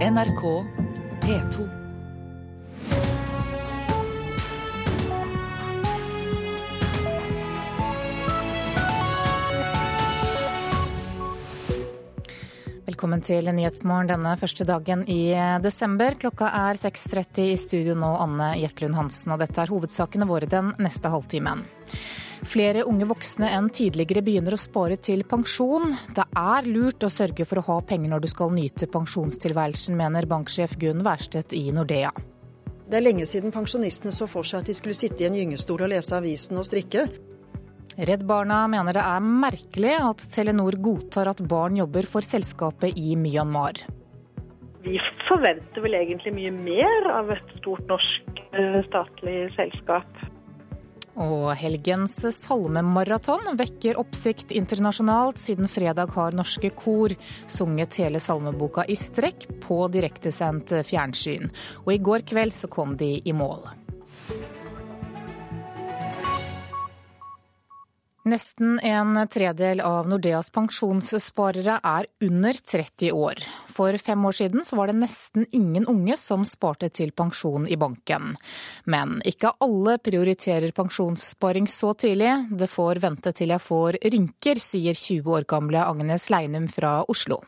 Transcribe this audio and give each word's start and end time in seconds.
NRK 0.00 0.42
P2. 1.20 1.64
Velkommen 12.86 13.20
til 13.20 13.44
Nyhetsmorgen 13.52 14.08
denne 14.08 14.32
første 14.40 14.64
dagen 14.64 15.04
i 15.04 15.34
desember. 15.60 16.16
Klokka 16.16 16.48
er 16.48 16.80
6.30 16.80 17.50
i 17.50 17.60
studio 17.60 17.92
nå, 17.92 18.14
Anne 18.24 18.54
Jetlund 18.62 18.96
Hansen, 18.96 19.36
og 19.36 19.44
dette 19.44 19.60
er 19.60 19.68
hovedsakene 19.68 20.24
våre 20.32 20.48
den 20.48 20.72
neste 20.80 21.12
halvtimen. 21.12 21.66
Flere 22.40 22.86
unge 22.88 23.04
voksne 23.04 23.50
enn 23.52 23.68
tidligere 23.68 24.22
begynner 24.24 24.56
å 24.56 24.60
spare 24.60 24.96
til 24.96 25.26
pensjon. 25.28 25.92
Det 26.16 26.24
er 26.40 26.68
lurt 26.68 27.04
å 27.04 27.12
sørge 27.12 27.44
for 27.44 27.60
å 27.60 27.66
ha 27.68 27.78
penger 27.84 28.14
når 28.14 28.24
du 28.24 28.28
skal 28.32 28.54
nyte 28.54 28.88
pensjonstilværelsen, 28.90 29.96
mener 29.98 30.28
banksjef 30.30 30.78
Gunn 30.80 31.04
Wærstedt 31.04 31.52
i 31.58 31.66
Nordea. 31.76 32.12
Det 32.90 32.98
er 32.98 33.04
lenge 33.04 33.26
siden 33.28 33.52
pensjonistene 33.54 34.10
så 34.14 34.26
for 34.26 34.46
seg 34.46 34.64
at 34.64 34.70
de 34.70 34.74
skulle 34.74 34.98
sitte 34.98 35.22
i 35.22 35.28
en 35.28 35.36
gyngestol 35.36 35.84
og 35.84 35.92
lese 35.92 36.16
avisen 36.16 36.58
og 36.58 36.66
strikke. 36.66 37.04
Redd 38.00 38.24
Barna 38.26 38.64
mener 38.70 38.96
det 38.96 39.04
er 39.04 39.20
merkelig 39.22 39.94
at 40.00 40.24
Telenor 40.32 40.78
godtar 40.80 41.28
at 41.30 41.42
barn 41.46 41.76
jobber 41.78 42.08
for 42.08 42.24
selskapet 42.24 42.96
i 42.98 43.12
Myanmar. 43.20 43.84
Vi 44.80 44.96
forventer 45.28 45.84
vel 45.84 45.98
egentlig 45.98 46.32
mye 46.34 46.52
mer 46.56 47.10
av 47.12 47.30
et 47.34 47.56
stort 47.58 47.84
norsk 47.90 48.40
eh, 48.56 48.78
statlig 48.88 49.50
selskap. 49.58 50.08
Og 51.18 51.50
helgens 51.58 52.14
salmemaraton 52.36 53.56
vekker 53.58 53.98
oppsikt 53.98 54.54
internasjonalt, 54.54 55.40
siden 55.42 55.68
fredag 55.68 56.14
har 56.14 56.36
norske 56.36 56.70
kor 56.78 57.14
sunget 57.50 57.98
hele 57.98 58.22
salmeboka 58.22 58.86
i 58.86 58.96
strekk 58.98 59.48
på 59.64 59.82
direktesendt 59.90 60.76
fjernsyn. 60.86 61.50
Og 61.84 61.94
i 61.96 61.98
går 61.98 62.26
kveld 62.30 62.54
så 62.54 62.70
kom 62.70 62.96
de 63.00 63.16
i 63.24 63.34
mål. 63.34 63.66
Nesten 68.22 68.78
en 68.82 69.16
tredel 69.32 69.80
av 69.80 70.08
Nordeas 70.08 70.50
pensjonssparere 70.52 71.78
er 71.80 72.06
under 72.20 72.52
30 72.52 73.14
år. 73.16 73.38
For 73.72 73.96
fem 73.96 74.26
år 74.28 74.36
siden 74.36 74.66
var 74.76 74.90
det 74.90 74.98
nesten 74.98 75.46
ingen 75.56 75.86
unge 75.88 76.18
som 76.20 76.44
sparte 76.44 76.90
til 76.92 77.14
pensjon 77.16 77.64
i 77.64 77.78
banken. 77.80 78.34
Men 78.84 79.22
ikke 79.24 79.54
alle 79.64 79.96
prioriterer 80.04 80.74
pensjonssparing 80.76 81.64
så 81.64 81.94
tidlig. 81.96 82.34
Det 82.52 82.68
får 82.68 83.00
vente 83.00 83.32
til 83.32 83.54
jeg 83.54 83.64
får 83.64 83.96
rynker, 84.04 84.60
sier 84.60 84.92
20 84.92 85.32
år 85.38 85.48
gamle 85.48 85.86
Agnes 85.86 86.28
Leinum 86.28 86.68
fra 86.68 86.98
Oslo. 87.08 87.40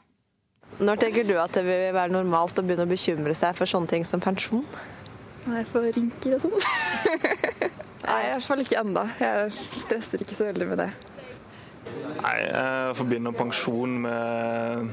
Når 0.80 1.04
tenker 1.04 1.28
du 1.28 1.36
at 1.36 1.52
det 1.52 1.66
vil 1.68 1.92
være 1.92 2.16
normalt 2.16 2.56
å 2.56 2.64
begynne 2.64 2.88
å 2.88 2.94
bekymre 2.94 3.36
seg 3.36 3.52
for 3.60 3.68
sånne 3.68 3.92
ting 3.92 4.08
som 4.08 4.24
pensjon? 4.24 4.64
Når 5.46 5.56
jeg 5.58 5.70
får 5.72 5.88
rynker 5.96 6.36
og 6.36 6.44
sånn. 6.44 6.58
Nei, 8.06 8.20
i 8.26 8.30
hvert 8.32 8.46
fall 8.46 8.62
ikke 8.62 8.82
ennå. 8.82 9.06
Jeg 9.22 9.50
stresser 9.54 10.22
ikke 10.22 10.36
så 10.38 10.48
veldig 10.50 10.68
med 10.72 10.82
det. 10.82 10.90
Nei, 12.22 12.36
jeg 12.44 12.94
forbinder 12.98 13.34
pensjon 13.34 13.96
med 14.04 14.92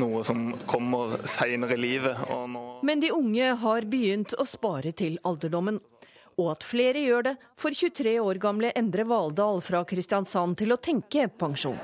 noe 0.00 0.22
som 0.24 0.50
kommer 0.68 1.18
seinere 1.28 1.76
i 1.76 1.80
livet. 1.80 2.24
Nå... 2.28 2.64
Men 2.86 3.04
de 3.04 3.12
unge 3.12 3.52
har 3.62 3.88
begynt 3.90 4.34
å 4.38 4.46
spare 4.48 4.94
til 4.96 5.18
alderdommen. 5.28 5.80
Og 6.38 6.52
at 6.52 6.62
flere 6.62 7.00
gjør 7.02 7.32
det, 7.32 7.34
får 7.58 7.76
23 7.80 8.14
år 8.22 8.38
gamle 8.42 8.70
Endre 8.78 9.04
Valdal 9.08 9.58
fra 9.64 9.82
Kristiansand 9.88 10.60
til 10.60 10.72
å 10.72 10.78
tenke 10.78 11.26
pensjon. 11.34 11.78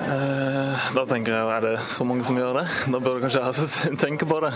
Eh, 0.00 0.86
da 0.96 1.04
tenker 1.06 1.34
jeg, 1.36 1.48
er 1.58 1.66
det 1.66 1.74
så 1.92 2.06
mange 2.08 2.24
som 2.24 2.38
gjør 2.40 2.62
det? 2.62 2.66
Da 2.88 3.02
bør 3.04 3.18
du 3.18 3.26
kanskje 3.26 3.96
tenke 4.00 4.26
på 4.28 4.40
det. 4.46 4.54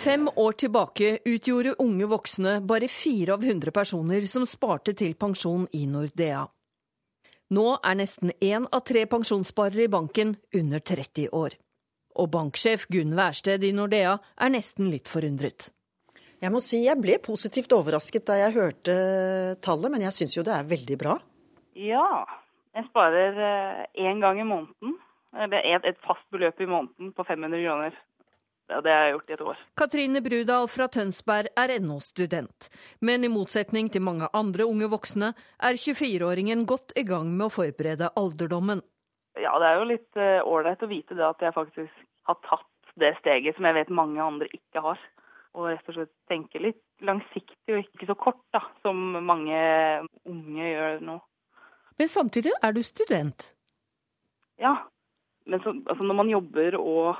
Fem 0.00 0.28
år 0.36 0.52
tilbake 0.52 1.18
utgjorde 1.24 1.74
unge 1.78 2.06
voksne 2.08 2.52
bare 2.64 2.86
fire 2.88 3.34
av 3.34 3.42
hundre 3.44 3.68
personer 3.70 4.24
som 4.30 4.46
sparte 4.48 4.94
til 4.96 5.12
pensjon 5.12 5.66
i 5.76 5.82
Nordea. 5.90 6.46
Nå 7.52 7.66
er 7.84 7.98
nesten 8.00 8.32
én 8.40 8.64
av 8.64 8.80
tre 8.88 9.02
pensjonssparere 9.10 9.84
i 9.84 9.90
banken 9.92 10.32
under 10.56 10.80
30 10.80 11.28
år. 11.36 11.58
Og 12.16 12.32
banksjef 12.32 12.88
Gunn 12.88 13.12
Wærsted 13.18 13.68
i 13.68 13.74
Nordea 13.76 14.16
er 14.40 14.54
nesten 14.56 14.88
litt 14.88 15.10
forundret. 15.10 15.68
Jeg 16.40 16.54
må 16.54 16.64
si 16.64 16.80
jeg 16.86 16.96
ble 16.96 17.20
positivt 17.20 17.76
overrasket 17.76 18.24
da 18.30 18.40
jeg 18.40 18.56
hørte 18.56 18.98
tallet, 19.60 19.92
men 19.92 20.08
jeg 20.08 20.16
syns 20.16 20.38
jo 20.38 20.48
det 20.48 20.56
er 20.56 20.70
veldig 20.70 20.96
bra. 21.02 21.20
Ja, 21.76 22.24
jeg 22.72 22.88
sparer 22.88 23.36
én 24.00 24.24
gang 24.24 24.40
i 24.40 24.48
måneden. 24.48 24.96
Eller 25.36 25.60
et, 25.60 25.84
et 25.92 26.06
fast 26.08 26.24
beløp 26.32 26.56
i 26.56 26.72
måneden 26.72 27.12
på 27.12 27.28
500 27.28 27.68
kroner. 27.68 28.06
Ja, 28.70 28.78
det 28.80 28.90
har 28.94 29.00
jeg 29.02 29.14
gjort 29.16 29.30
i 29.30 29.34
et 29.34 29.40
år. 29.42 29.62
Katrine 29.80 30.20
Brudal 30.22 30.68
fra 30.70 30.86
Tønsberg 30.94 31.48
er 31.58 31.72
ennå 31.74 31.96
student. 32.04 32.68
Men 33.02 33.26
i 33.26 33.30
motsetning 33.32 33.88
til 33.90 34.04
mange 34.06 34.28
andre 34.36 34.66
unge 34.70 34.86
voksne, 34.92 35.32
er 35.58 35.78
24-åringen 35.80 36.62
godt 36.70 36.94
i 37.00 37.02
gang 37.08 37.32
med 37.34 37.48
å 37.48 37.54
forberede 37.54 38.12
alderdommen. 38.20 38.84
Ja, 39.40 39.56
det 39.58 39.66
er 39.66 39.80
jo 39.80 39.88
litt 39.90 40.20
ålreit 40.46 40.84
uh, 40.84 40.86
å 40.86 40.90
vite 40.90 41.16
det 41.18 41.26
at 41.26 41.42
jeg 41.42 41.56
faktisk 41.56 42.04
har 42.30 42.38
tatt 42.46 42.94
det 43.00 43.16
steget 43.18 43.56
som 43.56 43.66
jeg 43.66 43.78
vet 43.80 43.90
mange 43.94 44.22
andre 44.22 44.46
ikke 44.54 44.84
har. 44.84 45.02
Og 45.58 45.66
rett 45.72 45.90
og 45.90 45.96
slett 45.96 46.12
tenke 46.30 46.62
litt 46.62 46.82
langsiktig 47.02 47.74
og 47.74 47.82
ikke 47.82 48.06
så 48.06 48.14
kort, 48.18 48.42
da, 48.54 48.62
som 48.84 49.18
mange 49.18 49.58
unge 50.30 50.68
gjør 50.68 51.02
nå. 51.08 51.18
Men 51.98 52.08
samtidig 52.08 52.54
er 52.62 52.76
du 52.76 52.84
student? 52.86 53.50
Ja. 54.62 54.76
Men 55.50 55.62
så, 55.64 55.74
altså 55.74 56.06
når 56.06 56.18
man 56.20 56.30
jobber 56.30 56.76
og 56.78 57.18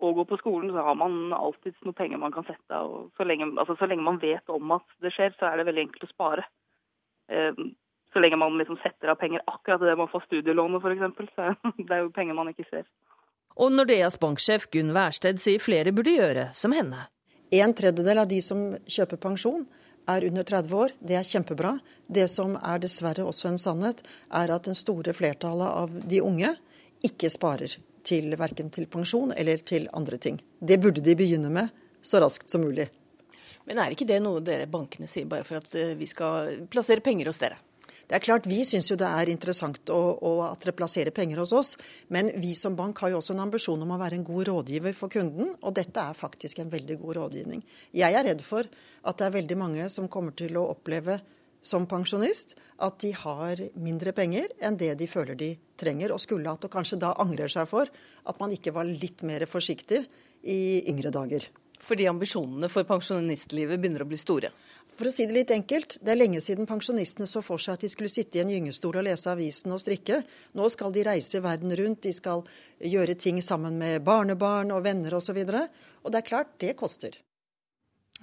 og 0.00 0.18
gå 0.18 0.24
på 0.28 0.36
skolen, 0.36 0.70
så 0.72 0.84
har 0.84 0.96
man 0.98 1.32
alltid 1.32 1.76
noe 1.86 1.96
penger 1.96 2.20
man 2.20 2.34
kan 2.34 2.44
sette 2.44 2.76
av. 2.76 3.10
så 3.16 3.24
altså, 3.24 3.76
så 3.78 3.86
lenge, 3.88 4.04
man 4.04 4.20
vet 4.20 4.48
om 4.52 4.72
at 4.76 4.84
det 5.00 5.12
skjer, 5.14 5.34
så 5.38 5.48
er 5.48 5.56
det 5.56 5.66
veldig 5.70 5.86
enkelt 5.86 6.04
å 6.04 6.12
spare. 6.12 6.44
Eh, 7.32 7.62
så 8.12 8.20
lenge 8.20 8.36
man 8.40 8.58
liksom 8.58 8.78
setter 8.82 9.12
av 9.12 9.18
penger 9.20 9.42
akkurat 9.46 9.80
til 9.80 9.90
det 9.90 9.96
man 9.96 10.10
får 10.12 10.26
studielånet 10.26 10.84
f.eks. 10.84 11.32
Så 11.36 11.72
det 11.88 11.96
er 11.96 12.04
jo 12.04 12.12
penger 12.12 12.36
man 12.36 12.52
ikke 12.52 12.68
ser. 12.68 12.84
Og 13.56 13.72
Nordeas 13.72 14.18
banksjef 14.20 14.68
Gunn 14.72 14.92
Wærsted 14.92 15.40
sier 15.40 15.62
flere 15.64 15.94
burde 15.96 16.12
gjøre 16.12 16.50
som 16.52 16.76
henne. 16.76 17.08
En 17.56 17.72
tredjedel 17.76 18.20
av 18.20 18.28
de 18.28 18.42
som 18.44 18.68
kjøper 18.84 19.20
pensjon, 19.22 19.64
er 20.06 20.24
under 20.28 20.44
30 20.46 20.76
år. 20.76 20.92
Det 21.00 21.16
er 21.18 21.26
kjempebra. 21.26 21.78
Det 22.06 22.28
som 22.30 22.54
er 22.60 22.82
dessverre 22.82 23.24
også 23.26 23.50
en 23.50 23.58
sannhet, 23.58 24.04
er 24.30 24.52
at 24.54 24.68
den 24.68 24.78
store 24.78 25.16
flertallet 25.16 25.66
av 25.82 25.96
de 26.06 26.22
unge 26.22 26.52
ikke 27.06 27.30
sparer 27.32 27.74
til 28.06 28.36
verken 28.38 28.70
til 28.74 28.86
pensjon 28.90 29.34
eller 29.36 29.62
til 29.66 29.88
andre 29.96 30.18
ting. 30.22 30.38
Det 30.60 30.78
burde 30.82 31.04
de 31.04 31.16
begynne 31.18 31.50
med 31.52 31.74
så 32.06 32.22
raskt 32.22 32.50
som 32.52 32.62
mulig. 32.62 32.88
Men 33.66 33.80
er 33.82 33.94
ikke 33.94 34.06
det 34.06 34.20
noe 34.22 34.42
dere 34.46 34.68
bankene 34.70 35.08
sier 35.10 35.26
bare 35.26 35.46
for 35.46 35.58
at 35.58 35.74
vi 35.98 36.06
skal 36.06 36.66
plassere 36.70 37.02
penger 37.02 37.32
hos 37.32 37.42
dere? 37.42 37.58
Det 38.06 38.14
er 38.14 38.22
klart, 38.22 38.46
Vi 38.46 38.62
syns 38.64 38.86
jo 38.90 38.96
det 38.98 39.06
er 39.06 39.30
interessant 39.32 39.90
å, 39.90 39.98
å, 40.22 40.30
at 40.46 40.62
dere 40.62 40.76
plasserer 40.78 41.10
penger 41.10 41.40
hos 41.42 41.52
oss, 41.52 41.72
men 42.14 42.30
vi 42.38 42.52
som 42.54 42.76
bank 42.78 43.00
har 43.02 43.10
jo 43.10 43.18
også 43.18 43.34
en 43.34 43.42
ambisjon 43.48 43.82
om 43.82 43.94
å 43.96 43.98
være 43.98 44.20
en 44.20 44.26
god 44.26 44.46
rådgiver 44.46 44.94
for 44.94 45.10
kunden, 45.10 45.56
og 45.58 45.74
dette 45.74 45.98
er 45.98 46.14
faktisk 46.14 46.60
en 46.62 46.70
veldig 46.70 47.00
god 47.02 47.18
rådgivning. 47.18 47.64
Jeg 47.90 48.14
er 48.14 48.28
redd 48.28 48.44
for 48.46 48.62
at 48.62 49.18
det 49.18 49.26
er 49.26 49.34
veldig 49.40 49.58
mange 49.58 49.88
som 49.90 50.06
kommer 50.06 50.36
til 50.38 50.54
å 50.54 50.68
oppleve 50.70 51.18
som 51.66 51.86
pensjonist 51.90 52.54
at 52.82 53.00
de 53.02 53.12
har 53.16 53.60
mindre 53.74 54.14
penger 54.16 54.52
enn 54.64 54.78
det 54.78 54.94
de 55.00 55.10
føler 55.10 55.38
de 55.38 55.50
trenger, 55.78 56.14
og 56.14 56.22
skulle 56.22 56.48
hatt, 56.48 56.64
og 56.64 56.72
kanskje 56.72 57.00
da 57.02 57.14
angrer 57.22 57.50
seg 57.52 57.68
for 57.70 57.90
at 57.90 58.40
man 58.42 58.54
ikke 58.54 58.74
var 58.76 58.88
litt 58.88 59.24
mer 59.26 59.44
forsiktig 59.50 60.04
i 60.46 60.60
yngre 60.88 61.12
dager. 61.14 61.48
Fordi 61.86 62.06
ambisjonene 62.10 62.70
for 62.72 62.86
pensjonistlivet 62.88 63.78
begynner 63.78 64.02
å 64.02 64.08
bli 64.08 64.18
store? 64.18 64.50
For 64.96 65.10
å 65.10 65.12
si 65.12 65.26
det 65.28 65.36
litt 65.36 65.52
enkelt, 65.52 65.98
det 66.00 66.14
er 66.14 66.18
lenge 66.18 66.40
siden 66.40 66.66
pensjonistene 66.68 67.28
så 67.28 67.42
for 67.44 67.60
seg 67.60 67.76
at 67.76 67.84
de 67.84 67.90
skulle 67.92 68.10
sitte 68.10 68.38
i 68.38 68.42
en 68.42 68.50
gyngestol 68.50 68.96
og 68.96 69.04
lese 69.04 69.28
avisen 69.28 69.74
og 69.76 69.82
strikke. 69.82 70.22
Nå 70.56 70.70
skal 70.72 70.94
de 70.94 71.04
reise 71.06 71.42
verden 71.44 71.74
rundt, 71.76 72.06
de 72.06 72.14
skal 72.16 72.46
gjøre 72.80 73.18
ting 73.20 73.42
sammen 73.44 73.76
med 73.82 74.00
barnebarn 74.06 74.72
og 74.72 74.86
venner 74.88 75.18
osv. 75.18 75.36
Og, 75.44 75.52
så 75.52 76.02
og 76.02 76.14
det 76.14 76.22
er 76.22 76.30
klart, 76.32 76.56
det 76.64 76.78
koster. 76.80 77.20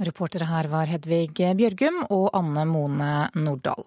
Reportere 0.02 0.48
her 0.50 0.70
var 0.72 0.90
Hedvig 0.90 1.36
Bjørgum 1.38 2.06
og 2.10 2.32
Anne 2.34 2.66
Mone 2.66 3.12
Nordahl. 3.38 3.86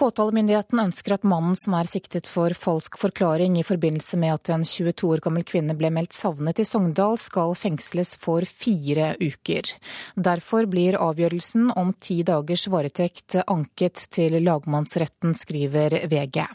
Påtalemyndigheten 0.00 0.80
ønsker 0.80 1.18
at 1.18 1.26
mannen 1.28 1.52
som 1.60 1.74
er 1.76 1.88
siktet 1.90 2.24
for 2.30 2.54
falsk 2.56 2.96
forklaring 2.98 3.58
i 3.60 3.64
forbindelse 3.68 4.16
med 4.16 4.32
at 4.32 4.50
en 4.54 4.64
22 4.64 5.10
år 5.12 5.20
gammel 5.26 5.44
kvinne 5.44 5.76
ble 5.76 5.90
meldt 5.92 6.16
savnet 6.16 6.62
i 6.62 6.64
Sogndal, 6.64 7.18
skal 7.20 7.52
fengsles 7.52 8.14
for 8.22 8.48
fire 8.48 9.12
uker. 9.20 9.68
Derfor 10.16 10.70
blir 10.72 10.96
avgjørelsen 10.96 11.68
om 11.76 11.92
ti 12.00 12.22
dagers 12.24 12.64
varetekt 12.72 13.36
anket 13.44 14.06
til 14.16 14.40
lagmannsretten, 14.40 15.36
skriver 15.36 16.00
VG. 16.08 16.46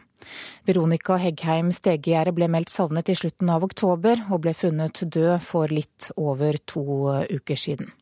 Veronica 0.68 1.20
Heggheim 1.22 1.72
Stegegjerde 1.76 2.36
ble 2.36 2.50
meldt 2.52 2.74
savnet 2.74 3.12
i 3.12 3.18
slutten 3.18 3.52
av 3.54 3.66
oktober, 3.68 4.26
og 4.32 4.46
ble 4.46 4.56
funnet 4.58 5.04
død 5.06 5.38
for 5.44 5.72
litt 5.72 6.12
over 6.16 6.58
to 6.66 6.86
uker 7.30 7.60
siden. 7.60 7.94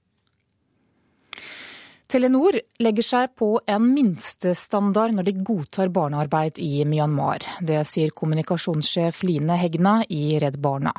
Telenor 2.13 2.53
legger 2.83 3.05
seg 3.05 3.31
på 3.39 3.47
en 3.65 3.85
minstestandard 3.89 5.15
når 5.17 5.25
de 5.25 5.31
godtar 5.47 5.89
barnearbeid 5.89 6.59
i 6.61 6.83
Myanmar. 6.85 7.41
Det 7.65 7.79
sier 7.89 8.13
kommunikasjonssjef 8.13 9.23
Line 9.25 9.57
Hegna 9.57 9.95
i 10.13 10.37
Redd 10.43 10.59
Barna. 10.61 10.93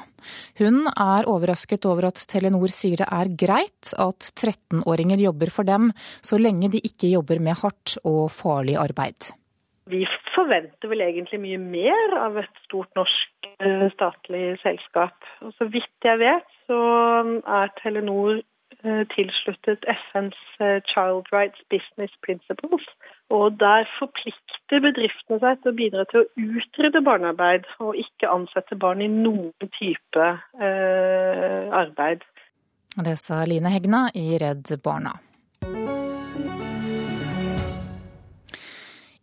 Hun 0.59 0.89
er 0.91 1.29
overrasket 1.31 1.87
over 1.87 2.09
at 2.09 2.19
Telenor 2.33 2.73
sier 2.75 3.05
det 3.05 3.07
er 3.15 3.31
greit 3.45 3.93
at 3.95 4.27
13-åringer 4.33 5.23
jobber 5.29 5.55
for 5.55 5.69
dem, 5.69 5.93
så 6.19 6.41
lenge 6.41 6.73
de 6.75 6.83
ikke 6.83 7.13
jobber 7.13 7.39
med 7.39 7.61
hardt 7.63 7.95
og 8.03 8.27
farlig 8.35 8.75
arbeid. 8.81 9.31
Vi 9.87 10.03
forventer 10.35 10.91
vel 10.91 11.05
egentlig 11.07 11.41
mye 11.43 11.61
mer 11.63 12.17
av 12.19 12.39
et 12.43 12.63
stort 12.67 12.91
norsk 12.99 13.49
eh, 13.59 13.87
statlig 13.95 14.59
selskap. 14.63 15.17
Og 15.47 15.55
så 15.59 15.69
vidt 15.71 16.09
jeg 16.09 16.21
vet, 16.23 16.51
så 16.69 16.81
er 17.59 17.73
Telenor 17.81 18.43
Eh, 18.85 19.07
tilsluttet 19.17 19.85
FNs 19.89 20.37
eh, 20.61 20.83
Child 20.93 21.25
Rights 21.33 21.61
Business 21.71 22.13
Principles. 22.27 22.87
Og 23.31 23.53
Der 23.61 23.87
forplikter 23.99 24.83
bedriftene 24.85 25.39
seg 25.41 25.63
til 25.63 25.71
å 25.71 25.79
bidra 25.79 26.05
til 26.11 26.21
å 26.21 26.49
utrydde 26.59 27.01
barnearbeid, 27.07 27.65
og 27.81 27.97
ikke 27.97 28.29
ansette 28.29 28.77
barn 28.77 29.01
i 29.01 29.09
noen 29.09 29.71
type 29.79 30.27
eh, 30.61 31.73
arbeid. 31.73 32.27
Det 33.09 33.17
sa 33.19 33.41
Line 33.49 33.73
Hegna 33.73 34.11
i 34.13 34.35
Redd 34.43 34.75
Barna. 34.85 35.17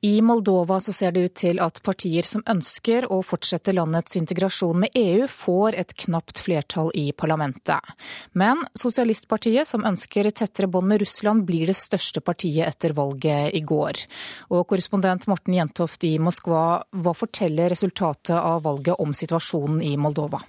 I 0.03 0.21
Moldova 0.21 0.79
så 0.79 0.93
ser 0.93 1.11
det 1.13 1.21
ut 1.21 1.33
til 1.37 1.59
at 1.61 1.77
partier 1.85 2.25
som 2.25 2.41
ønsker 2.49 3.05
å 3.13 3.19
fortsette 3.21 3.73
landets 3.77 4.15
integrasjon 4.17 4.79
med 4.81 4.95
EU, 4.97 5.27
får 5.29 5.77
et 5.77 5.93
knapt 6.05 6.41
flertall 6.41 6.89
i 6.97 7.11
parlamentet. 7.13 7.91
Men 8.33 8.63
Sosialistpartiet, 8.73 9.69
som 9.69 9.85
ønsker 9.85 10.31
tettere 10.31 10.71
bånd 10.73 10.89
med 10.89 11.03
Russland, 11.03 11.45
blir 11.45 11.69
det 11.69 11.77
største 11.77 12.23
partiet 12.25 12.65
etter 12.65 12.95
valget 12.97 13.53
i 13.53 13.61
går. 13.61 14.01
Og 14.49 14.65
korrespondent 14.71 15.29
Morten 15.29 15.59
Jentoft 15.59 16.09
i 16.09 16.15
Moskva, 16.17 16.81
hva 16.89 17.13
forteller 17.13 17.69
resultatet 17.69 18.39
av 18.39 18.65
valget 18.65 18.97
om 18.97 19.13
situasjonen 19.13 19.85
i 19.85 19.93
Moldova? 20.01 20.41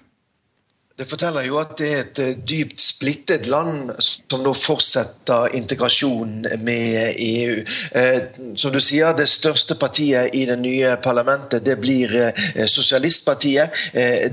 Det 0.93 1.06
forteller 1.09 1.47
jo 1.47 1.56
at 1.56 1.71
det 1.81 1.87
er 1.89 2.00
et 2.03 2.19
eh, 2.21 2.33
dypt 2.37 2.81
splittet 2.85 3.47
land 3.49 3.94
som 4.03 4.43
nå 4.44 4.50
fortsetter 4.53 5.55
integrasjonen 5.56 6.44
med 6.61 7.17
EU. 7.17 7.62
Eh, 7.97 8.19
som 8.61 8.75
du 8.75 8.77
sier, 8.77 9.15
det 9.17 9.25
største 9.33 9.73
partiet 9.81 10.37
i 10.37 10.43
det 10.50 10.59
nye 10.61 10.91
parlamentet 11.00 11.65
det 11.65 11.79
blir 11.81 12.12
eh, 12.12 12.67
Sosialistpartiet. 12.69 13.73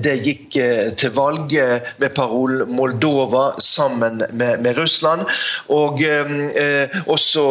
Det 0.03 0.15
gikk 0.25 0.57
til 0.99 1.13
valg 1.15 1.53
med 2.01 2.11
parolen 2.15 2.67
'Moldova 2.67 3.53
sammen 3.63 4.21
med, 4.33 4.59
med 4.59 4.77
Russland'. 4.77 5.25
Og 5.69 6.01
også 7.07 7.43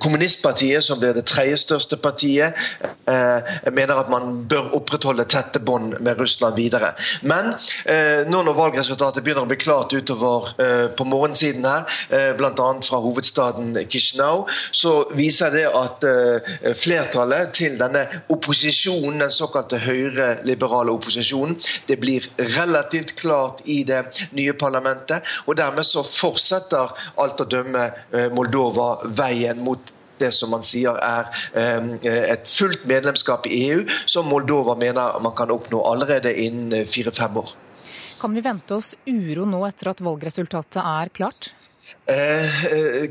Kommunistpartiet, 0.00 0.84
som 0.84 0.98
blir 1.00 1.14
det 1.14 1.26
tredje 1.30 1.56
største 1.56 1.96
partiet, 1.96 2.54
mener 3.72 3.94
at 4.00 4.10
man 4.10 4.44
bør 4.48 4.74
opprettholde 4.78 5.24
tette 5.24 5.60
bånd 5.60 5.98
med 6.00 6.18
Russland 6.18 6.56
videre. 6.56 6.92
Men 7.22 7.54
nå 8.30 8.40
når 8.44 8.49
valgresultatet 8.56 9.24
begynner 9.24 9.46
å 9.46 9.50
bli 9.50 9.58
klart 9.60 9.92
utover 9.94 10.50
eh, 10.62 10.86
på 10.96 11.04
morgensiden 11.08 11.66
her, 11.66 11.86
eh, 12.08 12.30
bl.a. 12.38 12.68
fra 12.86 13.00
hovedstaden 13.02 13.76
Kishinev, 13.90 14.46
så 14.72 14.94
viser 15.16 15.54
det 15.54 15.66
at 15.68 16.04
eh, 16.08 16.50
flertallet 16.78 17.54
til 17.56 17.78
denne 17.80 18.06
opposisjonen, 18.32 19.20
den 19.24 19.34
såkalte 19.34 19.80
høyreliberale 19.82 20.94
opposisjonen, 20.94 21.56
det 21.88 22.00
blir 22.02 22.26
relativt 22.56 23.14
klart 23.20 23.62
i 23.64 23.82
det 23.88 24.02
nye 24.36 24.54
parlamentet. 24.58 25.26
Og 25.46 25.58
dermed 25.60 25.86
så 25.88 26.04
fortsetter 26.06 26.92
alt 27.20 27.40
å 27.40 27.48
dømme 27.48 27.88
Moldova 28.34 28.92
veien 29.16 29.60
mot 29.64 29.92
det 30.20 30.30
som 30.36 30.52
man 30.52 30.64
sier 30.66 30.98
er 31.00 31.30
et 31.56 32.48
fullt 32.50 32.84
medlemskap 32.88 33.48
i 33.48 33.62
EU, 33.70 33.86
som 34.10 34.28
Moldova 34.28 34.76
mener 34.78 35.18
man 35.24 35.34
kan 35.36 35.52
oppnå 35.54 35.80
allerede 35.88 36.34
innen 36.44 36.86
fire-fem 36.88 37.40
år. 37.40 37.54
Kan 38.20 38.34
vi 38.36 38.42
vente 38.44 38.76
oss 38.76 38.92
uro 39.08 39.46
nå 39.48 39.62
etter 39.64 39.94
at 39.94 40.02
valgresultatet 40.04 40.80
er 40.82 41.10
klart? 41.16 41.54
Eh, 42.04 42.64
eh, 42.68 43.06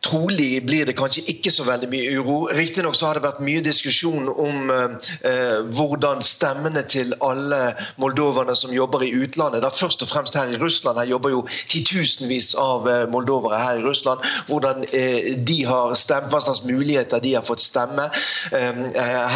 Trolig 0.00 0.62
blir 0.64 0.86
det 0.88 0.96
kanskje 0.96 1.26
ikke 1.28 1.50
så 1.52 1.66
veldig 1.68 1.88
mye 1.92 2.12
uro. 2.16 2.36
Riktignok 2.56 2.96
har 3.04 3.18
det 3.18 3.24
vært 3.26 3.42
mye 3.44 3.60
diskusjon 3.64 4.30
om 4.32 4.70
eh, 4.72 5.58
hvordan 5.76 6.22
stemmene 6.24 6.86
til 6.88 7.12
alle 7.20 7.74
moldoverne 8.00 8.56
som 8.56 8.72
jobber 8.72 9.04
i 9.04 9.10
utlandet, 9.12 9.60
da 9.60 9.68
først 9.68 10.00
og 10.00 10.08
fremst 10.08 10.38
her 10.40 10.48
i 10.48 10.60
Russland, 10.60 10.96
her 11.02 11.10
jobber 11.10 11.34
jo 11.34 11.42
titusenvis 11.68 12.54
av 12.56 12.88
eh, 12.88 13.04
moldovere 13.12 13.60
her 13.60 13.82
i 13.82 13.84
Russland, 13.84 14.24
hvordan 14.48 14.86
eh, 14.88 15.34
de 15.36 15.58
har 15.68 15.92
stemt, 16.00 16.30
hva 16.32 16.40
slags 16.40 16.64
muligheter 16.64 17.20
de 17.20 17.34
har 17.36 17.44
fått 17.44 17.60
stemme. 17.60 18.08
Eh, 18.56 18.80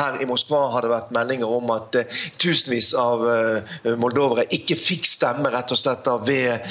her 0.00 0.18
i 0.24 0.30
Moskva 0.30 0.62
har 0.72 0.86
det 0.86 0.94
vært 0.94 1.12
meldinger 1.12 1.52
om 1.58 1.74
at 1.76 2.00
eh, 2.00 2.18
tusenvis 2.40 2.94
av 2.98 3.26
eh, 3.28 3.92
moldovere 4.00 4.48
ikke 4.56 4.80
fikk 4.80 5.12
stemme 5.12 5.52
rett 5.52 5.76
og 5.76 5.80
slett 5.80 6.08
ved 6.24 6.64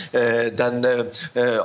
den 0.58 0.84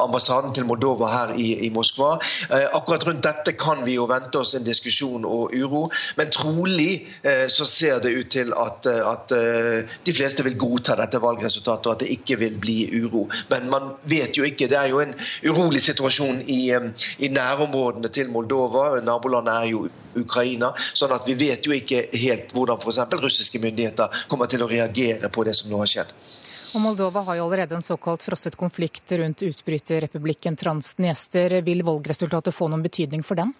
ambassaden 0.00 0.54
til 0.56 0.64
Moldova 0.68 1.08
her 1.12 1.32
i, 1.36 1.50
i 1.66 1.68
Moskva. 1.74 2.17
Eh, 2.50 2.66
akkurat 2.72 3.06
rundt 3.06 3.22
dette 3.24 3.54
kan 3.58 3.84
vi 3.86 3.96
jo 3.98 4.06
vente 4.10 4.40
oss 4.40 4.54
en 4.58 4.66
diskusjon 4.66 5.26
og 5.28 5.54
uro, 5.54 5.84
men 6.18 6.32
trolig 6.34 7.06
eh, 7.22 7.46
så 7.52 7.66
ser 7.68 8.02
det 8.04 8.14
ut 8.14 8.30
til 8.32 8.52
at, 8.56 8.88
eh, 8.90 9.02
at 9.12 9.34
de 10.04 10.14
fleste 10.14 10.44
vil 10.46 10.58
godta 10.58 10.96
dette 10.98 11.20
valgresultatet, 11.22 11.86
og 11.86 11.96
at 11.96 12.04
det 12.04 12.12
ikke 12.18 12.38
vil 12.40 12.58
bli 12.60 12.78
uro. 13.02 13.26
Men 13.50 13.68
man 13.70 13.92
vet 14.08 14.36
jo 14.38 14.46
ikke. 14.46 14.68
Det 14.70 14.78
er 14.78 14.90
jo 14.92 15.02
en 15.02 15.14
urolig 15.46 15.82
situasjon 15.84 16.42
i, 16.46 16.60
i 17.18 17.30
nærområdene 17.32 18.10
til 18.14 18.30
Moldova. 18.32 18.90
Nabolandet 19.04 19.54
er 19.54 19.70
jo 19.72 19.86
Ukraina. 20.18 20.72
sånn 20.94 21.14
at 21.14 21.26
vi 21.28 21.36
vet 21.38 21.66
jo 21.66 21.74
ikke 21.76 22.08
helt 22.16 22.52
hvordan 22.56 22.80
f.eks. 22.80 23.00
russiske 23.22 23.60
myndigheter 23.62 24.24
kommer 24.28 24.50
til 24.50 24.64
å 24.64 24.70
reagere 24.70 25.30
på 25.30 25.44
det 25.46 25.56
som 25.58 25.70
nå 25.70 25.80
har 25.82 25.90
skjedd. 25.90 26.14
Og 26.76 26.82
Moldova 26.84 27.22
har 27.24 27.38
jo 27.38 27.46
allerede 27.46 27.78
en 27.78 27.82
såkalt 27.82 28.22
frosset 28.26 28.56
konflikt 28.56 29.12
rundt 29.16 29.42
utbryterrepublikken 29.42 30.56
Transnester. 30.56 31.60
Vil 31.64 31.80
valgresultatet 31.86 32.54
få 32.54 32.68
noen 32.68 32.84
betydning 32.84 33.24
for 33.24 33.40
den? 33.40 33.54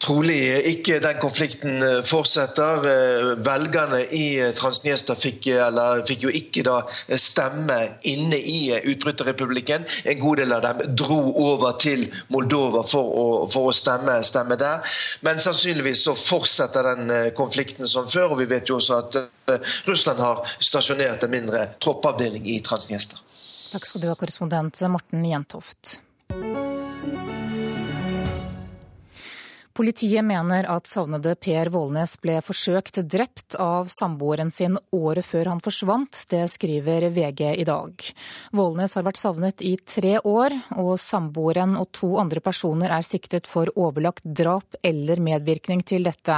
Trolig 0.00 0.38
ikke 0.64 0.96
den 1.04 1.18
konflikten 1.20 1.82
eh, 1.84 1.98
fortsetter. 2.08 2.86
Eh, 2.88 3.26
velgerne 3.44 4.00
i 4.06 4.24
Transniesta 4.56 5.12
Transnester 5.12 5.18
fikk, 5.20 5.48
fikk, 6.08 6.24
jo 6.24 6.32
ikke 6.32 6.64
da 6.64 6.78
stemme 7.20 7.76
inne 8.08 8.38
i 8.38 8.72
utbryterrepublikken. 8.78 9.84
En 10.08 10.20
god 10.22 10.40
del 10.40 10.56
av 10.56 10.64
dem 10.64 10.96
dro 10.96 11.20
over 11.44 11.76
til 11.82 12.06
Moldova 12.32 12.86
for 12.88 13.12
å, 13.12 13.26
for 13.52 13.68
å 13.68 13.76
stemme, 13.76 14.16
stemme, 14.24 14.56
der. 14.60 14.80
Men 15.26 15.42
sannsynligvis 15.42 16.06
så 16.08 16.16
fortsetter 16.16 16.94
den 16.94 17.34
konflikten 17.36 17.88
som 17.88 18.08
før, 18.08 18.34
og 18.34 18.40
vi 18.40 18.48
vet 18.50 18.72
jo 18.72 18.80
også 18.80 19.00
at 19.02 19.58
Russland 19.88 20.20
har 20.24 20.46
stasjonert 20.64 21.26
en 21.26 21.34
mindre 21.34 21.66
troppavdeling 21.82 22.48
i 22.48 22.60
Transnester. 22.64 23.20
Takk 23.70 23.84
skal 23.86 24.02
du 24.02 24.08
ha, 24.10 24.16
korrespondent 24.18 24.80
Morten 24.88 25.26
Jentoft. 25.28 26.00
Politiet 29.80 30.24
mener 30.24 30.66
at 30.68 30.84
savnede 30.84 31.30
Per 31.40 31.70
Vålnes 31.72 32.12
ble 32.20 32.34
forsøkt 32.44 32.98
drept 33.08 33.54
av 33.56 33.86
samboeren 33.88 34.50
sin 34.52 34.74
året 34.92 35.24
før 35.24 35.48
han 35.54 35.62
forsvant. 35.64 36.18
Det 36.28 36.42
skriver 36.52 37.06
VG 37.08 37.40
i 37.62 37.64
dag. 37.64 38.04
Vålnes 38.52 38.92
har 38.98 39.06
vært 39.06 39.16
savnet 39.16 39.64
i 39.64 39.78
tre 39.80 40.18
år, 40.20 40.52
og 40.76 40.98
samboeren 41.00 41.78
og 41.80 41.88
to 41.96 42.10
andre 42.20 42.42
personer 42.44 42.92
er 42.92 43.06
siktet 43.08 43.48
for 43.48 43.72
overlagt 43.72 44.26
drap 44.28 44.76
eller 44.84 45.22
medvirkning 45.24 45.80
til 45.80 46.04
dette. 46.04 46.36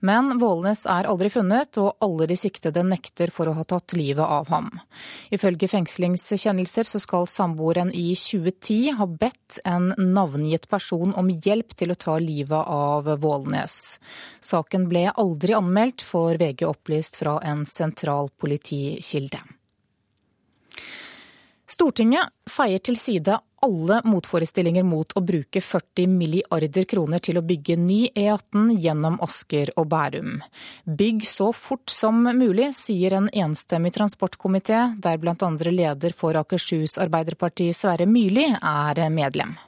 Men 0.00 0.38
Vålnes 0.40 0.86
er 0.88 1.10
aldri 1.12 1.28
funnet, 1.34 1.76
og 1.76 2.00
alle 2.00 2.30
de 2.32 2.40
siktede 2.40 2.86
nekter 2.88 3.28
for 3.28 3.52
å 3.52 3.56
ha 3.58 3.66
tatt 3.68 3.98
livet 4.00 4.24
av 4.24 4.48
ham. 4.48 4.72
Ifølge 5.28 5.68
fengslingskjennelser 5.74 6.88
så 6.88 7.04
skal 7.04 7.28
samboeren 7.28 7.92
i 7.92 8.14
2010 8.16 8.96
ha 9.02 9.10
bedt 9.12 9.60
en 9.68 9.92
navngitt 10.00 10.70
person 10.72 11.12
om 11.12 11.28
hjelp 11.28 11.76
til 11.76 11.92
å 11.92 12.00
ta 12.08 12.16
livet 12.16 12.56
av 12.64 12.77
av 12.78 13.10
Vålnes. 13.20 13.98
Saken 14.40 14.88
ble 14.88 15.08
aldri 15.10 15.58
anmeldt, 15.58 16.02
får 16.02 16.40
VG 16.40 16.66
opplyst 16.70 17.20
fra 17.20 17.38
en 17.42 17.66
sentral 17.66 18.30
politikilde. 18.38 19.42
Stortinget 21.68 22.32
feier 22.48 22.80
til 22.80 22.96
side 22.96 23.34
alle 23.60 23.98
motforestillinger 24.08 24.86
mot 24.88 25.12
å 25.18 25.20
bruke 25.20 25.60
40 25.60 26.08
milliarder 26.08 26.86
kroner 26.88 27.20
til 27.20 27.40
å 27.40 27.44
bygge 27.44 27.76
ny 27.76 27.98
E18 28.08 28.70
gjennom 28.80 29.18
Asker 29.24 29.74
og 29.76 29.90
Bærum. 29.92 30.38
Bygg 30.86 31.26
så 31.28 31.50
fort 31.52 31.92
som 31.92 32.22
mulig, 32.24 32.70
sier 32.78 33.18
en 33.18 33.28
enstemmig 33.28 33.92
transportkomité, 33.98 34.86
der 34.96 35.20
bl.a. 35.20 35.52
leder 35.68 36.16
for 36.16 36.40
Akershus 36.40 36.96
Arbeiderparti 37.02 37.68
Sverre 37.76 38.08
Myrli 38.08 38.48
er 38.56 39.04
medlem. 39.12 39.58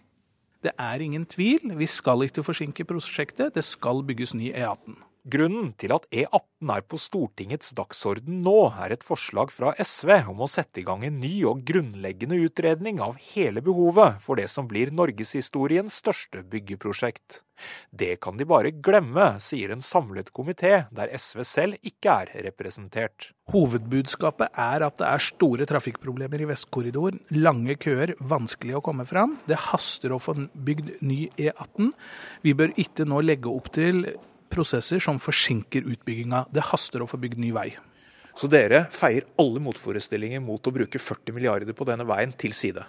Det 0.61 0.73
er 0.79 1.01
ingen 1.01 1.25
tvil, 1.27 1.73
vi 1.79 1.87
skal 1.89 2.27
ikke 2.27 2.45
forsinke 2.45 2.85
prosjektet. 2.85 3.55
Det 3.55 3.65
skal 3.65 4.03
bygges 4.05 4.35
ny 4.35 4.53
E18. 4.53 5.10
Grunnen 5.29 5.75
til 5.77 5.93
at 5.93 6.07
E18 6.09 6.71
er 6.73 6.85
på 6.89 6.97
Stortingets 7.01 7.75
dagsorden 7.77 8.39
nå, 8.45 8.71
er 8.81 8.95
et 8.95 9.05
forslag 9.05 9.53
fra 9.53 9.75
SV 9.77 10.15
om 10.33 10.41
å 10.41 10.49
sette 10.49 10.81
i 10.81 10.85
gang 10.87 11.05
en 11.05 11.19
ny 11.21 11.35
og 11.51 11.61
grunnleggende 11.69 12.39
utredning 12.41 13.03
av 13.05 13.19
hele 13.35 13.61
behovet 13.65 14.17
for 14.25 14.41
det 14.41 14.49
som 14.49 14.69
blir 14.71 14.95
norgeshistoriens 14.97 15.99
største 16.01 16.41
byggeprosjekt. 16.49 17.43
Det 17.93 18.15
kan 18.25 18.39
de 18.41 18.47
bare 18.49 18.73
glemme, 18.73 19.35
sier 19.45 19.75
en 19.75 19.85
samlet 19.85 20.31
komité, 20.33 20.87
der 20.97 21.13
SV 21.13 21.45
selv 21.45 21.91
ikke 21.91 22.15
er 22.23 22.33
representert. 22.47 23.35
Hovedbudskapet 23.53 24.57
er 24.57 24.87
at 24.87 24.97
det 25.03 25.11
er 25.11 25.27
store 25.27 25.69
trafikkproblemer 25.69 26.41
i 26.41 26.49
Vestkorridoren. 26.49 27.21
Lange 27.37 27.77
køer, 27.77 28.15
vanskelig 28.17 28.79
å 28.79 28.83
komme 28.89 29.05
fram. 29.05 29.37
Det 29.45 29.61
haster 29.69 30.17
å 30.17 30.23
få 30.23 30.39
bygd 30.55 30.97
ny 31.05 31.27
E18. 31.37 31.93
Vi 32.47 32.57
bør 32.57 32.73
ikke 32.81 33.05
nå 33.05 33.21
legge 33.27 33.53
opp 33.53 33.69
til 33.77 34.07
prosesser 34.51 35.03
som 35.03 35.21
forsinker 35.23 35.87
utbygginga. 35.95 36.47
Det 36.51 36.67
haster 36.73 37.03
å 37.03 37.09
få 37.11 37.21
bygd 37.23 37.41
ny 37.41 37.53
vei. 37.57 37.69
Så 38.37 38.49
dere 38.51 38.85
feier 38.95 39.27
alle 39.41 39.63
motforestillinger 39.63 40.43
mot 40.43 40.67
å 40.67 40.73
bruke 40.75 41.01
40 41.03 41.35
milliarder 41.37 41.77
på 41.77 41.87
denne 41.89 42.07
veien 42.09 42.35
til 42.39 42.55
side? 42.57 42.85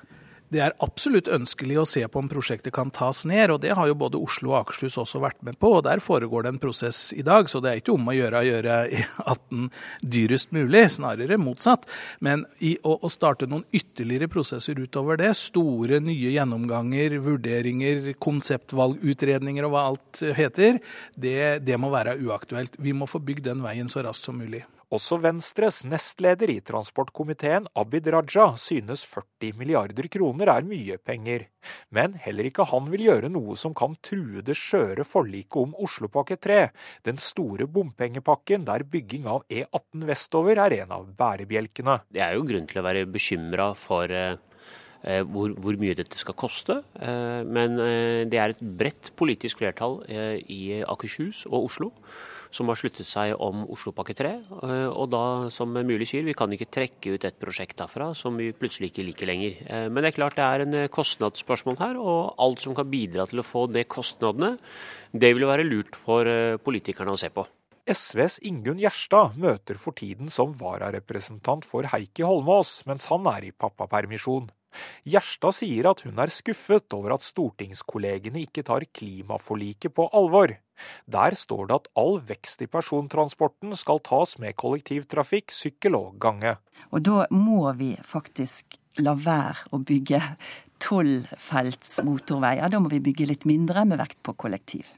Det 0.52 0.60
er 0.60 0.74
absolutt 0.84 1.30
ønskelig 1.32 1.78
å 1.80 1.86
se 1.88 2.02
på 2.12 2.20
om 2.20 2.28
prosjektet 2.28 2.74
kan 2.76 2.90
tas 2.92 3.24
ned, 3.30 3.54
og 3.54 3.62
det 3.64 3.72
har 3.78 3.88
jo 3.88 3.96
både 3.96 4.20
Oslo 4.20 4.52
og 4.52 4.58
Akershus 4.66 4.98
også 5.00 5.22
vært 5.24 5.40
med 5.48 5.56
på. 5.62 5.70
og 5.78 5.86
Der 5.88 6.04
foregår 6.04 6.44
det 6.44 6.52
en 6.52 6.60
prosess 6.60 7.14
i 7.16 7.24
dag, 7.24 7.48
så 7.48 7.62
det 7.64 7.72
er 7.72 7.80
ikke 7.80 7.96
om 7.96 8.12
å 8.12 8.16
gjøre 8.18 8.42
å 8.42 8.50
gjøre 8.50 8.80
E18 9.00 9.70
dyrest 10.04 10.52
mulig, 10.52 10.84
snarere 10.92 11.40
motsatt. 11.40 11.88
Men 12.20 12.44
å, 12.84 12.98
å 13.00 13.12
starte 13.12 13.48
noen 13.48 13.64
ytterligere 13.72 14.28
prosesser 14.32 14.76
utover 14.76 15.22
det, 15.24 15.32
store 15.40 16.02
nye 16.04 16.36
gjennomganger, 16.36 17.16
vurderinger, 17.24 18.12
konseptvalgutredninger 18.20 19.70
og 19.70 19.76
hva 19.78 19.88
alt 19.94 20.26
heter, 20.36 20.84
det, 21.16 21.64
det 21.64 21.80
må 21.80 21.96
være 21.96 22.20
uaktuelt. 22.20 22.76
Vi 22.76 22.92
må 22.92 23.08
få 23.08 23.24
bygd 23.24 23.48
den 23.48 23.64
veien 23.64 23.88
så 23.92 24.04
raskt 24.04 24.28
som 24.28 24.44
mulig. 24.44 24.66
Også 24.92 25.16
Venstres 25.24 25.86
nestleder 25.88 26.52
i 26.52 26.58
transportkomiteen, 26.68 27.64
Abid 27.80 28.10
Raja, 28.12 28.50
synes 28.60 29.06
40 29.08 29.54
milliarder 29.56 30.10
kroner 30.12 30.50
er 30.52 30.66
mye 30.68 30.98
penger. 31.00 31.46
Men 31.96 32.18
heller 32.20 32.50
ikke 32.50 32.66
han 32.68 32.90
vil 32.92 33.06
gjøre 33.06 33.30
noe 33.32 33.56
som 33.56 33.72
kan 33.78 33.96
true 34.04 34.44
det 34.44 34.58
skjøre 34.60 35.06
forliket 35.08 35.62
om 35.62 35.78
Oslopakke 35.80 36.36
3, 36.44 36.58
den 37.08 37.22
store 37.24 37.70
bompengepakken 37.72 38.66
der 38.68 38.84
bygging 38.84 39.30
av 39.32 39.46
E18 39.48 40.04
vestover 40.12 40.60
er 40.60 40.76
en 40.82 40.92
av 40.98 41.08
bærebjelkene. 41.16 42.02
Det 42.12 42.26
er 42.28 42.36
jo 42.36 42.44
grunn 42.52 42.68
til 42.68 42.84
å 42.84 42.86
være 42.90 43.06
bekymra 43.14 43.70
for 43.80 44.12
eh, 44.12 45.24
hvor, 45.24 45.56
hvor, 45.56 45.80
mye 45.80 45.96
dette 46.02 46.20
skal 46.20 46.36
koste. 46.36 46.82
Eh, 47.00 47.48
men 47.48 47.80
eh, 47.80 48.28
det 48.28 48.44
er 48.44 48.58
et 48.58 48.68
bredt 48.84 49.14
politisk 49.16 49.64
flertall 49.64 50.02
i 50.12 50.82
Akershus 50.84 51.46
og 51.48 51.72
Oslo 51.72 51.94
som 52.52 52.70
har 52.70 52.80
sluttet 52.80 53.08
seg 53.08 53.34
om 53.42 53.64
Oslopakke 53.72 54.16
3. 54.18 54.32
Eh, 54.68 54.90
og 54.90 55.10
da, 55.14 55.24
som 55.54 55.72
Mulig 55.72 56.10
sier, 56.12 56.26
vi 56.28 56.36
kan 56.38 56.52
ikke 56.52 56.70
trekke 56.72 57.16
ut 57.16 57.28
et 57.28 57.40
prosjekt 57.42 57.80
derfra 57.80 58.12
som 58.18 58.38
vi 58.40 58.52
plutselig 58.56 58.92
ikke 58.92 59.08
liker 59.08 59.32
lenger. 59.32 59.58
Eh, 59.66 59.88
men 59.88 60.04
det 60.04 60.12
er 60.12 60.18
klart 60.20 60.38
det 60.40 60.46
er 60.48 60.66
en 60.66 60.78
eh, 60.84 60.92
kostnadsspørsmål 60.92 61.80
her, 61.82 61.98
og 62.02 62.36
alt 62.44 62.64
som 62.64 62.76
kan 62.78 62.92
bidra 62.92 63.28
til 63.32 63.42
å 63.42 63.48
få 63.48 63.66
ned 63.72 63.90
kostnadene, 63.92 64.58
det 65.12 65.34
vil 65.36 65.48
være 65.48 65.68
lurt 65.68 65.98
for 65.98 66.28
politikerne 66.64 67.16
å 67.16 67.20
se 67.20 67.32
på. 67.34 67.44
SVs 67.92 68.38
Ingunn 68.48 68.80
Gjerstad 68.80 69.36
møter 69.42 69.80
for 69.82 69.98
tiden 69.98 70.30
som 70.32 70.54
vararepresentant 70.56 71.66
for 71.68 71.88
Heikki 71.92 72.24
Holmås, 72.28 72.82
mens 72.88 73.08
han 73.10 73.26
er 73.32 73.48
i 73.48 73.56
pappapermisjon. 73.56 74.46
Gjerstad 75.08 75.56
sier 75.58 75.90
at 75.92 76.04
hun 76.06 76.20
er 76.22 76.32
skuffet 76.34 76.94
over 76.96 77.16
at 77.16 77.26
stortingskollegene 77.26 78.44
ikke 78.46 78.64
tar 78.68 78.86
klimaforliket 78.94 79.96
på 79.98 80.08
alvor. 80.18 80.56
Der 81.06 81.38
står 81.38 81.68
det 81.70 81.78
at 81.78 81.90
all 82.02 82.20
vekst 82.26 82.64
i 82.66 82.70
persontransporten 82.72 83.76
skal 83.78 84.02
tas 84.06 84.38
med 84.42 84.58
kollektivtrafikk, 84.58 85.54
sykkel 85.54 85.98
og 86.00 86.18
gange. 86.22 86.56
Og 86.92 87.04
da 87.06 87.28
må 87.34 87.68
vi 87.78 87.94
faktisk 88.06 88.80
la 89.02 89.14
være 89.16 89.70
å 89.72 89.82
bygge 89.86 90.20
tolvfelts 90.82 92.00
motorveier. 92.06 92.72
Da 92.72 92.82
må 92.82 92.92
vi 92.92 93.04
bygge 93.04 93.30
litt 93.30 93.46
mindre 93.50 93.86
med 93.88 94.02
vekt 94.02 94.20
på 94.26 94.36
kollektiv. 94.36 94.90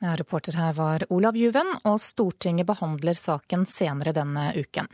Ja, 0.00 0.16
reporter 0.18 0.56
her 0.58 0.72
var 0.74 1.04
Olav 1.14 1.36
Juven, 1.38 1.70
og 1.86 2.00
Stortinget 2.02 2.66
behandler 2.66 3.14
saken 3.16 3.62
senere 3.70 4.16
denne 4.16 4.50
uken 4.58 4.90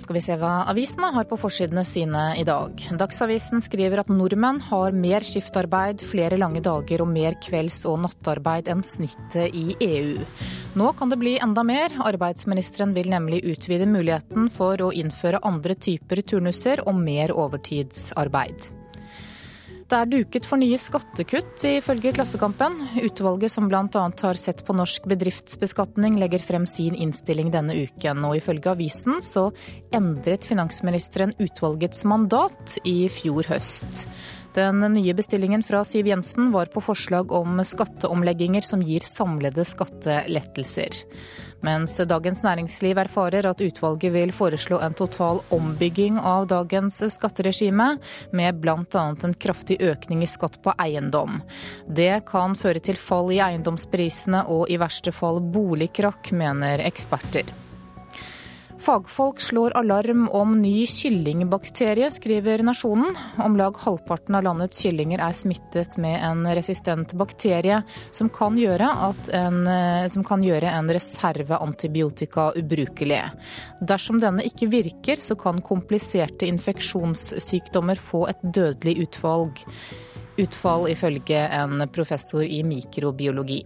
skal 0.00 0.16
vi 0.16 0.22
se 0.24 0.36
hva 0.40 0.64
avisene 0.70 1.12
har 1.14 1.26
på 1.30 1.38
forsidene 1.40 1.84
sine 1.86 2.24
i 2.40 2.44
dag. 2.48 2.80
Dagsavisen 2.98 3.62
skriver 3.64 4.02
at 4.02 4.12
nordmenn 4.12 4.60
har 4.70 4.96
mer 4.96 5.26
skiftarbeid, 5.26 6.04
flere 6.06 6.38
lange 6.40 6.62
dager 6.64 7.04
og 7.04 7.10
mer 7.12 7.36
kvelds- 7.42 7.84
og 7.90 8.00
nattarbeid 8.04 8.70
enn 8.72 8.84
snittet 8.86 9.54
i 9.56 9.76
EU. 9.88 10.20
Nå 10.78 10.92
kan 10.98 11.12
det 11.12 11.20
bli 11.20 11.36
enda 11.42 11.64
mer. 11.66 11.94
Arbeidsministeren 12.02 12.94
vil 12.96 13.12
nemlig 13.12 13.42
utvide 13.52 13.88
muligheten 13.88 14.48
for 14.52 14.80
å 14.80 14.92
innføre 14.96 15.42
andre 15.46 15.76
typer 15.76 16.24
turnuser 16.24 16.84
og 16.86 16.96
mer 16.98 17.34
overtidsarbeid. 17.36 18.81
Det 19.92 19.98
er 20.00 20.08
duket 20.08 20.46
for 20.48 20.56
nye 20.56 20.78
skattekutt, 20.80 21.66
ifølge 21.68 22.14
Klassekampen. 22.16 22.78
Utvalget 23.04 23.52
som 23.52 23.66
bl.a. 23.68 23.82
har 23.92 24.38
sett 24.40 24.62
på 24.64 24.72
norsk 24.72 25.04
bedriftsbeskatning, 25.04 26.16
legger 26.16 26.40
frem 26.40 26.64
sin 26.64 26.96
innstilling 26.96 27.50
denne 27.52 27.76
uken. 27.76 28.24
Og 28.24 28.38
ifølge 28.38 28.72
avisen 28.72 29.20
så 29.20 29.50
endret 29.92 30.48
finansministeren 30.48 31.36
utvalgets 31.36 32.06
mandat 32.08 32.78
i 32.88 33.04
fjor 33.12 33.52
høst. 33.52 34.06
Den 34.56 34.80
nye 34.96 35.12
bestillingen 35.16 35.60
fra 35.60 35.84
Siv 35.84 36.08
Jensen 36.08 36.48
var 36.56 36.72
på 36.72 36.80
forslag 36.88 37.28
om 37.36 37.60
skatteomlegginger 37.60 38.64
som 38.64 38.80
gir 38.80 39.04
samlede 39.04 39.68
skattelettelser. 39.68 41.04
Mens 41.62 41.94
Dagens 42.10 42.42
Næringsliv 42.42 42.98
erfarer 42.98 43.46
at 43.46 43.60
utvalget 43.62 44.12
vil 44.14 44.32
foreslå 44.34 44.80
en 44.82 44.96
total 44.98 45.40
ombygging 45.54 46.18
av 46.18 46.48
dagens 46.50 46.98
skatteregime, 47.14 47.96
med 48.34 48.58
bl.a. 48.60 49.04
en 49.12 49.34
kraftig 49.46 49.78
økning 49.80 50.24
i 50.26 50.30
skatt 50.30 50.58
på 50.62 50.74
eiendom. 50.82 51.38
Det 51.86 52.24
kan 52.26 52.58
føre 52.58 52.82
til 52.82 52.98
fall 52.98 53.30
i 53.30 53.40
eiendomsprisene 53.44 54.44
og 54.50 54.70
i 54.70 54.80
verste 54.82 55.14
fall 55.14 55.38
boligkrakk, 55.54 56.34
mener 56.34 56.82
eksperter. 56.82 57.61
Fagfolk 58.82 59.40
slår 59.40 59.70
alarm 59.70 60.28
om 60.28 60.62
ny 60.62 60.86
kyllingbakterie, 60.86 62.10
skriver 62.10 62.58
Nasjonen. 62.58 63.16
Om 63.38 63.56
lag 63.56 63.76
halvparten 63.78 64.34
av 64.34 64.42
landets 64.42 64.82
kyllinger 64.82 65.22
er 65.22 65.36
smittet 65.38 65.94
med 66.02 66.18
en 66.26 66.42
resistent 66.50 67.14
bakterie 67.14 67.78
som 68.10 68.26
kan 68.34 68.58
gjøre, 68.58 68.88
en, 69.38 69.60
som 70.10 70.26
kan 70.26 70.42
gjøre 70.42 70.72
en 70.74 70.90
reserve 70.90 71.60
antibiotika 71.62 72.48
ubrukelig. 72.58 73.20
Dersom 73.80 74.18
denne 74.18 74.42
ikke 74.50 74.66
virker, 74.72 75.22
så 75.22 75.38
kan 75.38 75.62
kompliserte 75.62 76.50
infeksjonssykdommer 76.50 78.02
få 78.02 78.24
et 78.34 78.42
dødelig 78.42 78.96
utvalg. 79.06 79.62
Utfall 80.42 80.90
ifølge 80.90 81.46
en 81.54 81.86
professor 81.94 82.42
i 82.42 82.64
mikrobiologi. 82.66 83.62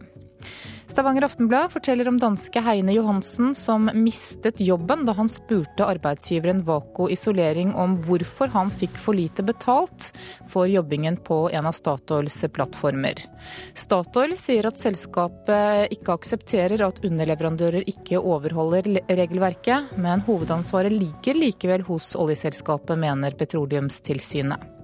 Stavanger 0.87 1.23
Aftenblad 1.23 1.73
forteller 1.73 2.09
om 2.09 2.19
danske 2.19 2.61
Heine 2.61 2.93
Johansen 2.93 3.55
som 3.55 3.91
mistet 3.95 4.61
jobben 4.61 5.05
da 5.05 5.13
han 5.19 5.29
spurte 5.29 5.85
arbeidsgiveren 5.85 6.63
Vako 6.65 7.09
Isolering 7.11 7.75
om 7.75 7.97
hvorfor 8.07 8.53
han 8.55 8.71
fikk 8.71 8.95
for 9.03 9.19
lite 9.19 9.43
betalt 9.43 10.13
for 10.49 10.71
jobbingen 10.71 11.19
på 11.27 11.41
en 11.51 11.67
av 11.67 11.75
Statoils 11.75 12.39
plattformer. 12.55 13.19
Statoil 13.75 14.37
sier 14.39 14.71
at 14.71 14.79
selskapet 14.79 15.91
ikke 15.99 16.15
aksepterer 16.21 16.87
at 16.87 17.03
underleverandører 17.05 17.83
ikke 17.91 18.23
overholder 18.23 19.03
regelverket, 19.11 19.91
men 19.99 20.23
hovedansvaret 20.29 20.95
ligger 20.95 21.43
likevel 21.43 21.83
hos 21.91 22.15
oljeselskapet, 22.15 22.95
mener 23.03 23.35
Petroleumstilsynet. 23.35 24.76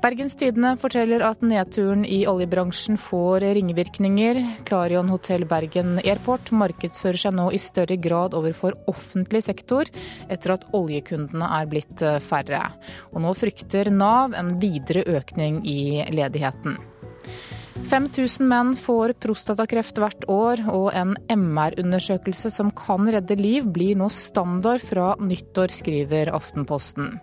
Bergens 0.00 0.32
Tidende 0.32 0.70
forteller 0.80 1.20
at 1.20 1.42
nedturen 1.44 2.06
i 2.08 2.22
oljebransjen 2.28 2.96
får 2.96 3.44
ringvirkninger. 3.58 4.38
Clarion 4.64 5.10
Hotell 5.12 5.44
Bergen 5.44 5.98
Airport 6.00 6.48
markedsfører 6.56 7.20
seg 7.20 7.34
nå 7.36 7.50
i 7.52 7.60
større 7.60 7.98
grad 8.00 8.32
overfor 8.38 8.78
offentlig 8.88 9.42
sektor, 9.44 9.90
etter 10.32 10.54
at 10.54 10.64
oljekundene 10.72 11.50
er 11.58 11.68
blitt 11.68 12.00
eh, 12.00 12.16
færre. 12.24 12.62
Og 13.12 13.20
nå 13.26 13.34
frykter 13.36 13.92
Nav 13.92 14.32
en 14.40 14.54
videre 14.62 15.04
økning 15.20 15.60
i 15.68 16.00
ledigheten. 16.08 16.80
5000 17.90 18.48
menn 18.48 18.72
får 18.80 19.18
prostatakreft 19.20 20.00
hvert 20.00 20.24
år, 20.32 20.64
og 20.72 20.94
en 20.96 21.12
MR-undersøkelse 21.28 22.48
som 22.56 22.72
kan 22.72 23.04
redde 23.04 23.36
liv, 23.36 23.68
blir 23.68 24.00
nå 24.00 24.08
standard 24.08 24.80
fra 24.80 25.12
nyttår, 25.20 25.76
skriver 25.82 26.32
Aftenposten. 26.32 27.18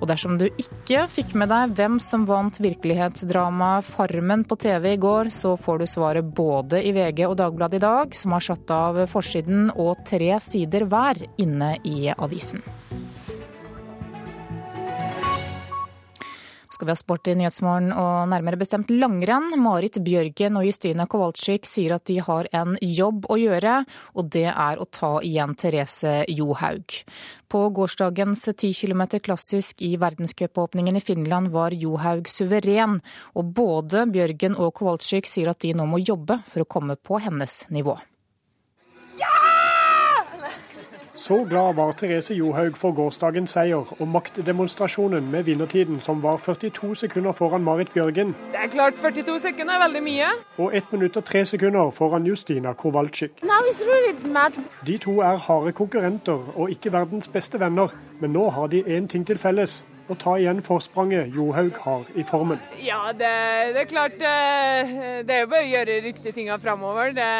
Og 0.00 0.08
dersom 0.10 0.38
du 0.40 0.46
ikke 0.50 1.04
fikk 1.10 1.34
med 1.38 1.52
deg 1.52 1.74
hvem 1.78 1.98
som 2.02 2.26
vant 2.28 2.58
virkelighetsdramaet 2.62 3.86
Farmen 3.86 4.42
på 4.48 4.58
TV 4.60 4.94
i 4.94 5.00
går, 5.00 5.30
så 5.32 5.54
får 5.60 5.80
du 5.80 5.86
svaret 5.88 6.34
både 6.34 6.82
i 6.82 6.92
VG 6.96 7.24
og 7.28 7.38
Dagbladet 7.40 7.78
i 7.78 7.84
dag, 7.84 8.16
som 8.16 8.34
har 8.34 8.44
satt 8.44 8.74
av 8.74 9.04
forsiden 9.10 9.70
og 9.74 10.02
tre 10.08 10.34
sider 10.42 10.88
hver 10.90 11.22
inne 11.40 11.76
i 11.86 12.10
avisen. 12.14 12.64
Skal 16.74 16.88
vi 16.88 16.92
ha 16.92 16.98
sport 16.98 17.28
i 17.30 17.36
Nyhetsmorgen, 17.38 17.92
og 17.94 18.28
nærmere 18.32 18.58
bestemt 18.60 18.90
langrenn. 18.92 19.54
Marit 19.62 20.00
Bjørgen 20.04 20.58
og 20.58 20.66
Justine 20.66 21.06
Kowalczyk 21.10 21.68
sier 21.68 21.96
at 21.96 22.06
de 22.10 22.18
har 22.24 22.48
en 22.54 22.74
jobb 22.82 23.28
å 23.30 23.38
gjøre, 23.40 23.80
og 24.18 24.30
det 24.34 24.48
er 24.50 24.80
å 24.82 24.88
ta 24.90 25.12
igjen 25.24 25.54
Therese 25.58 26.16
Johaug. 26.34 26.98
På 27.48 27.66
gårsdagens 27.74 28.48
10 28.52 28.74
km 28.74 29.04
klassisk 29.24 29.82
i 29.86 29.94
verdenscupåpningen 30.00 30.98
i 30.98 31.04
Finland 31.04 31.52
var 31.54 31.76
Johaug 31.76 32.28
suveren, 32.30 32.98
og 33.38 33.54
både 33.54 34.08
Bjørgen 34.10 34.58
og 34.58 34.74
Kowalczyk 34.80 35.30
sier 35.30 35.54
at 35.54 35.62
de 35.62 35.76
nå 35.78 35.86
må 35.88 36.02
jobbe 36.02 36.42
for 36.50 36.64
å 36.64 36.68
komme 36.76 36.98
på 36.98 37.22
hennes 37.22 37.62
nivå. 37.70 37.96
Så 41.24 41.46
glad 41.48 41.74
var 41.74 41.92
Therese 41.92 42.34
Johaug 42.34 42.76
for 42.76 42.92
gårsdagens 42.92 43.54
seier 43.56 43.92
og 43.96 44.08
maktdemonstrasjonen 44.12 45.30
med 45.32 45.46
vinnertiden 45.46 46.02
som 46.04 46.18
var 46.22 46.36
42 46.36 46.90
sekunder 47.00 47.32
foran 47.32 47.64
Marit 47.64 47.94
Bjørgen. 47.94 48.34
Det 48.52 48.60
er 48.64 48.68
klart 48.74 49.00
42 49.00 49.38
sekunder 49.46 49.78
er 49.78 49.82
veldig 49.86 50.02
mye. 50.04 50.28
Og 50.58 50.76
1 50.76 50.92
minutt 50.92 51.16
og 51.16 51.24
3 51.24 51.44
sekunder 51.54 51.90
foran 51.96 52.28
Justina 52.28 52.74
Kowalczyk. 52.76 53.40
De 54.86 54.98
to 54.98 55.16
er 55.20 55.40
harde 55.48 55.72
konkurrenter 55.72 56.52
og 56.56 56.70
ikke 56.70 56.92
verdens 56.92 57.28
beste 57.28 57.60
venner, 57.60 57.88
men 58.20 58.36
nå 58.36 58.50
har 58.50 58.66
de 58.66 58.84
én 58.84 59.08
ting 59.08 59.24
til 59.26 59.40
felles. 59.40 59.80
Å 60.12 60.14
ta 60.20 60.36
igjen 60.36 60.60
forspranget 60.62 61.32
Johaug 61.32 61.78
har 61.86 62.04
i 62.14 62.22
formen. 62.28 62.60
Ja, 62.84 63.06
det, 63.16 63.36
det 63.72 63.86
er 63.86 63.88
klart 63.88 64.20
eh, 64.20 64.98
Det 65.24 65.32
er 65.32 65.46
jo 65.46 65.54
bare 65.56 65.64
å 65.64 65.72
gjøre 65.72 66.02
riktige 66.04 66.36
tinga 66.36 66.60
framover. 66.60 67.16
Det 67.16 67.30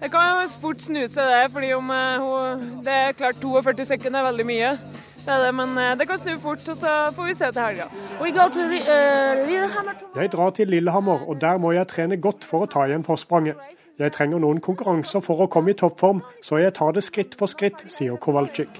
det 0.00 0.10
kan 0.12 0.42
jo 0.42 0.48
fort 0.60 0.80
snuse, 0.82 1.20
det. 1.20 1.50
fordi 1.52 1.72
om 1.72 1.90
eh, 1.90 2.18
hun, 2.20 2.84
Det 2.84 2.92
er 2.92 3.12
klart 3.12 3.36
42 3.42 3.84
sekunder 3.84 4.20
er 4.20 4.30
veldig 4.30 4.46
mye. 4.46 4.70
Det 5.26 5.34
er 5.34 5.40
det, 5.46 5.54
men 5.54 5.78
eh, 5.78 5.98
det 5.98 6.08
kan 6.08 6.18
snu 6.18 6.38
fort, 6.38 6.68
og 6.68 6.76
så 6.76 6.92
får 7.16 7.26
vi 7.26 7.34
se 7.34 7.52
til 7.52 7.62
helga. 7.62 7.86
Jeg 10.14 10.32
drar 10.32 10.50
til 10.50 10.68
Lillehammer, 10.68 11.28
og 11.28 11.40
der 11.40 11.58
må 11.58 11.72
jeg 11.72 11.88
trene 11.88 12.16
godt 12.16 12.44
for 12.44 12.62
å 12.62 12.70
ta 12.70 12.86
igjen 12.86 13.04
forspranget. 13.04 13.56
Jeg 13.98 14.12
trenger 14.12 14.38
noen 14.38 14.60
konkurranser 14.60 15.22
for 15.24 15.40
å 15.40 15.48
komme 15.48 15.72
i 15.72 15.74
toppform, 15.74 16.20
så 16.44 16.60
jeg 16.60 16.74
tar 16.76 16.92
det 16.92 17.02
skritt 17.02 17.34
for 17.34 17.48
skritt, 17.48 17.86
sier 17.88 18.18
Kowalczyk. 18.20 18.76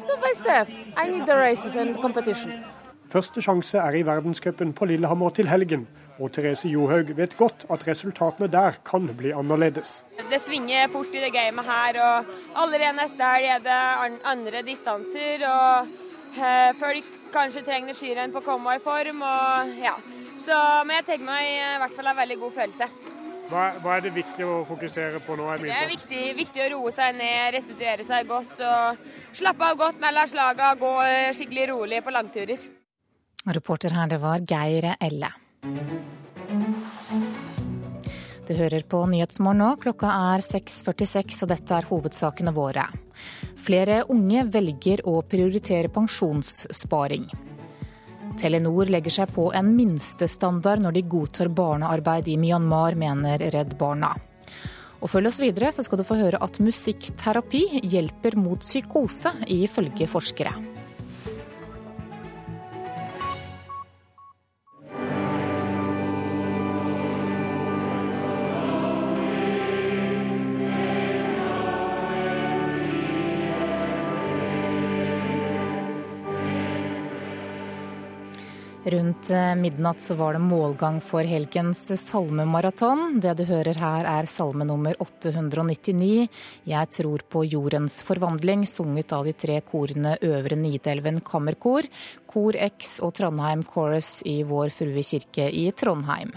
Første 3.09 3.43
sjanse 3.43 3.79
er 3.79 3.97
i 3.97 4.03
verdenscupen 4.05 4.75
på 4.77 4.85
Lillehammer 4.91 5.31
til 5.31 5.49
helgen, 5.49 5.87
og 6.19 6.33
Therese 6.33 6.71
Johaug 6.71 7.13
vet 7.17 7.37
godt 7.37 7.67
at 7.73 7.85
resultatene 7.89 8.49
der 8.53 8.79
kan 8.87 9.09
bli 9.19 9.33
annerledes. 9.37 10.03
Det 10.31 10.41
svinger 10.41 10.89
fort 10.93 11.13
i 11.15 11.23
det 11.25 11.33
gamet 11.35 11.69
her, 11.69 12.01
og 12.03 12.31
allerede 12.63 12.97
neste 12.97 13.33
helg 13.33 13.51
er 13.57 13.65
det 13.67 14.21
andre 14.25 14.63
distanser. 14.67 15.45
og 15.49 15.93
eh, 16.39 16.71
Folk 16.81 17.11
kanskje 17.35 17.65
trenger 17.67 17.97
skirenn 17.97 18.33
på 18.33 18.41
å 18.41 18.47
komme 18.47 18.79
i 18.79 18.83
form. 18.85 19.23
og 19.23 19.77
ja. 19.83 19.97
Så, 20.41 20.57
men 20.87 21.01
jeg 21.01 21.09
tenker 21.11 21.29
meg 21.29 21.53
i 21.53 21.77
hvert 21.83 21.95
fall 21.97 22.11
en 22.13 22.19
veldig 22.23 22.41
god 22.45 22.59
følelse. 22.63 22.91
Hva, 23.47 23.63
hva, 23.79 23.93
er 23.95 24.09
det 24.09 24.11
viktig 24.17 24.43
å 24.43 24.57
fokusere 24.67 25.21
på 25.23 25.37
nå? 25.39 25.47
det 25.61 25.71
er 25.71 25.87
viktig, 25.87 26.23
viktig, 26.35 26.65
å 26.65 26.71
roe 26.73 26.91
seg 26.95 27.15
ned, 27.15 27.53
restituere 27.55 28.03
seg 28.07 28.27
godt 28.27 28.59
og 28.59 29.07
slappe 29.39 29.69
av 29.69 29.79
godt 29.79 30.03
mellom 30.03 30.27
slagene. 30.27 30.75
Gå 30.83 30.93
skikkelig 31.39 31.71
rolig 31.71 32.03
på 32.03 32.15
langturer. 32.15 32.69
Reporter 33.47 33.95
her, 33.95 34.11
det 34.11 34.19
var 34.19 34.43
Geir 34.43 34.97
Elle. 34.99 35.31
Du 38.47 38.53
hører 38.55 38.85
på 38.87 39.01
Nyhetsmorgen 39.11 39.59
nå. 39.59 39.73
Klokka 39.83 40.13
er 40.35 40.45
6.46, 40.45 41.43
og 41.43 41.51
dette 41.51 41.75
er 41.75 41.89
hovedsakene 41.89 42.55
våre. 42.55 42.87
Flere 43.59 44.05
unge 44.13 44.45
velger 44.55 45.03
å 45.09 45.19
prioritere 45.27 45.91
pensjonssparing. 45.91 47.27
Telenor 48.37 48.93
legger 48.93 49.15
seg 49.15 49.33
på 49.35 49.49
en 49.57 49.73
minstestandard 49.75 50.85
når 50.85 50.99
de 50.99 51.05
godtar 51.09 51.51
barnearbeid 51.57 52.29
i 52.29 52.37
Myanmar, 52.39 52.95
mener 53.01 53.43
Redd 53.55 53.75
Barna. 53.81 54.13
Og 55.01 55.11
følg 55.11 55.31
oss 55.31 55.41
videre, 55.43 55.73
så 55.73 55.85
skal 55.85 56.01
du 56.01 56.07
få 56.07 56.19
høre 56.21 56.41
at 56.45 56.61
musikkterapi 56.63 57.83
hjelper 57.83 58.37
mot 58.39 58.63
psykose, 58.63 59.33
ifølge 59.53 60.09
forskere. 60.11 60.55
Rundt 78.87 79.31
eh, 79.31 79.55
midnatt 79.55 80.01
så 80.01 80.15
var 80.15 80.33
det 80.33 80.39
målgang 80.39 81.01
for 81.03 81.27
helgens 81.27 81.81
salmemaraton. 81.99 83.17
Det 83.19 83.33
du 83.35 83.43
hører 83.49 83.75
her 83.83 84.07
er 84.07 84.29
salme 84.31 84.63
nummer 84.69 84.95
899, 85.03 86.29
'Jeg 86.63 86.91
tror 86.95 87.25
på 87.27 87.43
jordens 87.51 88.05
forvandling', 88.07 88.63
sunget 88.63 89.11
av 89.13 89.27
de 89.27 89.33
tre 89.33 89.59
korene 89.67 90.15
Øvre 90.23 90.55
Nidelven 90.55 91.19
kammerkor, 91.19 91.83
Kor 92.31 92.55
X 92.55 93.01
og 93.01 93.15
Trondheim 93.17 93.65
Chorus 93.65 94.21
i 94.29 94.43
Vår 94.45 94.71
Frue 94.71 95.03
kirke 95.03 95.49
i 95.51 95.71
Trondheim. 95.73 96.31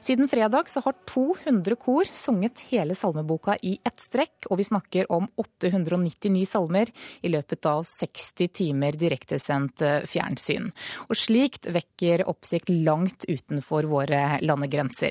Siden 0.00 0.28
fredag 0.30 0.70
så 0.70 0.80
har 0.84 0.94
200 1.10 1.76
kor 1.76 2.04
sunget 2.06 2.62
hele 2.70 2.94
salmeboka 2.94 3.58
i 3.66 3.74
ett 3.84 4.00
strekk, 4.00 4.46
og 4.48 4.60
vi 4.60 4.68
snakker 4.70 5.10
om 5.12 5.26
899 5.36 6.46
salmer 6.46 6.88
i 7.20 7.28
løpet 7.34 7.66
av 7.66 7.82
60 7.82 8.48
timer 8.48 8.96
direktesendt 8.96 9.82
eh, 9.82 10.06
fjernsyn. 10.06 10.70
Og 11.10 11.18
slikt 11.18 11.66
vekker 11.66 11.89
vekker 11.90 12.28
oppsikt 12.28 12.68
langt 12.68 13.24
utenfor 13.28 13.84
våre 13.84 14.40
landegrenser. 14.42 15.10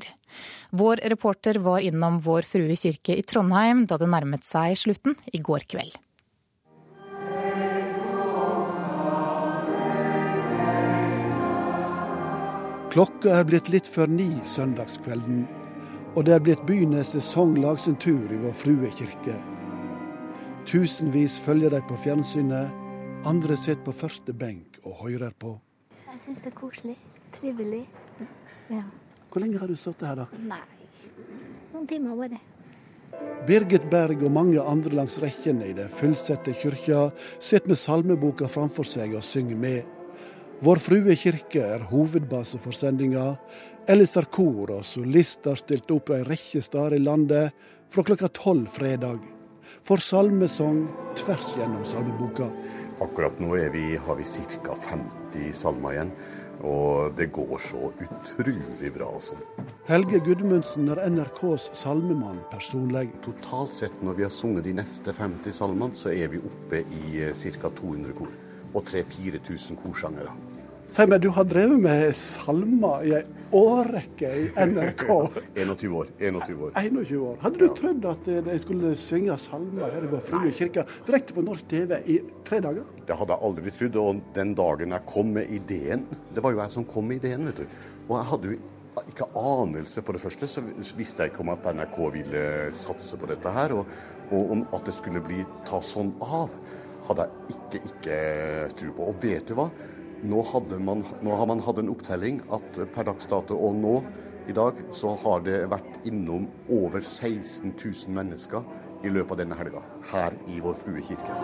Vår 0.72 0.98
reporter 0.98 1.60
var 1.60 1.80
innom 1.80 2.20
Vår 2.20 2.42
Frue 2.42 2.76
kirke 2.76 3.15
i 3.15 3.24
Trondheim 3.24 3.86
da 3.86 3.98
det 3.98 4.08
nærmet 4.08 4.44
seg 4.44 4.78
slutten 4.78 5.15
i 5.34 5.39
går 5.39 5.65
kveld. 5.68 5.98
Klokka 12.89 13.38
er 13.38 13.46
blitt 13.46 13.70
litt 13.70 13.88
før 13.88 14.08
ni 14.08 14.32
søndagskvelden, 14.44 15.46
og 16.15 16.26
det 16.26 16.34
er 16.34 16.42
blitt 16.42 16.65
byenes 16.65 17.13
sesonglag 17.13 17.80
sin 17.80 17.96
tur 17.96 18.32
i 18.34 18.39
Vår 18.42 18.54
Frue 18.54 18.89
kirke. 18.89 19.38
Tusenvis 20.65 21.39
følger 21.39 21.70
de 21.70 21.82
på 21.86 21.98
fjernsynet, 22.02 22.74
andre 23.26 23.58
sitter 23.58 23.84
på 23.86 23.94
første 23.94 24.34
benk 24.34 24.82
og 24.84 25.04
hører 25.06 25.34
på. 25.38 25.60
Jeg 26.10 26.22
syns 26.24 26.39
det 26.41 26.50
er 26.50 26.58
koselig. 26.58 26.95
Trivelig. 27.36 27.84
Ja. 28.69 28.82
Hvor 29.30 29.43
lenge 29.43 29.60
har 29.62 29.69
du 29.69 29.76
sittet 29.78 30.08
her, 30.08 30.24
da? 30.24 30.39
Nei, 30.41 30.63
noen 31.74 31.86
timer 31.89 32.17
bare. 32.17 32.39
Birgit 33.45 33.86
Berg 33.91 34.24
og 34.26 34.34
mange 34.34 34.62
andre 34.62 34.95
langs 34.98 35.19
rekkene 35.22 35.69
i 35.69 35.76
den 35.78 35.89
fullsette 35.93 36.54
kyrkja 36.58 37.08
sitter 37.38 37.72
med 37.72 37.82
salmeboka 37.82 38.50
framfor 38.50 38.88
seg 38.88 39.13
og 39.17 39.26
synger 39.26 39.60
med. 39.62 39.95
Vår 40.65 40.82
Frue 40.82 41.15
kirke 41.15 41.62
er 41.78 41.86
hovedbase 41.91 42.60
for 42.62 42.76
sendinga. 42.76 43.32
Ellers 43.89 44.17
er 44.19 44.28
kor 44.34 44.74
og 44.76 44.86
solister 44.86 45.58
stilt 45.62 45.93
opp 45.93 46.12
ei 46.13 46.24
rekke 46.28 46.62
steder 46.65 46.98
i 46.98 47.04
landet 47.06 47.54
fra 47.93 48.06
klokka 48.06 48.32
tolv 48.34 48.67
fredag. 48.74 49.22
For 49.86 50.02
salmesang 50.02 50.88
tvers 51.17 51.54
gjennom 51.58 51.86
salmeboka. 51.88 52.50
Akkurat 53.00 53.40
nå 53.40 53.56
vi, 53.74 53.86
har 53.98 54.16
vi 54.16 54.24
ca. 54.24 54.76
50 54.76 55.54
salmer 55.54 55.96
igjen. 55.96 56.12
Og 56.60 57.14
det 57.16 57.30
går 57.32 57.58
så 57.64 57.92
utrolig 58.04 58.92
bra, 58.94 59.08
altså. 59.14 59.38
Helge 59.88 60.20
Gudmundsen 60.26 60.92
er 60.92 61.00
NRKs 61.08 61.70
salmemann 61.80 62.42
personlig. 62.52 63.08
Totalt 63.24 63.74
sett, 63.78 64.02
når 64.04 64.20
vi 64.20 64.28
har 64.28 64.34
sunget 64.36 64.68
de 64.68 64.76
neste 64.82 65.16
50 65.16 65.56
salmene, 65.56 65.96
så 65.96 66.12
er 66.12 66.28
vi 66.34 66.44
oppe 66.44 66.84
i 66.84 67.24
eh, 67.24 67.32
ca. 67.62 67.72
200 67.80 68.18
kor. 68.20 68.36
Og 68.74 68.84
3000-4000 68.84 69.80
korsangere. 69.80 70.36
Si 70.89 71.06
meg, 71.06 71.19
du 71.21 71.30
har 71.30 71.45
drevet 71.45 71.78
med 71.84 72.15
salmer 72.17 73.04
i 73.06 73.12
ei 73.13 73.25
årrekke 73.54 74.30
i 74.34 74.45
NRK. 74.71 75.04
21 75.54 75.91
år. 75.99 76.08
21 76.17 76.63
år. 76.65 76.71
21 76.73 77.19
år. 77.28 77.36
Hadde 77.43 77.60
du 77.62 77.65
ja. 77.67 77.75
trodd 77.78 78.08
at 78.10 78.30
de 78.47 78.56
skulle 78.63 78.93
synge 78.97 79.36
salmer 79.38 79.93
her 79.93 80.08
i 80.08 80.10
Vår 80.10 80.23
Frue 80.25 80.49
kirke 80.58 80.88
direkte 81.06 81.36
på 81.38 81.43
norsk 81.45 81.67
TV 81.69 81.93
i 82.10 82.15
tre 82.47 82.58
dager? 82.65 82.88
Det 83.06 83.17
hadde 83.19 83.38
jeg 83.38 83.49
aldri 83.49 83.73
trodd. 83.75 83.99
Og 84.02 84.23
den 84.34 84.56
dagen 84.58 84.95
jeg 84.97 85.06
kom 85.13 85.30
med 85.36 85.54
ideen 85.60 86.08
Det 86.34 86.41
var 86.45 86.56
jo 86.56 86.62
jeg 86.63 86.75
som 86.80 86.88
kom 86.89 87.06
med 87.12 87.21
ideen, 87.21 87.45
vet 87.52 87.62
du. 87.62 87.78
Og 88.08 88.15
jeg 88.15 88.30
hadde 88.32 88.49
jo 88.49 88.60
ikke 89.13 89.30
anelse. 89.43 90.06
For 90.10 90.17
det 90.17 90.23
første 90.25 90.52
så 90.56 90.65
visste 90.97 91.21
jeg 91.28 91.36
ikke 91.36 91.45
om 91.45 91.54
at 91.54 91.69
NRK 91.69 92.02
ville 92.17 92.43
satse 92.73 93.21
på 93.21 93.30
dette 93.30 93.54
her. 93.60 93.78
Og, 93.78 93.93
og 94.34 94.58
om 94.58 94.65
at 94.73 94.89
det 94.89 94.97
skulle 94.97 95.21
bli 95.21 95.45
ta 95.69 95.84
sånn 95.86 96.15
av, 96.25 96.49
hadde 97.12 97.30
jeg 97.30 97.56
ikke, 97.60 97.86
ikke 97.93 98.19
tro 98.82 98.97
på. 98.97 99.13
Og 99.13 99.21
vet 99.21 99.54
du 99.54 99.58
hva? 99.62 99.69
Nå, 100.23 100.43
man, 100.79 101.05
nå, 101.21 101.36
har 101.36 101.47
man 101.47 101.62
hatt 101.63 101.77
en 101.79 101.89
opptelling 101.93 102.41
at 102.51 102.79
per 102.93 103.08
dags 103.08 103.27
dato 103.32 103.55
og 103.55 103.77
nå 103.79 103.93
i 104.49 104.55
dag 104.55 104.75
så 104.91 105.13
har 105.23 105.43
det 105.45 105.62
vært 105.71 106.08
innom 106.10 106.47
over 106.73 106.99
16 106.99 107.71
000 107.71 108.15
mennesker 108.17 108.65
i 109.05 109.12
løpet 109.13 109.36
av 109.36 109.39
denne 109.39 109.58
helga 109.60 109.84
her 110.12 110.36
i 110.51 110.60
Vår 110.63 110.75
Frue 110.79 111.03
kirke. 111.05 111.38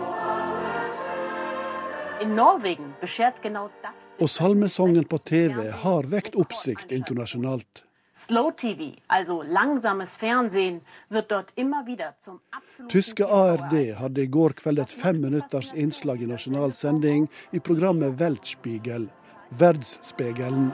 Og 4.18 4.30
salmesongen 4.32 5.08
på 5.08 5.18
TV 5.24 5.70
har 5.84 6.08
vekt 6.12 6.36
oppsikt 6.36 6.92
internasjonalt. 6.92 7.84
Slow-TV, 8.16 8.94
also 9.08 9.42
langsames 9.42 10.16
Fernsehen, 10.16 10.80
wird 11.10 11.30
dort 11.30 11.52
immer 11.54 11.86
wieder 11.86 12.14
zum 12.18 12.40
absoluten 12.50 12.88
Tyske 12.88 13.28
ARD 13.28 13.98
hadde 13.98 14.22
i 14.22 14.26
går 14.26 14.54
kveld 14.56 14.80
et 14.80 14.94
fem 15.02 15.20
minutters 15.20 15.68
innslag 15.76 16.22
i 16.24 16.28
nasjonal 16.30 16.72
sending 16.72 17.28
i 17.52 17.60
programmet 17.60 18.16
Weltspiegel, 18.18 19.10
Verdspegelen. 19.50 20.72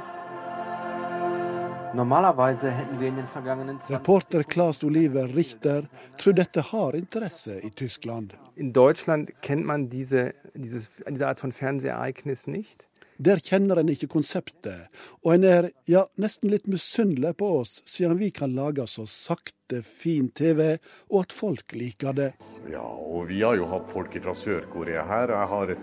Reporter 3.90 4.44
Claes 4.44 4.85
Oliver 4.85 5.35
Richter 5.35 5.90
tror 6.18 6.33
dette 6.38 6.62
har 6.70 6.94
interesse 6.94 7.59
i 7.59 7.70
Tyskland. 7.70 8.38
I 8.55 8.70
Deutschland 8.70 9.35
kennt 9.42 9.66
man 9.66 9.88
diese, 9.90 10.33
dieses, 10.55 11.02
diese 11.09 11.26
Art 11.26 11.40
von 11.40 11.50
Fernsehereignis 11.50 12.46
nicht. 12.46 12.87
Der 13.22 13.38
kjenner 13.38 13.78
en 13.78 13.90
ikke 13.92 14.08
konseptet, 14.11 14.88
og 15.22 15.35
en 15.37 15.44
er 15.46 15.68
ja, 15.87 16.00
nesten 16.18 16.50
litt 16.50 16.64
misunnelig 16.66 17.37
på 17.38 17.50
oss, 17.61 17.76
siden 17.87 18.16
vi 18.18 18.32
kan 18.35 18.54
lage 18.56 18.82
så 18.90 19.04
sakte, 19.06 19.82
fin 19.87 20.32
TV, 20.35 20.80
og 21.12 21.20
at 21.20 21.35
folk 21.37 21.74
liker 21.78 22.16
det. 22.18 22.30
Ja, 22.72 22.82
og 22.82 23.28
vi 23.30 23.38
har 23.44 23.54
jo 23.61 23.68
hatt 23.70 23.87
folk 23.92 24.16
fra 24.24 24.35
Sør-Korea 24.35 25.04
her. 25.06 25.30
Jeg 25.37 25.50
har 25.52 25.74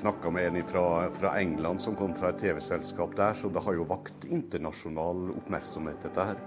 snakka 0.00 0.32
med 0.32 0.48
en 0.48 0.64
fra, 0.64 0.86
fra, 1.12 1.34
England 1.40 1.84
som 1.84 1.98
kom 1.98 2.14
fra 2.16 2.32
et 2.32 2.40
TV-selskap 2.40 3.12
der, 3.18 3.36
så 3.36 3.52
det 3.52 3.64
har 3.66 3.76
jo 3.76 3.88
vakt 3.90 4.24
internasjonal 4.30 5.34
oppmerksomhet, 5.36 6.00
dette 6.06 6.30
her. 6.30 6.40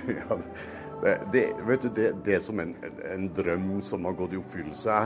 Det, 1.00 1.14
det, 1.32 1.42
vet 1.64 1.80
du, 1.80 1.88
det, 1.96 2.08
det 2.26 2.34
er 2.36 2.42
som 2.44 2.58
en, 2.60 2.74
en, 3.08 3.22
drøm 3.32 3.78
som 3.80 4.04
har 4.04 4.12
gått 4.18 4.34
i 4.36 4.40
oppfyllelse. 4.40 4.96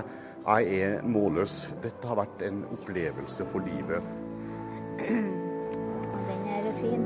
Jeg 0.42 0.80
er 0.82 1.04
målløs. 1.06 1.54
Dette 1.84 2.10
har 2.10 2.18
vært 2.18 2.42
en 2.48 2.64
opplevelse 2.74 3.46
for 3.46 3.62
livet. 3.62 4.02
Den 6.28 6.46
er 6.50 6.72
fin. 6.78 7.04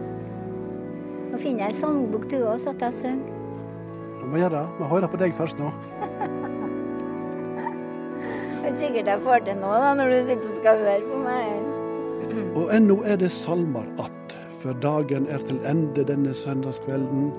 Nå 1.28 1.38
finner 1.40 1.66
jeg 1.66 1.74
ei 1.74 1.80
sangbok 1.80 2.28
du 2.30 2.38
òg, 2.42 2.56
så 2.62 2.74
jeg 2.80 2.94
synger. 3.02 3.34
må 4.28 4.36
gjøre 4.36 4.58
det. 4.58 4.66
Vi 4.78 4.84
hører 4.92 5.08
på 5.08 5.20
deg 5.20 5.34
først 5.36 5.58
nå. 5.60 5.72
Det 8.58 8.74
er 8.74 8.80
sikkert 8.82 9.06
jeg 9.08 9.20
får 9.24 9.44
til 9.46 9.56
nå, 9.62 9.70
da, 9.80 9.92
når 9.96 10.10
du 10.12 10.16
sitter 10.28 10.48
og 10.50 10.56
skal 10.58 10.82
høre 10.84 11.04
på 11.06 11.20
meg. 11.24 11.44
Og 12.60 12.66
ennå 12.74 12.98
er 13.08 13.16
det 13.16 13.30
salmer 13.32 13.86
att, 13.98 14.36
før 14.60 14.74
dagen 14.82 15.28
er 15.32 15.40
til 15.48 15.60
ende 15.64 16.04
denne 16.04 16.34
søndagskvelden. 16.34 17.30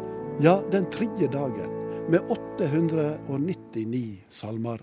Ja, 0.41 0.57
den 0.71 0.85
tredje 0.89 1.27
dagen, 1.27 1.69
med 2.09 2.19
899 2.33 4.25
salmer. 4.29 4.81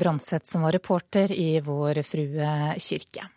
Magnar 0.00 0.12
Brandseth 0.12 0.46
som 0.46 0.62
var 0.62 0.72
reporter 0.72 1.32
i 1.32 1.60
Vår 1.60 2.02
Frue 2.02 2.74
kirke. 2.78 3.28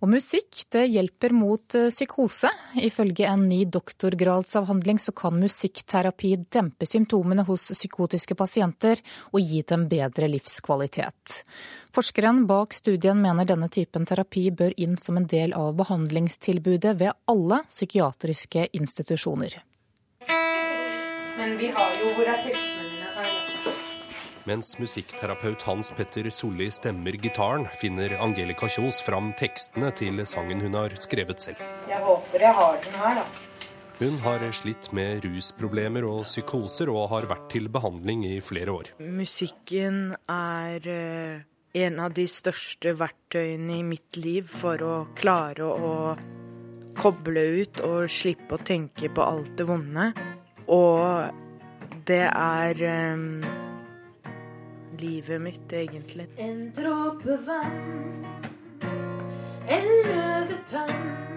Og 0.00 0.08
musikk 0.08 0.62
det 0.72 0.86
hjelper 0.86 1.30
mot 1.36 1.74
eh, 1.74 1.90
psykose. 1.90 2.48
Ifølge 2.80 3.26
en 3.28 3.48
ny 3.48 3.66
doktorgradsavhandling 3.66 4.98
så 4.98 5.12
kan 5.12 5.36
musikkterapi 5.36 6.46
dempe 6.48 6.86
symptomene 6.86 7.42
hos 7.44 7.66
psykotiske 7.74 8.34
pasienter 8.34 8.96
og 9.32 9.40
gi 9.40 9.60
dem 9.62 9.88
bedre 9.88 10.28
livskvalitet. 10.28 11.42
Forskeren 11.92 12.46
bak 12.46 12.72
studien 12.72 13.20
mener 13.20 13.44
denne 13.44 13.68
typen 13.68 14.06
terapi 14.06 14.50
bør 14.50 14.72
inn 14.80 14.96
som 14.96 15.18
en 15.20 15.26
del 15.28 15.52
av 15.52 15.74
behandlingstilbudet 15.76 16.96
ved 16.96 17.12
alle 17.28 17.60
psykiatriske 17.68 18.70
institusjoner. 18.72 19.60
Men 21.36 21.58
vi 21.58 21.68
har 21.76 22.00
jo 22.00 22.14
Hvor 22.16 22.24
er 22.24 22.40
tekstene. 22.40 22.99
Mens 24.48 24.78
musikkterapeut 24.80 25.62
Hans 25.68 25.90
Petter 25.92 26.30
Solli 26.32 26.70
stemmer 26.72 27.12
gitaren, 27.20 27.66
finner 27.76 28.14
Angelica 28.24 28.70
Kjos 28.72 29.02
fram 29.04 29.34
tekstene 29.36 29.90
til 29.92 30.22
sangen 30.24 30.62
hun 30.64 30.78
har 30.78 30.94
skrevet 30.96 31.44
selv. 31.44 31.60
Jeg 31.90 32.00
håper 32.06 32.46
jeg 32.46 32.56
har 32.56 32.78
den 32.86 32.96
her, 33.02 33.20
da. 33.20 33.26
Hun 34.00 34.16
har 34.24 34.46
slitt 34.56 34.88
med 34.96 35.26
rusproblemer 35.26 36.06
og 36.08 36.22
psykoser, 36.24 36.88
og 36.88 37.10
har 37.12 37.28
vært 37.28 37.50
til 37.52 37.68
behandling 37.68 38.24
i 38.30 38.38
flere 38.40 38.72
år. 38.72 38.94
Musikken 39.04 40.14
er 40.24 40.88
eh, 40.88 41.42
en 41.84 42.00
av 42.00 42.16
de 42.16 42.24
største 42.24 42.96
verktøyene 42.96 43.76
i 43.76 43.84
mitt 43.84 44.16
liv 44.16 44.48
for 44.48 44.80
å 44.80 44.94
klare 45.20 45.68
å 45.68 45.94
koble 46.96 47.44
ut 47.60 47.84
og 47.84 48.08
slippe 48.08 48.56
å 48.56 48.64
tenke 48.64 49.12
på 49.12 49.20
alt 49.20 49.52
det 49.60 49.68
vonde. 49.68 50.12
Og 50.72 52.00
det 52.08 52.24
er 52.24 52.86
eh, 52.88 53.68
livet 55.00 55.40
mitt, 55.40 55.72
egentlig. 55.72 56.28
En 56.36 56.68
dråpe 56.76 57.38
vann, 57.46 58.26
en 59.68 59.90
løvetann. 60.06 61.30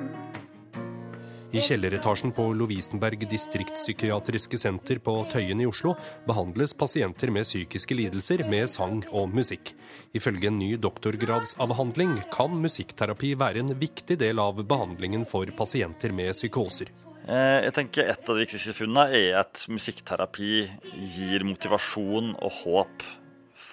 I 1.54 1.62
kjelleretasjen 1.62 2.32
på 2.34 2.48
Lovisenberg 2.58 3.28
distriktspsykiatriske 3.30 4.58
senter 4.58 4.98
på 5.06 5.14
Tøyen 5.30 5.60
i 5.62 5.68
Oslo 5.70 5.92
behandles 6.26 6.74
pasienter 6.74 7.30
med 7.30 7.46
psykiske 7.46 7.94
lidelser 7.94 8.42
med 8.50 8.72
sang 8.74 9.04
og 9.14 9.30
musikk. 9.38 9.76
Ifølge 10.18 10.50
en 10.50 10.58
ny 10.58 10.72
doktorgradsavhandling 10.82 12.16
kan 12.34 12.58
musikkterapi 12.58 13.36
være 13.38 13.62
en 13.62 13.70
viktig 13.78 14.18
del 14.24 14.42
av 14.42 14.64
behandlingen 14.66 15.28
for 15.30 15.46
pasienter 15.54 16.10
med 16.18 16.34
psykoser. 16.34 16.90
Eh, 17.28 17.62
Jeg 17.70 17.74
tenker 17.78 18.10
Et 18.10 18.30
av 18.30 18.36
de 18.36 18.42
viktigste 18.48 18.74
funnene 18.74 19.14
er 19.14 19.38
at 19.46 19.68
musikkterapi 19.70 20.70
gir 20.98 21.46
motivasjon 21.46 22.34
og 22.34 22.52
håp 22.64 23.06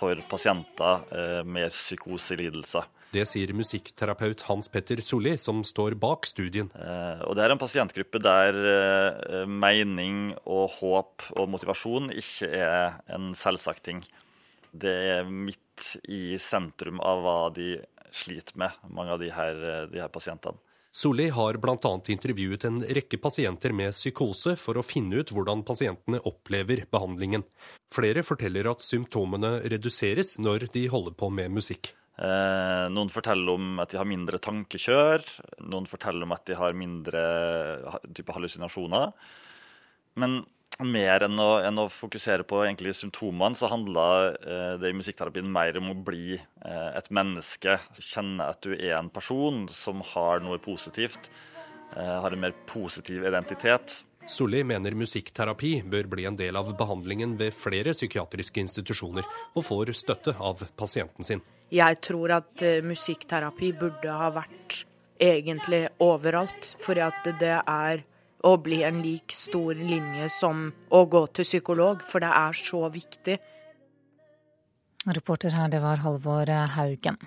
for 0.01 0.23
pasienter 0.31 1.05
eh, 1.13 1.43
med 1.45 1.71
psykoselidelser. 1.73 2.89
Det 3.11 3.25
sier 3.27 3.51
musikkterapeut 3.59 4.45
Hans 4.47 4.69
Petter 4.71 5.01
Solli, 5.03 5.33
som 5.41 5.65
står 5.67 5.97
bak 5.99 6.29
studien. 6.31 6.71
Eh, 6.79 7.23
Og 7.27 7.35
Det 7.37 7.45
er 7.45 7.55
en 7.55 7.61
pasientgruppe 7.61 8.23
der 8.23 8.59
eh, 8.73 9.47
mening 9.51 10.33
og 10.47 10.71
håp 10.79 11.29
og 11.37 11.51
motivasjon 11.51 12.11
ikke 12.15 12.51
er 12.55 13.01
en 13.11 13.33
selvsagt 13.35 13.85
ting. 13.91 14.05
Det 14.71 14.97
er 15.19 15.27
midt 15.27 15.97
i 16.09 16.39
sentrum 16.39 17.01
av 17.03 17.25
hva 17.25 17.39
de 17.55 17.73
sliter 18.15 18.57
med, 18.59 18.75
mange 18.91 19.15
av 19.15 19.21
de 19.23 19.31
her, 19.35 19.87
de 19.91 19.99
her 20.03 20.11
pasientene. 20.11 20.59
Solli 20.91 21.29
har 21.31 21.55
bl.a. 21.63 21.93
intervjuet 22.11 22.65
en 22.67 22.81
rekke 22.83 23.19
pasienter 23.23 23.71
med 23.77 23.95
psykose 23.95 24.57
for 24.59 24.75
å 24.75 24.83
finne 24.83 25.23
ut 25.23 25.31
hvordan 25.31 25.63
pasientene 25.67 26.19
opplever 26.27 26.83
behandlingen. 26.91 27.45
Flere 27.95 28.25
forteller 28.27 28.67
at 28.73 28.83
symptomene 28.83 29.61
reduseres 29.71 30.35
når 30.43 30.67
de 30.75 30.89
holder 30.91 31.15
på 31.15 31.31
med 31.31 31.55
musikk. 31.55 31.93
Eh, 32.21 32.87
noen 32.93 33.09
forteller 33.09 33.55
om 33.55 33.79
at 33.81 33.95
de 33.95 34.01
har 34.01 34.09
mindre 34.09 34.43
tankekjør. 34.43 35.23
Noen 35.71 35.87
forteller 35.89 36.27
om 36.27 36.35
at 36.35 36.45
de 36.51 36.59
har 36.59 36.75
mindre 36.77 37.23
type 38.11 38.35
hallusinasjoner. 38.35 39.15
Men 40.19 40.43
mer 40.87 41.27
enn 41.27 41.41
å, 41.41 41.51
enn 41.67 41.81
å 41.83 41.89
fokusere 41.93 42.47
på 42.49 42.63
egentlig 42.65 42.95
symptomene, 42.99 43.59
så 43.59 43.71
handler 43.71 44.37
eh, 44.41 44.75
det 44.81 44.91
i 44.93 44.97
musikkterapien 44.97 45.49
mer 45.51 45.79
om 45.81 45.93
å 45.93 45.99
bli 46.07 46.37
eh, 46.37 46.91
et 46.97 47.11
menneske. 47.15 47.79
Kjenne 47.99 48.51
at 48.53 48.63
du 48.65 48.75
er 48.75 48.97
en 48.99 49.11
person 49.13 49.67
som 49.73 50.05
har 50.15 50.45
noe 50.45 50.61
positivt. 50.63 51.31
Eh, 51.97 52.21
har 52.23 52.33
en 52.33 52.41
mer 52.41 52.55
positiv 52.67 53.27
identitet. 53.27 54.05
Solli 54.31 54.61
mener 54.63 54.95
musikkterapi 54.95 55.81
bør 55.91 56.07
bli 56.13 56.27
en 56.29 56.37
del 56.39 56.59
av 56.59 56.69
behandlingen 56.79 57.33
ved 57.41 57.55
flere 57.57 57.95
psykiatriske 57.97 58.63
institusjoner, 58.63 59.27
og 59.57 59.67
får 59.67 59.91
støtte 59.99 60.37
av 60.39 60.63
pasienten 60.79 61.27
sin. 61.27 61.43
Jeg 61.75 61.99
tror 62.05 62.37
at 62.39 62.63
eh, 62.67 62.83
musikkterapi 62.85 63.73
burde 63.81 64.15
ha 64.15 64.31
vært 64.35 64.85
egentlig 65.21 65.85
overalt. 66.03 66.75
For 66.83 66.99
at 67.03 67.27
det 67.41 67.57
er 67.59 68.05
å 68.47 68.57
bli 68.63 68.83
en 68.87 69.03
lik 69.05 69.33
stor 69.35 69.75
linje 69.75 70.29
som 70.33 70.69
å 70.91 71.05
gå 71.11 71.25
til 71.37 71.47
psykolog, 71.49 72.05
for 72.09 72.25
det 72.25 72.31
er 72.33 72.57
så 72.57 72.87
viktig. 72.93 73.37
Reporter 75.09 75.57
her, 75.57 75.69
det 75.73 75.81
var 75.83 76.03
Halvor 76.05 76.51
Haugen. 76.77 77.21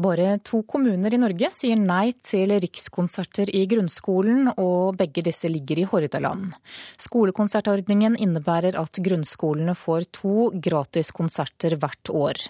Bare 0.00 0.38
to 0.40 0.62
kommuner 0.64 1.12
i 1.12 1.18
Norge 1.20 1.50
sier 1.52 1.76
nei 1.76 2.12
til 2.24 2.54
rikskonserter 2.62 3.50
i 3.52 3.66
grunnskolen, 3.68 4.48
og 4.56 4.96
begge 4.96 5.24
disse 5.26 5.50
ligger 5.50 5.82
i 5.82 5.86
Hordaland. 5.90 6.54
Skolekonsertordningen 7.00 8.16
innebærer 8.16 8.78
at 8.80 9.00
grunnskolene 9.04 9.74
får 9.76 10.06
to 10.16 10.48
gratiskonserter 10.56 11.76
hvert 11.82 12.12
år. 12.14 12.40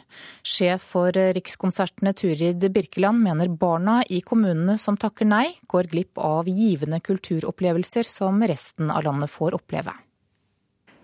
Sjef 0.46 0.84
for 0.92 1.16
Rikskonsertene 1.40 2.12
Turid 2.14 2.68
Birkeland 2.70 3.24
mener 3.24 3.50
barna 3.50 4.00
i 4.06 4.20
kommunene 4.22 4.78
som 4.78 4.98
takker 5.00 5.26
nei, 5.26 5.48
går 5.66 5.90
glipp 5.90 6.20
av 6.22 6.46
givende 6.46 7.00
kulturopplevelser 7.02 8.06
som 8.06 8.44
resten 8.46 8.94
av 8.94 9.08
landet 9.08 9.32
får 9.32 9.58
oppleve. 9.58 9.96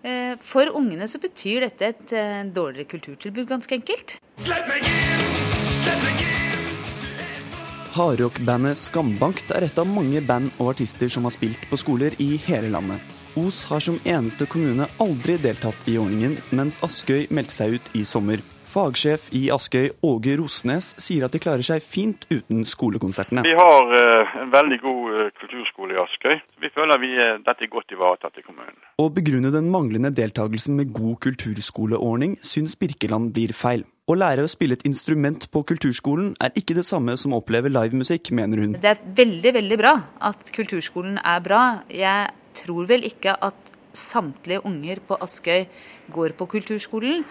Eh, 0.07 0.37
for 0.39 0.71
ungene 0.77 1.09
så 1.11 1.19
betyr 1.19 1.67
dette 1.67 1.91
et 1.91 2.15
eh, 2.15 2.45
dårligere 2.45 2.87
kulturtilbud, 2.95 3.49
ganske 3.49 3.81
enkelt. 3.81 4.19
Slipp 4.45 4.71
meg 4.71 4.87
inn! 4.87 5.46
Hardrockbandet 7.97 8.77
Skambankt 8.77 9.49
er 9.57 9.65
et 9.65 9.79
av 9.81 9.87
mange 9.89 10.19
band 10.21 10.51
og 10.61 10.75
artister 10.75 11.09
som 11.09 11.25
har 11.25 11.33
spilt 11.33 11.63
på 11.69 11.79
skoler 11.81 12.13
i 12.21 12.35
hele 12.43 12.69
landet. 12.69 13.01
Os 13.37 13.63
har 13.69 13.81
som 13.81 13.97
eneste 14.05 14.45
kommune 14.49 14.85
aldri 15.01 15.37
deltatt 15.41 15.89
i 15.89 15.97
ordningen, 15.97 16.35
mens 16.53 16.77
Askøy 16.85 17.25
meldte 17.33 17.57
seg 17.57 17.77
ut 17.77 17.89
i 17.97 18.03
sommer. 18.05 18.43
Fagsjef 18.67 19.31
i 19.33 19.47
Askøy, 19.53 19.87
Åge 20.05 20.35
Rosnes, 20.37 20.91
sier 21.01 21.25
at 21.25 21.33
de 21.33 21.41
klarer 21.41 21.65
seg 21.65 21.81
fint 21.81 22.27
uten 22.29 22.61
skolekonsertene. 22.69 23.41
Vi 23.47 23.57
har 23.57 23.93
uh, 23.95 24.37
en 24.43 24.53
veldig 24.53 24.79
god 24.83 25.17
uh, 25.17 25.25
kulturskole 25.41 25.97
i 25.97 26.01
Askøy. 26.03 26.37
Vi 26.61 26.73
føler 26.75 27.01
vi 27.01 27.13
uh, 27.17 27.37
dette 27.41 27.65
er 27.65 27.73
godt 27.73 27.97
ivaretatt 27.97 28.37
i 28.37 28.45
kommunen. 28.45 28.77
Å 29.01 29.09
begrunne 29.13 29.53
den 29.55 29.71
manglende 29.73 30.13
deltakelsen 30.13 30.77
med 30.77 30.93
god 30.93 31.17
kulturskoleordning, 31.25 32.37
syns 32.45 32.77
Birkeland 32.77 33.33
blir 33.33 33.57
feil. 33.57 33.87
Å 34.07 34.15
lære 34.15 34.45
å 34.45 34.47
spille 34.47 34.77
et 34.77 34.85
instrument 34.87 35.49
på 35.51 35.61
kulturskolen 35.67 36.29
er 36.39 36.53
ikke 36.55 36.77
det 36.77 36.85
samme 36.87 37.17
som 37.19 37.33
å 37.35 37.41
oppleve 37.41 37.67
livemusikk, 37.67 38.29
mener 38.31 38.61
hun. 38.63 38.75
Det 38.79 38.93
er 38.93 39.01
veldig, 39.03 39.51
veldig 39.57 39.77
bra 39.81 39.91
at 40.29 40.47
kulturskolen 40.55 41.17
er 41.19 41.41
bra. 41.43 41.63
Jeg 41.91 42.29
tror 42.55 42.87
vel 42.87 43.03
ikke 43.03 43.33
at 43.43 43.73
samtlige 43.91 44.63
unger 44.63 45.01
på 45.09 45.17
Askøy 45.25 45.65
går 46.15 46.37
på 46.39 46.47
kulturskolen. 46.53 47.25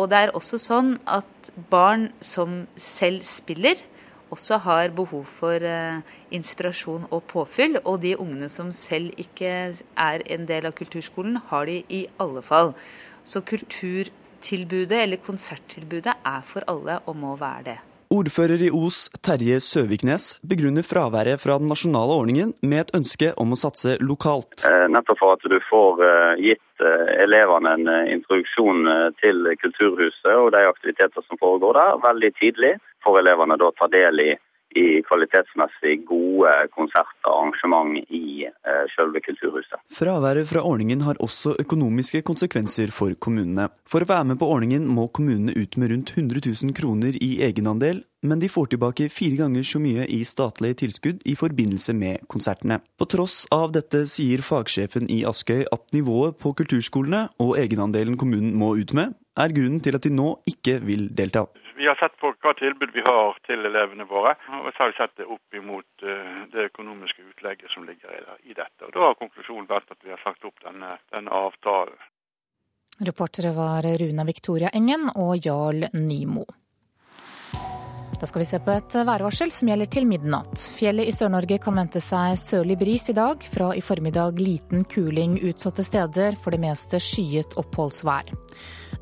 Og 0.00 0.08
det 0.08 0.22
er 0.22 0.32
også 0.32 0.56
sånn 0.56 0.94
at 1.04 1.52
barn 1.68 2.08
som 2.24 2.62
selv 2.80 3.28
spiller, 3.28 3.76
også 4.32 4.62
har 4.64 4.94
behov 4.96 5.28
for 5.28 5.60
uh, 5.60 6.00
inspirasjon 6.32 7.04
og 7.12 7.26
påfyll. 7.28 7.76
Og 7.84 8.00
de 8.06 8.14
ungene 8.16 8.48
som 8.48 8.72
selv 8.72 9.12
ikke 9.20 9.52
er 9.76 10.24
en 10.32 10.48
del 10.48 10.64
av 10.64 10.78
kulturskolen, 10.80 11.36
har 11.52 11.68
de 11.68 11.82
i 11.92 12.06
alle 12.24 12.40
fall. 12.40 12.72
Så 13.28 13.44
kultur 13.44 14.08
tilbudet 14.42 15.04
eller 15.04 15.22
konserttilbudet 15.22 16.18
er 16.26 16.44
for 16.46 16.66
alle 16.70 17.00
og 17.06 17.18
må 17.18 17.36
være 17.40 17.64
det. 17.70 17.78
Ordfører 18.12 18.60
i 18.60 18.68
Os, 18.76 19.06
Terje 19.24 19.56
Søviknes, 19.64 20.34
begrunner 20.44 20.84
fraværet 20.84 21.40
fra 21.40 21.54
den 21.60 21.70
nasjonale 21.72 22.12
ordningen 22.20 22.50
med 22.60 22.82
et 22.82 22.92
ønske 22.98 23.30
om 23.40 23.54
å 23.54 23.56
satse 23.56 23.94
lokalt. 24.04 24.66
Eh, 24.68 24.84
nettopp 24.92 25.20
for 25.22 25.38
at 25.38 25.46
du 25.48 25.56
får 25.70 26.02
eh, 26.04 26.42
gitt 26.50 26.84
eh, 26.84 27.14
elevene 27.24 27.72
en 27.78 27.88
introduksjon 28.18 28.84
til 29.22 29.48
Kulturhuset 29.62 30.28
og 30.34 30.50
de 30.52 30.60
aktiviteter 30.68 31.24
som 31.24 31.40
foregår 31.40 31.78
der, 31.78 32.02
veldig 32.04 32.32
tidlig. 32.36 32.74
Får 33.06 33.22
elevene 33.22 33.56
da 33.62 33.72
ta 33.78 33.88
del 33.94 34.20
i 34.26 34.30
i 34.78 35.02
kvalitetsmessig 35.06 35.98
gode 36.08 36.52
konserter 36.74 37.28
og 37.28 37.48
arrangement 37.48 37.98
i 38.08 38.46
eh, 38.46 38.84
selve 38.94 39.22
kulturhuset. 39.24 39.80
Fraværet 39.92 40.48
fra 40.50 40.64
ordningen 40.66 41.04
har 41.06 41.20
også 41.20 41.56
økonomiske 41.62 42.22
konsekvenser 42.26 42.92
for 42.94 43.14
kommunene. 43.20 43.68
For 43.88 44.04
å 44.04 44.10
være 44.10 44.32
med 44.32 44.40
på 44.40 44.48
ordningen 44.48 44.88
må 44.88 45.08
kommunene 45.14 45.54
ut 45.56 45.76
med 45.76 45.92
rundt 45.92 46.14
100 46.16 46.42
000 46.48 46.76
kroner 46.76 47.18
i 47.20 47.34
egenandel, 47.44 48.02
men 48.22 48.38
de 48.38 48.48
får 48.48 48.72
tilbake 48.72 49.08
fire 49.10 49.40
ganger 49.40 49.64
så 49.66 49.80
mye 49.82 50.06
i 50.06 50.20
statlige 50.26 50.78
tilskudd 50.84 51.24
i 51.26 51.34
forbindelse 51.38 51.94
med 51.98 52.22
konsertene. 52.30 52.78
På 52.98 53.08
tross 53.10 53.42
av 53.54 53.72
dette 53.74 54.04
sier 54.10 54.44
fagsjefen 54.46 55.10
i 55.10 55.24
Askøy 55.26 55.64
at 55.74 55.90
nivået 55.96 56.38
på 56.38 56.54
kulturskolene 56.58 57.26
og 57.42 57.56
egenandelen 57.58 58.18
kommunen 58.20 58.54
må 58.58 58.76
ut 58.78 58.94
med, 58.94 59.16
er 59.38 59.54
grunnen 59.56 59.80
til 59.82 59.96
at 59.96 60.04
de 60.06 60.12
nå 60.14 60.36
ikke 60.48 60.78
vil 60.84 61.08
delta. 61.16 61.46
Vi 61.78 61.88
har 61.88 61.96
sett 61.98 62.11
hva 62.42 62.54
tilbud 62.58 62.94
vi 62.94 63.04
har 63.06 63.38
til 63.46 63.66
elevene 63.68 64.06
våre, 64.10 64.34
og 64.60 64.70
så 64.72 64.84
har 64.84 64.92
vi 64.92 64.98
sett 64.98 65.14
det 65.20 65.28
opp 65.30 65.58
imot 65.58 66.06
eh, 66.06 66.40
det 66.52 66.68
økonomiske 66.72 67.22
utlegget 67.32 67.70
som 67.74 67.86
ligger 67.88 68.16
i 68.42 68.56
dette. 68.56 68.86
Og 68.86 68.94
Da 68.94 69.06
har 69.08 69.20
konklusjonen 69.20 69.68
vært 69.70 69.94
at 69.94 70.00
vi 70.02 70.10
har 70.14 70.22
sagt 70.24 70.44
opp 70.48 70.58
denne, 70.64 70.96
denne 71.14 71.44
avtalen. 71.44 72.08
Reportere 73.02 73.54
var 73.56 73.86
Runa 73.98 74.26
Victoria 74.28 74.70
Engen 74.74 75.08
og 75.14 75.38
Jarl 75.42 75.88
Nymo. 75.94 76.44
Da 78.22 78.26
skal 78.26 78.44
vi 78.44 78.46
se 78.46 78.58
på 78.62 78.70
et 78.70 78.94
værvarsel 79.02 79.50
som 79.50 79.66
gjelder 79.66 79.88
til 79.90 80.04
midnatt. 80.06 80.60
Fjellet 80.76 81.08
i 81.10 81.14
Sør-Norge 81.14 81.56
kan 81.64 81.74
vente 81.74 81.98
seg 81.98 82.36
sørlig 82.38 82.76
bris 82.78 83.08
i 83.10 83.16
dag. 83.18 83.42
Fra 83.50 83.72
i 83.74 83.82
formiddag 83.82 84.38
liten 84.38 84.84
kuling 84.86 85.40
utsatte 85.42 85.82
steder, 85.82 86.38
for 86.38 86.54
det 86.54 86.60
meste 86.62 87.00
skyet 87.02 87.56
oppholdsvær. 87.58 88.30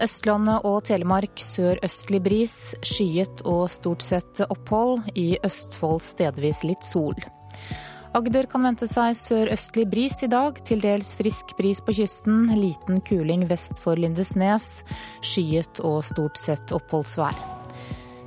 Østlandet 0.00 0.64
og 0.64 0.80
Telemark 0.88 1.40
sørøstlig 1.40 2.22
bris, 2.24 2.56
skyet 2.80 3.42
og 3.48 3.68
stort 3.72 4.04
sett 4.04 4.40
opphold. 4.46 5.04
I 5.14 5.34
Østfold 5.44 6.00
stedvis 6.04 6.64
litt 6.64 6.86
sol. 6.86 7.16
Agder 8.16 8.48
kan 8.50 8.64
vente 8.66 8.88
seg 8.90 9.14
sørøstlig 9.14 9.86
bris 9.92 10.16
i 10.26 10.30
dag, 10.32 10.58
til 10.66 10.82
dels 10.82 11.12
frisk 11.20 11.54
bris 11.60 11.84
på 11.84 11.94
kysten. 12.00 12.48
Liten 12.58 13.04
kuling 13.06 13.46
vest 13.52 13.78
for 13.78 14.00
Lindesnes. 14.00 14.80
Skyet 15.22 15.84
og 15.86 16.02
stort 16.08 16.40
sett 16.40 16.74
oppholdsvær. 16.74 17.59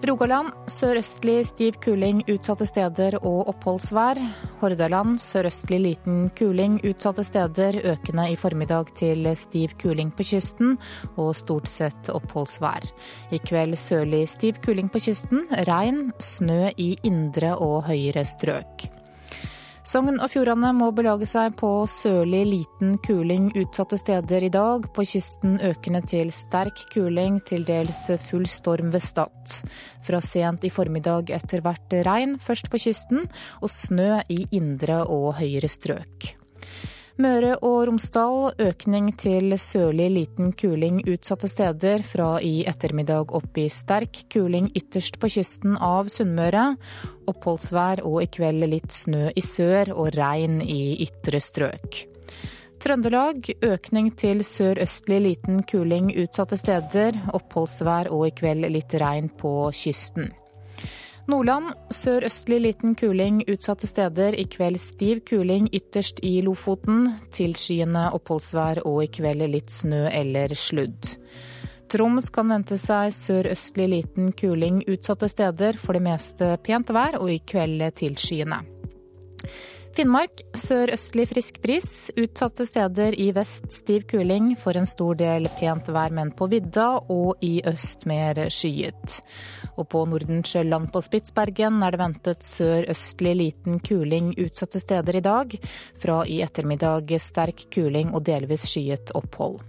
Rogaland 0.03 0.51
sørøstlig 0.67 1.45
stiv 1.47 1.77
kuling 1.83 2.17
utsatte 2.27 2.65
steder 2.67 3.15
og 3.21 3.47
oppholdsvær. 3.53 4.19
Hordaland 4.59 5.15
sørøstlig 5.23 5.79
liten 5.79 6.25
kuling 6.35 6.75
utsatte 6.83 7.23
steder, 7.23 7.77
økende 7.93 8.25
i 8.33 8.35
formiddag 8.35 8.91
til 8.99 9.29
stiv 9.39 9.77
kuling 9.79 10.11
på 10.11 10.25
kysten 10.27 10.75
og 11.15 11.31
stort 11.39 11.71
sett 11.71 12.11
oppholdsvær. 12.11 12.89
I 13.31 13.39
kveld 13.47 13.79
sørlig 13.79 14.25
stiv 14.33 14.59
kuling 14.65 14.91
på 14.91 14.99
kysten, 15.05 15.47
regn, 15.71 16.09
snø 16.19 16.73
i 16.75 16.97
indre 17.07 17.55
og 17.55 17.85
høyere 17.87 18.25
strøk. 18.27 18.89
Sogn 19.83 20.15
og 20.23 20.29
Fjordane 20.31 20.69
må 20.77 20.87
belage 20.95 21.27
seg 21.27 21.57
på 21.59 21.69
sørlig 21.91 22.43
liten 22.47 22.93
kuling 23.03 23.49
utsatte 23.59 23.97
steder 23.99 24.45
i 24.47 24.51
dag. 24.53 24.85
På 24.95 25.03
kysten 25.03 25.57
økende 25.59 25.99
til 26.07 26.31
sterk 26.31 26.85
kuling, 26.93 27.41
til 27.43 27.65
dels 27.67 28.05
full 28.23 28.47
storm 28.47 28.93
ved 28.93 29.03
Stad. 29.03 29.57
Fra 30.07 30.21
sent 30.23 30.63
i 30.63 30.71
formiddag 30.71 31.33
etter 31.35 31.65
hvert 31.65 31.97
regn, 32.07 32.37
først 32.39 32.71
på 32.71 32.79
kysten, 32.85 33.27
og 33.59 33.73
snø 33.75 34.21
i 34.31 34.45
indre 34.55 35.01
og 35.03 35.33
høyere 35.41 35.67
strøk. 35.67 36.31
Møre 37.21 37.59
og 37.61 37.83
Romsdal 37.85 38.55
økning 38.63 39.11
til 39.21 39.53
sørlig 39.61 40.07
liten 40.15 40.49
kuling 40.57 41.03
utsatte 41.05 41.45
steder. 41.51 42.01
Fra 42.01 42.39
i 42.41 42.63
ettermiddag 42.65 43.35
opp 43.37 43.59
i 43.61 43.67
sterk 43.69 44.23
kuling 44.33 44.71
ytterst 44.73 45.19
på 45.21 45.29
kysten 45.35 45.77
av 45.77 46.09
Sunnmøre. 46.09 46.71
Oppholdsvær 47.29 48.01
og 48.09 48.17
i 48.23 48.31
kveld 48.33 48.65
litt 48.71 48.89
snø 48.97 49.29
i 49.29 49.45
sør 49.45 49.93
og 49.93 50.09
regn 50.17 50.57
i 50.65 50.97
ytre 51.05 51.37
strøk. 51.43 52.01
Trøndelag 52.81 53.45
økning 53.61 54.09
til 54.17 54.41
sørøstlig 54.41 55.21
liten 55.29 55.61
kuling 55.69 56.09
utsatte 56.17 56.57
steder. 56.57 57.27
Oppholdsvær 57.37 58.09
og 58.09 58.31
i 58.31 58.37
kveld 58.41 58.73
litt 58.73 58.97
regn 58.97 59.29
på 59.37 59.69
kysten. 59.69 60.33
Nordland 61.31 61.69
sørøstlig 61.95 62.57
liten 62.65 62.97
kuling 62.99 63.37
utsatte 63.47 63.87
steder. 63.87 64.35
I 64.35 64.43
kveld 64.43 64.75
stiv 64.81 65.21
kuling 65.29 65.69
ytterst 65.71 66.19
i 66.19 66.41
Lofoten. 66.43 67.05
Tilskyende 67.31 68.09
oppholdsvær 68.17 68.81
og 68.83 69.05
i 69.05 69.07
kveld 69.07 69.45
litt 69.53 69.71
snø 69.71 70.03
eller 70.11 70.51
sludd. 70.57 71.13
Troms 71.93 72.27
kan 72.33 72.51
vente 72.51 72.75
seg 72.81 73.13
sørøstlig 73.15 73.87
liten 73.93 74.33
kuling 74.35 74.81
utsatte 74.83 75.29
steder. 75.31 75.79
For 75.79 75.95
det 75.95 76.03
meste 76.09 76.51
pent 76.65 76.91
vær 76.91 77.15
og 77.21 77.31
i 77.31 77.39
kveld 77.39 77.87
tilskyende. 78.03 78.59
Finnmark 79.93 80.39
sørøstlig 80.57 81.27
frisk 81.29 81.59
bris. 81.61 81.87
Utsatte 82.17 82.65
steder 82.65 83.13
i 83.13 83.27
vest 83.35 83.67
stiv 83.69 84.07
kuling. 84.09 84.47
For 84.57 84.73
en 84.73 84.87
stor 84.89 85.19
del 85.19 85.45
pent 85.59 85.91
vær, 85.93 86.09
men 86.17 86.31
på 86.33 86.47
vidda 86.49 86.87
og 87.13 87.43
i 87.45 87.59
øst 87.69 88.07
mer 88.09 88.41
skyet. 88.49 89.19
Og 89.77 89.85
på 89.93 90.01
Nordensjøland 90.09 90.89
på 90.89 91.03
Spitsbergen 91.05 91.77
er 91.85 91.93
det 91.93 92.01
ventet 92.01 92.47
sørøstlig 92.47 93.35
liten 93.37 93.77
kuling 93.85 94.33
utsatte 94.33 94.81
steder 94.81 95.21
i 95.21 95.23
dag. 95.29 95.53
Fra 96.01 96.23
i 96.25 96.41
ettermiddag 96.41 97.13
sterk 97.21 97.67
kuling 97.77 98.15
og 98.17 98.25
delvis 98.25 98.65
skyet 98.73 99.13
opphold. 99.13 99.61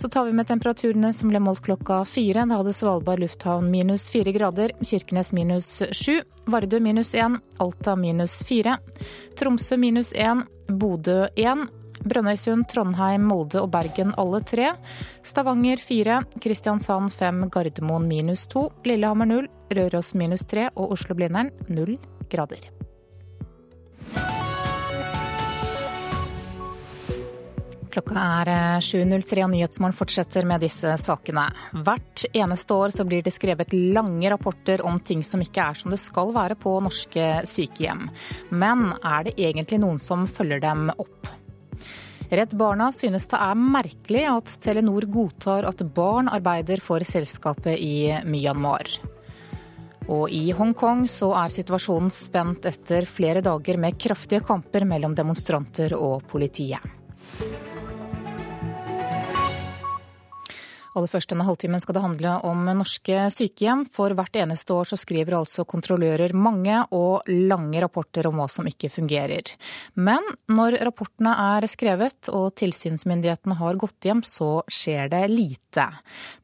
Så 0.00 0.08
tar 0.08 0.24
vi 0.24 0.32
med 0.32 0.46
temperaturene 0.48 1.10
som 1.12 1.28
ble 1.28 1.42
målt 1.44 1.60
klokka 1.60 1.98
fire. 2.08 2.46
Da 2.48 2.56
hadde 2.56 2.72
Svalbard 2.72 3.20
lufthavn 3.20 3.66
minus 3.68 4.06
fire 4.08 4.32
grader, 4.32 4.72
Kirkenes 4.80 5.34
minus 5.36 5.68
sju, 5.92 6.22
Vardø 6.48 6.80
minus 6.80 7.12
én, 7.12 7.36
Alta 7.60 7.98
minus 8.00 8.38
fire, 8.48 8.78
Tromsø 9.36 9.76
minus 9.76 10.14
én, 10.16 10.40
Bodø 10.72 11.26
én, 11.36 11.66
Brønnøysund, 12.00 12.64
Trondheim, 12.72 13.28
Molde 13.28 13.60
og 13.60 13.68
Bergen 13.76 14.16
alle 14.16 14.40
tre. 14.40 14.72
Stavanger 15.20 15.84
fire. 15.84 16.22
Kristiansand 16.40 17.12
fem. 17.12 17.44
Gardermoen 17.52 18.08
minus 18.08 18.46
to. 18.48 18.70
Lillehammer 18.88 19.28
null. 19.28 19.52
Røros 19.68 20.14
minus 20.16 20.48
tre. 20.48 20.70
Og 20.80 20.96
Oslo-Blindern 20.96 21.52
null 21.68 21.98
grader. 22.32 22.70
Klokka 27.90 28.22
er 28.22 28.48
7.03 28.84 29.42
og 29.42 29.50
Nyhetsmorgen 29.50 29.96
fortsetter 29.98 30.46
med 30.46 30.62
disse 30.62 30.92
sakene. 31.00 31.48
Hvert 31.74 32.22
eneste 32.30 32.76
år 32.76 32.92
så 32.94 33.06
blir 33.08 33.24
det 33.26 33.32
skrevet 33.34 33.74
lange 33.74 34.30
rapporter 34.30 34.84
om 34.86 35.00
ting 35.02 35.24
som 35.26 35.42
ikke 35.42 35.64
er 35.64 35.80
som 35.80 35.90
det 35.90 35.98
skal 35.98 36.30
være 36.36 36.54
på 36.60 36.76
norske 36.84 37.24
sykehjem. 37.50 38.04
Men 38.54 38.92
er 39.02 39.26
det 39.26 39.34
egentlig 39.38 39.80
noen 39.82 39.98
som 39.98 40.28
følger 40.30 40.62
dem 40.62 40.92
opp? 40.94 41.32
Redd 42.30 42.54
Barna 42.54 42.92
synes 42.94 43.26
det 43.32 43.40
er 43.42 43.58
merkelig 43.58 44.22
at 44.30 44.52
Telenor 44.62 45.08
godtar 45.10 45.66
at 45.66 45.82
barn 45.96 46.30
arbeider 46.30 46.78
for 46.84 47.02
selskapet 47.02 47.74
i 47.82 48.12
Myanmar. 48.22 48.86
Og 50.10 50.30
i 50.30 50.52
Hongkong 50.54 51.08
så 51.10 51.32
er 51.42 51.50
situasjonen 51.50 52.10
spent 52.14 52.70
etter 52.70 53.10
flere 53.10 53.42
dager 53.42 53.82
med 53.82 53.98
kraftige 53.98 54.46
kamper 54.46 54.86
mellom 54.86 55.18
demonstranter 55.18 55.98
og 55.98 56.22
politiet. 56.30 56.86
Aller 60.98 61.10
først 61.10 61.30
denne 61.30 61.46
halvtimen 61.46 61.82
skal 61.82 61.96
det 61.96 62.02
handle 62.02 62.32
om 62.46 62.64
norske 62.74 63.26
sykehjem. 63.30 63.84
For 63.92 64.14
hvert 64.18 64.38
eneste 64.42 64.74
år 64.74 64.88
så 64.90 64.98
skriver 64.98 65.36
altså 65.38 65.66
kontrollører 65.68 66.34
mange 66.34 66.80
og 66.96 67.28
lange 67.30 67.82
rapporter 67.82 68.26
om 68.30 68.40
hva 68.40 68.48
som 68.50 68.66
ikke 68.66 68.90
fungerer. 68.92 69.52
Men 69.94 70.24
når 70.50 70.80
rapportene 70.86 71.34
er 71.54 71.68
skrevet 71.70 72.32
og 72.34 72.50
tilsynsmyndighetene 72.58 73.58
har 73.60 73.78
gått 73.80 74.08
hjem, 74.10 74.24
så 74.26 74.64
skjer 74.70 75.12
det 75.12 75.22
lite. 75.30 75.86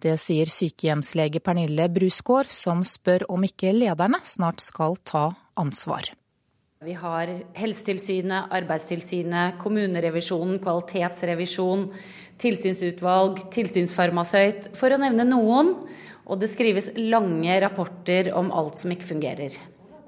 Det 0.02 0.14
sier 0.20 0.50
sykehjemslege 0.50 1.42
Pernille 1.42 1.88
Brusgaard, 1.92 2.50
som 2.52 2.84
spør 2.86 3.26
om 3.32 3.46
ikke 3.46 3.74
lederne 3.74 4.22
snart 4.26 4.62
skal 4.62 4.98
ta 5.02 5.28
ansvar. 5.58 6.12
Vi 6.84 6.92
har 6.92 7.30
Helsetilsynet, 7.56 8.50
Arbeidstilsynet, 8.52 9.54
kommunerevisjonen, 9.62 10.58
kvalitetsrevisjon, 10.60 11.86
tilsynsutvalg, 12.36 13.38
tilsynsfarmasøyt, 13.54 14.68
for 14.76 14.92
å 14.92 14.98
nevne 15.00 15.24
noen. 15.24 15.72
Og 16.28 16.42
det 16.42 16.50
skrives 16.52 16.90
lange 16.98 17.56
rapporter 17.64 18.28
om 18.36 18.50
alt 18.52 18.76
som 18.76 18.92
ikke 18.92 19.08
fungerer. 19.08 19.56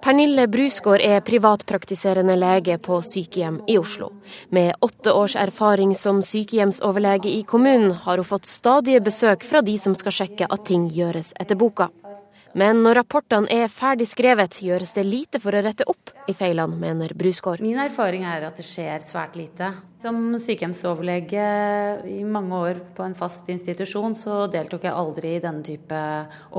Pernille 0.04 0.44
Brusgaard 0.52 1.00
er 1.02 1.24
privatpraktiserende 1.24 2.37
lege 2.37 2.76
på 2.85 3.00
sykehjem 3.00 3.62
i 3.64 3.78
Oslo. 3.81 4.11
Med 4.52 4.76
åtte 4.85 5.16
års 5.16 5.38
erfaring 5.40 5.96
som 5.96 6.20
sykehjemsoverlege 6.20 7.33
i 7.33 7.46
kommunen 7.48 7.96
har 8.04 8.20
hun 8.20 8.28
fått 8.28 8.46
stadige 8.46 9.00
besøk 9.09 9.48
fra 9.48 9.64
de 9.64 9.78
som 9.81 9.96
skal 9.96 10.18
sjekke 10.20 10.52
at 10.52 10.68
ting 10.68 10.90
gjøres 10.92 11.33
etter 11.40 11.57
boka. 11.57 11.88
Men 12.56 12.80
når 12.84 13.02
rapportene 13.02 13.50
er 13.52 13.68
ferdig 13.68 14.06
skrevet, 14.08 14.62
gjøres 14.64 14.94
det 14.96 15.04
lite 15.04 15.40
for 15.42 15.52
å 15.52 15.61
rette 15.64 15.84
opp 15.88 16.14
i 16.28 16.34
feilene, 16.37 16.78
mener 16.80 17.12
Brusgaard. 17.16 17.61
Min 17.64 17.80
erfaring 17.82 18.24
er 18.28 18.46
at 18.48 18.56
det 18.56 18.64
skjer 18.66 19.02
svært 19.04 19.37
lite. 19.37 19.70
Som 20.00 20.37
sykehjemsoverlege 20.40 21.44
i 22.08 22.22
mange 22.24 22.58
år 22.58 22.80
på 22.96 23.04
en 23.04 23.16
fast 23.18 23.48
institusjon, 23.52 24.14
så 24.16 24.46
deltok 24.52 24.87
jeg 24.87 24.94
aldri 24.94 25.34
i 25.37 25.42
denne 25.44 25.64
type 25.66 26.00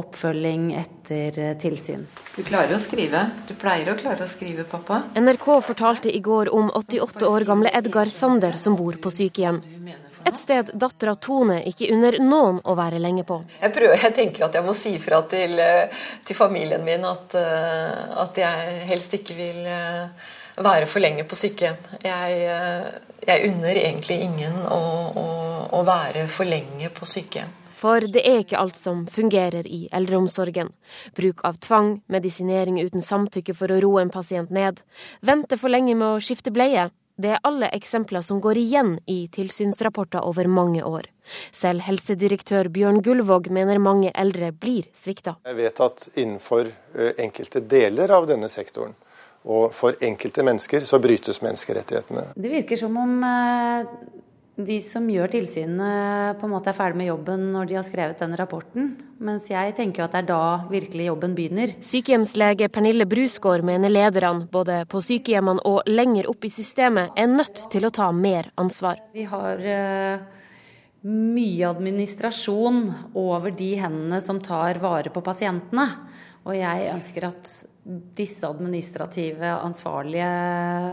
oppfølging 0.01 0.69
etter 0.77 1.55
tilsyn. 1.61 2.05
Du 2.35 2.43
klarer 2.43 2.75
å 2.75 2.81
skrive. 2.83 3.25
Du 3.49 3.55
pleier 3.59 3.93
å 3.93 3.97
klare 3.99 4.27
å 4.27 4.29
skrive, 4.29 4.67
pappa. 4.69 5.03
NRK 5.17 5.49
fortalte 5.71 6.13
i 6.13 6.21
går 6.21 6.53
om 6.53 6.69
88 6.69 7.25
år 7.29 7.47
gamle 7.49 7.73
Edgar 7.73 8.11
Sander 8.13 8.59
som 8.61 8.77
bor 8.77 8.99
på 9.01 9.13
sykehjem. 9.13 9.63
Et 10.29 10.37
sted 10.37 10.67
dattera 10.77 11.15
Tone 11.17 11.55
ikke 11.65 11.87
unner 11.95 12.19
noen 12.21 12.59
å 12.61 12.75
være 12.77 12.99
lenge 13.01 13.23
på. 13.25 13.39
Jeg, 13.57 13.73
prøver, 13.73 13.97
jeg 13.97 14.13
tenker 14.13 14.45
at 14.45 14.57
jeg 14.59 14.65
må 14.67 14.75
si 14.77 14.91
fra 15.01 15.23
til, 15.31 15.55
eh, 15.57 16.03
til 16.25 16.37
familien 16.37 16.83
min 16.85 17.05
at, 17.09 17.33
eh, 17.39 18.03
at, 18.23 18.37
jeg 18.37 18.83
helst 18.91 19.15
ikke 19.17 19.37
vil 19.37 19.63
eh, 19.65 20.27
være 20.61 20.89
for 20.91 21.01
lenge 21.01 21.25
på 21.25 21.39
sykehjem. 21.39 21.79
Jeg, 22.05 22.43
jeg 23.25 23.49
unner 23.49 23.81
egentlig 23.81 24.19
ingen 24.27 24.59
å, 24.69 24.83
å, 25.17 25.25
å 25.79 25.81
være 25.87 26.27
for 26.29 26.45
lenge 26.45 26.91
på 26.93 27.09
sykehjem. 27.09 27.55
For 27.79 28.03
det 28.03 28.25
er 28.27 28.41
ikke 28.43 28.59
alt 28.59 28.75
som 28.75 29.05
fungerer 29.07 29.65
i 29.65 29.85
eldreomsorgen. 29.95 30.73
Bruk 31.15 31.45
av 31.47 31.61
tvang, 31.63 32.01
medisinering 32.11 32.77
uten 32.83 33.01
samtykke 33.01 33.55
for 33.55 33.71
å 33.71 33.79
roe 33.79 34.03
en 34.03 34.11
pasient 34.11 34.51
ned, 34.51 34.81
vente 35.23 35.57
for 35.57 35.71
lenge 35.71 35.95
med 35.95 36.17
å 36.17 36.23
skifte 36.23 36.51
bleie, 36.51 36.89
det 37.19 37.33
er 37.35 37.41
alle 37.43 37.67
eksempler 37.75 38.23
som 38.23 38.39
går 38.41 38.57
igjen 38.61 38.93
i 39.11 39.27
tilsynsrapporter 39.35 40.23
over 40.23 40.47
mange 40.47 40.83
år. 40.87 41.09
Selv 41.51 41.83
helsedirektør 41.83 42.69
Bjørn 42.71 43.01
Gullvåg 43.03 43.49
mener 43.53 43.81
mange 43.83 44.13
eldre 44.15 44.53
blir 44.55 44.87
svikta. 44.95 45.35
Jeg 45.45 45.57
vet 45.59 45.83
at 45.83 46.07
innenfor 46.15 46.71
enkelte 47.19 47.61
deler 47.61 48.15
av 48.15 48.29
denne 48.29 48.47
sektoren, 48.49 48.95
og 49.49 49.75
for 49.75 49.99
enkelte 50.03 50.43
mennesker, 50.47 50.87
så 50.87 50.99
brytes 51.03 51.41
menneskerettighetene. 51.43 52.29
Det 52.39 52.53
virker 52.55 52.79
som 52.79 52.97
om 52.99 53.19
de 54.65 54.79
som 54.83 55.05
gjør 55.07 55.31
tilsynene 55.31 56.35
på 56.39 56.47
en 56.47 56.51
måte 56.51 56.71
er 56.71 56.77
ferdig 56.77 56.99
med 56.99 57.09
jobben 57.09 57.45
når 57.53 57.69
de 57.69 57.77
har 57.77 57.85
skrevet 57.87 58.19
den 58.19 58.35
rapporten. 58.39 58.89
Mens 59.23 59.47
jeg 59.51 59.75
tenker 59.77 60.05
at 60.05 60.15
det 60.15 60.23
er 60.23 60.27
da 60.31 60.41
virkelig 60.71 61.09
jobben 61.09 61.35
begynner. 61.37 61.75
Sykehjemslege 61.85 62.69
Pernille 62.73 63.07
Brusgaard 63.09 63.63
mener 63.67 63.91
lederne 63.91 64.49
både 64.51 64.81
på 64.91 65.01
sykehjemmene 65.03 65.63
og 65.69 65.87
lenger 65.89 66.29
opp 66.31 66.47
i 66.47 66.51
systemet 66.53 67.15
er 67.19 67.31
nødt 67.31 67.65
til 67.71 67.87
å 67.87 67.93
ta 67.93 68.09
mer 68.15 68.51
ansvar. 68.59 68.99
Vi 69.15 69.27
har 69.29 69.63
uh, 69.63 70.27
mye 71.07 71.69
administrasjon 71.69 72.83
over 73.19 73.55
de 73.55 73.73
hendene 73.79 74.19
som 74.23 74.41
tar 74.43 74.81
vare 74.83 75.13
på 75.13 75.23
pasientene. 75.23 75.87
Og 76.47 76.55
jeg 76.55 76.91
ønsker 76.93 77.29
at 77.29 77.53
disse 78.15 78.47
administrative 78.47 79.55
ansvarlige 79.63 80.29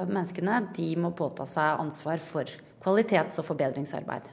menneskene, 0.09 0.63
de 0.77 0.95
må 1.01 1.13
påta 1.17 1.47
seg 1.49 1.83
ansvar 1.83 2.23
for 2.23 2.51
kvalitets- 2.87 3.41
og 3.43 3.49
forbedringsarbeid. 3.51 4.31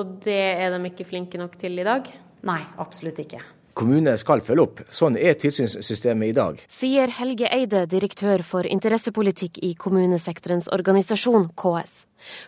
Og 0.00 0.18
det 0.24 0.40
er 0.56 0.72
de 0.72 0.84
ikke 0.88 1.04
flinke 1.04 1.38
nok 1.38 1.58
til 1.60 1.78
i 1.78 1.84
dag? 1.84 2.08
Nei, 2.48 2.60
absolutt 2.80 3.20
ikke. 3.20 3.42
Kommunene 3.80 4.12
skal 4.20 4.42
følge 4.44 4.64
opp. 4.66 4.80
Sånn 4.92 5.14
er 5.16 5.38
tilsynssystemet 5.40 6.34
i 6.34 6.36
dag. 6.36 6.58
Sier 6.68 7.08
Helge 7.16 7.48
Eide, 7.48 7.86
direktør 7.88 8.42
for 8.44 8.68
interessepolitikk 8.68 9.56
i 9.64 9.70
kommunesektorens 9.72 10.68
organisasjon 10.76 11.48
KS. 11.56 12.02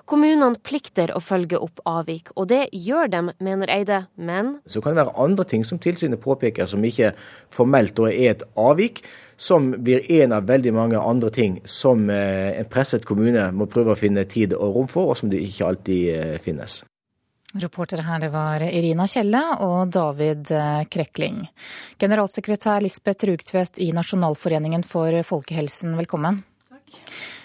Kommunene 0.04 0.60
plikter 0.60 1.14
å 1.16 1.22
følge 1.24 1.56
opp 1.56 1.80
avvik, 1.88 2.34
og 2.36 2.50
det 2.52 2.66
gjør 2.76 3.08
dem, 3.14 3.32
mener 3.40 3.72
Eide, 3.72 4.02
men 4.20 4.58
Så 4.68 4.84
kan 4.84 4.92
det 4.92 5.06
være 5.06 5.16
andre 5.24 5.48
ting 5.48 5.64
som 5.64 5.80
tilsynet 5.80 6.20
påpeker 6.20 6.68
som 6.68 6.84
ikke 6.84 7.14
formelt 7.48 7.96
er 8.04 8.34
et 8.34 8.44
avvik, 8.52 9.00
som 9.40 9.72
blir 9.72 10.04
en 10.20 10.36
av 10.36 10.44
veldig 10.52 10.76
mange 10.76 11.00
andre 11.00 11.32
ting 11.32 11.60
som 11.64 12.10
eh, 12.12 12.52
en 12.60 12.68
presset 12.68 13.08
kommune 13.08 13.48
må 13.56 13.66
prøve 13.72 13.96
å 13.96 13.98
finne 13.98 14.28
tid 14.28 14.52
og 14.52 14.76
rom 14.76 14.88
for, 14.92 15.14
og 15.14 15.16
som 15.16 15.32
det 15.32 15.40
ikke 15.40 15.72
alltid 15.72 16.08
eh, 16.12 16.40
finnes. 16.44 16.82
Reportere 17.52 18.02
her 18.06 18.20
det 18.22 18.30
var 18.32 18.62
Irina 18.64 19.04
Kjelle 19.04 19.40
og 19.60 19.90
David 19.92 20.48
eh, 20.56 20.84
Krekling. 20.88 21.42
Generalsekretær 22.00 22.80
Lisbeth 22.80 23.28
Rugtvedt 23.28 23.76
i 23.84 23.90
Nasjonalforeningen 23.92 24.84
for 24.88 25.18
folkehelsen, 25.28 25.92
velkommen. 26.00 26.40
Takk. 26.72 26.96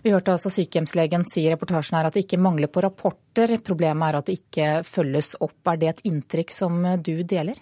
Vi 0.05 0.13
hørte 0.15 0.31
altså 0.31 0.53
sykehjemslegen 0.53 1.27
si 1.27 1.43
i 1.43 1.51
reportasjen 1.51 1.99
her 1.99 2.07
at 2.07 2.15
det 2.15 2.23
ikke 2.23 2.39
mangler 2.39 2.71
på 2.71 2.85
rapporter. 2.87 3.57
Problemet 3.59 4.07
er 4.07 4.21
at 4.21 4.31
det 4.31 4.39
ikke 4.39 4.69
følges 4.87 5.33
opp. 5.43 5.59
Er 5.67 5.81
det 5.81 5.91
et 5.91 6.03
inntrykk 6.07 6.55
som 6.55 6.79
du 7.03 7.17
deler? 7.27 7.59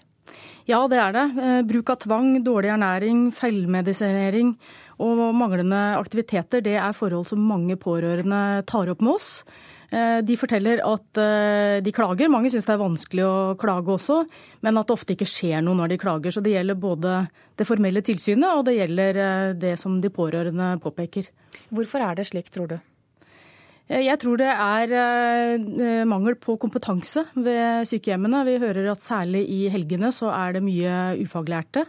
Ja, 0.70 0.84
det 0.90 1.02
er 1.02 1.18
det. 1.18 1.28
Eh, 1.42 1.60
bruk 1.66 1.90
av 1.96 2.04
tvang, 2.06 2.34
dårlig 2.46 2.76
ernæring, 2.78 3.32
feilmedisinering 3.34 4.54
og 5.02 5.26
manglende 5.34 5.82
aktiviteter 5.98 6.62
det 6.64 6.78
er 6.78 6.94
forhold 6.94 7.26
som 7.34 7.42
mange 7.42 7.74
pårørende 7.82 8.62
tar 8.70 8.94
opp 8.94 9.02
med 9.02 9.18
oss. 9.18 9.40
Eh, 9.96 10.22
de 10.28 10.36
forteller 10.36 10.82
at 10.84 11.20
eh, 11.22 11.78
de 11.84 11.94
klager. 11.96 12.32
Mange 12.32 12.52
syns 12.52 12.68
det 12.68 12.74
er 12.74 12.82
vanskelig 12.82 13.26
å 13.28 13.36
klage 13.60 13.94
også, 13.94 14.24
men 14.66 14.80
at 14.80 14.90
det 14.90 14.98
ofte 14.98 15.16
ikke 15.16 15.30
skjer 15.30 15.64
noe 15.64 15.78
når 15.80 15.94
de 15.94 16.00
klager. 16.02 16.36
Så 16.36 16.44
det 16.44 16.56
gjelder 16.56 16.80
både 16.80 17.22
det 17.56 17.68
formelle 17.68 18.04
tilsynet 18.04 18.50
og 18.50 18.66
det 18.68 18.80
gjelder 18.80 19.22
det 19.56 19.78
som 19.80 20.02
de 20.04 20.12
pårørende 20.12 20.74
påpeker. 20.84 21.30
Hvorfor 21.72 22.04
er 22.04 22.20
det 22.20 22.28
slik, 22.28 22.52
tror 22.52 22.74
du? 22.74 22.78
Jeg 23.86 24.18
tror 24.18 24.40
det 24.42 24.50
er 24.50 26.06
mangel 26.10 26.34
på 26.42 26.56
kompetanse 26.58 27.22
ved 27.38 27.86
sykehjemmene. 27.86 28.42
Vi 28.48 28.56
hører 28.64 28.90
at 28.96 29.06
særlig 29.06 29.44
i 29.46 29.60
helgene 29.70 30.10
så 30.10 30.32
er 30.34 30.56
det 30.56 30.64
mye 30.66 30.96
ufaglærte. 31.22 31.86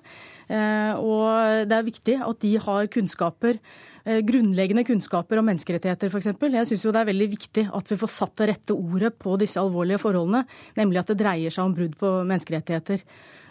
Og 1.00 1.64
det 1.64 1.78
er 1.78 1.88
viktig 1.88 2.18
at 2.20 2.44
de 2.44 2.52
har 2.60 2.90
kunnskaper 2.92 3.56
grunnleggende 4.06 4.84
kunnskaper 4.86 5.40
om 5.40 5.48
menneskerettigheter 5.50 6.12
f.eks. 6.12 6.28
Jeg 6.30 6.68
syns 6.68 6.84
det 6.86 7.00
er 7.00 7.08
veldig 7.08 7.26
viktig 7.32 7.64
at 7.74 7.88
vi 7.90 7.98
får 7.98 8.12
satt 8.12 8.36
det 8.38 8.50
rette 8.52 8.76
ordet 8.76 9.16
på 9.18 9.34
disse 9.40 9.58
alvorlige 9.58 9.98
forholdene, 9.98 10.44
nemlig 10.78 11.02
at 11.02 11.10
det 11.10 11.18
dreier 11.24 11.54
seg 11.54 11.66
om 11.66 11.74
brudd 11.74 11.96
på 11.98 12.12
menneskerettigheter. 12.28 13.02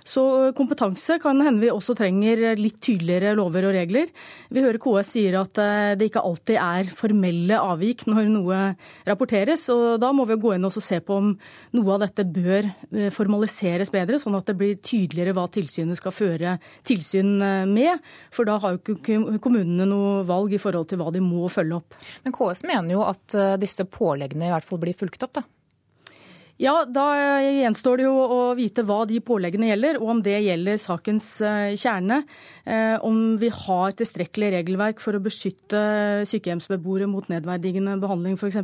Så 0.05 0.21
kompetanse 0.53 1.17
kan 1.21 1.39
hende 1.41 1.63
vi 1.63 1.71
også 1.73 1.95
trenger 1.97 2.53
litt 2.59 2.77
tydeligere 2.83 3.33
lover 3.37 3.65
og 3.71 3.73
regler. 3.73 4.11
Vi 4.53 4.61
hører 4.61 4.77
KS 4.81 5.13
sier 5.15 5.37
at 5.39 5.57
det 5.97 6.11
ikke 6.11 6.21
alltid 6.21 6.59
er 6.61 6.91
formelle 6.93 7.57
avvik 7.57 8.03
når 8.05 8.29
noe 8.29 8.59
rapporteres. 9.07 9.63
og 9.73 9.97
Da 10.03 10.11
må 10.13 10.27
vi 10.29 10.37
gå 10.41 10.53
inn 10.53 10.67
og 10.67 10.75
se 10.75 10.99
på 11.01 11.17
om 11.17 11.31
noe 11.77 11.95
av 11.95 12.05
dette 12.05 12.27
bør 12.29 12.69
formaliseres 13.15 13.89
bedre, 13.93 14.19
sånn 14.21 14.37
at 14.37 14.45
det 14.51 14.57
blir 14.59 14.77
tydeligere 14.77 15.33
hva 15.33 15.47
tilsynet 15.49 15.97
skal 15.97 16.13
føre 16.13 16.57
tilsyn 16.85 17.41
med. 17.73 18.05
For 18.29 18.45
da 18.45 18.59
har 18.61 18.77
jo 18.77 18.99
ikke 18.99 19.39
kommunene 19.41 19.89
noe 19.89 20.21
valg 20.29 20.53
i 20.53 20.61
forhold 20.61 20.91
til 20.91 21.01
hva 21.01 21.09
de 21.15 21.23
må 21.25 21.49
følge 21.49 21.81
opp. 21.81 21.97
Men 22.27 22.37
KS 22.37 22.65
mener 22.69 22.93
jo 22.93 23.03
at 23.09 23.39
disse 23.61 23.89
påleggene 23.89 24.51
i 24.51 24.53
hvert 24.53 24.69
fall 24.69 24.85
blir 24.85 24.97
fulgt 24.97 25.25
opp, 25.25 25.39
da? 25.41 25.47
Ja, 26.55 26.85
Da 26.87 27.03
gjenstår 27.43 27.99
det 27.99 28.05
jo 28.05 28.15
å 28.15 28.43
vite 28.55 28.85
hva 28.87 29.01
de 29.03 29.17
påleggene 29.19 29.67
gjelder, 29.73 29.97
og 29.99 30.11
om 30.13 30.19
det 30.23 30.37
gjelder 30.39 30.77
sakens 30.79 31.25
eh, 31.43 31.73
kjerne. 31.75 32.21
Eh, 32.63 32.95
om 33.03 33.35
vi 33.41 33.49
har 33.51 33.91
tilstrekkelig 33.99 34.53
regelverk 34.53 35.01
for 35.03 35.17
å 35.17 35.23
beskytte 35.23 35.81
sykehjemsbeboere 36.23 37.09
mot 37.11 37.27
nedverdigende 37.27 37.97
behandling 37.99 38.37
f.eks. 38.39 38.61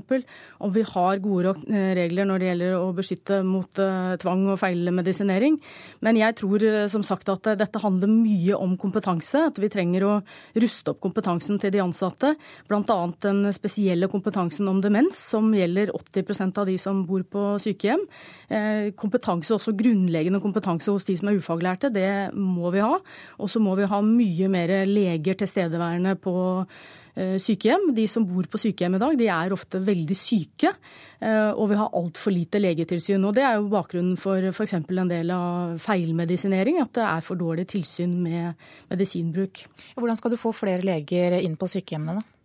Om 0.63 0.71
vi 0.71 0.85
har 0.87 1.19
gode 1.19 1.51
eh, 1.67 1.89
regler 1.99 2.29
når 2.29 2.39
det 2.39 2.47
gjelder 2.47 2.77
å 2.77 2.85
beskytte 2.95 3.41
mot 3.43 3.83
tvang 4.23 4.45
og 4.53 4.61
feilmedisinering. 4.63 5.59
Men 5.99 6.21
jeg 6.21 6.39
tror 6.39 6.63
som 6.95 7.03
sagt 7.03 7.27
at 7.33 7.51
dette 7.59 7.83
handler 7.83 8.07
mye 8.07 8.55
om 8.55 8.77
kompetanse. 8.79 9.43
At 9.51 9.59
vi 9.59 9.67
trenger 9.73 10.07
å 10.07 10.13
ruste 10.63 10.95
opp 10.95 11.03
kompetansen 11.03 11.59
til 11.59 11.75
de 11.75 11.83
ansatte. 11.83 12.37
Bl.a. 12.71 12.99
den 13.27 13.43
spesielle 13.51 14.07
kompetansen 14.07 14.71
om 14.71 14.79
demens, 14.79 15.19
som 15.35 15.51
gjelder 15.51 15.91
80% 15.99 16.63
av 16.63 16.71
de 16.71 16.79
som 16.79 17.03
bor 17.09 17.27
på 17.27 17.47
sykehjem 17.59 17.80
sykehjem. 17.81 18.05
Eh, 18.51 18.91
kompetanse, 18.95 19.53
også 19.55 19.73
grunnleggende 19.77 20.41
kompetanse 20.41 20.91
hos 20.91 21.05
de 21.05 21.15
som 21.17 21.29
er 21.29 21.39
ufaglærte, 21.39 21.91
det 21.93 22.33
må 22.35 22.71
vi 22.71 22.81
ha. 22.83 22.99
Og 23.39 23.49
så 23.49 23.59
må 23.59 23.75
vi 23.75 23.87
ha 23.87 24.01
mye 24.01 24.49
mer 24.49 24.85
leger 24.85 25.35
tilstedeværende 25.39 26.15
på 26.19 26.65
eh, 27.15 27.37
sykehjem. 27.39 27.93
De 27.95 28.07
som 28.07 28.25
bor 28.27 28.47
på 28.51 28.59
sykehjem 28.59 28.95
i 28.95 29.01
dag, 29.01 29.17
de 29.17 29.27
er 29.27 29.53
ofte 29.53 29.79
veldig 29.79 30.17
syke. 30.17 30.73
Eh, 31.21 31.51
og 31.51 31.69
vi 31.71 31.79
har 31.79 31.95
altfor 31.95 32.35
lite 32.35 32.59
legetilsyn. 32.59 33.23
Og 33.25 33.35
det 33.35 33.45
er 33.45 33.57
jo 33.57 33.71
bakgrunnen 33.71 34.17
for 34.19 34.51
f.eks. 34.51 34.73
en 34.73 35.09
del 35.09 35.31
av 35.31 35.79
feilmedisinering. 35.79 36.81
At 36.83 36.93
det 36.99 37.07
er 37.07 37.25
for 37.25 37.39
dårlig 37.39 37.69
tilsyn 37.71 38.19
med 38.21 38.53
medisinbruk. 38.91 39.65
Hvordan 39.95 40.19
skal 40.19 40.35
du 40.35 40.41
få 40.41 40.53
flere 40.55 40.85
leger 40.85 41.39
inn 41.41 41.57
på 41.57 41.71
sykehjemmene, 41.71 42.19
da? 42.21 42.40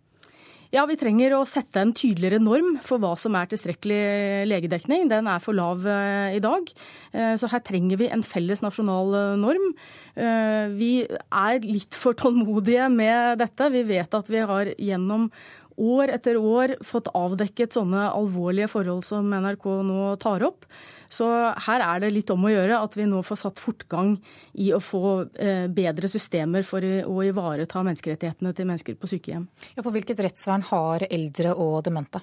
Ja, 0.74 0.82
Vi 0.86 0.96
trenger 0.98 1.36
å 1.36 1.44
sette 1.46 1.78
en 1.78 1.92
tydeligere 1.94 2.40
norm 2.42 2.76
for 2.82 2.98
hva 3.02 3.12
som 3.20 3.36
er 3.38 3.46
tilstrekkelig 3.50 4.46
legedekning. 4.50 5.06
Den 5.10 5.28
er 5.30 5.42
for 5.42 5.54
lav 5.54 5.84
eh, 5.86 6.34
i 6.38 6.42
dag. 6.42 6.66
Eh, 7.12 7.34
så 7.38 7.50
her 7.52 7.62
trenger 7.66 8.00
vi 8.00 8.08
en 8.10 8.24
felles 8.26 8.64
nasjonal 8.64 9.14
eh, 9.14 9.36
norm. 9.38 9.70
Vi 10.16 10.90
er 11.04 11.58
litt 11.60 11.94
for 11.94 12.16
tålmodige 12.16 12.88
med 12.88 13.36
dette. 13.42 13.68
Vi 13.74 13.82
vet 13.84 14.14
at 14.16 14.30
vi 14.32 14.40
har 14.48 14.70
gjennom 14.80 15.28
år 15.76 16.14
etter 16.14 16.38
år 16.40 16.72
fått 16.86 17.10
avdekket 17.12 17.76
sånne 17.76 18.08
alvorlige 18.08 18.70
forhold 18.72 19.04
som 19.04 19.28
NRK 19.28 19.66
nå 19.84 20.14
tar 20.22 20.46
opp. 20.48 20.64
Så 21.12 21.28
her 21.66 21.84
er 21.84 22.02
det 22.02 22.12
litt 22.14 22.30
om 22.34 22.46
å 22.46 22.52
gjøre 22.52 22.80
at 22.82 22.96
vi 22.98 23.06
nå 23.08 23.22
får 23.26 23.42
satt 23.44 23.62
fortgang 23.62 24.16
i 24.58 24.72
å 24.74 24.80
få 24.82 25.02
eh, 25.38 25.66
bedre 25.72 26.10
systemer 26.10 26.66
for 26.66 26.84
å 26.84 27.18
ivareta 27.26 27.84
menneskerettighetene 27.86 28.54
til 28.56 28.70
mennesker 28.70 28.98
på 28.98 29.10
sykehjem. 29.14 29.46
Ja, 29.76 29.82
for 29.82 29.94
Hvilket 29.96 30.20
rettsvern 30.20 30.66
har 30.68 31.06
eldre 31.08 31.54
og 31.56 31.78
demente? 31.86 32.20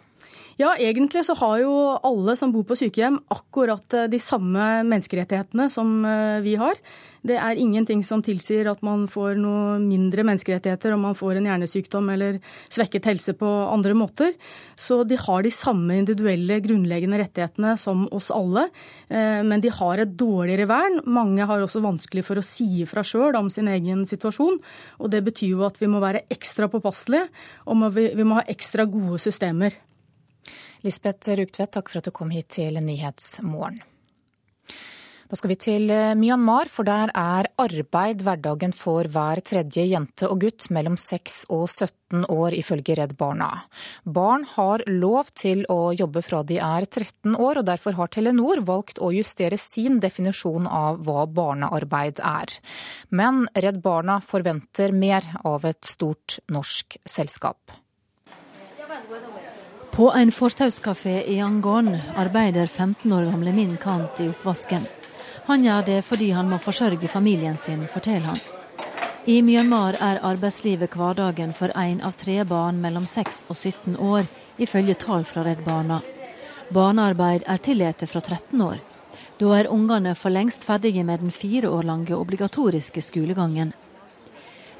Ja, 0.59 0.75
egentlig 0.77 1.23
så 1.25 1.33
har 1.39 1.57
jo 1.63 1.73
alle 2.05 2.35
som 2.37 2.51
bor 2.53 2.65
på 2.69 2.77
sykehjem 2.77 3.17
akkurat 3.33 3.95
eh, 3.97 4.09
de 4.11 4.19
samme 4.21 4.83
menneskerettighetene 4.85 5.69
som 5.73 5.95
eh, 6.05 6.43
vi 6.45 6.53
har. 6.61 6.77
Det 7.25 7.37
er 7.39 7.57
ingenting 7.57 8.03
som 8.05 8.21
tilsier 8.21 8.67
at 8.69 8.83
man 8.85 9.07
får 9.09 9.39
noe 9.39 9.77
mindre 9.81 10.25
menneskerettigheter 10.27 10.93
om 10.93 11.05
man 11.07 11.17
får 11.17 11.39
en 11.39 11.47
hjernesykdom 11.49 12.11
eller 12.13 12.39
svekket 12.67 13.07
helse 13.09 13.33
på 13.39 13.47
andre 13.47 13.95
måter. 13.97 14.35
Så 14.75 15.01
de 15.07 15.17
har 15.17 15.45
de 15.45 15.53
samme 15.53 15.97
individuelle 16.01 16.59
grunnleggende 16.65 17.21
rettighetene 17.23 17.77
som 17.79 18.05
oss 18.13 18.29
alle. 18.35 18.67
Eh, 19.09 19.41
men 19.45 19.63
de 19.63 19.71
har 19.73 20.03
et 20.03 20.15
dårligere 20.19 20.67
vern. 20.69 20.99
Mange 21.05 21.47
har 21.49 21.63
også 21.63 21.83
vanskelig 21.83 22.25
for 22.27 22.39
å 22.39 22.45
si 22.45 22.67
ifra 22.83 23.05
sjøl 23.05 23.37
om 23.39 23.51
sin 23.53 23.69
egen 23.71 24.05
situasjon. 24.09 24.59
Og 24.99 25.13
det 25.13 25.23
betyr 25.27 25.53
jo 25.53 25.63
at 25.67 25.79
vi 25.81 25.91
må 25.91 26.01
være 26.03 26.25
ekstra 26.33 26.69
påpasselige, 26.71 27.29
og 27.69 27.87
vi 27.93 28.27
må 28.27 28.41
ha 28.41 28.45
ekstra 28.51 28.87
gode 28.89 29.21
systemer. 29.23 29.77
Lisbeth 30.83 31.31
Rugtvedt, 31.39 31.77
takk 31.77 31.89
for 31.89 32.01
at 32.01 32.09
du 32.09 32.15
kom 32.15 32.33
hit 32.33 32.51
til 32.57 32.75
Nyhetsmorgen. 32.83 33.92
Da 35.31 35.37
skal 35.39 35.53
vi 35.53 35.57
til 35.59 35.91
eh, 35.93 36.13
Myanmar, 36.19 36.69
for 36.71 36.87
der 36.87 37.11
er 37.15 37.47
arbeid 37.61 38.23
hverdagen 38.25 38.73
for 38.75 39.07
hver 39.09 39.39
tredje 39.45 39.85
jente 39.87 40.27
og 40.29 40.43
gutt 40.43 40.67
mellom 40.75 40.97
6 40.99 41.37
og 41.53 41.63
17 41.69 42.25
år, 42.29 42.55
ifølge 42.59 42.97
Redd 42.99 43.15
Barna. 43.17 43.49
Barn 44.03 44.43
har 44.55 44.83
lov 44.89 45.31
til 45.39 45.63
å 45.71 45.93
jobbe 45.95 46.21
fra 46.25 46.43
de 46.47 46.59
er 46.59 46.87
13 46.89 47.37
år, 47.37 47.61
og 47.61 47.67
derfor 47.69 47.95
har 47.99 48.11
Telenor 48.11 48.63
valgt 48.67 48.99
å 48.99 49.13
justere 49.15 49.59
sin 49.59 50.01
definisjon 50.03 50.67
av 50.67 50.99
hva 51.07 51.23
barnearbeid 51.25 52.19
er. 52.19 52.57
Men 53.09 53.45
Redd 53.55 53.79
Barna 53.85 54.19
forventer 54.21 54.91
mer 54.91 55.29
av 55.47 55.63
et 55.65 55.81
stort 55.87 56.41
norsk 56.51 56.99
selskap. 57.07 57.79
På 59.93 60.09
en 60.17 60.31
fortauskafé 60.33 61.19
i 61.29 61.37
Yangon 61.37 61.91
arbeider 62.17 62.67
15 62.67 63.13
år 63.13 63.29
gamle 63.29 63.53
Min 63.53 63.77
Kant 63.77 64.21
i 64.21 64.27
oppvasken. 64.31 64.85
Han 65.45 65.63
gjør 65.65 65.85
det 65.85 66.01
fordi 66.07 66.31
han 66.31 66.49
må 66.49 66.57
forsørge 66.61 67.07
familien 67.11 67.57
sin, 67.57 67.87
forteller 67.87 68.33
han. 68.33 68.43
I 69.25 69.41
Myanmar 69.43 69.95
er 70.03 70.21
arbeidslivet 70.23 70.95
hverdagen 70.95 71.53
for 71.55 71.71
én 71.79 72.01
av 72.03 72.15
tre 72.19 72.41
barn 72.47 72.79
mellom 72.83 73.05
6 73.07 73.45
og 73.47 73.55
17 73.55 73.95
år, 73.95 74.25
ifølge 74.57 74.95
tall 74.99 75.23
fra 75.27 75.43
Redd 75.47 75.61
Barna. 75.63 76.01
Barnearbeid 76.71 77.45
er 77.47 77.61
tillatt 77.63 78.03
fra 78.09 78.19
13 78.19 78.61
år. 78.61 78.81
Da 79.39 79.53
er 79.57 79.71
ungene 79.71 80.15
for 80.15 80.31
lengst 80.31 80.63
ferdige 80.63 81.03
med 81.03 81.19
den 81.19 81.31
fire 81.31 81.69
år 81.69 81.83
lange 81.87 82.15
obligatoriske 82.15 83.01
skolegangen. 83.01 83.73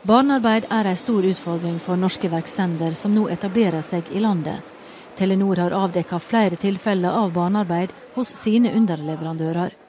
Barnearbeid 0.03 0.67
er 0.69 0.87
en 0.87 0.99
stor 0.99 1.23
utfordring 1.23 1.79
for 1.79 1.99
norske 1.99 2.31
virksomheter 2.31 2.95
som 2.99 3.15
nå 3.15 3.29
etablerer 3.31 3.83
seg 3.83 4.11
i 4.11 4.23
landet. 4.23 4.59
Telenor 5.15 5.59
har 5.63 5.75
avdekka 5.77 6.19
flere 6.19 6.59
tilfeller 6.59 7.15
av 7.15 7.31
barnearbeid 7.35 7.95
hos 8.15 8.35
sine 8.35 8.71
underleverandører. 8.75 9.82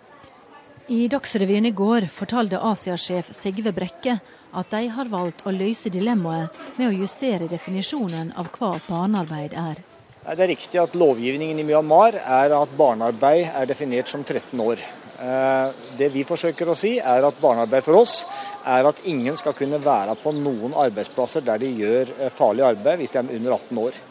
I 0.92 1.06
Dagsrevyen 1.08 1.64
i 1.64 1.70
går 1.72 2.04
fortalte 2.12 2.58
Asiasjef 2.60 3.30
Sigve 3.32 3.70
Brekke 3.72 4.18
at 4.52 4.74
de 4.74 4.82
har 4.92 5.08
valgt 5.08 5.40
å 5.48 5.52
løse 5.54 5.88
dilemmaet 5.88 6.58
med 6.76 6.90
å 6.90 6.96
justere 6.98 7.48
definisjonen 7.48 8.34
av 8.36 8.50
hva 8.52 8.74
barnearbeid 8.84 9.56
er. 9.56 9.80
Det 10.24 10.44
er 10.44 10.52
riktig 10.52 10.82
at 10.82 10.98
lovgivningen 11.00 11.62
i 11.62 11.64
Myanmar 11.64 12.18
er 12.20 12.52
at 12.58 12.76
barnearbeid 12.76 13.48
er 13.48 13.70
definert 13.70 14.12
som 14.12 14.26
13 14.28 14.60
år. 14.60 14.84
Eh, 15.24 15.80
det 15.96 16.10
vi 16.12 16.26
forsøker 16.28 16.68
å 16.68 16.76
si, 16.76 16.98
er 17.00 17.24
at 17.24 17.40
barnearbeid 17.40 17.86
for 17.86 18.02
oss 18.02 18.26
er 18.68 18.84
at 18.84 19.00
ingen 19.08 19.40
skal 19.40 19.56
kunne 19.56 19.80
være 19.80 20.18
på 20.20 20.36
noen 20.36 20.76
arbeidsplasser 20.84 21.48
der 21.48 21.64
de 21.64 21.72
gjør 21.80 22.12
eh, 22.18 22.32
farlig 22.34 22.68
arbeid 22.74 23.00
hvis 23.00 23.16
de 23.16 23.22
er 23.22 23.38
under 23.38 23.56
18 23.56 23.86
år. 23.86 24.04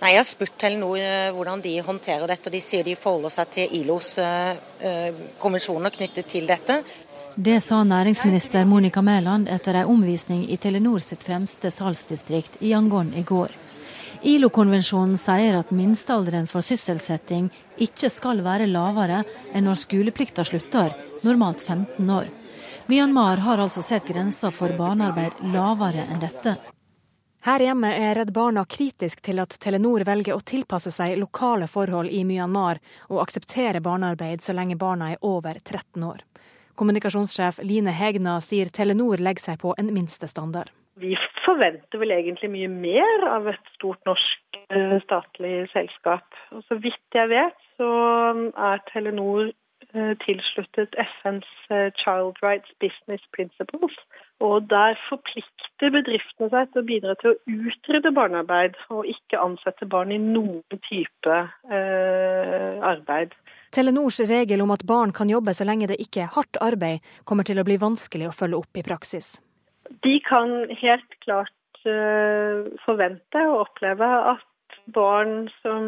Nei, 0.00 0.10
Jeg 0.12 0.20
har 0.20 0.28
spurt 0.28 0.58
Telenor 0.60 0.98
eh, 0.98 1.30
hvordan 1.32 1.62
de 1.64 1.78
håndterer 1.80 2.26
dette. 2.28 2.50
og 2.50 2.52
De 2.52 2.60
sier 2.60 2.84
de 2.84 2.96
forholder 2.96 3.32
seg 3.32 3.50
til 3.50 3.74
ILOs 3.80 4.18
uh, 4.18 5.24
konvensjoner 5.40 5.90
knyttet 5.94 6.28
til 6.28 6.46
dette. 6.50 6.82
Det 7.36 7.56
sa 7.62 7.80
næringsminister 7.82 8.64
Monica 8.64 9.02
Mæland 9.02 9.48
etter 9.50 9.80
en 9.80 9.90
omvisning 9.90 10.44
i 10.50 10.56
Telenor 10.56 11.02
sitt 11.02 11.24
fremste 11.26 11.70
salgsdistrikt 11.70 12.60
i 12.60 12.70
Yangon 12.70 13.14
i 13.18 13.24
går. 13.26 13.50
ILO-konvensjonen 14.22 15.18
sier 15.20 15.58
at 15.58 15.72
minstealderen 15.74 16.46
for 16.48 16.64
sysselsetting 16.64 17.50
ikke 17.82 18.08
skal 18.12 18.44
være 18.44 18.68
lavere 18.70 19.24
enn 19.52 19.66
når 19.66 19.82
skoleplikta 19.82 20.46
slutter, 20.46 20.94
normalt 21.26 21.64
15 21.66 22.14
år. 22.20 22.30
Myanmar 22.86 23.42
har 23.44 23.64
altså 23.64 23.82
sett 23.82 24.06
grensa 24.08 24.52
for 24.52 24.72
barnearbeid 24.78 25.42
lavere 25.52 26.06
enn 26.06 26.22
dette. 26.22 26.56
Her 27.44 27.60
hjemme 27.60 27.90
er 27.92 28.14
Redd 28.16 28.30
Barna 28.32 28.62
kritisk 28.64 29.20
til 29.26 29.36
at 29.42 29.52
Telenor 29.60 30.00
velger 30.08 30.32
å 30.32 30.44
tilpasse 30.48 30.88
seg 30.94 31.18
lokale 31.20 31.66
forhold 31.68 32.08
i 32.08 32.22
Myanmar 32.24 32.78
og 33.10 33.20
akseptere 33.20 33.82
barnearbeid 33.84 34.40
så 34.40 34.54
lenge 34.56 34.78
barna 34.80 35.10
er 35.12 35.20
over 35.20 35.58
13 35.60 36.06
år. 36.08 36.22
Kommunikasjonssjef 36.80 37.60
Line 37.68 37.92
Hegna 37.92 38.38
sier 38.40 38.72
Telenor 38.72 39.20
legger 39.20 39.44
seg 39.44 39.60
på 39.60 39.74
en 39.76 39.92
minstestandard. 39.92 40.72
Vi 40.96 41.12
forventer 41.44 42.00
vel 42.00 42.16
egentlig 42.16 42.48
mye 42.54 42.72
mer 42.72 43.28
av 43.28 43.52
et 43.52 43.72
stort 43.76 44.00
norsk 44.08 44.60
eh, 44.72 44.96
statlig 45.04 45.66
selskap. 45.76 46.24
Og 46.56 46.64
så 46.64 46.80
vidt 46.80 47.20
jeg 47.20 47.28
vet, 47.28 47.60
så 47.76 47.90
er 48.56 48.84
Telenor 48.88 49.50
eh, 49.92 50.14
tilsluttet 50.24 50.96
FNs 51.20 51.52
eh, 51.68 51.90
Child 52.00 52.40
Rights 52.40 52.72
Business 52.80 53.28
Principles. 53.36 54.00
Og 54.42 54.66
der 54.70 54.96
forplikter 55.08 55.92
bedriftene 55.94 56.50
seg 56.50 56.72
til 56.72 56.82
å 56.82 56.86
bidra 56.88 57.14
til 57.20 57.32
å 57.32 57.58
utrydde 57.68 58.10
barnearbeid, 58.16 58.76
og 58.90 59.06
ikke 59.08 59.40
ansette 59.40 59.86
barn 59.86 60.10
i 60.14 60.18
noen 60.18 60.80
type 60.88 61.36
eh, 61.70 62.80
arbeid. 62.82 63.36
Telenors 63.74 64.20
regel 64.26 64.62
om 64.64 64.74
at 64.74 64.84
barn 64.86 65.14
kan 65.14 65.30
jobbe 65.30 65.54
så 65.54 65.66
lenge 65.66 65.88
det 65.90 66.00
ikke 66.02 66.24
er 66.24 66.32
hardt 66.34 66.58
arbeid, 66.62 67.04
kommer 67.24 67.46
til 67.46 67.62
å 67.62 67.66
bli 67.66 67.78
vanskelig 67.80 68.30
å 68.30 68.34
følge 68.34 68.60
opp 68.62 68.80
i 68.80 68.86
praksis. 68.86 69.36
De 70.02 70.18
kan 70.26 70.64
helt 70.80 71.16
klart 71.24 71.86
eh, 71.86 72.66
forvente 72.84 73.46
og 73.52 73.68
oppleve 73.68 74.10
at 74.34 74.44
barn 74.92 75.48
som 75.62 75.86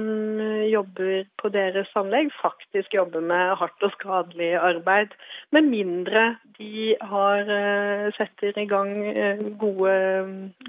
jobber 0.71 1.27
på 1.41 1.51
deres 1.55 1.91
anlegg, 1.99 2.31
faktisk 2.41 2.95
jobber 2.95 3.21
med 3.21 3.57
hardt 3.61 3.87
og 3.87 3.93
skadelig 3.97 4.55
arbeid. 4.57 5.15
Med 5.53 5.69
mindre 5.69 6.25
de 6.59 6.97
har, 7.01 7.45
uh, 7.45 8.09
setter 8.17 8.57
i 8.59 8.67
gang 8.71 8.93
uh, 9.05 9.43
gode, 9.61 9.97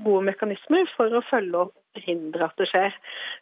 gode 0.03 0.23
mekanismer 0.27 0.89
for 0.97 1.13
å 1.15 1.23
følge 1.29 1.67
opp 1.67 1.75
forhindre 1.95 2.45
at 2.47 2.57
det 2.59 2.67
skjer. 2.71 2.95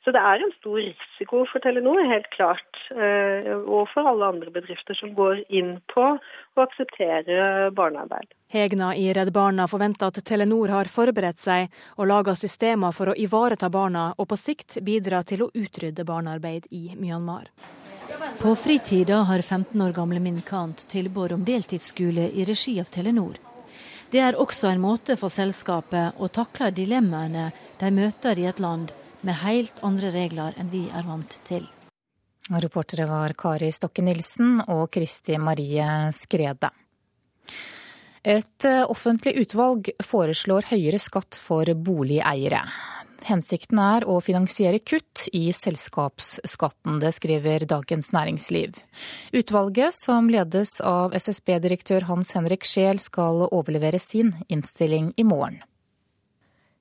Så 0.04 0.14
det 0.16 0.22
er 0.22 0.44
en 0.44 0.54
stor 0.60 0.78
risiko 0.80 1.44
for 1.50 1.64
Telenor, 1.64 2.02
helt 2.10 2.30
klart, 2.36 2.82
eh, 2.92 3.52
og 3.56 3.88
for 3.94 4.08
alle 4.10 4.32
andre 4.36 4.54
bedrifter 4.54 4.98
som 5.00 5.14
går 5.18 5.44
inn 5.50 5.80
på 5.92 6.06
å 6.16 6.64
akseptere 6.64 7.72
barnearbeid. 7.76 8.34
Hegna 8.54 8.94
i 8.96 9.10
Redd 9.14 9.34
Barna 9.34 9.68
forventer 9.68 10.12
at 10.12 10.22
Telenor 10.26 10.72
har 10.72 10.92
forberedt 10.92 11.42
seg 11.42 11.72
og 11.98 12.08
laga 12.12 12.36
systemer 12.38 12.94
for 12.96 13.12
å 13.12 13.18
ivareta 13.18 13.70
barna, 13.70 14.14
og 14.18 14.30
på 14.30 14.38
sikt 14.40 14.80
bidra 14.86 15.24
til 15.24 15.46
å 15.46 15.52
utrydde 15.54 16.06
barnearbeid 16.06 16.70
i 16.72 16.92
Myanmar. 16.96 17.50
På 18.40 18.54
fritida 18.56 19.24
har 19.26 19.42
15 19.42 19.82
år 19.82 19.92
gamle 19.92 20.20
Min 20.20 20.42
Kant 20.46 20.86
tilbud 20.92 21.34
om 21.34 21.44
deltidsskole 21.44 22.30
i 22.32 22.46
regi 22.46 22.78
av 22.80 22.92
Telenor. 22.94 23.40
Det 24.12 24.22
er 24.22 24.38
også 24.40 24.70
en 24.70 24.80
måte 24.84 25.18
for 25.18 25.34
selskapet 25.34 26.20
å 26.22 26.30
takle 26.30 26.70
dilemmaene 26.72 27.50
de 27.80 27.92
møter 27.92 28.40
i 28.40 28.48
et 28.50 28.62
land 28.64 28.94
med 29.26 29.40
helt 29.42 29.82
andre 29.84 30.12
regler 30.14 30.56
enn 30.60 30.72
vi 30.74 30.86
er 30.94 31.08
vant 31.08 31.40
til. 31.48 31.66
Reportere 32.54 33.08
var 33.10 33.34
Kari 33.34 33.72
Stokke 33.74 34.04
Nilsen 34.06 34.60
og 34.70 34.88
Kristi 34.94 35.40
Marie 35.42 35.88
Skrede. 36.14 36.70
Et 38.26 38.68
offentlig 38.90 39.36
utvalg 39.42 39.90
foreslår 40.02 40.70
høyere 40.72 41.02
skatt 41.02 41.38
for 41.38 41.70
boligeiere. 41.78 42.62
Hensikten 43.26 43.80
er 43.82 44.06
å 44.06 44.20
finansiere 44.22 44.78
kutt 44.86 45.26
i 45.34 45.48
selskapsskatten, 45.54 47.00
det 47.02 47.10
skriver 47.18 47.66
Dagens 47.66 48.12
Næringsliv. 48.14 48.78
Utvalget, 49.34 49.98
som 49.98 50.30
ledes 50.30 50.78
av 50.86 51.16
SSB-direktør 51.18 52.06
Hans 52.12 52.36
Henrik 52.38 52.68
Scheel, 52.70 53.02
skal 53.02 53.48
overlevere 53.48 54.02
sin 54.02 54.36
innstilling 54.46 55.16
i 55.18 55.26
morgen. 55.26 55.64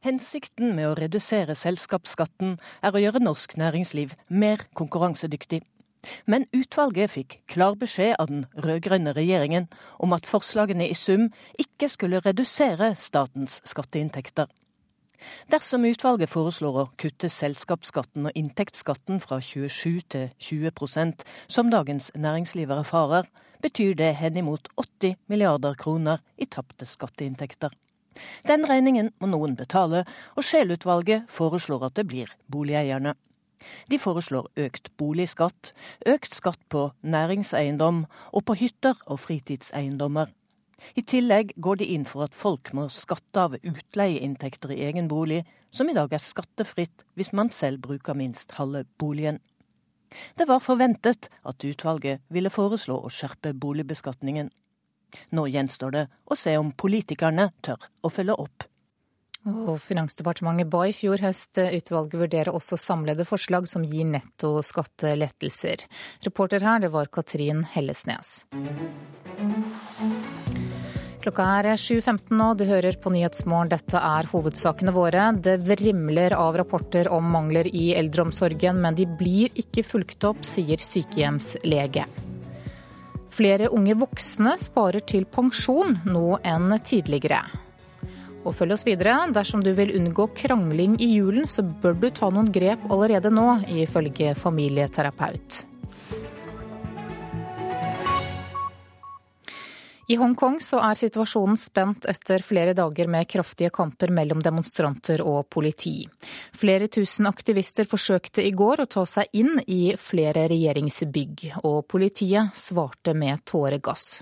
Hensikten 0.05 0.75
med 0.77 0.85
å 0.85 0.97
redusere 0.99 1.55
selskapsskatten 1.57 2.59
er 2.85 2.93
å 2.93 3.01
gjøre 3.01 3.23
norsk 3.23 3.55
næringsliv 3.57 4.11
mer 4.29 4.67
konkurransedyktig. 4.77 5.63
Men 6.29 6.45
utvalget 6.53 7.15
fikk 7.15 7.39
klar 7.49 7.79
beskjed 7.81 8.19
av 8.21 8.29
den 8.29 8.43
rød-grønne 8.53 9.15
regjeringen 9.17 9.71
om 10.05 10.13
at 10.13 10.29
forslagene 10.29 10.91
i 10.93 10.99
sum 10.99 11.31
ikke 11.57 11.89
skulle 11.89 12.21
redusere 12.21 12.91
statens 13.01 13.63
skatteinntekter. 13.65 14.51
Dersom 15.49 15.87
utvalget 15.89 16.29
foreslår 16.29 16.77
å 16.83 16.91
kutte 17.01 17.31
selskapsskatten 17.33 18.29
og 18.29 18.37
inntektsskatten 18.37 19.23
fra 19.25 19.39
27 19.41 20.03
til 20.13 20.27
20% 20.37 21.25
som 21.49 21.73
Dagens 21.73 22.11
Næringsliv 22.13 22.77
erfarer, 22.77 23.25
betyr 23.65 23.97
det 23.97 24.13
henimot 24.21 24.69
80 24.77 25.17
milliarder 25.33 25.81
kroner 25.81 26.21
i 26.37 26.45
tapte 26.45 26.85
skatteinntekter. 26.85 27.73
Den 28.49 28.67
regningen 28.69 29.11
må 29.21 29.31
noen 29.31 29.57
betale, 29.59 30.05
og 30.37 30.47
Scheel-utvalget 30.47 31.29
foreslår 31.33 31.89
at 31.89 31.97
det 31.99 32.07
blir 32.11 32.35
boligeierne. 32.53 33.15
De 33.89 33.99
foreslår 33.99 34.51
økt 34.61 34.91
boligskatt, 35.01 35.73
økt 36.07 36.37
skatt 36.37 36.61
på 36.69 36.91
næringseiendom 37.03 38.05
og 38.33 38.45
på 38.45 38.57
hytter 38.61 38.99
og 39.07 39.23
fritidseiendommer. 39.25 40.33
I 40.99 41.03
tillegg 41.07 41.55
går 41.65 41.81
de 41.81 41.89
inn 41.95 42.05
for 42.05 42.27
at 42.27 42.37
folk 42.37 42.73
må 42.77 42.91
skatte 42.93 43.41
av 43.41 43.57
utleieinntekter 43.57 44.75
i 44.75 44.83
egen 44.85 45.09
bolig, 45.09 45.43
som 45.73 45.89
i 45.89 45.97
dag 45.97 46.13
er 46.13 46.23
skattefritt 46.23 47.07
hvis 47.17 47.33
man 47.33 47.51
selv 47.55 47.81
bruker 47.87 48.17
minst 48.19 48.53
halve 48.59 48.85
boligen. 49.01 49.41
Det 50.39 50.47
var 50.47 50.63
forventet 50.63 51.31
at 51.43 51.65
utvalget 51.65 52.23
ville 52.31 52.53
foreslå 52.53 53.01
å 53.01 53.11
skjerpe 53.11 53.55
boligbeskatningen. 53.59 54.53
Nå 55.35 55.49
gjenstår 55.51 55.97
det 55.97 56.05
å 56.25 56.39
se 56.39 56.57
om 56.61 56.73
politikerne 56.73 57.51
tør 57.65 57.91
å 58.03 58.13
følge 58.13 58.39
opp. 58.47 58.69
Og 59.45 59.77
Finansdepartementet 59.83 60.71
ba 60.73 60.87
i 60.89 60.95
fjor 60.97 61.21
høst 61.21 61.61
utvalget 61.61 62.17
vurdere 62.23 62.55
også 62.57 62.79
samlede 62.81 63.27
forslag 63.29 63.69
som 63.69 63.85
gir 63.85 64.09
netto 64.09 64.57
skattelettelser. 64.65 65.85
Reporter 66.25 66.65
her, 66.65 66.81
det 66.81 66.95
var 66.95 67.13
Katrin 67.13 67.61
Hellesnes. 67.75 68.47
Klokka 71.25 71.45
er 71.59 71.71
7.15 71.81 72.35
nå, 72.37 72.51
du 72.57 72.67
hører 72.69 72.99
på 73.01 73.13
Nyhetsmorgen. 73.13 73.71
Dette 73.73 74.01
er 74.01 74.29
hovedsakene 74.29 74.93
våre. 74.93 75.31
Det 75.41 75.55
vrimler 75.65 76.37
av 76.37 76.59
rapporter 76.61 77.09
om 77.13 77.31
mangler 77.37 77.69
i 77.69 77.95
eldreomsorgen, 77.97 78.81
men 78.85 78.97
de 78.97 79.09
blir 79.09 79.53
ikke 79.61 79.87
fulgt 79.89 80.25
opp, 80.29 80.45
sier 80.45 80.81
sykehjemslege. 80.81 82.05
Flere 83.35 83.69
unge 83.75 83.97
voksne 83.99 84.55
sparer 84.63 85.03
til 85.03 85.25
pensjon 85.27 85.97
nå 86.07 86.39
enn 86.47 86.71
tidligere. 86.87 87.41
Og 88.45 88.53
følg 88.55 88.77
oss 88.77 88.85
videre. 88.87 89.17
Dersom 89.35 89.65
du 89.65 89.73
vil 89.75 89.95
unngå 89.97 90.29
krangling 90.37 90.95
i 91.03 91.09
julen, 91.17 91.49
så 91.49 91.65
bør 91.65 91.97
du 91.99 92.11
ta 92.15 92.29
noen 92.31 92.51
grep 92.53 92.85
allerede 92.93 93.33
nå, 93.35 93.49
ifølge 93.75 94.37
familieterapeut. 94.39 95.65
I 100.07 100.17
Hongkong 100.21 100.59
så 100.61 100.83
er 100.85 100.99
situasjonen 101.01 101.57
spent 101.57 102.05
etter 102.11 102.43
flere 102.45 102.75
dager 102.77 103.09
med 103.09 103.29
kraftige 103.31 103.71
kamper 103.73 104.13
mellom 104.13 104.43
demonstranter 104.45 105.23
og 105.25 105.49
politi. 105.49 106.03
Flere 106.53 106.91
tusen 106.93 107.29
aktivister 107.31 107.89
forsøkte 107.89 108.45
i 108.45 108.53
går 108.53 108.85
å 108.85 108.89
ta 108.97 109.07
seg 109.09 109.33
inn 109.33 109.57
i 109.65 109.95
flere 109.97 110.45
regjeringsbygg, 110.53 111.47
og 111.65 111.87
politiet 111.89 112.53
svarte 112.53 113.17
med 113.17 113.47
tåregass. 113.49 114.21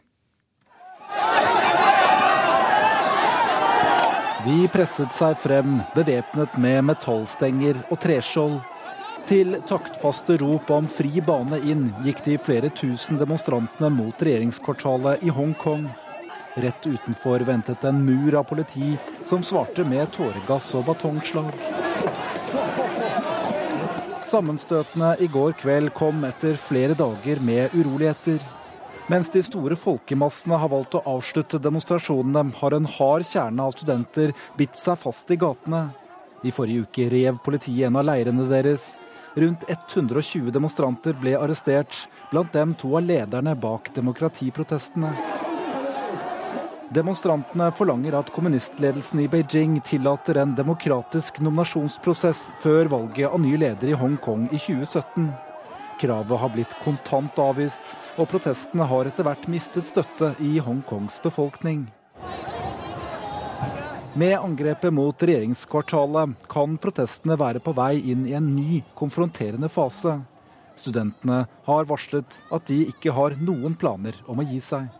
De 4.42 4.58
presset 4.74 5.10
seg 5.14 5.34
frem, 5.38 5.80
bevæpnet 5.94 6.54
med 6.62 6.86
metallstenger 6.92 7.82
og 7.88 7.98
treskjold 8.02 8.60
til 9.28 9.56
taktfaste 9.68 10.36
rop 10.40 10.70
om 10.74 10.86
fri 10.90 11.20
bane 11.24 11.58
inn 11.68 11.88
gikk 12.04 12.22
de 12.26 12.38
flere 12.40 12.70
tusen 12.74 13.18
demonstrantene 13.20 13.90
mot 13.92 14.22
regjeringskvartalet 14.22 15.24
i 15.26 15.32
Hongkong. 15.34 15.88
Rett 16.62 16.86
utenfor 16.86 17.44
ventet 17.48 17.84
en 17.88 18.02
mur 18.04 18.34
av 18.36 18.44
politi 18.50 18.94
som 19.24 19.44
svarte 19.44 19.84
med 19.88 20.10
tåregass 20.12 20.72
og 20.78 20.86
batongslag. 20.90 21.52
Sammenstøtene 24.28 25.14
i 25.20 25.28
går 25.32 25.54
kveld 25.60 25.92
kom 25.96 26.24
etter 26.28 26.58
flere 26.60 26.96
dager 26.96 27.40
med 27.44 27.72
uroligheter. 27.76 28.40
Mens 29.12 29.32
de 29.34 29.42
store 29.44 29.76
folkemassene 29.76 30.56
har 30.56 30.70
valgt 30.72 30.94
å 30.96 31.02
avslutte 31.10 31.60
demonstrasjonene, 31.60 32.52
har 32.60 32.76
en 32.76 32.86
hard 32.98 33.26
kjerne 33.28 33.66
av 33.66 33.74
studenter 33.74 34.32
bitt 34.56 34.78
seg 34.78 35.00
fast 35.02 35.32
i 35.34 35.40
gatene. 35.40 35.88
I 36.42 36.52
forrige 36.54 36.86
uke 36.86 37.08
rev 37.12 37.40
politiet 37.44 37.88
en 37.88 37.98
av 38.00 38.06
leirene 38.08 38.46
deres. 38.50 39.00
Rundt 39.34 39.64
120 39.68 40.50
demonstranter 40.52 41.16
ble 41.16 41.32
arrestert, 41.38 42.08
blant 42.30 42.52
dem 42.52 42.74
to 42.76 42.90
av 42.98 43.06
lederne 43.06 43.54
bak 43.56 43.88
demokratiprotestene. 43.96 45.12
Demonstrantene 46.92 47.70
forlanger 47.72 48.18
at 48.18 48.28
kommunistledelsen 48.36 49.22
i 49.22 49.28
Beijing 49.32 49.78
tillater 49.88 50.36
en 50.42 50.52
demokratisk 50.58 51.40
nominasjonsprosess 51.40 52.50
før 52.60 52.92
valget 52.92 53.30
av 53.30 53.40
ny 53.40 53.54
leder 53.56 53.94
i 53.94 53.96
Hongkong 53.96 54.44
i 54.50 54.60
2017. 54.60 55.30
Kravet 56.02 56.40
har 56.44 56.52
blitt 56.52 56.76
kontant 56.84 57.40
avvist, 57.40 57.96
og 58.20 58.28
protestene 58.28 58.84
har 58.90 59.08
etter 59.08 59.24
hvert 59.24 59.48
mistet 59.48 59.88
støtte 59.88 60.34
i 60.44 60.58
Hongkongs 60.60 61.22
befolkning. 61.24 61.86
Med 64.14 64.38
angrepet 64.38 64.92
mot 64.92 65.22
regjeringskvartalet 65.22 66.34
kan 66.52 66.74
protestene 66.76 67.32
være 67.40 67.62
på 67.64 67.72
vei 67.72 67.94
inn 68.12 68.26
i 68.28 68.34
en 68.36 68.50
ny 68.52 68.82
konfronterende 68.98 69.70
fase. 69.72 70.18
Studentene 70.76 71.46
har 71.64 71.86
varslet 71.88 72.36
at 72.52 72.66
de 72.68 72.82
ikke 72.90 73.14
har 73.16 73.38
noen 73.40 73.72
planer 73.80 74.18
om 74.28 74.42
å 74.42 74.44
gi 74.44 74.58
seg. 74.60 74.90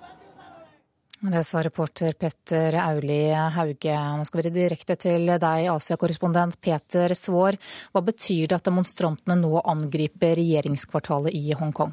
Det 1.23 1.43
sa 1.45 1.61
reporter 1.63 2.17
Petter 2.19 2.79
Auli 2.81 3.21
Hauge. 3.55 3.99
Nå 4.17 4.25
skal 4.27 4.47
vi 4.47 4.55
direkte 4.57 4.97
til 4.97 5.29
deg, 5.29 5.69
Asia-korrespondent 5.75 6.57
Peter 6.65 7.13
Svaar. 7.15 7.61
Hva 7.93 8.03
betyr 8.09 8.49
det 8.49 8.63
at 8.63 8.71
demonstrantene 8.71 9.37
nå 9.39 9.61
angriper 9.61 10.41
regjeringskvartalet 10.41 11.37
i 11.37 11.53
Hongkong? 11.61 11.93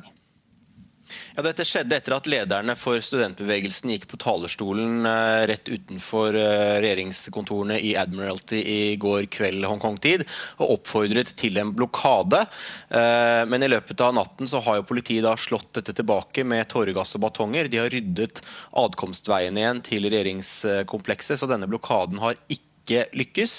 Ja, 1.35 1.43
Dette 1.45 1.65
skjedde 1.67 1.97
etter 1.97 2.15
at 2.15 2.27
lederne 2.29 2.75
for 2.79 3.01
studentbevegelsen 3.03 3.93
gikk 3.93 4.07
på 4.11 4.19
talerstolen 4.21 5.07
eh, 5.07 5.45
rett 5.49 5.69
utenfor 5.69 6.37
eh, 6.37 6.77
regjeringskontorene 6.83 7.79
i 7.85 7.95
Admiralty 7.99 8.59
i 8.59 8.79
går 9.01 9.29
kveld 9.33 9.65
Hongkong-tid 9.69 10.25
og 10.59 10.75
oppfordret 10.77 11.33
til 11.39 11.59
en 11.61 11.73
blokade. 11.75 12.43
Eh, 12.89 13.43
men 13.49 13.65
i 13.65 13.71
løpet 13.71 14.05
av 14.05 14.15
natten 14.17 14.49
så 14.49 14.61
har 14.65 14.79
jo 14.79 14.87
politiet 14.89 15.25
da 15.25 15.35
slått 15.39 15.73
dette 15.79 15.95
tilbake 15.97 16.45
med 16.47 16.69
tåregass 16.71 17.15
og 17.17 17.25
batonger. 17.27 17.69
De 17.71 17.81
har 17.81 17.91
ryddet 17.93 18.43
adkomstveiene 18.79 19.63
igjen 19.63 19.83
til 19.85 20.09
regjeringskomplekset, 20.09 21.41
så 21.41 21.49
denne 21.49 21.69
blokaden 21.69 22.21
har 22.23 22.37
ikke 22.47 22.68
ikke 22.89 23.19
lykkes. 23.19 23.55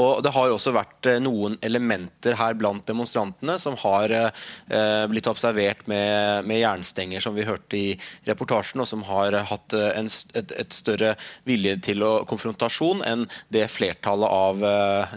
Og 0.00 0.22
det 0.24 0.32
har 0.34 0.52
også 0.52 0.74
vært 0.74 1.08
eh, 1.08 1.20
noen 1.22 1.56
elementer 1.64 2.36
her 2.38 2.56
blant 2.58 2.84
demonstrantene 2.88 3.56
som 3.60 3.76
har 3.80 4.12
eh, 4.12 5.04
blitt 5.10 5.28
observert 5.30 5.86
med, 5.90 6.44
med, 6.48 6.60
jernstenger, 6.60 7.24
som 7.24 7.36
vi 7.36 7.46
hørte 7.48 7.78
i 7.78 7.94
reportasjen, 8.28 8.82
og 8.84 8.90
som 8.90 9.04
har 9.08 9.38
hatt 9.50 9.76
eh, 9.76 9.90
en, 9.98 10.10
et, 10.34 10.56
et, 10.60 10.74
større 10.74 11.14
vilje 11.48 11.76
til 11.90 12.04
å, 12.04 12.12
konfrontasjon 12.28 13.04
enn 13.06 13.26
det 13.54 13.66
flertallet 13.72 14.34
av 14.34 14.62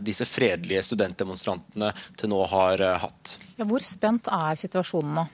disse 0.05 0.25
fredelige 0.27 0.83
studentdemonstrantene 0.91 1.91
til 2.19 2.31
nå 2.31 2.39
har 2.51 2.83
hatt. 3.01 3.37
Ja, 3.57 3.65
hvor 3.67 3.83
spent 3.83 4.29
er 4.31 4.59
situasjonen 4.59 5.17
nå? 5.17 5.25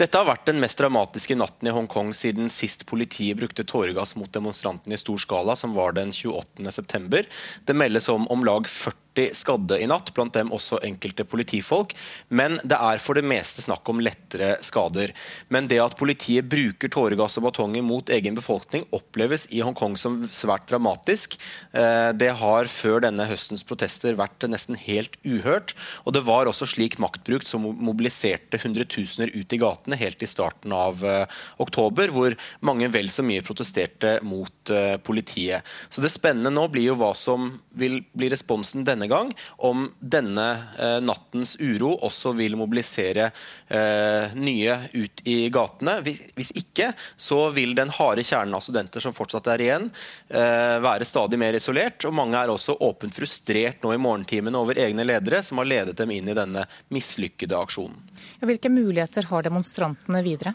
Dette 0.00 0.18
har 0.20 0.28
vært 0.28 0.48
den 0.48 0.60
mest 0.62 0.80
dramatiske 0.80 1.36
natten 1.38 1.70
i 1.70 1.74
Hongkong 1.74 2.12
siden 2.16 2.50
sist 2.52 2.84
politiet 2.90 3.38
brukte 3.40 3.64
tåregass 3.64 4.14
mot 4.18 4.32
demonstrantene 4.32 4.96
i 4.96 5.00
stor 5.00 5.20
skala, 5.22 5.56
som 5.56 5.76
var 5.76 5.96
den 5.96 6.12
28.9. 6.12 7.24
Det 7.64 7.76
meldes 7.76 8.10
om 8.12 8.28
om 8.32 8.44
lag 8.46 8.68
40 8.68 9.03
40 9.14 9.34
skadde 9.34 9.78
i 9.80 9.86
natt, 9.86 10.12
blant 10.14 10.34
dem 10.34 10.52
også 10.52 10.80
enkelte 10.84 11.24
politifolk. 11.24 11.94
Men 12.28 12.58
det 12.64 12.76
er 12.76 12.98
for 13.02 13.14
det 13.14 13.24
meste 13.26 13.62
snakk 13.62 13.88
om 13.88 14.00
lettere 14.02 14.56
skader. 14.64 15.12
Men 15.48 15.68
det 15.68 15.80
at 15.82 15.96
politiet 15.98 16.48
bruker 16.50 16.88
tåregass 16.88 17.38
og 17.38 17.48
batonger 17.48 17.82
mot 17.82 18.10
egen 18.10 18.34
befolkning, 18.34 18.86
oppleves 18.94 19.46
i 19.50 19.62
Hongkong 19.64 19.96
som 20.00 20.24
svært 20.30 20.68
dramatisk. 20.70 21.38
Eh, 21.72 22.10
det 22.14 22.32
har 22.40 22.70
før 22.70 23.04
denne 23.06 23.26
høstens 23.28 23.64
protester 23.66 24.16
vært 24.18 24.46
nesten 24.48 24.78
helt 24.78 25.16
uhørt. 25.24 25.74
Og 26.04 26.14
det 26.16 26.24
var 26.26 26.50
også 26.50 26.68
slik 26.68 26.98
maktbruk 27.02 27.46
som 27.46 27.64
mobiliserte 27.64 28.60
hundretusener 28.62 29.32
ut 29.34 29.52
i 29.52 29.60
gatene 29.60 29.98
helt 30.00 30.22
i 30.22 30.30
starten 30.30 30.74
av 30.74 31.04
eh, 31.04 31.26
oktober, 31.62 32.10
hvor 32.14 32.34
mange 32.64 32.90
vel 32.92 33.10
så 33.12 33.24
mye 33.26 33.44
protesterte 33.44 34.18
mot 34.26 34.74
eh, 34.74 34.96
politiet. 35.04 35.64
Så 35.88 36.02
det 36.04 36.12
spennende 36.12 36.52
nå 36.54 36.66
blir 36.72 36.90
jo 36.90 36.98
hva 36.98 37.12
som 37.16 37.54
vil 37.78 38.00
bli 38.14 38.30
responsen 38.32 38.84
denne 38.86 39.03
denne 39.04 39.08
gang 39.08 39.32
om 39.56 39.92
denne 40.00 40.46
eh, 40.78 41.00
nattens 41.00 41.56
uro 41.60 41.94
også 42.04 42.32
vil 42.36 42.56
mobilisere 42.56 43.30
eh, 43.68 44.34
nye 44.34 44.76
ut 44.92 45.22
i 45.24 45.48
gatene. 45.50 46.00
Hvis, 46.04 46.52
ikke, 46.54 46.92
så 47.16 47.50
vil 47.54 47.74
den 47.74 47.90
harde 47.90 48.24
kjernen 48.24 48.54
av 48.54 48.64
studenter 48.64 49.00
som 49.00 49.14
fortsatt 49.14 49.48
er 49.52 49.64
igjen, 49.64 49.90
eh, 50.28 50.80
være 50.84 51.04
stadig 51.04 51.38
mer 51.38 51.54
isolert. 51.54 52.04
Og 52.04 52.14
mange 52.14 52.38
er 52.38 52.52
også 52.52 52.78
åpent 52.80 53.14
frustrert 53.14 53.82
nå 53.84 53.94
i 53.94 54.00
morgentimene 54.00 54.58
over 54.58 54.78
egne 54.78 55.04
ledere 55.04 55.42
som 55.44 55.60
har 55.60 55.70
ledet 55.70 55.98
dem 55.98 56.10
inn 56.14 56.28
i 56.28 56.36
denne 56.36 56.66
mislykkede 56.94 57.58
aksjonen. 57.58 57.98
Hvilke 58.44 58.70
muligheter 58.72 59.28
har 59.30 59.44
demonstrantene 59.46 60.22
videre? 60.24 60.54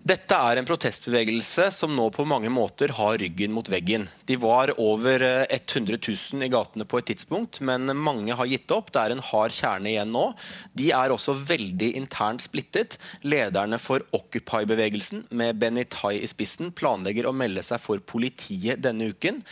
Dette 0.00 0.32
er 0.32 0.56
en 0.56 0.64
protestbevegelse 0.64 1.66
som 1.76 1.92
nå 1.92 2.06
på 2.14 2.24
mange 2.24 2.48
måter 2.48 2.88
har 2.96 3.18
ryggen 3.20 3.52
mot 3.52 3.66
veggen. 3.68 4.06
De 4.24 4.38
var 4.40 4.72
over 4.80 5.20
100 5.20 5.98
eh, 5.98 6.08
000 6.32 6.46
i 6.46 6.48
gatene 6.48 6.86
på 6.88 7.02
et 7.02 7.10
tidspunkt, 7.10 7.58
men 7.60 7.84
mange 8.00 8.32
har 8.32 8.48
gitt 8.48 8.72
opp. 8.72 8.88
Det 8.94 9.02
er 9.02 9.12
en 9.12 9.20
hard 9.28 9.52
kjerne 9.52 9.92
igjen 9.92 10.14
nå. 10.14 10.24
De 10.72 10.88
er 10.96 11.12
også 11.12 11.36
veldig 11.36 11.92
internt 12.00 12.46
splittet. 12.46 12.96
Lederne 13.28 13.76
for 13.76 14.06
Occupy-bevegelsen, 14.16 15.26
med 15.36 15.60
Benny 15.60 15.84
Tai 15.84 16.14
i 16.16 16.32
spissen, 16.32 16.72
planlegger 16.72 17.28
å 17.28 17.36
melde 17.36 17.64
seg 17.66 17.84
for 17.84 18.00
politiet 18.00 18.80
denne 18.80 19.12
uken. 19.12 19.44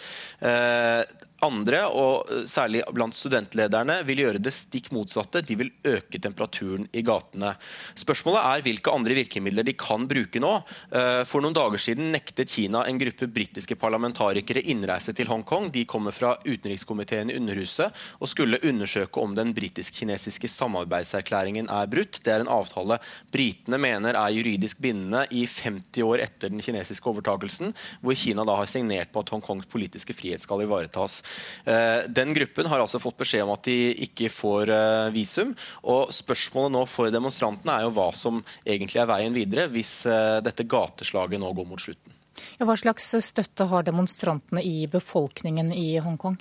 Andre, 1.47 1.85
og 1.95 2.27
eh, 2.33 2.43
særlig 2.51 2.81
blant 2.95 3.15
studentlederne, 3.15 4.01
vil 4.09 4.25
gjøre 4.25 4.41
det 4.43 4.51
stikk 4.55 4.91
motsatte. 4.95 5.45
De 5.47 5.55
vil 5.61 5.71
øke 5.87 6.19
temperaturen 6.19 6.89
i 6.91 7.05
gatene. 7.07 7.53
Spørsmålet 7.99 8.41
er 8.43 8.65
hvilke 8.67 8.91
andre 8.91 9.15
virkemidler 9.21 9.67
de 9.67 9.77
kan 9.79 10.09
bruke 10.11 10.43
nå. 10.43 10.51
Eh, 10.91 11.23
for 11.31 11.45
noen 11.45 11.55
dager 11.55 11.79
siden 11.79 12.11
nektet 12.11 12.51
Kina 12.51 12.83
en 12.89 12.99
gruppe 12.99 13.29
britiske 13.31 13.77
parlamentarikere 13.79 14.65
innreise 14.73 15.15
til 15.15 15.31
Hongkong. 15.31 15.69
De 15.75 15.85
kommer 15.87 16.17
fra 16.17 16.33
utenrikskomiteen 16.43 17.31
i 17.31 17.39
Underhuset 17.39 17.95
og 18.19 18.33
skulle 18.33 18.59
undersøke 18.67 19.23
om 19.23 19.39
den 19.39 19.55
britisk-kinesiske 19.55 20.51
samarbeidserklæringen 20.51 21.71
er 21.71 21.87
brutt. 21.93 22.19
Det 22.25 22.35
er 22.35 22.43
en 22.43 22.51
avtale 22.51 22.99
britene 23.31 23.79
mener 23.79 24.19
er 24.19 24.35
juridisk 24.35 24.83
bindende 24.83 25.23
i 25.31 25.47
50 25.47 26.03
år 26.03 26.27
etter 26.27 26.51
den 26.51 26.67
kinesiske 26.67 27.15
overtakelsen, 27.15 27.71
hvor 28.03 28.19
Kina 28.19 28.43
da 28.49 28.59
har 28.59 28.67
signert 28.67 29.15
på 29.15 29.23
at 29.23 29.31
Hongkongs 29.37 29.71
politiske 29.71 30.19
frihet 30.19 30.43
skal 30.43 30.67
ivaretas. 30.67 31.21
Eh, 31.69 32.09
den 32.09 32.35
gruppen 32.37 32.69
har 32.71 32.83
altså 32.83 33.01
fått 33.03 33.19
beskjed 33.21 33.45
om 33.45 33.55
at 33.55 33.67
de 33.69 33.77
ikke 34.09 34.31
får 34.33 34.73
eh, 34.75 35.09
visum. 35.15 35.55
og 35.89 36.13
Spørsmålet 36.15 36.75
nå 36.77 36.85
for 36.89 37.13
demonstrantene 37.15 37.79
er 37.79 37.89
jo 37.89 37.95
hva 37.99 38.11
som 38.17 38.43
egentlig 38.65 39.03
er 39.03 39.11
veien 39.11 39.37
videre 39.37 39.69
hvis 39.73 40.01
eh, 40.09 40.39
dette 40.45 40.67
gateslaget 40.69 41.43
nå 41.43 41.53
går 41.57 41.69
mot 41.69 41.83
slutten. 41.83 42.15
Hva 42.63 42.77
slags 42.79 43.11
støtte 43.25 43.67
har 43.71 43.87
demonstrantene 43.87 44.63
i 44.63 44.87
befolkningen 44.91 45.73
i 45.75 45.99
Hongkong? 46.03 46.39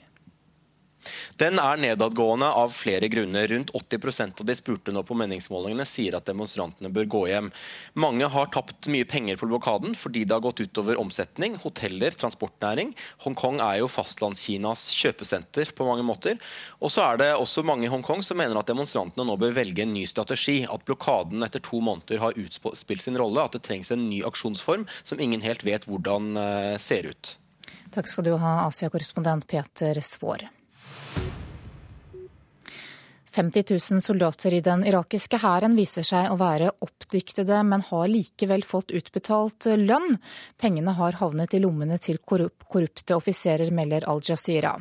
Den 1.41 1.59
er 1.61 1.79
nedadgående 1.81 2.49
av 2.59 2.73
flere 2.75 3.09
grunner. 3.11 3.47
Rundt 3.47 3.71
80% 3.75 4.41
av 4.41 4.47
de 4.49 4.55
spurte 4.57 4.93
nå 4.93 5.03
på 5.07 5.17
meningsmålingene 5.17 5.85
sier 5.87 6.17
at 6.17 6.27
demonstrantene 6.29 6.91
bør 6.93 7.09
gå 7.13 7.21
hjem. 7.31 7.51
Mange 7.99 8.29
har 8.33 8.51
tapt 8.53 8.89
mye 8.91 9.07
penger 9.07 9.39
på 9.39 9.49
blokaden 9.49 9.95
fordi 9.97 10.25
det 10.25 10.35
har 10.35 10.43
gått 10.45 10.61
utover 10.63 10.99
omsetning, 11.01 11.57
hoteller, 11.63 12.15
transportnæring. 12.17 12.93
Hongkong 13.25 13.61
er 13.63 13.81
jo 13.81 13.91
fastlandskinas 13.91 14.87
kjøpesenter 14.97 15.73
på 15.77 15.87
mange 15.87 16.05
måter. 16.07 16.37
Og 16.81 16.93
så 16.93 17.05
er 17.07 17.21
det 17.21 17.31
også 17.35 17.65
mange 17.67 17.87
i 17.87 17.91
Hongkong 17.91 18.23
som 18.25 18.39
mener 18.41 18.59
at 18.59 18.69
demonstrantene 18.69 19.25
nå 19.27 19.37
bør 19.39 19.55
velge 19.57 19.85
en 19.85 19.95
ny 19.95 20.05
strategi. 20.09 20.59
At 20.69 20.85
blokaden 20.87 21.45
etter 21.45 21.63
to 21.63 21.81
måneder 21.83 22.21
har 22.23 22.37
utspilt 22.37 23.05
sin 23.05 23.17
rolle. 23.19 23.45
At 23.45 23.57
det 23.57 23.65
trengs 23.67 23.93
en 23.93 24.07
ny 24.09 24.23
aksjonsform 24.27 24.87
som 25.03 25.21
ingen 25.23 25.43
helt 25.45 25.65
vet 25.67 25.87
hvordan 25.87 26.33
eh, 26.37 26.77
ser 26.81 27.09
ut. 27.11 27.37
Takk 27.93 28.09
skal 28.09 28.27
du 28.27 28.35
ha, 28.37 28.67
Asia-korrespondent 28.67 29.47
Peter 29.47 29.97
Svaar. 30.03 30.49
50 33.37 33.63
000 33.91 34.01
soldater 34.01 34.53
i 34.53 34.59
den 34.65 34.81
irakiske 34.89 35.37
hæren 35.37 35.75
viser 35.77 36.05
seg 36.07 36.31
å 36.33 36.37
være 36.39 36.71
oppdiktede, 36.81 37.59
men 37.69 37.83
har 37.85 38.07
likevel 38.09 38.63
fått 38.65 38.89
utbetalt 38.97 39.67
lønn. 39.77 40.17
Pengene 40.57 40.95
har 40.97 41.19
havnet 41.19 41.53
i 41.53 41.59
lommene 41.61 41.99
til 42.01 42.17
korrupte 42.25 43.13
offiserer, 43.13 43.69
melder 43.69 44.07
Al-Jazeera. 44.09 44.73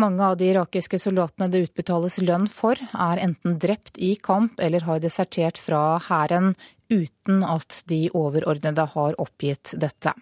Mange 0.00 0.30
av 0.30 0.38
de 0.40 0.48
irakiske 0.48 1.02
soldatene 1.02 1.50
det 1.52 1.66
utbetales 1.66 2.16
lønn 2.24 2.48
for, 2.48 2.80
er 2.96 3.20
enten 3.20 3.60
drept 3.60 4.00
i 4.00 4.14
kamp 4.16 4.64
eller 4.64 4.88
har 4.88 5.04
desertert 5.04 5.60
fra 5.60 6.00
hæren 6.08 6.54
uten 6.88 7.44
at 7.44 7.82
de 7.92 8.06
overordnede 8.16 8.88
har 8.96 9.20
oppgitt 9.20 9.76
dette. 9.76 10.16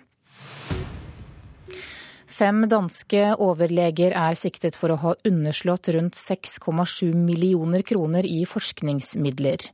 Fem 2.39 2.61
danske 2.71 3.33
overleger 3.43 4.13
er 4.15 4.37
siktet 4.39 4.77
for 4.79 4.93
å 4.95 4.97
ha 5.03 5.13
underslått 5.27 5.89
rundt 5.97 6.15
6,7 6.15 7.17
millioner 7.19 7.83
kroner 7.83 8.27
i 8.29 8.45
forskningsmidler. 8.47 9.65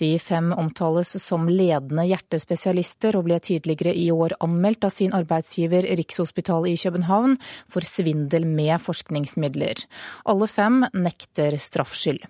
De 0.00 0.08
fem 0.22 0.48
omtales 0.56 1.10
som 1.20 1.44
ledende 1.50 2.06
hjertespesialister 2.08 3.18
og 3.18 3.26
ble 3.26 3.36
tidligere 3.44 3.92
i 3.92 4.06
år 4.14 4.38
anmeldt 4.46 4.88
av 4.88 4.94
sin 4.94 5.12
arbeidsgiver 5.12 5.84
Rikshospitalet 6.00 6.72
i 6.72 6.80
København 6.86 7.36
for 7.44 7.84
svindel 7.84 8.48
med 8.48 8.80
forskningsmidler. 8.86 9.84
Alle 10.24 10.48
fem 10.48 10.80
nekter 10.96 11.58
straffskyld. 11.60 12.24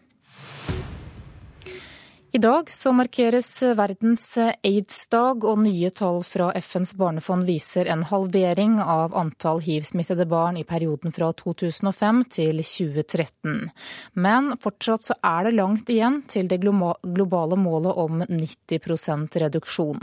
I 2.34 2.38
dag 2.38 2.70
så 2.70 2.90
markeres 2.92 3.62
verdens 3.78 4.24
aids-dag, 4.42 5.44
og 5.46 5.60
nye 5.62 5.86
tall 5.94 6.16
fra 6.26 6.48
FNs 6.58 6.96
barnefond 6.98 7.46
viser 7.46 7.86
en 7.86 8.00
halvering 8.08 8.80
av 8.82 9.14
antall 9.14 9.60
hiv-smittede 9.62 10.26
barn 10.26 10.58
i 10.58 10.64
perioden 10.66 11.14
fra 11.14 11.28
2005 11.30 12.24
til 12.34 12.58
2013. 12.58 13.68
Men 14.18 14.50
fortsatt 14.58 15.06
så 15.06 15.16
er 15.30 15.46
det 15.46 15.54
langt 15.60 15.94
igjen 15.94 16.24
til 16.26 16.50
det 16.50 16.58
globale 16.64 17.60
målet 17.68 18.02
om 18.02 18.26
90% 18.26 19.38
reduksjon. 19.44 20.02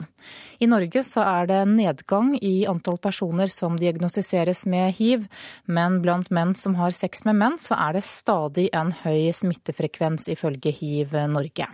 I 0.64 0.72
Norge 0.72 1.04
så 1.04 1.28
er 1.28 1.52
det 1.52 1.60
nedgang 1.76 2.38
i 2.40 2.62
antall 2.64 3.02
personer 3.10 3.52
som 3.52 3.76
diagnostiseres 3.76 4.64
med 4.72 4.96
hiv, 5.04 5.28
men 5.68 6.00
blant 6.00 6.32
menn 6.32 6.56
som 6.56 6.80
har 6.80 6.96
sex 6.96 7.28
med 7.28 7.42
menn, 7.44 7.60
så 7.60 7.76
er 7.90 8.00
det 8.00 8.08
stadig 8.08 8.70
en 8.72 8.96
høy 9.04 9.34
smittefrekvens, 9.36 10.32
ifølge 10.32 10.72
Hiv 10.80 11.20
Norge. 11.36 11.68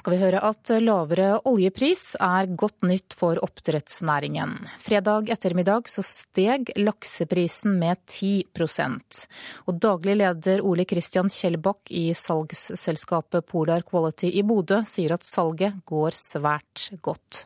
Skal 0.00 0.14
vi 0.14 0.20
høre 0.22 0.40
at 0.44 0.70
lavere 0.80 1.34
oljepris 1.48 2.14
er 2.24 2.48
godt 2.58 2.86
nytt 2.88 3.12
for 3.16 3.36
oppdrettsnæringen. 3.44 4.54
Fredag 4.80 5.28
ettermiddag 5.34 5.90
så 5.92 6.04
steg 6.06 6.72
lakseprisen 6.80 7.76
med 7.80 8.00
10% 8.08 9.20
Og 9.68 9.76
Daglig 9.82 10.16
leder 10.22 10.64
Ole 10.64 10.86
Kristian 10.88 11.28
Kjellbakk 11.32 11.92
i 11.92 12.10
salgsselskapet 12.16 13.44
Polar 13.50 13.84
Quality 13.84 14.32
i 14.40 14.44
Bodø 14.46 14.80
sier 14.88 15.16
at 15.16 15.26
salget 15.26 15.82
går 15.88 16.16
svært 16.16 16.88
godt. 17.04 17.44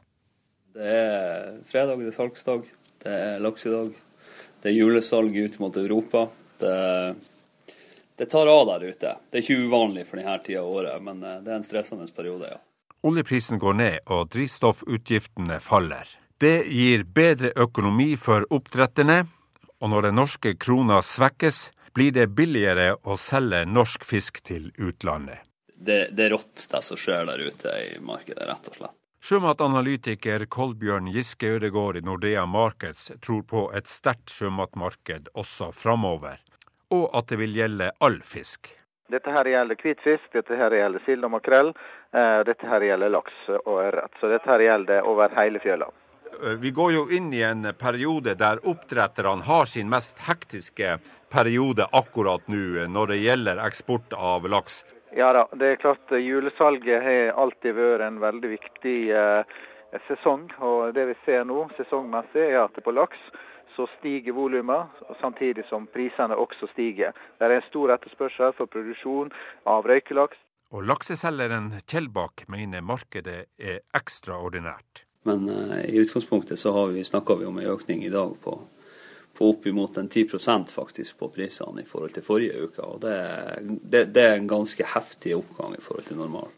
Det 0.75 0.95
er 0.95 1.53
fredag, 1.71 2.01
det 2.03 2.13
er 2.13 2.19
salgsdag, 2.19 2.65
det 3.03 3.19
er 3.27 3.43
laksedag. 3.43 3.95
Det 4.63 4.71
er 4.71 4.79
julesalg 4.79 5.37
ut 5.37 5.59
mot 5.63 5.77
Europa. 5.77 6.29
Det 6.63 6.75
det 8.17 8.27
tar 8.27 8.47
av 8.47 8.67
der 8.67 8.85
ute. 8.91 9.17
Det 9.31 9.39
er 9.39 9.43
ikke 9.43 9.67
uvanlig 9.67 10.07
for 10.07 10.21
denne 10.21 10.39
tida 10.45 10.62
av 10.62 10.71
året, 10.71 11.03
men 11.03 11.23
eh, 11.23 11.41
det 11.43 11.53
er 11.53 11.61
en 11.61 11.67
stressende 11.67 12.07
periode, 12.17 12.53
ja. 12.55 12.61
Oljeprisen 13.05 13.61
går 13.61 13.75
ned 13.77 13.97
og 14.09 14.31
drivstoffutgiftene 14.33 15.59
faller. 15.61 16.09
Det 16.41 16.65
gir 16.73 17.05
bedre 17.05 17.51
økonomi 17.61 18.15
for 18.17 18.47
oppdretterne, 18.55 19.27
og 19.81 19.91
når 19.93 20.09
den 20.09 20.17
norske 20.17 20.55
krona 20.57 21.03
svekkes, 21.05 21.67
blir 21.95 22.15
det 22.17 22.31
billigere 22.35 22.95
å 23.05 23.19
selge 23.21 23.65
norsk 23.69 24.07
fisk 24.09 24.41
til 24.47 24.71
utlandet. 24.79 25.45
Det, 25.75 26.15
det 26.17 26.27
er 26.27 26.33
rått 26.33 26.65
det 26.71 26.81
som 26.83 26.99
skjer 26.99 27.29
der 27.29 27.45
ute 27.45 27.75
i 27.85 27.99
markedet, 28.01 28.47
rett 28.49 28.71
og 28.73 28.79
slett. 28.79 28.97
Sjømatanalytiker 29.25 30.43
Kolbjørn 30.53 31.07
Giske 31.12 31.55
Ødegård 31.57 31.97
i 31.97 32.03
Nordea 32.05 32.45
Markets 32.47 33.07
tror 33.25 33.45
på 33.49 33.69
et 33.77 33.89
sterkt 33.89 34.33
sjømatmarked 34.33 35.31
også 35.33 35.71
framover 35.73 36.43
og 36.95 37.18
at 37.18 37.28
det 37.32 37.40
vil 37.42 37.59
gjelde 37.59 37.90
all 38.05 38.20
fisk. 38.22 38.70
Dette 39.12 39.30
her 39.30 39.51
gjelder 39.51 39.76
hvitfisk, 39.82 40.30
dette 40.32 40.57
her 40.57 40.72
gjelder 40.72 41.03
sild 41.05 41.26
og 41.26 41.34
makrell, 41.34 41.74
eh, 42.16 42.40
dette 42.49 42.70
her 42.70 42.86
gjelder 42.86 43.12
laks 43.12 43.36
og 43.61 43.76
ørret. 43.82 44.16
Så 44.20 44.30
dette 44.32 44.49
her 44.49 44.64
gjelder 44.64 45.05
over 45.11 45.34
hele 45.36 45.61
fjøla. 45.61 45.90
Eh, 46.42 46.57
vi 46.61 46.70
går 46.70 46.92
jo 46.92 47.05
inn 47.11 47.32
i 47.32 47.42
en 47.42 47.68
periode 47.78 48.34
der 48.40 48.62
oppdretterne 48.66 49.45
har 49.47 49.68
sin 49.70 49.90
mest 49.92 50.18
hektiske 50.28 50.97
periode 51.32 51.86
akkurat 51.92 52.49
nå 52.49 52.64
eh, 52.80 52.90
når 52.90 53.12
det 53.12 53.20
gjelder 53.22 53.62
eksport 53.66 54.16
av 54.16 54.49
laks. 54.49 54.82
Ja 55.14 55.30
da, 55.36 55.45
det 55.55 55.68
er 55.70 55.82
klart 55.82 56.11
julesalget 56.11 57.03
har 57.05 57.38
alltid 57.45 57.76
vært 57.76 58.09
en 58.09 58.18
veldig 58.22 58.51
viktig 58.57 58.99
eh, 59.14 59.61
sesong. 60.09 60.49
Og 60.59 60.95
det 60.97 61.07
vi 61.12 61.18
ser 61.26 61.45
nå 61.47 61.68
sesongmessig 61.78 62.49
er 62.49 62.64
at 62.64 62.82
på 62.82 62.95
laks 62.95 63.20
så 63.77 63.87
stiger 63.99 64.33
volumene, 64.37 64.89
samtidig 65.20 65.64
som 65.68 65.87
prisene 65.87 66.37
også 66.37 66.68
stiger. 66.72 67.14
Det 67.39 67.47
er 67.47 67.57
en 67.57 67.68
stor 67.68 67.95
etterspørsel 67.97 68.55
for 68.59 68.70
produksjon 68.70 69.33
av 69.70 69.87
røykelaks. 69.89 70.39
Og 70.75 70.87
lakseselgeren 70.89 71.72
Kjellbakk 71.87 72.47
mener 72.51 72.83
markedet 72.83 73.45
er 73.59 73.83
ekstraordinært. 73.95 75.05
Men 75.25 75.47
uh, 75.49 75.81
i 75.87 76.01
utgangspunktet 76.03 76.59
så 76.61 76.72
har 76.75 76.91
vi, 76.95 77.05
snakker 77.05 77.39
vi 77.41 77.47
om 77.49 77.59
en 77.59 77.70
økning 77.72 78.03
i 78.05 78.12
dag 78.12 78.35
på, 78.43 78.57
på 79.39 79.53
oppimot 79.55 79.97
en 79.99 80.09
10% 80.09 80.75
faktisk 80.75 81.18
på 81.22 81.31
prisene 81.37 81.85
i 81.85 81.89
forhold 81.89 82.16
til 82.16 82.27
forrige 82.27 82.66
uke. 82.66 82.83
Og 82.83 83.01
det, 83.05 83.14
det, 83.83 84.05
det 84.16 84.27
er 84.27 84.37
en 84.41 84.51
ganske 84.51 84.91
heftig 84.97 85.37
oppgang 85.39 85.79
i 85.79 85.83
forhold 85.85 86.11
til 86.11 86.20
normalen. 86.20 86.53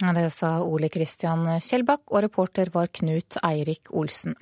Det 0.00 0.30
sa 0.32 0.62
Ole 0.64 0.88
Kristian 0.88 1.44
Kjellbakk, 1.60 2.06
og 2.08 2.22
reporter 2.24 2.70
var 2.72 2.88
Knut 2.88 3.36
Eirik 3.44 3.90
Olsen. 3.92 4.36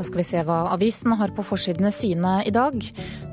Da 0.00 0.04
skal 0.06 0.22
vi 0.22 0.24
se 0.24 0.40
hva 0.48 0.62
avisen 0.72 1.12
har 1.20 1.28
på 1.36 1.42
forsidene 1.44 1.90
sine 1.92 2.38
i 2.48 2.52
dag. 2.56 2.78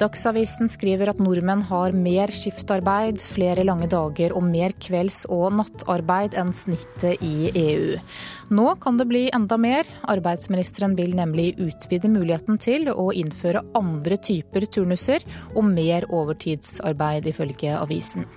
Dagsavisen 0.01 0.68
skriver 0.68 1.13
at 1.13 1.22
nordmenn 1.24 1.61
har 1.70 1.95
mer 1.95 2.34
skiftarbeid, 2.36 3.22
flere 3.24 3.63
lange 3.63 3.88
dager 3.88 4.36
og 4.36 4.43
mer 4.43 4.76
kvelds- 4.76 5.24
og 5.32 5.55
nattarbeid 5.55 6.36
enn 6.36 6.51
snittet 6.51 7.24
i 7.24 7.53
EU. 7.53 7.95
Nå 8.51 8.68
kan 8.84 8.99
det 8.99 9.07
bli 9.07 9.24
enda 9.32 9.55
mer. 9.55 9.88
Arbeidsministeren 10.11 10.97
vil 10.99 11.15
nemlig 11.15 11.53
utvide 11.55 12.11
muligheten 12.11 12.59
til 12.59 12.91
å 12.91 13.13
innføre 13.15 13.63
andre 13.80 14.20
typer 14.20 14.68
turnuser 14.68 15.24
og 15.53 15.63
mer 15.72 16.11
overtidsarbeid, 16.11 17.32
ifølge 17.32 17.80
avisen. 17.80 18.28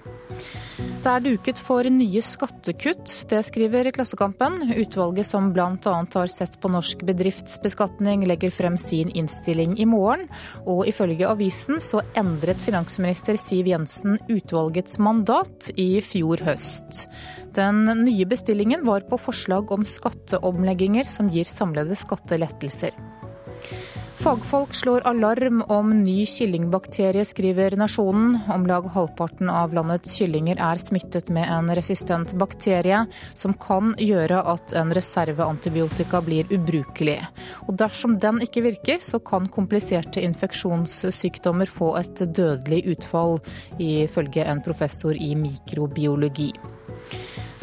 Det 1.01 1.09
er 1.09 1.23
duket 1.25 1.57
for 1.57 1.87
nye 1.89 2.21
skattekutt, 2.21 3.09
det 3.31 3.39
skriver 3.47 3.89
Klassekampen. 3.97 4.75
Utvalget 4.77 5.25
som 5.25 5.47
bl.a. 5.55 5.71
har 5.87 6.29
sett 6.29 6.59
på 6.61 6.69
norsk 6.69 7.07
bedriftsbeskatning, 7.09 8.20
legger 8.29 8.53
frem 8.55 8.77
sin 8.81 9.13
innstilling 9.17 9.77
i 9.81 9.87
morgen. 9.89 10.27
Og 10.67 10.87
ifølge 10.91 11.29
avisen 11.29 11.81
så 11.83 12.03
endret 12.19 12.61
finansminister 12.61 13.39
Siv 13.41 13.71
Jensen 13.71 14.19
utvalgets 14.31 14.99
mandat 15.03 15.71
i 15.81 16.01
fjor 16.05 16.43
høst. 16.47 17.07
Den 17.57 17.85
nye 18.05 18.27
bestillingen 18.29 18.85
var 18.87 19.07
på 19.09 19.19
forslag 19.21 19.73
om 19.75 19.87
skatteomlegginger 19.87 21.09
som 21.09 21.31
gir 21.33 21.49
samlede 21.49 21.99
skattelettelser. 21.99 22.95
Fagfolk 24.21 24.75
slår 24.75 25.01
alarm 25.01 25.63
om 25.69 26.03
ny 26.03 26.27
kyllingbakterie, 26.27 27.25
skriver 27.25 27.77
Nasjonen. 27.77 28.39
Om 28.49 28.67
lag 28.67 28.83
halvparten 28.93 29.49
av 29.49 29.73
landets 29.73 30.19
kyllinger 30.19 30.59
er 30.61 30.81
smittet 30.83 31.31
med 31.33 31.49
en 31.49 31.71
resistent 31.73 32.35
bakterie, 32.37 33.07
som 33.35 33.55
kan 33.57 33.95
gjøre 33.97 34.43
at 34.53 34.75
en 34.77 34.93
reserveantibiotika 34.93 36.21
blir 36.27 36.53
ubrukelig. 36.53 37.17
Og 37.65 37.79
dersom 37.81 38.19
den 38.21 38.43
ikke 38.45 38.67
virker, 38.67 39.01
så 39.01 39.23
kan 39.25 39.49
kompliserte 39.49 40.21
infeksjonssykdommer 40.21 41.73
få 41.73 41.95
et 42.03 42.21
dødelig 42.21 42.83
utfall, 42.93 43.39
ifølge 43.81 44.45
en 44.45 44.61
professor 44.61 45.17
i 45.17 45.33
mikrobiologi. 45.33 46.51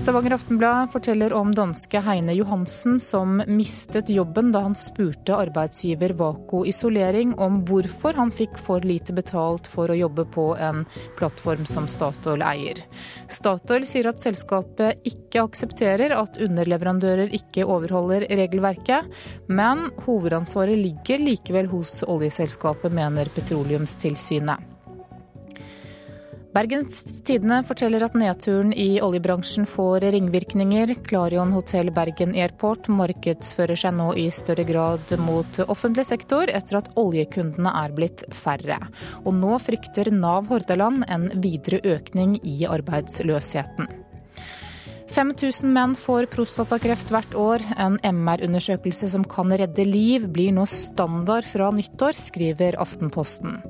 Stavanger 0.08 0.34
Aftenblad 0.34 0.92
forteller 0.92 1.34
om 1.34 1.50
danske 1.52 2.00
Heine 2.00 2.32
Johansen 2.34 3.00
som 3.00 3.42
mistet 3.48 4.08
jobben 4.10 4.54
da 4.56 4.62
han 4.64 4.76
spurte 4.80 5.36
arbeidsgiver 5.36 6.14
Vako 6.16 6.62
Isolering 6.72 7.34
om 7.44 7.58
hvorfor 7.68 8.16
han 8.16 8.32
fikk 8.32 8.56
for 8.56 8.88
lite 8.88 9.12
betalt 9.18 9.68
for 9.68 9.92
å 9.92 9.98
jobbe 10.00 10.24
på 10.32 10.46
en 10.64 10.86
plattform 11.20 11.68
som 11.68 11.90
Statoil 11.92 12.46
eier. 12.48 12.80
Statoil 13.28 13.84
sier 13.84 14.08
at 14.08 14.24
selskapet 14.24 15.04
ikke 15.12 15.44
aksepterer 15.44 16.16
at 16.16 16.40
underleverandører 16.40 17.36
ikke 17.42 17.68
overholder 17.68 18.30
regelverket, 18.32 19.12
men 19.52 19.90
hovedansvaret 20.08 20.80
ligger 20.88 21.20
likevel 21.20 21.68
hos 21.76 22.00
oljeselskapet, 22.08 22.96
mener 22.96 23.28
Petroleumstilsynet. 23.36 24.77
Bergens 26.58 27.04
Tidende 27.22 27.60
forteller 27.68 28.02
at 28.02 28.16
nedturen 28.18 28.72
i 28.74 28.98
oljebransjen 29.04 29.68
får 29.70 30.08
ringvirkninger. 30.16 30.96
Klarion 31.06 31.52
hotell 31.54 31.92
Bergen 31.94 32.34
Airport 32.34 32.90
markedsfører 32.90 33.78
seg 33.78 33.94
nå 33.94 34.08
i 34.18 34.24
større 34.34 34.66
grad 34.66 35.14
mot 35.22 35.60
offentlig 35.68 36.08
sektor 36.10 36.50
etter 36.50 36.80
at 36.80 36.90
oljekundene 36.98 37.76
er 37.84 37.94
blitt 37.94 38.26
færre. 38.34 38.80
Og 39.22 39.38
nå 39.38 39.54
frykter 39.62 40.10
Nav 40.10 40.50
Hordaland 40.50 41.06
en 41.14 41.30
videre 41.46 41.84
økning 41.94 42.40
i 42.42 42.64
arbeidsløsheten. 42.66 43.94
5000 45.14 45.70
menn 45.78 45.94
får 45.98 46.26
prostatakreft 46.34 47.14
hvert 47.14 47.38
år. 47.38 47.64
En 47.78 48.02
MR-undersøkelse 48.02 49.14
som 49.14 49.30
kan 49.30 49.54
redde 49.54 49.86
liv, 49.86 50.26
blir 50.34 50.58
nå 50.58 50.66
standard 50.66 51.46
fra 51.46 51.70
nyttår, 51.76 52.18
skriver 52.18 52.82
Aftenposten. 52.82 53.62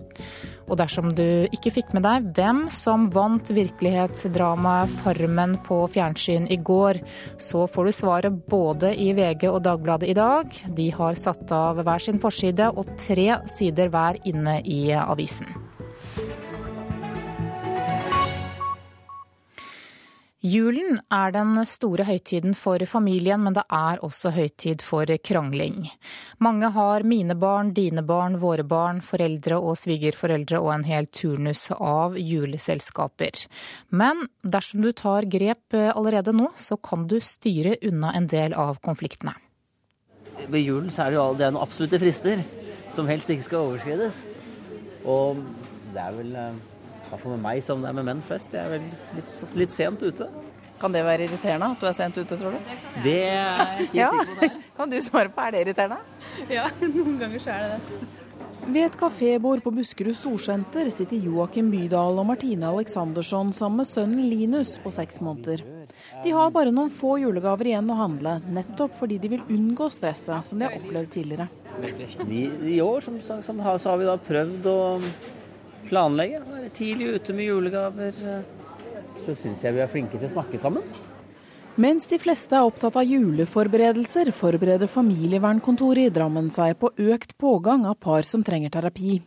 Og 0.68 0.76
dersom 0.80 1.14
du 1.16 1.48
ikke 1.56 1.72
fikk 1.78 1.94
med 1.96 2.04
deg 2.08 2.28
hvem 2.38 2.66
som 2.74 3.08
vant 3.14 3.52
virkelighetsdramaet 3.56 4.92
Farmen 5.02 5.56
på 5.68 5.80
fjernsyn 5.94 6.50
i 6.52 6.60
går, 6.60 7.00
så 7.40 7.66
får 7.72 7.88
du 7.88 7.96
svaret 7.96 8.42
både 8.52 8.92
i 8.96 9.14
VG 9.18 9.48
og 9.52 9.62
Dagbladet 9.68 10.12
i 10.12 10.18
dag. 10.18 10.52
De 10.68 10.90
har 10.98 11.16
satt 11.20 11.52
av 11.56 11.80
hver 11.84 12.04
sin 12.04 12.20
forside 12.24 12.72
og 12.74 12.98
tre 13.00 13.30
sider 13.48 13.94
hver 13.94 14.20
inne 14.28 14.60
i 14.68 14.84
avisen. 15.00 15.48
Julen 20.48 21.00
er 21.12 21.34
den 21.36 21.58
store 21.68 22.06
høytiden 22.08 22.54
for 22.56 22.80
familien, 22.88 23.42
men 23.44 23.56
det 23.58 23.66
er 23.74 24.00
også 24.06 24.30
høytid 24.32 24.84
for 24.86 25.10
krangling. 25.26 25.90
Mange 26.40 26.70
har 26.72 27.04
mine 27.04 27.36
barn, 27.36 27.74
dine 27.76 28.04
barn, 28.06 28.38
våre 28.40 28.64
barn, 28.64 29.02
foreldre 29.04 29.58
og 29.58 29.76
svigerforeldre 29.82 30.62
og 30.62 30.70
en 30.76 30.86
hel 30.88 31.10
turnus 31.12 31.66
av 31.74 32.16
juleselskaper. 32.22 33.44
Men 33.90 34.24
dersom 34.44 34.86
du 34.86 34.94
tar 34.96 35.28
grep 35.28 35.76
allerede 35.90 36.36
nå, 36.38 36.48
så 36.56 36.78
kan 36.80 37.10
du 37.12 37.18
styre 37.20 37.76
unna 37.90 38.14
en 38.16 38.30
del 38.32 38.56
av 38.56 38.80
konfliktene. 38.86 39.36
Ved 40.48 40.64
julen 40.64 40.94
så 40.94 41.08
er 41.08 41.12
det 41.12 41.20
jo 41.20 41.28
det 41.36 41.50
er 41.50 41.54
noen 41.58 41.66
absolutte 41.66 42.00
frister 42.00 42.46
som 42.94 43.10
helst 43.12 43.34
ikke 43.34 43.50
skal 43.50 43.72
overskrides. 43.74 44.24
Og 45.04 45.44
det 45.92 46.04
er 46.08 46.20
vel 46.22 46.36
hvert 47.10 47.26
med 47.34 47.42
meg 47.46 47.64
som 47.66 47.82
det 47.84 47.90
er 47.92 47.98
med 47.98 48.08
menn 48.10 48.22
flest. 48.26 48.54
Jeg 48.54 48.64
er 48.66 48.76
vel 48.78 48.86
litt, 49.18 49.34
litt, 49.58 49.74
sent 49.76 50.04
ute. 50.04 50.30
Kan 50.78 50.94
det 50.94 51.02
være 51.08 51.26
irriterende 51.26 51.72
at 51.74 51.82
du 51.82 51.88
er 51.90 51.96
sent 51.98 52.20
ute, 52.20 52.38
tror 52.38 52.54
du? 52.54 52.76
Det 53.04 53.18
er 53.32 53.82
jeg 53.82 53.90
ja. 53.98 54.12
sikker 54.14 54.34
på 54.34 54.40
det 54.44 54.52
Kan 54.78 54.92
du 54.94 55.00
svare 55.02 55.34
på, 55.34 55.42
er 55.42 55.56
det 55.56 55.66
irriterende? 55.66 55.98
Ja, 56.54 56.68
noen 56.84 57.18
ganger 57.18 57.42
så 57.42 57.56
er 57.56 57.66
det 57.66 57.80
det. 57.80 58.02
Ved 58.68 58.84
et 58.84 58.98
kafébord 59.00 59.62
på 59.64 59.72
Buskerud 59.72 60.16
Storsenter 60.18 60.90
sitter 60.92 61.24
Joakim 61.24 61.70
Bydal 61.72 62.20
og 62.20 62.26
Martine 62.28 62.68
Aleksandersson 62.68 63.54
sammen 63.56 63.82
med 63.82 63.88
sønnen 63.88 64.26
Linus 64.28 64.76
på 64.84 64.92
seks 64.92 65.22
måneder. 65.24 65.64
De 66.24 66.34
har 66.36 66.52
bare 66.52 66.74
noen 66.74 66.92
få 66.94 67.16
julegaver 67.22 67.72
igjen 67.72 67.90
å 67.94 67.98
handle, 67.98 68.38
nettopp 68.52 68.98
fordi 69.00 69.22
de 69.24 69.32
vil 69.38 69.46
unngå 69.54 69.88
stresset 69.94 70.46
som 70.46 70.60
de 70.60 70.68
har 70.68 70.76
opplevd 70.78 71.14
tidligere. 71.16 71.48
I, 72.28 72.44
i 72.76 72.78
år 72.82 73.06
som, 73.06 73.22
som 73.22 73.60
har, 73.64 73.80
så 73.80 73.94
har 73.94 74.02
vi 74.02 74.10
da 74.10 74.18
prøvd 74.28 74.70
å 74.72 74.78
planlegge. 75.90 76.42
Være 76.48 76.72
tidlig 76.76 77.14
ute 77.18 77.36
med 77.38 77.50
julegaver. 77.50 78.24
Så 79.24 79.36
syns 79.38 79.64
jeg 79.66 79.76
vi 79.76 79.84
er 79.84 79.92
flinke 79.92 80.20
til 80.20 80.30
å 80.30 80.36
snakke 80.38 80.60
sammen. 80.62 80.86
Mens 81.78 82.08
de 82.10 82.18
fleste 82.18 82.58
er 82.58 82.66
opptatt 82.66 82.96
av 82.98 83.06
juleforberedelser, 83.06 84.32
forbereder 84.34 84.90
familievernkontoret 84.90 86.10
i 86.10 86.14
Drammen 86.14 86.48
seg 86.50 86.74
på 86.82 86.90
økt 86.90 87.36
pågang 87.38 87.86
av 87.86 88.00
par 88.02 88.26
som 88.26 88.42
trenger 88.46 88.74
terapi. 88.74 89.20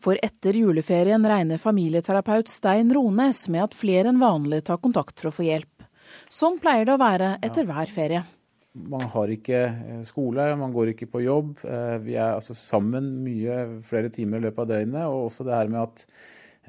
For 0.00 0.20
etter 0.24 0.56
juleferien 0.56 1.24
regner 1.24 1.60
familieterapeut 1.60 2.48
Stein 2.52 2.92
Rones 2.92 3.46
med 3.52 3.66
at 3.68 3.76
flere 3.76 4.12
enn 4.12 4.20
vanlig 4.20 4.66
tar 4.68 4.80
kontakt 4.84 5.20
for 5.20 5.30
å 5.30 5.34
få 5.38 5.48
hjelp. 5.48 5.88
Sånn 6.28 6.60
pleier 6.60 6.84
det 6.88 6.96
å 6.96 7.00
være 7.00 7.34
etter 7.44 7.68
hver 7.68 7.92
ferie. 7.92 8.22
Man 8.70 9.02
har 9.12 9.30
ikke 9.34 9.60
eh, 9.66 10.02
skole, 10.06 10.44
man 10.58 10.74
går 10.74 10.92
ikke 10.92 11.08
på 11.10 11.24
jobb. 11.24 11.56
Eh, 11.66 11.96
vi 12.04 12.14
er 12.14 12.36
altså 12.36 12.54
sammen 12.54 13.16
mye 13.24 13.82
flere 13.86 14.12
timer 14.14 14.38
i 14.38 14.46
løpet 14.46 14.62
av 14.62 14.70
døgnet. 14.70 15.06
Og 15.08 15.26
også 15.26 15.46
det 15.48 15.56
her 15.56 15.72
med 15.72 15.80
at 15.82 16.04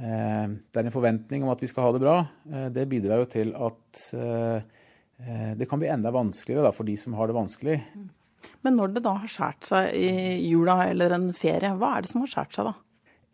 eh, 0.02 0.56
det 0.56 0.82
er 0.82 0.90
en 0.90 0.96
forventning 0.96 1.46
om 1.46 1.54
at 1.54 1.62
vi 1.62 1.70
skal 1.70 1.86
ha 1.86 1.94
det 1.94 2.02
bra, 2.02 2.16
det 2.74 2.88
bidrar 2.90 3.22
jo 3.22 3.30
til 3.30 3.54
at 3.54 4.06
det 5.22 5.68
kan 5.70 5.78
bli 5.78 5.90
enda 5.94 6.10
vanskeligere 6.10 6.72
for 6.74 6.88
de 6.88 6.96
som 6.98 7.14
har 7.14 7.30
det 7.30 7.36
vanskelig. 7.38 7.76
Men 8.66 8.74
når 8.80 8.96
det 8.96 9.04
da 9.06 9.14
har 9.22 9.30
skåret 9.30 9.68
seg 9.70 9.92
i 9.94 10.48
jula 10.48 10.80
eller 10.88 11.14
en 11.14 11.28
ferie, 11.38 11.76
hva 11.78 11.92
er 11.94 12.02
det 12.02 12.10
som 12.10 12.24
har 12.24 12.32
skåret 12.32 12.58
seg 12.58 12.70
da? 12.72 12.74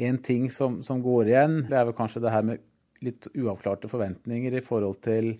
En 0.09 0.19
ting 0.19 0.49
som, 0.51 0.81
som, 0.83 0.99
går 1.01 1.31
igjen, 1.31 1.55
det 1.69 1.77
er 1.79 1.87
vel 1.87 1.95
kanskje 1.95 2.21
det 2.25 2.33
her 2.33 2.43
med 2.49 2.65
litt 3.05 3.29
uavklarte 3.31 3.87
forventninger 3.87 4.57
i 4.59 4.65
forhold 4.65 4.99
til 5.05 5.37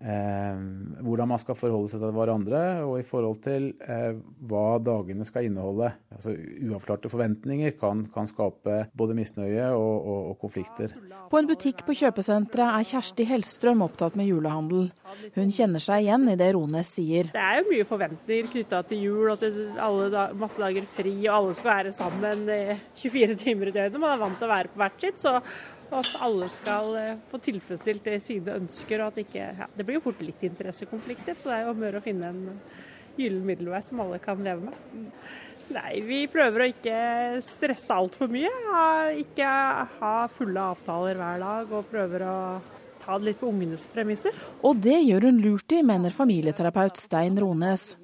hvordan 0.00 1.28
man 1.28 1.40
skal 1.40 1.56
forholde 1.58 1.90
seg 1.92 2.00
til 2.00 2.12
hverandre, 2.16 2.60
og 2.88 2.94
i 3.00 3.04
forhold 3.06 3.40
til 3.44 3.70
eh, 3.84 4.16
hva 4.48 4.78
dagene 4.80 5.26
skal 5.28 5.48
inneholde. 5.48 5.90
Altså, 6.14 6.32
uavklarte 6.64 7.10
forventninger 7.12 7.74
kan, 7.80 8.06
kan 8.14 8.28
skape 8.30 8.86
både 8.96 9.16
misnøye 9.18 9.66
og, 9.76 9.92
og, 9.98 10.20
og, 10.30 10.38
konflikter. 10.40 10.94
På 11.30 11.40
en 11.40 11.50
butikk 11.50 11.84
på 11.86 11.96
kjøpesenteret 12.00 12.78
er 12.78 12.88
Kjersti 12.88 13.26
Hellstrøm 13.28 13.84
opptatt 13.84 14.16
med 14.18 14.30
julehandel. 14.30 14.88
Hun 15.36 15.52
kjenner 15.52 15.82
seg 15.84 16.06
igjen 16.06 16.28
i 16.32 16.38
det 16.40 16.52
Rones 16.56 16.94
sier. 16.96 17.28
Det 17.34 17.42
er 17.42 17.60
jo 17.60 17.68
mye 17.68 17.88
forventninger 17.88 18.48
knytta 18.54 18.80
til 18.88 19.04
jul 19.04 19.34
og 19.34 19.42
til 19.42 19.58
alle 19.80 20.08
da, 20.14 20.30
masse 20.38 20.60
dager 20.60 20.88
fri, 20.88 21.12
og 21.26 21.34
alle 21.36 21.58
skal 21.58 21.74
være 21.74 21.92
sammen 21.96 22.48
24 22.96 23.36
timer 23.44 23.68
i 23.68 23.76
døgnet. 23.76 24.00
Man 24.00 24.14
er 24.14 24.24
vant 24.24 24.40
til 24.40 24.48
å 24.48 24.54
være 24.54 24.72
på 24.72 24.80
hvert 24.80 25.04
sitt. 25.04 25.20
så 25.20 25.38
og 25.90 25.98
at 26.00 26.10
alle 26.22 26.48
skal 26.52 26.94
eh, 26.98 27.20
få 27.30 27.40
tilfredsstilt 27.42 28.08
sine 28.22 28.56
ønsker. 28.60 29.02
og 29.02 29.12
at 29.12 29.22
ikke, 29.24 29.46
ja, 29.58 29.68
Det 29.76 29.86
blir 29.86 29.98
jo 29.98 30.06
fort 30.10 30.22
litt 30.22 30.42
interessekonflikter, 30.46 31.34
så 31.34 31.50
det 31.50 31.58
er 31.58 31.66
jo 31.66 31.74
om 31.74 31.86
å 31.88 32.02
finne 32.04 32.30
en 32.30 32.42
gyllen 33.18 33.46
middelvei 33.46 33.82
som 33.82 34.00
alle 34.00 34.18
kan 34.22 34.42
leve 34.44 34.70
med. 34.70 35.06
Nei, 35.70 36.00
vi 36.02 36.24
prøver 36.30 36.64
å 36.64 36.68
ikke 36.72 36.98
stresse 37.46 37.94
altfor 37.94 38.30
mye. 38.30 38.50
Ikke 39.20 39.46
ha 40.00 40.14
fulle 40.32 40.66
avtaler 40.72 41.18
hver 41.18 41.42
dag, 41.42 41.72
og 41.74 41.90
prøver 41.90 42.26
å 42.26 42.36
ta 43.00 43.18
det 43.18 43.30
litt 43.30 43.40
på 43.40 43.50
ungenes 43.50 43.86
premisser. 43.92 44.34
Og 44.66 44.80
det 44.82 44.98
gjør 44.98 45.28
hun 45.28 45.40
lurt 45.44 45.74
i, 45.74 45.82
mener 45.86 46.14
familieterapeut 46.14 46.98
Stein 46.98 47.38
Rones. 47.38 47.94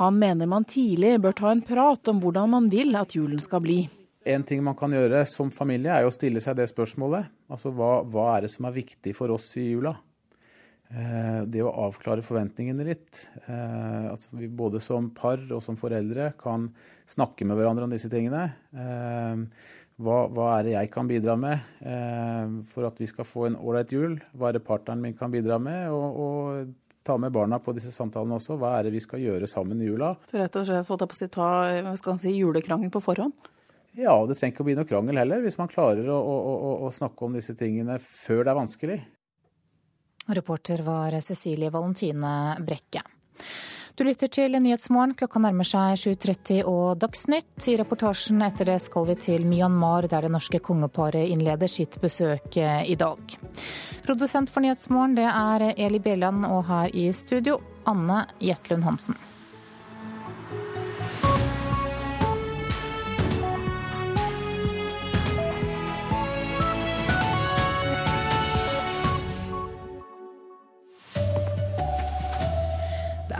Han 0.00 0.18
mener 0.18 0.48
man 0.50 0.66
tidlig 0.66 1.18
bør 1.22 1.36
ta 1.36 1.50
en 1.52 1.62
prat 1.62 2.10
om 2.10 2.22
hvordan 2.22 2.54
man 2.56 2.70
vil 2.72 2.96
at 2.98 3.14
julen 3.16 3.40
skal 3.42 3.62
bli. 3.64 3.80
En 4.24 4.44
ting 4.46 4.62
man 4.62 4.76
kan 4.78 4.92
gjøre 4.94 5.24
som 5.26 5.50
familie, 5.54 5.90
er 5.90 6.06
å 6.06 6.14
stille 6.14 6.40
seg 6.42 6.56
det 6.58 6.68
spørsmålet. 6.70 7.30
Altså 7.50 7.72
hva, 7.74 8.00
hva 8.06 8.28
er 8.36 8.46
det 8.46 8.52
som 8.54 8.68
er 8.68 8.76
viktig 8.76 9.14
for 9.18 9.34
oss 9.34 9.48
i 9.58 9.72
jula? 9.72 9.96
Eh, 10.92 11.42
det 11.48 11.62
å 11.64 11.72
avklare 11.86 12.24
forventningene 12.24 12.84
litt. 12.84 13.22
Eh, 13.46 14.10
altså 14.12 14.36
vi 14.36 14.50
både 14.52 14.80
som 14.84 15.08
par 15.16 15.40
og 15.48 15.62
som 15.64 15.78
foreldre 15.80 16.34
kan 16.40 16.68
snakke 17.08 17.46
med 17.48 17.56
hverandre 17.56 17.86
om 17.88 17.94
disse 17.94 18.10
tingene. 18.12 18.50
Eh, 18.76 19.70
hva, 20.02 20.18
hva, 20.28 20.50
er 20.58 20.66
det 20.66 20.74
jeg 20.74 20.90
kan 20.90 21.06
bidra 21.06 21.34
med 21.38 21.60
for 22.72 22.88
at 22.88 22.96
vi 22.98 23.06
skal 23.06 23.26
få 23.28 23.44
en 23.46 23.58
ålreit 23.60 23.92
jul? 23.94 24.16
Hva 24.34 24.48
er 24.48 24.56
det 24.56 24.64
partneren 24.66 25.02
min 25.04 25.14
kan 25.14 25.30
bidra 25.30 25.60
med? 25.62 25.92
Og, 25.94 26.16
og, 26.24 26.72
ta 27.02 27.16
med 27.18 27.32
barna 27.34 27.58
på 27.58 27.74
disse 27.74 27.90
samtalene 27.90 28.36
også. 28.38 28.54
Hva 28.58 28.76
er 28.78 28.86
det 28.86 28.92
vi 28.94 29.00
skal 29.02 29.22
gjøre 29.22 29.48
sammen 29.50 29.80
i 29.82 29.88
jula? 29.88 30.12
Så 30.30 30.38
rett 30.38 30.58
og 30.58 30.68
slett 30.68 30.86
så 30.86 30.98
på 30.98 31.08
å 31.08 31.18
si, 31.18 31.26
ta 31.34 31.48
si, 32.22 32.34
julekrangel 32.36 32.92
på 32.94 33.02
forhånd? 33.02 33.50
Ja, 33.98 34.14
det 34.24 34.38
trenger 34.38 34.54
ikke 34.54 34.64
å 34.64 34.68
bli 34.70 34.76
noe 34.78 34.88
krangel 34.88 35.20
heller, 35.20 35.42
hvis 35.44 35.58
man 35.60 35.68
klarer 35.68 36.06
å, 36.08 36.16
å, 36.16 36.36
å, 36.52 36.70
å 36.86 36.92
snakke 36.92 37.26
om 37.26 37.34
disse 37.36 37.54
tingene 37.58 37.98
før 38.00 38.46
det 38.46 38.52
er 38.54 38.56
vanskelig. 38.56 39.00
Reporter 40.32 40.80
var 40.86 41.18
Cecilie 41.20 41.70
Valentine 41.70 42.56
Brekke. 42.64 43.02
Du 43.94 44.04
lytter 44.06 44.30
til 44.32 44.56
Nyhetsmorgen. 44.56 45.12
Klokka 45.20 45.40
nærmer 45.42 45.68
seg 45.68 45.98
7.30 46.00 46.62
og 46.64 46.96
Dagsnytt. 47.02 47.66
I 47.68 47.74
reportasjen 47.76 48.40
etter 48.46 48.70
det 48.70 48.78
skal 48.80 49.04
vi 49.10 49.18
til 49.20 49.44
Myanmar, 49.44 50.08
der 50.08 50.24
det 50.24 50.32
norske 50.32 50.62
kongeparet 50.64 51.28
innleder 51.34 51.68
sitt 51.68 51.98
besøk 52.00 52.56
eh, 52.56 52.86
i 52.88 52.96
dag. 52.96 53.36
Produsent 54.06 54.48
for 54.50 54.64
Nyhetsmorgen 54.64 55.18
det 55.20 55.28
er 55.28 55.66
Eli 55.76 56.00
Bjelland, 56.00 56.48
og 56.48 56.64
her 56.70 56.96
i 56.96 57.10
studio 57.12 57.60
Anne 57.84 58.24
Jetlund 58.40 58.88
Hansen. 58.88 59.20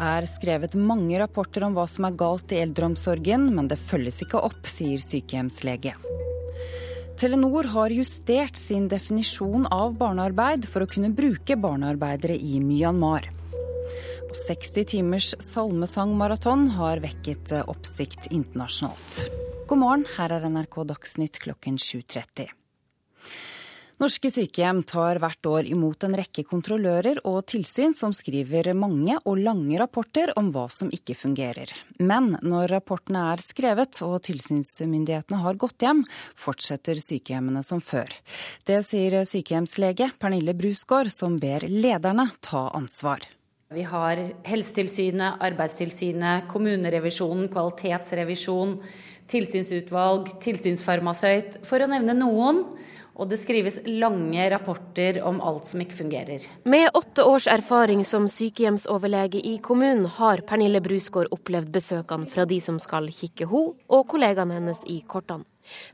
Er 0.02 0.26
skrevet 0.26 0.74
mange 0.78 1.18
rapporter 1.20 1.66
om 1.66 1.76
hva 1.76 1.86
som 1.90 2.06
er 2.08 2.16
galt 2.18 2.52
i 2.54 2.60
eldreomsorgen, 2.62 3.48
men 3.54 3.70
det 3.70 3.80
følges 3.80 4.22
ikke 4.24 4.42
opp, 4.42 4.66
sier 4.66 5.02
sykehjemslege. 5.02 5.94
Telenor 7.18 7.68
har 7.70 7.92
justert 7.94 8.58
sin 8.58 8.88
definisjon 8.90 9.68
av 9.70 9.94
barnearbeid 10.00 10.66
for 10.66 10.82
å 10.82 10.90
kunne 10.90 11.12
bruke 11.14 11.54
barnearbeidere 11.60 12.34
i 12.34 12.58
Myanmar. 12.64 13.28
Og 14.26 14.34
60 14.34 14.88
timers 14.94 15.28
salmesangmaraton 15.44 16.66
har 16.78 17.02
vekket 17.04 17.52
oppsikt 17.66 18.30
internasjonalt. 18.32 19.20
God 19.68 19.84
morgen, 19.84 20.08
her 20.16 20.34
er 20.34 20.48
NRK 20.48 20.82
Dagsnytt 20.88 21.38
klokken 21.44 21.78
7.30. 21.78 22.61
Norske 24.02 24.32
sykehjem 24.34 24.80
tar 24.82 25.20
hvert 25.22 25.46
år 25.46 25.68
imot 25.70 26.02
en 26.02 26.16
rekke 26.18 26.42
kontrollører 26.48 27.20
og 27.28 27.44
tilsyn 27.52 27.92
som 27.94 28.10
skriver 28.10 28.72
mange 28.74 29.14
og 29.20 29.36
lange 29.38 29.76
rapporter 29.78 30.32
om 30.40 30.48
hva 30.50 30.64
som 30.74 30.88
ikke 30.90 31.14
fungerer. 31.14 31.70
Men 32.02 32.32
når 32.42 32.72
rapportene 32.72 33.20
er 33.30 33.44
skrevet 33.44 34.00
og 34.02 34.16
tilsynsmyndighetene 34.26 35.38
har 35.44 35.60
gått 35.60 35.86
hjem, 35.86 36.00
fortsetter 36.34 36.98
sykehjemmene 36.98 37.62
som 37.62 37.78
før. 37.78 38.10
Det 38.66 38.80
sier 38.88 39.20
sykehjemslege 39.22 40.10
Pernille 40.18 40.56
Brusgaard, 40.58 41.12
som 41.14 41.38
ber 41.38 41.62
lederne 41.70 42.26
ta 42.42 42.72
ansvar. 42.74 43.22
Vi 43.72 43.86
har 43.86 44.18
Helsetilsynet, 44.44 45.38
Arbeidstilsynet, 45.46 46.48
kommunerevisjonen, 46.50 47.46
kvalitetsrevisjon, 47.54 48.74
tilsynsutvalg, 49.30 50.34
tilsynsfarmasøyt, 50.42 51.62
for 51.70 51.86
å 51.86 51.88
nevne 51.94 52.18
noen. 52.18 52.64
Og 53.12 53.28
det 53.28 53.38
skrives 53.42 53.78
lange 53.86 54.46
rapporter 54.50 55.20
om 55.26 55.40
alt 55.44 55.68
som 55.68 55.82
ikke 55.84 55.98
fungerer. 55.98 56.46
Med 56.64 56.88
åtte 56.96 57.24
års 57.28 57.46
erfaring 57.50 58.04
som 58.08 58.28
sykehjemsoverlege 58.30 59.42
i 59.52 59.58
kommunen 59.62 60.08
har 60.18 60.44
Pernille 60.48 60.80
Brusgaard 60.84 61.32
opplevd 61.34 61.72
besøkene 61.74 62.28
fra 62.32 62.46
de 62.48 62.60
som 62.64 62.80
skal 62.82 63.10
kikke 63.12 63.48
hun 63.50 63.74
og 63.92 64.06
kollegaene 64.12 64.60
hennes 64.60 64.84
i 64.88 65.02
kortene. 65.06 65.44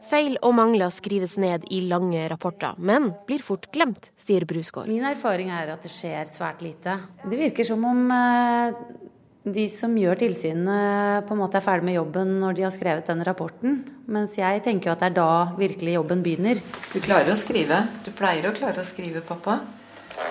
Feil 0.08 0.38
og 0.40 0.54
mangler 0.56 0.88
skrives 0.94 1.34
ned 1.40 1.66
i 1.74 1.82
lange 1.90 2.22
rapporter, 2.30 2.78
men 2.78 3.10
blir 3.28 3.42
fort 3.44 3.68
glemt, 3.74 4.08
sier 4.16 4.46
Brusgaard. 4.48 4.88
Min 4.88 5.04
erfaring 5.04 5.52
er 5.52 5.74
at 5.74 5.84
det 5.84 5.92
skjer 5.92 6.24
svært 6.30 6.64
lite. 6.64 6.96
Det 7.24 7.36
virker 7.36 7.68
som 7.68 7.84
om 7.84 8.06
eh, 8.14 8.78
de 9.46 9.64
som 9.70 9.94
gjør 9.96 10.18
tilsynene 10.18 11.22
på 11.28 11.34
en 11.34 11.40
måte 11.40 11.60
er 11.60 11.64
ferdig 11.64 11.86
med 11.88 11.96
jobben 11.96 12.34
når 12.42 12.56
de 12.58 12.64
har 12.66 12.74
skrevet 12.74 13.06
den 13.08 13.24
rapporten. 13.24 13.80
Mens 14.10 14.36
jeg 14.38 14.62
tenker 14.64 14.92
at 14.92 15.02
det 15.02 15.12
er 15.12 15.18
da 15.20 15.30
virkelig 15.58 15.94
jobben 15.94 16.24
begynner. 16.24 16.60
Du 16.92 16.98
klarer 17.00 17.32
å 17.32 17.38
skrive. 17.38 17.84
Du 18.04 18.10
pleier 18.16 18.50
å 18.50 18.54
klare 18.56 18.82
å 18.82 18.88
skrive, 18.88 19.22
pappa. 19.24 19.60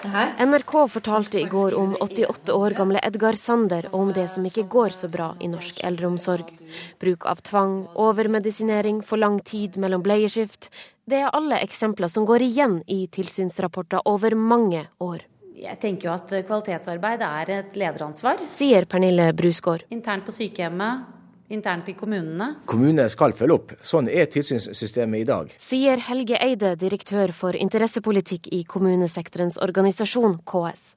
NRK 0.03 0.73
fortalte 0.91 1.39
i 1.39 1.47
går 1.49 1.73
om 1.77 1.95
88 2.03 2.53
år 2.53 2.75
gamle 2.77 2.99
Edgar 3.07 3.37
Sander 3.39 3.87
og 3.93 3.99
om 4.01 4.11
det 4.13 4.27
som 4.29 4.45
ikke 4.45 4.67
går 4.69 4.93
så 4.93 5.07
bra 5.09 5.31
i 5.39 5.47
norsk 5.49 5.79
eldreomsorg. 5.87 6.51
Bruk 6.99 7.25
av 7.25 7.41
tvang, 7.47 7.87
overmedisinering, 7.95 9.01
for 9.01 9.17
lang 9.17 9.39
tid 9.39 9.79
mellom 9.79 10.03
bleieskift. 10.03 10.69
Det 11.07 11.23
er 11.23 11.31
alle 11.31 11.61
eksempler 11.63 12.11
som 12.11 12.27
går 12.27 12.43
igjen 12.45 12.81
i 12.91 13.05
tilsynsrapporter 13.07 14.03
over 14.05 14.35
mange 14.35 14.85
år. 14.99 15.23
Jeg 15.57 15.79
tenker 15.81 16.11
jo 16.11 16.13
at 16.13 16.33
kvalitetsarbeid 16.45 17.23
er 17.25 17.51
et 17.55 17.77
lederansvar. 17.81 18.43
Sier 18.53 18.85
Pernille 18.85 19.31
Brusgaard. 19.33 19.87
Internt 19.89 20.27
på 20.27 20.33
sykehjemmet, 20.35 21.07
internt 21.49 21.87
i 21.89 21.95
kommunene. 21.97 22.51
Kommunene 22.69 23.07
skal 23.09 23.33
følge 23.33 23.55
opp. 23.55 23.73
Sånn 23.81 24.05
er 24.11 24.27
tilsynssystemet 24.29 25.23
i 25.23 25.25
dag. 25.25 25.55
Sier 25.63 26.03
Helge 26.05 26.37
Eide, 26.45 26.75
direktør 26.77 27.33
for 27.33 27.57
interessepolitikk 27.57 28.51
i 28.53 28.61
kommunesektorens 28.69 29.57
organisasjon 29.65 30.37
KS. 30.45 30.91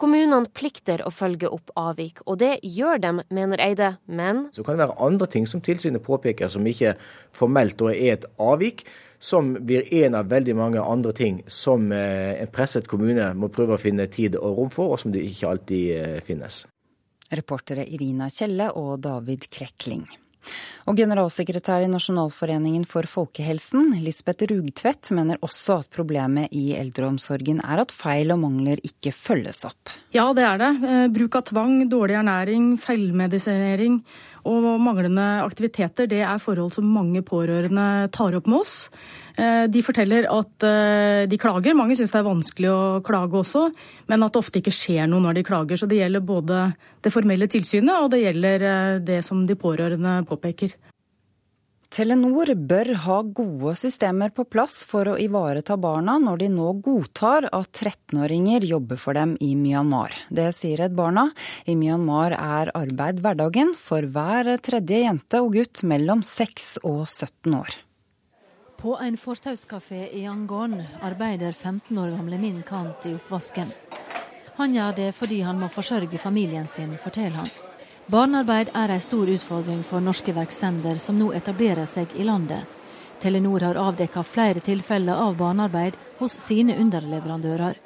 Kommunene 0.00 0.50
plikter 0.58 1.04
å 1.06 1.12
følge 1.14 1.52
opp 1.52 1.70
avvik, 1.78 2.24
og 2.26 2.40
det 2.42 2.56
gjør 2.66 2.98
dem, 3.04 3.22
mener 3.30 3.62
Eide, 3.62 3.92
men 4.10 4.48
Så 4.56 4.64
kan 4.66 4.74
det 4.74 4.88
være 4.88 4.98
andre 5.06 5.30
ting 5.30 5.46
som 5.46 5.62
tilsynet 5.62 6.02
påpeker 6.02 6.50
som 6.50 6.66
ikke 6.66 6.96
formelt 7.36 7.78
er 7.92 8.16
et 8.16 8.26
avvik, 8.42 8.82
som 9.20 9.52
blir 9.54 9.84
en 9.94 10.14
av 10.14 10.30
veldig 10.32 10.54
mange 10.56 10.80
andre 10.80 11.12
ting 11.12 11.42
som 11.46 11.92
eh, 11.92 12.40
en 12.40 12.52
presset 12.52 12.88
kommune 12.88 13.26
må 13.36 13.50
prøve 13.52 13.76
å 13.76 13.80
finne 13.80 14.08
tid 14.08 14.38
og 14.40 14.56
rom 14.56 14.72
for, 14.72 14.94
og 14.94 15.02
som 15.02 15.12
det 15.12 15.26
ikke 15.28 15.50
alltid 15.52 15.84
eh, 15.98 16.16
finnes. 16.24 16.64
Reportere 17.30 17.84
Irina 17.84 18.30
Kjelle 18.32 18.72
og 18.80 18.96
David 19.04 19.44
Krekling. 19.52 20.08
Og 20.88 20.96
generalsekretær 20.96 21.84
i 21.84 21.90
Nasjonalforeningen 21.92 22.86
for 22.88 23.04
folkehelsen, 23.06 23.92
Lisbeth 24.00 24.48
Rugtvedt, 24.48 25.12
mener 25.14 25.38
også 25.44 25.82
at 25.82 25.90
problemet 25.92 26.48
i 26.56 26.72
eldreomsorgen 26.80 27.60
er 27.60 27.84
at 27.84 27.92
feil 27.94 28.32
og 28.32 28.40
mangler 28.46 28.80
ikke 28.86 29.12
følges 29.14 29.66
opp. 29.68 29.92
Ja, 30.16 30.30
det 30.34 30.46
er 30.48 30.64
det. 30.64 30.72
Eh, 30.80 31.06
bruk 31.12 31.36
av 31.36 31.44
tvang, 31.52 31.76
dårlig 31.92 32.16
ernæring, 32.22 32.72
feilmedisinering 32.80 34.00
og 34.48 34.66
manglende 34.80 35.24
aktiviteter, 35.44 36.08
det 36.10 36.22
er 36.24 36.40
forhold 36.40 36.72
som 36.72 36.88
mange 36.88 37.22
pårørende 37.26 38.08
tar 38.14 38.36
opp 38.38 38.48
med 38.48 38.60
oss. 38.62 38.74
Eh, 39.36 39.66
de 39.68 39.82
forteller 39.84 40.28
at 40.30 40.66
eh, 40.66 41.24
de 41.30 41.40
klager. 41.40 41.76
Mange 41.76 41.96
syns 41.98 42.14
det 42.14 42.20
er 42.20 42.28
vanskelig 42.28 42.70
å 42.72 43.00
klage 43.06 43.40
også, 43.40 43.66
men 44.08 44.24
at 44.24 44.32
det 44.32 44.42
ofte 44.42 44.62
ikke 44.62 44.74
skjer 44.74 45.10
noe 45.10 45.24
når 45.24 45.40
de 45.40 45.46
klager. 45.46 45.80
Så 45.80 45.88
det 45.90 46.00
gjelder 46.00 46.24
både 46.24 46.62
det 47.04 47.12
formelle 47.12 47.50
tilsynet 47.50 47.96
og 47.96 48.12
det 48.14 48.24
gjelder 48.24 48.68
eh, 48.70 48.94
det 49.04 49.20
som 49.26 49.44
de 49.48 49.58
pårørende 49.58 50.20
påpeker. 50.28 50.76
Telenor 51.90 52.52
bør 52.54 52.92
ha 53.02 53.16
gode 53.34 53.72
systemer 53.74 54.30
på 54.30 54.44
plass 54.46 54.84
for 54.86 55.08
å 55.10 55.16
ivareta 55.18 55.74
barna 55.74 56.20
når 56.22 56.44
de 56.44 56.48
nå 56.54 56.68
godtar 56.86 57.48
at 57.50 57.72
13-åringer 57.74 58.62
jobber 58.68 59.00
for 59.02 59.18
dem 59.18 59.32
i 59.42 59.56
Myanmar. 59.58 60.14
Det 60.30 60.52
sier 60.54 60.78
Redd 60.78 60.94
Barna. 60.94 61.24
I 61.66 61.74
Myanmar 61.74 62.36
er 62.36 62.70
arbeid 62.78 63.18
hverdagen 63.24 63.72
for 63.74 64.06
hver 64.06 64.52
tredje 64.62 65.00
jente 65.02 65.40
og 65.42 65.56
gutt 65.56 65.82
mellom 65.82 66.22
6 66.22 66.68
og 66.84 67.00
17 67.08 67.56
år. 67.58 67.74
På 68.78 68.94
en 69.02 69.18
fortauskafé 69.18 70.04
i 70.14 70.22
Yangon 70.28 70.76
arbeider 71.02 71.50
15 71.50 71.98
år 71.98 72.14
gamle 72.14 72.38
Min 72.38 72.62
Kant 72.62 73.10
i 73.10 73.16
oppvasken. 73.18 73.74
Han 74.62 74.78
gjør 74.78 74.94
det 75.02 75.10
fordi 75.18 75.42
han 75.42 75.58
må 75.58 75.66
forsørge 75.66 76.22
familien 76.22 76.70
sin, 76.70 76.94
forteller 77.02 77.42
han. 77.42 77.50
Barnearbeid 78.10 78.72
er 78.74 78.90
en 78.90 79.02
stor 79.02 79.28
utfordring 79.30 79.84
for 79.86 80.02
norske 80.02 80.32
virksomheter 80.34 80.98
som 80.98 81.14
nå 81.20 81.28
etablerer 81.36 81.86
seg 81.86 82.10
i 82.18 82.24
landet. 82.26 82.64
Telenor 83.22 83.62
har 83.62 83.78
avdekket 83.78 84.26
flere 84.26 84.62
tilfeller 84.66 85.14
av 85.14 85.36
barnearbeid 85.38 85.94
hos 86.18 86.34
sine 86.42 86.74
underleverandører. 86.82 87.78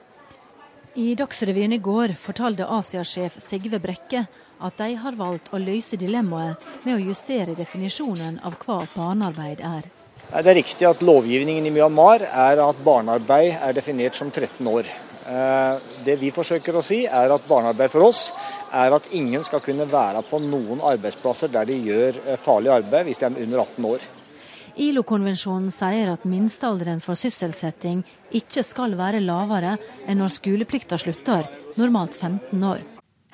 I 0.96 1.10
Dagsrevyen 1.18 1.76
i 1.76 1.80
går 1.82 2.14
fortalte 2.16 2.70
Asiasjef 2.78 3.36
Sigve 3.42 3.82
Brekke 3.84 4.24
at 4.64 4.80
de 4.80 4.94
har 5.02 5.18
valgt 5.18 5.52
å 5.52 5.60
løse 5.60 6.00
dilemmaet 6.00 6.62
med 6.86 6.94
å 6.94 7.04
justere 7.10 7.58
definisjonen 7.58 8.38
av 8.40 8.56
hva 8.64 8.80
barnearbeid 8.94 9.60
er. 9.60 9.90
Det 10.30 10.46
er 10.46 10.62
riktig 10.62 10.88
at 10.88 11.04
lovgivningen 11.04 11.68
i 11.68 11.74
Myanmar 11.74 12.24
er 12.24 12.64
at 12.64 12.80
barnearbeid 12.86 13.58
er 13.58 13.76
definert 13.76 14.16
som 14.16 14.32
13 14.32 14.72
år. 14.72 14.88
Eh, 15.24 15.84
det 16.04 16.16
vi 16.20 16.32
forsøker 16.32 16.76
å 16.76 16.84
si, 16.84 17.04
er 17.04 17.32
at 17.32 17.46
barnearbeid 17.48 17.92
for 17.92 18.08
oss 18.08 18.30
er 18.74 18.96
at 18.96 19.08
ingen 19.14 19.44
skal 19.46 19.62
kunne 19.64 19.86
være 19.90 20.22
på 20.28 20.40
noen 20.42 20.82
arbeidsplasser 20.84 21.52
der 21.54 21.68
de 21.68 21.78
gjør 21.86 22.20
eh, 22.24 22.38
farlig 22.40 22.72
arbeid 22.74 23.08
hvis 23.08 23.22
de 23.22 23.28
er 23.30 23.42
under 23.46 23.64
18 23.64 23.90
år. 23.90 24.06
ILO-konvensjonen 24.74 25.70
sier 25.70 26.10
at 26.10 26.24
minstealderen 26.26 27.02
for 27.02 27.18
sysselsetting 27.18 28.00
ikke 28.34 28.64
skal 28.66 28.96
være 28.98 29.22
lavere 29.22 29.76
enn 30.08 30.18
når 30.18 30.34
skoleplikta 30.34 30.98
slutter, 30.98 31.46
normalt 31.78 32.18
15 32.18 32.66
år. 32.72 32.82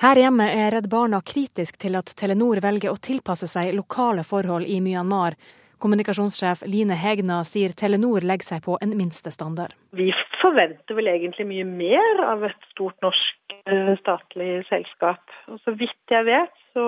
Her 0.01 0.17
hjemme 0.17 0.47
er 0.49 0.71
Redd 0.73 0.89
Barna 0.89 1.21
kritisk 1.21 1.77
til 1.81 1.97
at 1.99 2.13
Telenor 2.17 2.61
velger 2.65 2.93
å 2.93 3.01
tilpasse 3.01 3.49
seg 3.49 3.75
lokale 3.77 4.25
forhold 4.25 4.65
i 4.65 4.79
Myanmar. 4.81 5.37
Kommunikasjonssjef 5.81 6.65
Line 6.69 6.97
Hegna 7.01 7.41
sier 7.49 7.73
Telenor 7.77 8.25
legger 8.27 8.53
seg 8.53 8.65
på 8.67 8.77
en 8.85 8.93
minstestandard. 8.99 9.75
Vi 9.97 10.11
forventer 10.41 10.97
vel 10.99 11.11
egentlig 11.13 11.47
mye 11.49 11.67
mer 11.69 12.23
av 12.27 12.45
et 12.49 12.71
stort 12.73 12.97
norsk 13.05 13.57
eh, 13.65 13.93
statlig 14.01 14.63
selskap. 14.71 15.23
Og 15.49 15.61
så 15.65 15.75
vidt 15.81 16.15
jeg 16.15 16.27
vet, 16.29 16.57
så 16.75 16.87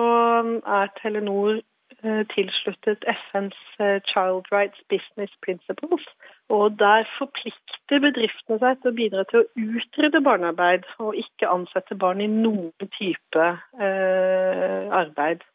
er 0.79 0.91
Telenor 0.99 1.59
eh, 1.59 2.21
tilsluttet 2.33 3.05
FNs 3.15 3.57
eh, 3.79 3.99
Child 4.11 4.49
Rights 4.53 4.81
Business 4.93 5.33
Principles. 5.45 6.05
Og 6.53 6.77
der 6.79 7.07
forplikter 7.17 8.01
bedriftene 8.03 8.59
seg 8.61 8.81
til 8.81 8.91
å 8.91 8.97
bidra 8.97 9.25
til 9.29 9.41
å 9.41 9.67
utrydde 9.77 10.21
barnearbeid, 10.25 10.85
og 10.99 11.17
ikke 11.17 11.49
ansette 11.49 11.97
barn 11.97 12.21
i 12.21 12.29
noen 12.29 12.91
type 12.97 13.49
eh, 13.79 14.91
arbeid. 15.01 15.45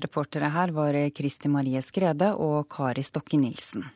Reportere 0.00 0.50
her 0.54 0.74
var 0.76 0.98
Kristi 1.14 1.50
Marie 1.52 1.82
Skrede 1.84 2.34
og 2.36 2.68
Kari 2.72 3.04
Stokke 3.06 3.40
Nilsen. 3.40 3.86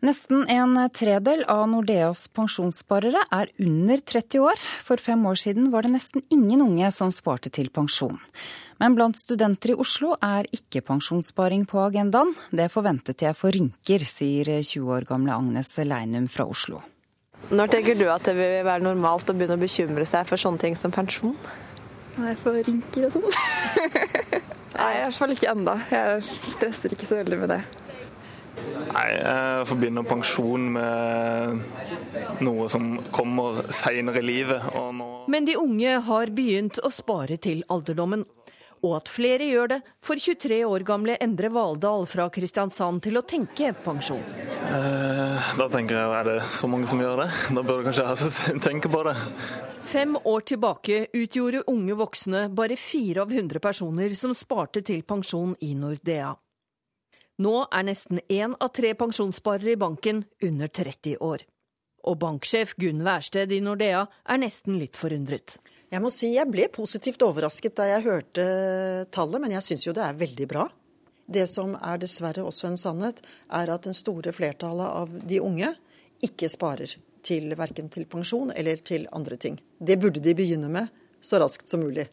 Nesten 0.00 0.46
en 0.48 0.78
tredel 0.96 1.42
av 1.44 1.66
Nordeas 1.68 2.22
pensjonssparere 2.32 3.20
er 3.36 3.50
under 3.60 4.00
30 4.00 4.40
år. 4.40 4.62
For 4.80 4.96
fem 4.96 5.26
år 5.28 5.36
siden 5.36 5.68
var 5.74 5.84
det 5.84 5.92
nesten 5.92 6.24
ingen 6.32 6.62
unge 6.64 6.88
som 6.96 7.12
sparte 7.12 7.52
til 7.52 7.68
pensjon. 7.68 8.16
Men 8.80 8.96
blant 8.96 9.18
studenter 9.20 9.74
i 9.74 9.76
Oslo 9.76 10.14
er 10.24 10.48
ikke 10.56 10.80
pensjonssparing 10.88 11.66
på 11.68 11.82
agendaen. 11.84 12.32
Det 12.48 12.70
forventet 12.72 13.26
jeg 13.26 13.36
for 13.36 13.52
rynker, 13.52 14.06
sier 14.08 14.54
20 14.64 14.88
år 14.96 15.04
gamle 15.10 15.36
Agnes 15.36 15.76
Leinum 15.84 16.30
fra 16.32 16.48
Oslo. 16.48 16.80
Når 17.52 17.72
tenker 17.72 17.98
du 17.98 18.06
at 18.08 18.24
det 18.24 18.38
vil 18.38 18.64
være 18.64 18.86
normalt 18.86 19.28
å 19.28 19.36
begynne 19.36 19.60
å 19.60 19.60
bekymre 19.60 20.08
seg 20.08 20.24
for 20.28 20.40
sånne 20.40 20.64
ting 20.64 20.80
som 20.80 20.92
pensjon? 20.94 21.36
Nei, 22.18 22.34
får 22.40 22.62
rynker 22.66 23.06
og 23.06 23.14
sånn. 23.14 23.28
Nei, 24.80 24.90
i 24.96 25.02
hvert 25.04 25.18
fall 25.18 25.34
ikke 25.34 25.52
ennå. 25.52 25.76
Jeg 25.92 26.24
stresser 26.26 26.94
ikke 26.94 27.08
så 27.08 27.20
veldig 27.20 27.38
med 27.42 27.52
det. 27.54 27.60
Nei, 28.90 29.06
jeg 29.14 29.66
forbinder 29.70 30.06
pensjon 30.08 30.66
med 30.74 31.60
noe 32.44 32.66
som 32.72 32.92
kommer 33.14 33.62
seinere 33.74 34.20
i 34.22 34.26
livet. 34.26 34.66
Nå... 34.74 35.08
Men 35.30 35.46
de 35.48 35.56
unge 35.60 35.96
har 36.08 36.32
begynt 36.34 36.80
å 36.82 36.90
spare 36.94 37.38
til 37.40 37.62
alderdommen. 37.70 38.26
Og 38.80 38.94
at 38.96 39.10
flere 39.12 39.44
gjør 39.44 39.74
det, 39.74 39.78
får 40.04 40.22
23 40.24 40.60
år 40.64 40.84
gamle 40.88 41.16
Endre 41.20 41.50
Valdal 41.52 42.06
fra 42.08 42.28
Kristiansand 42.32 43.02
til 43.04 43.20
å 43.20 43.24
tenke 43.28 43.74
pensjon. 43.84 44.22
Eh, 44.70 45.50
da 45.58 45.66
tenker 45.72 45.98
jeg, 45.98 46.14
er 46.20 46.28
det 46.30 46.38
så 46.56 46.70
mange 46.70 46.88
som 46.88 47.02
gjør 47.02 47.24
det? 47.24 47.28
Da 47.56 47.64
bør 47.66 47.82
du 47.82 47.90
kanskje 47.90 48.56
tenke 48.68 48.92
på 48.92 49.02
det. 49.08 49.16
Fem 49.90 50.16
år 50.16 50.46
tilbake 50.46 51.00
utgjorde 51.12 51.64
unge 51.72 51.96
voksne 51.98 52.46
bare 52.54 52.78
fire 52.78 53.24
av 53.26 53.34
hundre 53.34 53.60
personer 53.60 54.14
som 54.16 54.32
sparte 54.36 54.84
til 54.86 55.02
pensjon 55.04 55.56
i 55.66 55.74
Nordea. 55.76 56.32
Nå 57.40 57.54
er 57.72 57.86
nesten 57.88 58.20
én 58.28 58.52
av 58.60 58.68
tre 58.76 58.92
pensjonssparere 58.96 59.74
i 59.74 59.80
banken 59.80 60.24
under 60.44 60.68
30 60.68 61.16
år. 61.24 61.44
Og 62.08 62.16
banksjef 62.20 62.76
Gunn 62.80 63.02
Wærsted 63.04 63.52
i 63.52 63.60
Nordea 63.64 64.06
er 64.06 64.40
nesten 64.40 64.78
litt 64.80 64.96
forundret. 64.96 65.58
Jeg 65.90 66.00
må 66.04 66.10
si 66.14 66.30
jeg 66.36 66.46
ble 66.46 66.68
positivt 66.72 67.22
overrasket 67.26 67.74
da 67.80 67.88
jeg 67.88 68.04
hørte 68.06 68.44
tallet, 69.10 69.42
men 69.42 69.56
jeg 69.56 69.66
syns 69.66 69.86
jo 69.88 69.94
det 69.96 70.04
er 70.06 70.20
veldig 70.20 70.46
bra. 70.50 70.68
Det 71.30 71.46
som 71.50 71.76
er 71.76 71.98
dessverre 72.02 72.44
også 72.46 72.70
en 72.70 72.78
sannhet, 72.80 73.20
er 73.54 73.70
at 73.70 73.86
den 73.86 73.94
store 73.94 74.32
flertallet 74.34 74.86
av 74.86 75.10
de 75.10 75.40
unge 75.42 75.68
ikke 76.24 76.48
sparer 76.50 76.94
til 77.26 77.52
verken 77.58 77.90
til 77.92 78.06
pensjon 78.10 78.50
eller 78.54 78.80
til 78.86 79.06
andre 79.12 79.36
ting. 79.36 79.58
Det 79.78 79.98
burde 80.00 80.22
de 80.24 80.34
begynne 80.34 80.70
med 80.72 80.88
så 81.20 81.38
raskt 81.42 81.68
som 81.68 81.82
mulig. 81.84 82.06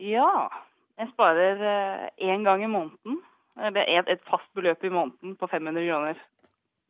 Ja, 0.00 0.48
jeg 0.96 1.10
sparer 1.12 1.60
én 2.16 2.46
gang 2.46 2.64
i 2.64 2.70
måneden. 2.70 3.20
Et 3.56 4.24
fast 4.28 4.48
beløp 4.54 4.84
i 4.84 4.92
måneden 4.92 5.36
på 5.36 5.48
500 5.48 5.86
kroner. 5.86 6.18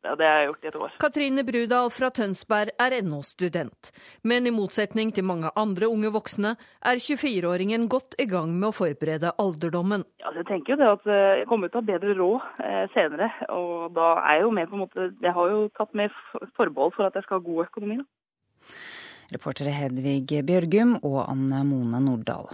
Ja, 0.07 0.15
det 0.15 0.27
har 0.27 0.37
jeg 0.39 0.47
gjort 0.47 0.63
i 0.63 0.67
et 0.69 0.75
år. 0.79 0.91
Katrine 1.03 1.43
Brudal 1.43 1.89
fra 1.91 2.09
Tønsberg 2.15 2.71
er 2.79 2.93
ennå 3.01 3.19
student. 3.27 3.89
Men 4.23 4.47
i 4.47 4.53
motsetning 4.55 5.11
til 5.11 5.25
mange 5.27 5.51
andre 5.59 5.89
unge 5.91 6.11
voksne, 6.15 6.53
er 6.87 7.01
24-åringen 7.03 7.89
godt 7.91 8.15
i 8.23 8.27
gang 8.31 8.53
med 8.55 8.69
å 8.69 8.75
forberede 8.77 9.33
alderdommen. 9.43 10.05
Ja, 10.23 10.31
jeg 10.37 10.47
tenker 10.47 10.75
jo 10.75 10.79
det 10.79 10.91
at 10.93 11.09
jeg 11.11 11.49
kommer 11.51 11.71
til 11.71 11.81
å 11.81 11.83
ha 11.83 11.89
bedre 11.89 12.15
råd 12.15 12.45
eh, 12.63 12.85
senere. 12.95 13.27
Og 13.51 13.91
da 13.97 14.13
er 14.21 14.39
jeg 14.39 14.45
jo 14.45 14.53
med 14.55 14.69
på 14.69 14.77
en 14.77 14.85
måte 14.85 15.09
Jeg 15.23 15.33
har 15.35 15.51
jo 15.51 15.65
tatt 15.75 15.91
med 15.97 16.15
forbehold 16.55 16.95
for 16.95 17.09
at 17.09 17.19
jeg 17.19 17.27
skal 17.27 17.41
ha 17.41 17.47
god 17.49 17.65
økonomi, 17.67 17.99
da. 17.99 18.07
Reportere 19.33 19.73
Hedvig 19.75 20.39
Bjørgum 20.47 20.95
og 21.01 21.19
Anne 21.25 21.65
Mone 21.67 21.99
Nordahl. 21.99 22.47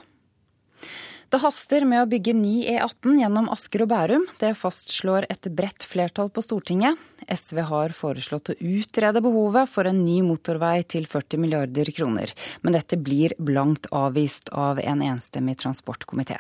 Det 1.34 1.40
haster 1.42 1.82
med 1.90 1.98
å 1.98 2.06
bygge 2.06 2.36
ny 2.38 2.60
E18 2.70 3.16
gjennom 3.18 3.48
Asker 3.50 3.82
og 3.82 3.88
Bærum. 3.90 4.28
Det 4.38 4.52
fastslår 4.54 5.26
et 5.34 5.48
bredt 5.58 5.82
flertall 5.90 6.30
på 6.30 6.44
Stortinget. 6.46 7.00
SV 7.26 7.64
har 7.72 7.96
foreslått 7.98 8.52
å 8.54 8.58
utrede 8.62 9.18
behovet 9.26 9.72
for 9.74 9.90
en 9.90 10.04
ny 10.06 10.20
motorvei 10.22 10.84
til 10.86 11.10
40 11.10 11.42
milliarder 11.42 11.90
kroner. 11.90 12.30
Men 12.62 12.78
dette 12.78 13.02
blir 13.02 13.34
blankt 13.42 13.90
avvist 13.90 14.54
av 14.54 14.78
en 14.86 15.02
enstemmig 15.02 15.58
transportkomité. 15.66 16.38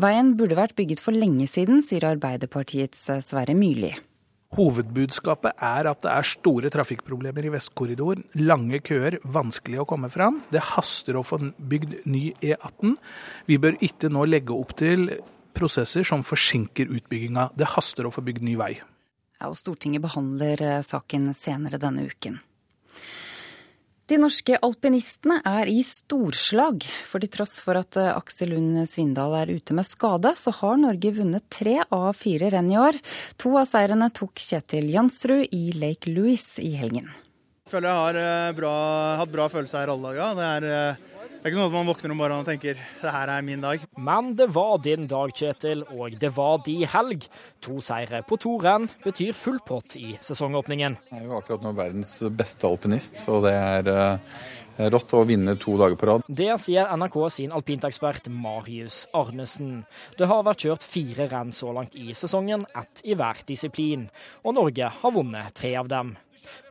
Veien 0.00 0.32
burde 0.40 0.56
vært 0.56 0.78
bygget 0.80 1.04
for 1.04 1.12
lenge 1.12 1.44
siden, 1.44 1.84
sier 1.84 2.08
Arbeiderpartiets 2.08 3.10
Sverre 3.20 3.52
Myrli. 3.52 3.92
Hovedbudskapet 4.58 5.60
er 5.62 5.86
at 5.86 6.00
det 6.02 6.10
er 6.10 6.26
store 6.26 6.70
trafikkproblemer 6.74 7.46
i 7.46 7.52
Vestkorridoren. 7.54 8.24
Lange 8.42 8.80
køer, 8.82 9.20
vanskelig 9.22 9.78
å 9.84 9.86
komme 9.86 10.10
fram. 10.10 10.40
Det 10.50 10.64
haster 10.72 11.14
å 11.14 11.22
få 11.26 11.38
bygd 11.54 12.00
ny 12.10 12.32
E18. 12.42 12.96
Vi 13.46 13.60
bør 13.62 13.78
ikke 13.78 14.10
nå 14.10 14.26
legge 14.26 14.56
opp 14.56 14.74
til 14.80 15.06
prosesser 15.54 16.02
som 16.06 16.26
forsinker 16.26 16.90
utbygginga. 16.90 17.52
Det 17.54 17.70
haster 17.76 18.08
å 18.08 18.14
få 18.14 18.26
bygd 18.26 18.42
ny 18.48 18.56
vei. 18.58 18.72
Ja, 19.38 19.48
og 19.48 19.56
Stortinget 19.56 20.02
behandler 20.04 20.66
eh, 20.66 20.82
saken 20.84 21.30
senere 21.38 21.78
denne 21.80 22.10
uken. 22.10 22.42
De 24.10 24.16
norske 24.18 24.56
alpinistene 24.58 25.36
er 25.46 25.68
i 25.70 25.84
storslag. 25.86 26.82
For 27.06 27.22
til 27.22 27.30
tross 27.30 27.60
for 27.62 27.78
at 27.78 27.94
eh, 28.00 28.10
Aksel 28.10 28.50
Lund 28.50 28.80
Svindal 28.90 29.36
er 29.38 29.52
ute 29.54 29.76
med 29.76 29.86
skade, 29.86 30.32
så 30.34 30.50
har 30.56 30.80
Norge 30.82 31.12
vunnet 31.14 31.46
tre 31.46 31.76
av 31.94 32.08
fire 32.18 32.48
renn 32.50 32.72
i 32.72 32.78
år. 32.80 32.98
To 33.38 33.54
av 33.60 33.68
seirene 33.70 34.08
tok 34.10 34.42
Kjetil 34.42 34.90
Jansrud 34.90 35.54
i 35.54 35.70
Lake 35.78 36.10
Louise 36.10 36.58
i 36.58 36.72
helgen. 36.80 37.06
Jeg 37.06 37.70
føler 37.70 37.86
jeg 37.86 38.00
har 38.00 38.18
eh, 38.24 38.56
bra, 38.58 38.74
hatt 39.20 39.30
bra 39.36 39.46
følelse 39.52 39.78
her 39.78 39.94
alle 39.94 40.10
dager. 40.10 40.34
Det 40.40 40.50
er 40.56 40.68
eh, 40.72 41.06
det 41.20 41.48
er 41.48 41.52
ikke 41.52 41.56
sånn 41.56 41.70
at 41.70 41.74
man 41.74 41.88
våkner 41.88 42.12
om 42.12 42.18
morgenen 42.20 42.42
og 42.44 42.48
tenker 42.48 42.78
det 43.00 43.12
her 43.14 43.30
er 43.32 43.44
min 43.44 43.62
dag. 43.64 43.82
Men 43.96 44.32
det 44.36 44.46
var 44.52 44.78
din 44.84 45.06
dag, 45.08 45.32
Kjetil, 45.36 45.82
og 45.96 46.16
det 46.20 46.30
var 46.36 46.60
de 46.66 46.78
helg. 46.88 47.26
To 47.64 47.78
seire 47.84 48.22
på 48.28 48.36
to 48.40 48.54
renn 48.60 48.88
betyr 49.04 49.36
full 49.36 49.60
pott 49.64 49.96
i 49.96 50.14
sesongåpningen. 50.24 50.96
Jeg 51.10 51.22
er 51.22 51.28
jo 51.28 51.38
akkurat 51.38 51.64
nå 51.64 51.74
verdens 51.76 52.18
beste 52.36 52.68
alpinist, 52.68 53.20
så 53.24 53.40
det 53.44 53.54
er 53.56 53.88
uh, 53.88 54.40
rått 54.92 55.12
å 55.16 55.24
vinne 55.28 55.56
to 55.60 55.76
dager 55.80 55.96
på 56.00 56.08
rad. 56.08 56.24
Det 56.28 56.52
sier 56.62 56.92
NRK 57.00 57.18
sin 57.32 57.56
alpintekspert 57.56 58.30
Marius 58.32 59.06
Arnesen. 59.16 59.82
Det 60.20 60.28
har 60.30 60.44
vært 60.46 60.64
kjørt 60.64 60.86
fire 60.86 61.28
renn 61.32 61.52
så 61.56 61.72
langt 61.76 61.96
i 61.96 62.14
sesongen, 62.16 62.64
ett 62.76 63.04
i 63.04 63.16
hver 63.16 63.44
disiplin. 63.48 64.08
Og 64.44 64.56
Norge 64.56 64.92
har 65.00 65.16
vunnet 65.16 65.56
tre 65.56 65.76
av 65.80 65.88
dem. 65.88 66.16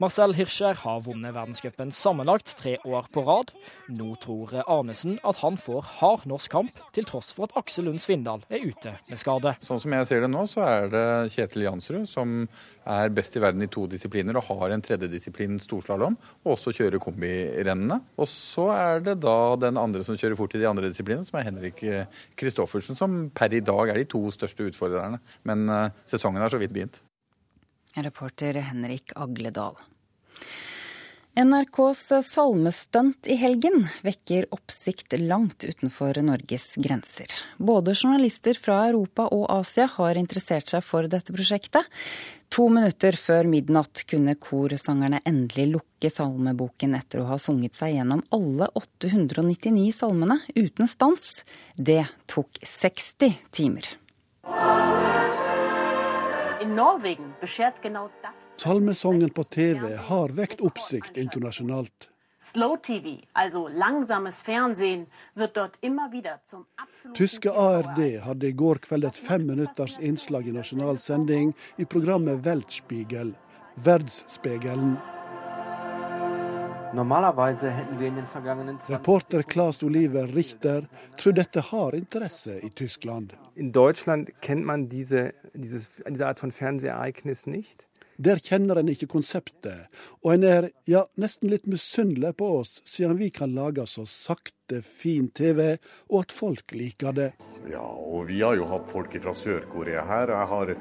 Marcel 0.01 0.33
Hirscher 0.37 0.77
har 0.83 1.03
vunnet 1.05 1.35
verdenscupen 1.35 1.91
sammenlagt 1.95 2.55
tre 2.59 2.77
år 2.87 3.09
på 3.13 3.23
rad. 3.27 3.53
Nå 3.91 4.13
tror 4.23 4.53
Arnesen 4.65 5.17
at 5.27 5.41
han 5.43 5.59
får 5.59 5.85
hard 5.99 6.25
norsk 6.29 6.51
kamp, 6.53 6.81
til 6.95 7.07
tross 7.09 7.31
for 7.35 7.49
at 7.49 7.55
Aksel 7.59 7.89
Lund 7.89 8.01
Svindal 8.03 8.45
er 8.49 8.65
ute 8.65 8.95
med 9.09 9.19
skade. 9.19 9.55
Sånn 9.65 9.81
som 9.83 9.95
jeg 9.95 10.09
ser 10.09 10.25
det 10.25 10.31
nå, 10.31 10.45
så 10.49 10.65
er 10.65 10.91
det 10.93 11.05
Kjetil 11.35 11.67
Jansrud 11.67 12.07
som 12.09 12.43
er 12.89 13.11
best 13.13 13.35
i 13.37 13.43
verden 13.43 13.65
i 13.65 13.69
to 13.71 13.85
disipliner 13.89 14.39
og 14.39 14.47
har 14.49 14.73
en 14.73 14.83
tredjedisiplin 14.83 15.59
storslalåm, 15.61 16.15
og 16.45 16.55
også 16.55 16.73
kjører 16.75 17.01
kombirennene. 17.03 17.99
Og 18.17 18.29
så 18.31 18.69
er 18.73 19.03
det 19.05 19.19
da 19.21 19.37
den 19.61 19.77
andre 19.81 20.05
som 20.07 20.17
kjører 20.17 20.39
fort 20.39 20.55
i 20.57 20.63
de 20.63 20.69
andre 20.69 20.89
disiplinene, 20.89 21.27
som 21.27 21.39
er 21.39 21.49
Henrik 21.49 21.83
Kristoffersen, 22.39 22.97
som 22.97 23.27
per 23.35 23.53
i 23.53 23.61
dag 23.65 23.91
er 23.91 24.01
de 24.01 24.09
to 24.09 24.23
største 24.33 24.71
utfordrerne. 24.71 25.21
Men 25.47 25.69
uh, 25.69 25.91
sesongen 26.07 26.41
har 26.43 26.51
så 26.53 26.61
vidt 26.61 26.73
begynt. 26.75 27.01
Reporter 27.95 28.53
Henrik 28.53 29.11
Agledal. 29.15 29.77
NRKs 31.39 32.11
salmestunt 32.25 33.27
i 33.27 33.35
helgen 33.35 33.87
vekker 34.01 34.45
oppsikt 34.51 35.13
langt 35.19 35.63
utenfor 35.63 36.17
Norges 36.21 36.73
grenser. 36.75 37.27
Både 37.57 37.93
journalister 37.95 38.57
fra 38.59 38.81
Europa 38.89 39.27
og 39.31 39.45
Asia 39.53 39.85
har 39.93 40.19
interessert 40.19 40.67
seg 40.73 40.83
for 40.83 41.07
dette 41.07 41.31
prosjektet. 41.35 41.85
To 42.49 42.65
minutter 42.73 43.15
før 43.15 43.47
midnatt 43.47 44.03
kunne 44.09 44.35
korsangerne 44.41 45.21
endelig 45.29 45.69
lukke 45.77 46.11
salmeboken 46.11 46.97
etter 46.97 47.21
å 47.21 47.29
ha 47.29 47.37
sunget 47.39 47.77
seg 47.77 47.95
gjennom 47.95 48.25
alle 48.35 48.67
899 48.73 49.93
salmene 50.01 50.41
uten 50.57 50.91
stans. 50.91 51.45
Det 51.77 52.03
tok 52.27 52.59
60 52.65 53.37
timer. 53.53 53.93
Salmesongen 58.57 59.29
på 59.29 59.43
TV 59.43 59.95
har 59.95 60.29
vekt 60.35 60.61
oppsikt 60.61 61.17
internasjonalt. 61.17 62.09
Tyske 67.15 67.51
ARD 67.51 68.01
hadde 68.25 68.47
i 68.47 68.51
går 68.63 68.81
kveld 68.87 69.07
et 69.07 69.21
femminutters 69.27 69.95
innslag 69.99 70.47
i 70.47 70.55
nasjonal 70.55 70.99
sending 70.99 71.53
i 71.77 71.85
programmet 71.85 72.43
Weltspiegel, 72.43 73.31
Verdspegelen. 73.75 74.97
Reporter 78.89 79.43
Claes 79.43 79.83
Oliver 79.83 80.35
Richter 80.35 80.83
tror 81.17 81.33
dette 81.33 81.61
har 81.71 81.93
interesse 81.93 82.59
i 82.59 82.69
Tyskland. 82.69 83.35
In 83.55 83.71
Deutschland 83.71 84.29
kennt 84.41 84.65
man 84.65 84.89
diese, 84.89 85.33
dieses, 85.53 86.01
diese 86.07 86.27
Art 86.27 86.39
von 86.39 86.51
Fernsehereignis 86.51 87.45
nicht. 87.45 87.88
Der 88.19 88.39
kjenner 88.43 88.81
en 88.81 88.89
ikke 88.91 89.07
konseptet, 89.07 89.87
og 90.19 90.33
en 90.33 90.43
er 90.43 90.65
ja, 90.91 91.05
nesten 91.15 91.53
litt 91.53 91.69
misunnelig 91.71 92.33
på 92.41 92.49
oss, 92.57 92.81
siden 92.83 93.15
vi 93.15 93.29
kan 93.31 93.53
lage 93.55 93.85
så 93.87 94.03
sakte, 94.03 94.81
fin 94.83 95.29
TV, 95.31 95.77
og 96.11 96.25
at 96.25 96.35
folk 96.35 96.75
liker 96.75 97.15
det. 97.15 97.29
Ja, 97.71 97.85
og 97.85 98.27
vi 98.27 98.41
har 98.43 98.59
jo 98.59 98.67
hatt 98.67 98.91
folk 98.91 99.15
fra 99.23 99.31
Sør-Korea 99.31 100.03
her. 100.11 100.35
Jeg 100.35 100.51
har 100.51 100.73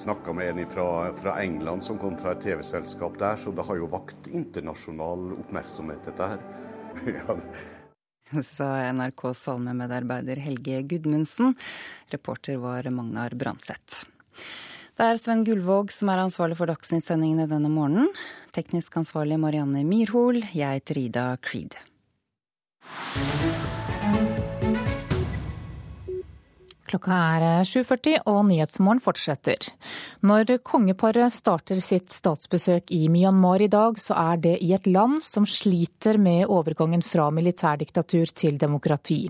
snakka 0.00 0.32
med 0.40 0.54
en 0.54 0.72
fra, 0.72 0.88
fra, 1.20 1.36
England 1.44 1.84
som 1.84 2.00
kom 2.00 2.16
fra 2.16 2.32
et 2.32 2.42
TV-selskap 2.48 3.20
der, 3.20 3.36
så 3.36 3.52
det 3.52 3.68
har 3.68 3.76
jo 3.76 3.92
vakt 3.92 4.32
internasjonal 4.32 5.36
oppmerksomhet, 5.36 6.00
dette 6.08 6.32
her. 6.32 6.44
ja. 7.20 7.40
Sa 8.40 8.72
NRKs 8.96 9.46
salmemedarbeider 9.50 10.40
Helge 10.48 10.80
Gudmundsen. 10.88 11.52
Reporter 12.08 12.56
var 12.64 12.88
Magnar 12.90 13.36
Branseth. 13.36 14.06
Det 14.96 15.04
er 15.04 15.18
Sven 15.20 15.42
Gullvåg 15.44 15.90
som 15.92 16.08
er 16.08 16.22
ansvarlig 16.22 16.56
for 16.56 16.70
Dagsnytt-sendingene 16.70 17.44
denne 17.50 17.68
morgenen. 17.68 18.06
Teknisk 18.56 18.94
ansvarlig 18.96 19.36
Marianne 19.36 19.82
Myrhol. 19.84 20.38
Jeg 20.56 20.80
heter 20.80 21.00
Ida 21.02 21.24
Creed. 21.44 21.76
Klokka 26.88 27.20
er 27.36 27.66
7.40 27.68 28.24
og 28.30 28.40
Nyhetsmorgen 28.48 29.04
fortsetter. 29.04 29.68
Når 30.24 30.56
kongeparet 30.64 31.34
starter 31.34 31.82
sitt 31.84 32.08
statsbesøk 32.14 32.88
i 32.96 33.10
Myanmar 33.12 33.60
i 33.60 33.68
dag, 33.68 34.00
så 34.00 34.16
er 34.16 34.40
det 34.48 34.54
i 34.64 34.72
et 34.72 34.88
land 34.88 35.20
som 35.20 35.44
sliter 35.44 36.16
med 36.16 36.46
overgangen 36.48 37.04
fra 37.04 37.28
militærdiktatur 37.34 38.32
til 38.32 38.56
demokrati. 38.56 39.26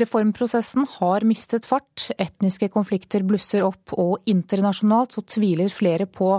Reformprosessen 0.00 0.86
har 0.98 1.26
mistet 1.28 1.68
fart, 1.68 2.08
etniske 2.18 2.70
konflikter 2.72 3.24
blusser 3.26 3.64
opp, 3.66 3.94
og 3.96 4.20
internasjonalt 4.30 5.16
så 5.16 5.24
tviler 5.26 5.72
flere 5.72 6.06
på 6.06 6.36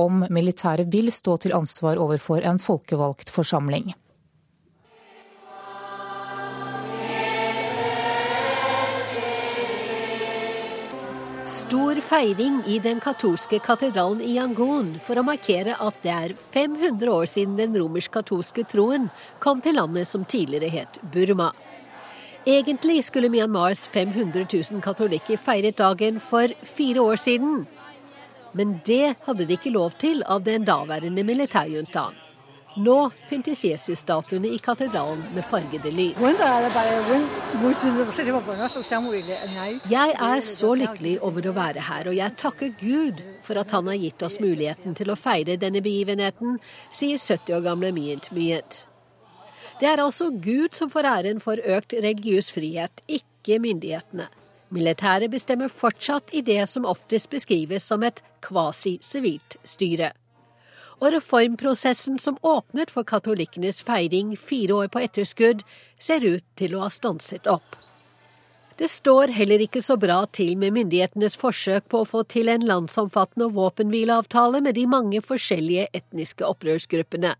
om 0.00 0.24
militæret 0.30 0.90
vil 0.90 1.12
stå 1.14 1.36
til 1.44 1.54
ansvar 1.54 2.00
overfor 2.02 2.42
en 2.42 2.58
folkevalgt 2.62 3.30
forsamling. 3.30 3.94
Stor 11.44 11.98
feiring 12.00 12.62
i 12.66 12.78
den 12.82 13.00
katolske 13.04 13.58
katedralen 13.62 14.22
i 14.24 14.34
Yangon 14.38 14.94
for 15.04 15.20
å 15.20 15.24
markere 15.26 15.76
at 15.82 16.00
det 16.04 16.12
er 16.12 16.34
500 16.54 17.10
år 17.12 17.28
siden 17.28 17.58
den 17.58 17.76
romersk-katolske 17.78 18.64
troen 18.70 19.10
kom 19.44 19.60
til 19.64 19.76
landet 19.78 20.08
som 20.08 20.24
tidligere 20.24 20.72
het 20.72 20.98
Burma. 21.14 21.52
Egentlig 22.46 23.04
skulle 23.04 23.28
Myanmars 23.32 23.88
500 23.88 24.46
000 24.70 24.82
katolikker 24.84 25.40
feiret 25.40 25.78
dagen 25.78 26.20
for 26.20 26.52
fire 26.76 27.00
år 27.00 27.16
siden. 27.16 27.64
Men 28.52 28.76
det 28.84 29.14
hadde 29.24 29.46
de 29.48 29.56
ikke 29.56 29.72
lov 29.72 29.96
til 29.98 30.20
av 30.28 30.44
den 30.44 30.66
daværende 30.68 31.24
militærjuntaen. 31.24 32.20
Nå 32.84 33.08
pyntes 33.30 33.62
Jesus-statuene 33.64 34.50
i 34.50 34.58
katedralen 34.58 35.22
med 35.32 35.46
fargede 35.46 35.90
lys. 35.94 36.20
Jeg 39.90 40.14
er 40.28 40.40
så 40.44 40.74
lykkelig 40.74 41.18
over 41.22 41.48
å 41.48 41.54
være 41.56 41.84
her, 41.88 42.10
og 42.10 42.18
jeg 42.18 42.36
takker 42.44 42.74
Gud 42.80 43.22
for 43.46 43.62
at 43.62 43.70
han 43.72 43.88
har 43.88 44.02
gitt 44.02 44.24
oss 44.26 44.40
muligheten 44.42 44.98
til 44.98 45.14
å 45.14 45.16
feire 45.16 45.56
denne 45.56 45.80
begivenheten, 45.80 46.58
sier 46.90 47.16
70 47.16 47.56
år 47.60 47.70
gamle 47.70 47.94
Myint 47.94 48.34
Myint. 48.34 48.84
Det 49.80 49.90
er 49.90 50.02
altså 50.02 50.30
Gud 50.30 50.74
som 50.76 50.90
får 50.90 51.10
æren 51.10 51.40
for 51.42 51.58
økt 51.58 51.92
religiøs 51.92 52.52
frihet, 52.54 53.04
ikke 53.08 53.58
myndighetene. 53.58 54.28
Militæret 54.74 55.30
bestemmer 55.30 55.68
fortsatt 55.68 56.32
i 56.32 56.42
det 56.42 56.62
som 56.68 56.86
oftest 56.88 57.30
beskrives 57.30 57.86
som 57.86 58.02
et 58.02 58.22
kvasi-sivilt 58.42 59.58
styre 59.64 60.14
og 61.04 61.12
reformprosessen 61.14 62.18
som 62.22 62.38
åpnet 62.42 62.92
for 62.92 63.06
katolikkenes 63.06 63.82
feiring 63.84 64.34
fire 64.40 64.84
år 64.84 64.92
på 64.92 65.02
etterskudd, 65.04 65.64
ser 65.98 66.24
ut 66.24 66.44
til 66.58 66.76
å 66.76 66.84
ha 66.84 66.90
stanset 66.92 67.48
opp. 67.50 67.76
Det 68.78 68.88
står 68.90 69.30
heller 69.36 69.62
ikke 69.62 69.82
så 69.84 69.94
bra 70.00 70.24
til 70.34 70.56
med 70.58 70.74
myndighetenes 70.74 71.36
forsøk 71.38 71.86
på 71.92 72.00
å 72.02 72.08
få 72.08 72.24
til 72.26 72.50
en 72.50 72.64
landsomfattende 72.66 73.52
våpenhvileavtale 73.54 74.62
med 74.64 74.74
de 74.74 74.86
mange 74.90 75.20
forskjellige 75.22 75.86
etniske 75.94 76.46
opprørsgruppene. 76.48 77.36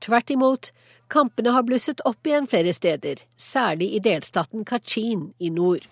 Tvert 0.00 0.30
imot, 0.30 0.70
kampene 1.10 1.52
har 1.54 1.66
blusset 1.68 2.00
opp 2.08 2.26
igjen 2.26 2.46
flere 2.50 2.72
steder, 2.76 3.22
særlig 3.36 3.90
i 3.96 4.00
delstaten 4.04 4.64
Kachin 4.64 5.32
i 5.38 5.50
nord. 5.50 5.84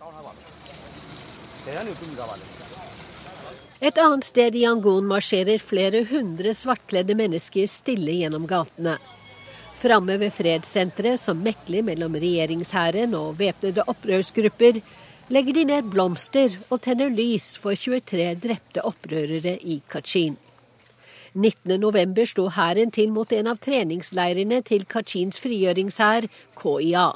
Et 3.79 3.99
annet 3.99 4.25
sted 4.27 4.57
i 4.57 4.65
Yangon 4.65 5.07
marsjerer 5.07 5.61
flere 5.63 6.03
hundre 6.11 6.55
svartkledde 6.57 7.15
mennesker 7.19 7.69
stille 7.71 8.17
gjennom 8.17 8.47
gatene. 8.51 8.97
Framme 9.79 10.17
ved 10.19 10.35
fredssenteret, 10.35 11.21
som 11.23 11.39
mekler 11.45 11.85
mellom 11.87 12.17
regjeringshæren 12.19 13.15
og 13.15 13.37
væpnede 13.39 13.85
opprørsgrupper, 13.87 14.81
legger 15.31 15.55
de 15.55 15.65
ned 15.69 15.93
blomster 15.93 16.57
og 16.67 16.81
tenner 16.83 17.13
lys 17.13 17.53
for 17.63 17.79
23 17.79 18.33
drepte 18.43 18.83
opprørere 18.89 19.55
i 19.63 19.79
Kachin. 19.91 20.35
19.11 21.39 22.25
slo 22.33 22.49
hæren 22.51 22.91
til 22.91 23.13
mot 23.15 23.31
en 23.31 23.47
av 23.53 23.61
treningsleirene 23.63 24.59
til 24.67 24.83
Kachins 24.91 25.39
frigjøringshær, 25.39 26.27
KIA. 26.59 27.07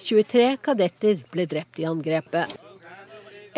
23 0.00 0.46
kadetter 0.64 1.20
ble 1.28 1.44
drept 1.50 1.82
i 1.82 1.84
angrepet. 1.84 2.54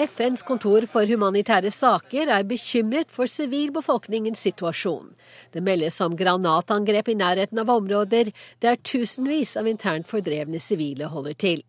FNs 0.03 0.43
kontor 0.49 0.89
for 0.91 1.07
humanitære 1.07 1.71
saker 1.71 2.33
er 2.35 2.47
bekymret 2.49 3.13
for 3.15 3.31
sivilbefolkningens 3.31 4.43
situasjon. 4.43 5.13
Det 5.55 5.63
meldes 5.63 6.01
om 6.03 6.17
granatangrep 6.19 7.13
i 7.13 7.19
nærheten 7.21 7.63
av 7.63 7.71
områder 7.71 8.33
der 8.65 8.81
tusenvis 8.83 9.55
av 9.61 9.71
internt 9.71 10.11
fordrevne 10.11 10.59
sivile 10.59 11.13
holder 11.13 11.39
til. 11.39 11.63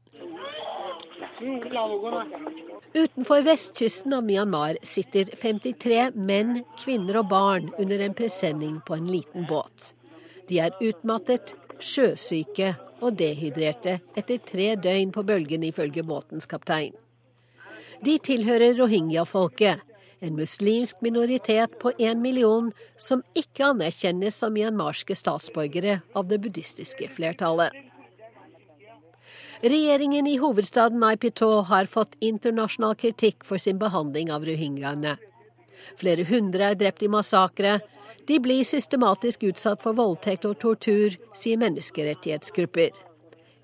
Utenfor 2.93 3.41
vestkysten 3.41 4.13
av 4.13 4.23
Myanmar 4.23 4.77
sitter 4.85 5.25
53 5.41 6.11
menn, 6.15 6.61
kvinner 6.79 7.19
og 7.19 7.29
barn 7.31 7.69
under 7.81 7.99
en 8.05 8.15
presenning 8.15 8.79
på 8.87 8.95
en 8.95 9.09
liten 9.11 9.47
båt. 9.49 9.93
De 10.47 10.59
er 10.63 10.75
utmattet, 10.83 11.55
sjøsyke 11.83 12.73
og 13.03 13.17
dehydrerte 13.19 13.97
etter 14.15 14.43
tre 14.45 14.73
døgn 14.79 15.11
på 15.15 15.23
bølgen, 15.27 15.65
ifølge 15.67 16.03
båtens 16.07 16.47
kaptein. 16.47 16.93
De 18.03 18.17
tilhører 18.19 18.77
rohingya-folket, 18.79 19.81
en 20.23 20.37
muslimsk 20.39 21.01
minoritet 21.03 21.75
på 21.79 21.91
én 21.99 22.21
million 22.23 22.69
som 22.95 23.23
ikke 23.35 23.73
anerkjennes 23.73 24.37
som 24.39 24.53
myanmarske 24.55 25.15
statsborgere 25.19 25.99
av 26.15 26.29
det 26.29 26.39
buddhistiske 26.45 27.09
flertallet. 27.11 27.75
Regjeringen 29.63 30.27
i 30.27 30.37
hovedstaden 30.37 30.99
Naipito 30.99 31.61
har 31.69 31.87
fått 31.87 32.17
internasjonal 32.19 32.97
kritikk 32.99 33.45
for 33.47 33.61
sin 33.61 33.77
behandling 33.79 34.27
av 34.35 34.43
rohingyaene. 34.43 35.13
Flere 35.95 36.25
hundre 36.27 36.73
er 36.73 36.75
drept 36.81 37.05
i 37.05 37.07
massakre. 37.07 37.77
De 38.27 38.41
blir 38.43 38.67
systematisk 38.67 39.45
utsatt 39.47 39.79
for 39.85 39.95
voldtekt 39.95 40.43
og 40.49 40.57
tortur, 40.59 41.15
sier 41.31 41.61
menneskerettighetsgrupper. 41.63 42.91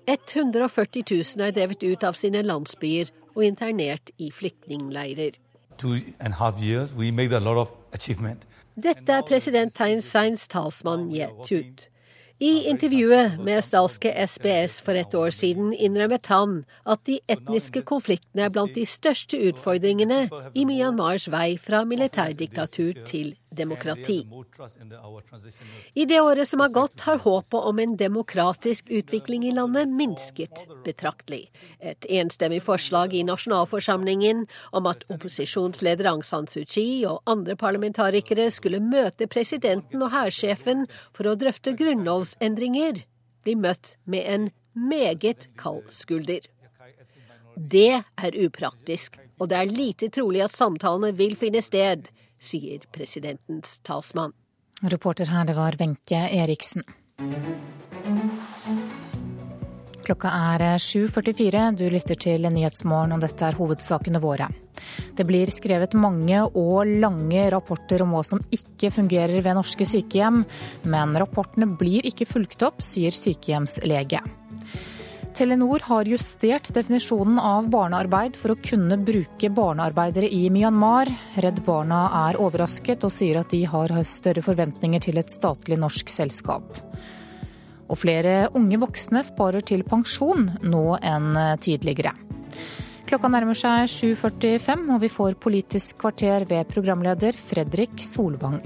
140 0.08 1.04
000 1.04 1.44
er 1.44 1.52
drevet 1.58 1.84
ut 1.84 2.08
av 2.08 2.16
sine 2.16 2.40
landsbyer 2.48 3.12
og 3.34 3.44
internert 3.44 4.08
i 4.16 4.32
flyktningleirer. 4.32 5.36
Dette 8.88 9.20
er 9.20 9.28
president 9.28 9.76
Thein 9.76 10.00
Seins 10.00 10.48
talsmann 10.48 11.10
Ye 11.12 11.28
Tut. 11.44 11.90
I 12.40 12.70
intervjuet 12.70 13.36
med 13.44 13.58
australske 13.58 14.10
SBS 14.24 14.78
for 14.80 14.96
et 14.96 15.12
år 15.14 15.28
siden 15.36 15.74
innrømmet 15.76 16.30
han 16.32 16.62
at 16.88 17.02
de 17.04 17.18
etniske 17.28 17.82
konfliktene 17.84 18.46
er 18.46 18.54
blant 18.54 18.72
de 18.72 18.86
største 18.88 19.36
utfordringene 19.50 20.22
i 20.56 20.64
Myanmars 20.64 21.28
vei 21.28 21.58
fra 21.60 21.82
militærdiktatur 21.84 23.04
til 23.04 23.34
demokrati. 23.50 24.26
I 25.94 26.04
det 26.04 26.20
året 26.20 26.48
som 26.48 26.60
har 26.60 26.68
gått, 26.68 27.00
har 27.00 27.18
håpet 27.18 27.54
om 27.54 27.78
en 27.78 27.96
demokratisk 27.96 28.90
utvikling 28.90 29.46
i 29.48 29.54
landet 29.54 29.88
minsket 29.88 30.64
betraktelig. 30.84 31.50
Et 31.80 32.06
enstemmig 32.20 32.62
forslag 32.62 33.14
i 33.14 33.24
nasjonalforsamlingen 33.26 34.46
om 34.70 34.86
at 34.90 35.04
opposisjonsleder 35.10 36.10
Aung 36.12 36.22
San 36.26 36.46
Suu 36.50 36.64
Kyi 36.64 37.04
og 37.10 37.22
andre 37.30 37.56
parlamentarikere 37.58 38.50
skulle 38.54 38.82
møte 38.84 39.28
presidenten 39.30 40.02
og 40.02 40.14
hærsjefen 40.14 40.86
for 41.16 41.30
å 41.30 41.36
drøfte 41.38 41.74
grunnlovsendringer, 41.78 43.04
blir 43.42 43.56
møtt 43.56 43.96
med 44.04 44.26
en 44.28 44.48
meget 44.76 45.48
kald 45.58 45.88
skulder. 45.90 46.44
Det 47.56 48.00
er 48.00 48.40
upraktisk, 48.44 49.18
og 49.40 49.50
det 49.50 49.58
er 49.58 49.72
lite 49.72 50.08
trolig 50.12 50.44
at 50.44 50.54
samtalene 50.54 51.12
vil 51.16 51.34
finne 51.36 51.62
sted 51.64 52.08
sier 52.40 52.86
presidentens 52.92 53.78
talsmann. 53.86 54.32
Reporter 54.82 55.28
her, 55.28 55.44
det 55.44 55.54
var 55.58 55.76
Wenche 55.78 56.24
Eriksen. 56.40 56.82
Klokka 60.06 60.30
er 60.32 60.64
7.44. 60.80 61.76
Du 61.78 61.84
lytter 61.92 62.16
til 62.18 62.48
Nyhetsmorgen, 62.50 63.12
og 63.14 63.22
dette 63.22 63.46
er 63.46 63.58
hovedsakene 63.60 64.22
våre. 64.22 64.48
Det 65.14 65.26
blir 65.28 65.52
skrevet 65.52 65.94
mange 65.94 66.40
og 66.48 66.88
lange 66.88 67.44
rapporter 67.52 68.02
om 68.02 68.16
hva 68.16 68.24
som 68.26 68.40
ikke 68.50 68.90
fungerer 68.94 69.44
ved 69.44 69.58
norske 69.60 69.86
sykehjem, 69.86 70.42
men 70.90 71.16
rapportene 71.20 71.68
blir 71.78 72.08
ikke 72.08 72.26
fulgt 72.26 72.64
opp, 72.66 72.80
sier 72.82 73.14
sykehjemslege. 73.14 74.24
Telenor 75.34 75.80
har 75.84 76.08
justert 76.10 76.68
definisjonen 76.74 77.38
av 77.38 77.68
barnearbeid 77.70 78.36
for 78.36 78.52
å 78.52 78.58
kunne 78.60 78.98
bruke 78.98 79.50
barnearbeidere 79.54 80.28
i 80.28 80.48
Myanmar. 80.52 81.08
Redd 81.40 81.62
Barna 81.66 82.02
er 82.26 82.38
overrasket 82.42 83.06
og 83.06 83.12
sier 83.14 83.38
at 83.40 83.52
de 83.54 83.62
har 83.70 83.94
større 84.04 84.42
forventninger 84.44 85.06
til 85.06 85.20
et 85.22 85.30
statlig 85.32 85.78
norsk 85.80 86.10
selskap. 86.10 86.82
Og 87.90 87.98
flere 87.98 88.50
unge 88.58 88.82
voksne 88.82 89.22
sparer 89.26 89.64
til 89.66 89.86
pensjon 89.86 90.50
nå 90.66 90.84
enn 90.98 91.32
tidligere. 91.62 92.12
Klokka 93.10 93.30
nærmer 93.32 93.58
seg 93.58 93.88
7.45, 93.90 94.86
og 94.94 95.00
vi 95.02 95.10
får 95.10 95.40
Politisk 95.42 95.98
kvarter 96.04 96.46
ved 96.50 96.68
programleder 96.70 97.34
Fredrik 97.38 97.98
Solvang. 98.06 98.60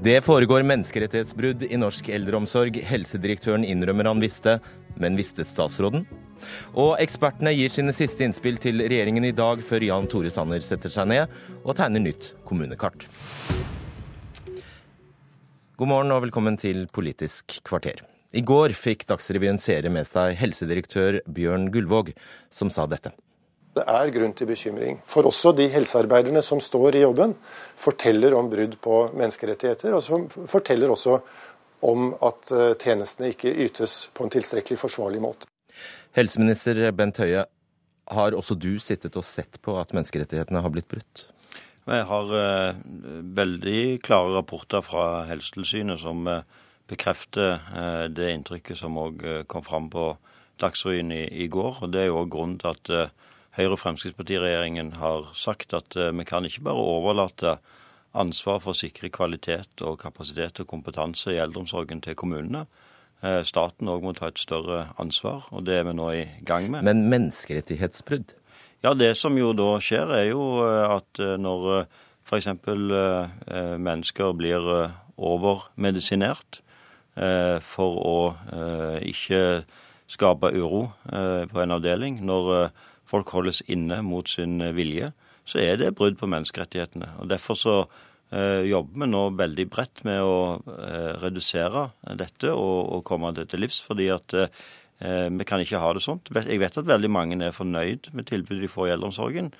Det 0.00 0.22
foregår 0.24 0.62
menneskerettighetsbrudd 0.64 1.66
i 1.66 1.76
norsk 1.76 2.06
eldreomsorg. 2.08 2.78
Helsedirektøren 2.88 3.66
innrømmer 3.68 4.06
han 4.08 4.22
visste, 4.22 4.54
men 4.96 5.18
visste 5.18 5.44
statsråden? 5.44 6.06
Og 6.72 6.94
ekspertene 7.04 7.52
gir 7.52 7.68
sine 7.68 7.92
siste 7.92 8.24
innspill 8.24 8.56
til 8.56 8.80
regjeringen 8.80 9.28
i 9.28 9.34
dag, 9.36 9.60
før 9.60 9.84
Jan 9.84 10.08
Tore 10.08 10.32
Sanner 10.32 10.64
setter 10.64 10.88
seg 10.94 11.10
ned 11.12 11.36
og 11.60 11.76
tegner 11.76 12.00
nytt 12.00 12.30
kommunekart. 12.48 13.04
God 15.76 15.92
morgen 15.92 16.16
og 16.16 16.24
velkommen 16.24 16.56
til 16.56 16.86
Politisk 16.88 17.60
kvarter. 17.68 18.00
I 18.32 18.40
går 18.40 18.72
fikk 18.72 19.04
Dagsrevyen 19.10 19.60
seere 19.60 19.92
med 19.92 20.08
seg 20.08 20.32
helsedirektør 20.40 21.20
Bjørn 21.28 21.68
Gullvåg, 21.74 22.14
som 22.48 22.72
sa 22.72 22.88
dette. 22.88 23.12
Det 23.70 23.84
er 23.86 24.10
grunn 24.10 24.32
til 24.34 24.48
bekymring. 24.50 24.98
For 25.06 25.28
også 25.28 25.52
de 25.54 25.68
helsearbeiderne 25.70 26.42
som 26.42 26.58
står 26.62 26.98
i 26.98 27.04
jobben, 27.04 27.36
forteller 27.78 28.34
om 28.34 28.50
brudd 28.50 28.74
på 28.82 28.96
menneskerettigheter, 29.14 29.94
og 29.94 30.02
som 30.02 30.26
forteller 30.30 30.90
også 30.90 31.20
om 31.86 32.10
at 32.26 32.50
eh, 32.52 32.72
tjenestene 32.80 33.30
ikke 33.30 33.52
ytes 33.64 34.08
på 34.14 34.26
en 34.26 34.32
tilstrekkelig 34.34 34.78
forsvarlig 34.82 35.22
måte. 35.22 35.48
Helseminister 36.18 36.82
Bent 36.96 37.22
Høie, 37.22 37.46
har 38.10 38.34
også 38.34 38.56
du 38.58 38.72
sittet 38.82 39.14
og 39.14 39.22
sett 39.24 39.60
på 39.62 39.76
at 39.78 39.94
menneskerettighetene 39.94 40.64
har 40.64 40.72
blitt 40.74 40.88
brutt? 40.90 41.28
Jeg 41.86 42.06
har 42.06 42.32
uh, 42.34 42.80
veldig 43.38 44.00
klare 44.02 44.34
rapporter 44.34 44.82
fra 44.82 45.22
Helsetilsynet 45.28 46.02
som 46.02 46.26
uh, 46.26 46.42
bekrefter 46.90 47.62
uh, 47.70 48.06
det 48.10 48.32
inntrykket 48.34 48.78
som 48.82 48.98
òg 48.98 49.22
kom 49.50 49.62
fram 49.66 49.86
på 49.94 50.10
Dagsrevyen 50.60 51.14
i, 51.14 51.22
i, 51.44 51.46
går. 51.48 51.84
og 51.86 51.94
Det 51.94 52.02
er 52.02 52.10
jo 52.10 52.18
òg 52.24 52.34
grunnen 52.34 52.58
til 52.60 52.74
at 52.74 53.12
Høyre-Fremskrittsparti-regjeringen 53.60 54.94
har 55.00 55.28
sagt 55.36 55.74
at 55.76 55.96
eh, 55.98 56.12
vi 56.16 56.24
kan 56.28 56.46
ikke 56.46 56.64
bare 56.70 56.80
overlate 56.80 57.58
ansvar 58.16 58.60
for 58.64 58.72
å 58.72 58.78
sikre 58.78 59.10
kvalitet 59.12 59.84
og 59.86 59.98
kapasitet 60.00 60.62
og 60.62 60.68
kompetanse 60.70 61.34
i 61.34 61.40
eldreomsorgen 61.42 62.00
til 62.04 62.16
kommunene. 62.18 62.64
Eh, 63.20 63.42
staten 63.46 63.90
òg 63.92 64.04
må 64.06 64.14
ta 64.16 64.30
et 64.30 64.40
større 64.40 64.86
ansvar, 65.02 65.46
og 65.52 65.66
det 65.68 65.80
er 65.80 65.88
vi 65.90 65.96
nå 65.98 66.08
i 66.16 66.24
gang 66.48 66.70
med. 66.72 66.86
Men 66.88 67.04
menneskerettighetsbrudd? 67.12 68.32
Ja, 68.80 68.94
det 68.96 69.12
som 69.20 69.36
jo 69.36 69.52
da 69.52 69.74
skjer, 69.84 70.14
er 70.16 70.30
jo 70.30 70.44
eh, 70.64 70.96
at 70.96 71.20
når 71.42 71.84
f.eks. 72.30 72.48
mennesker 73.82 74.34
blir 74.38 74.66
overmedisinert 75.18 76.60
for 77.66 77.96
å 78.06 78.18
ikke 79.02 79.40
skape 80.06 80.52
uro 80.54 80.84
på 81.10 81.62
en 81.64 81.74
avdeling, 81.74 82.20
når 82.22 82.70
folk 83.10 83.32
holdes 83.34 83.62
inne 83.70 84.00
mot 84.06 84.28
sin 84.30 84.60
vilje, 84.76 85.10
så 85.48 85.60
er 85.62 85.80
det 85.80 85.94
brudd 85.98 86.18
på 86.20 86.28
menneskerettighetene. 86.30 87.16
Og 87.22 87.30
Derfor 87.30 87.58
så 87.58 87.76
eh, 88.32 88.66
jobber 88.70 89.02
vi 89.02 89.10
nå 89.10 89.22
veldig 89.38 89.66
bredt 89.72 90.04
med 90.06 90.20
å 90.22 90.36
eh, 90.60 91.10
redusere 91.22 91.88
dette 92.20 92.52
og, 92.54 92.78
og 92.96 93.04
komme 93.08 93.32
det 93.36 93.48
til 93.50 93.64
livs. 93.64 93.80
fordi 93.86 94.10
at 94.14 94.36
eh, 94.36 94.52
vi 95.00 95.48
kan 95.48 95.62
ikke 95.62 95.80
ha 95.82 95.92
det 95.96 96.04
sånt. 96.04 96.30
Jeg 96.36 96.62
vet 96.62 96.78
at 96.78 96.88
veldig 96.88 97.10
mange 97.10 97.40
er 97.42 97.56
fornøyd 97.56 98.12
med 98.12 98.28
tilbudet 98.30 98.62
de 98.62 98.70
får 98.70 98.90
i 98.90 98.94
eldreomsorgen. 98.96 99.50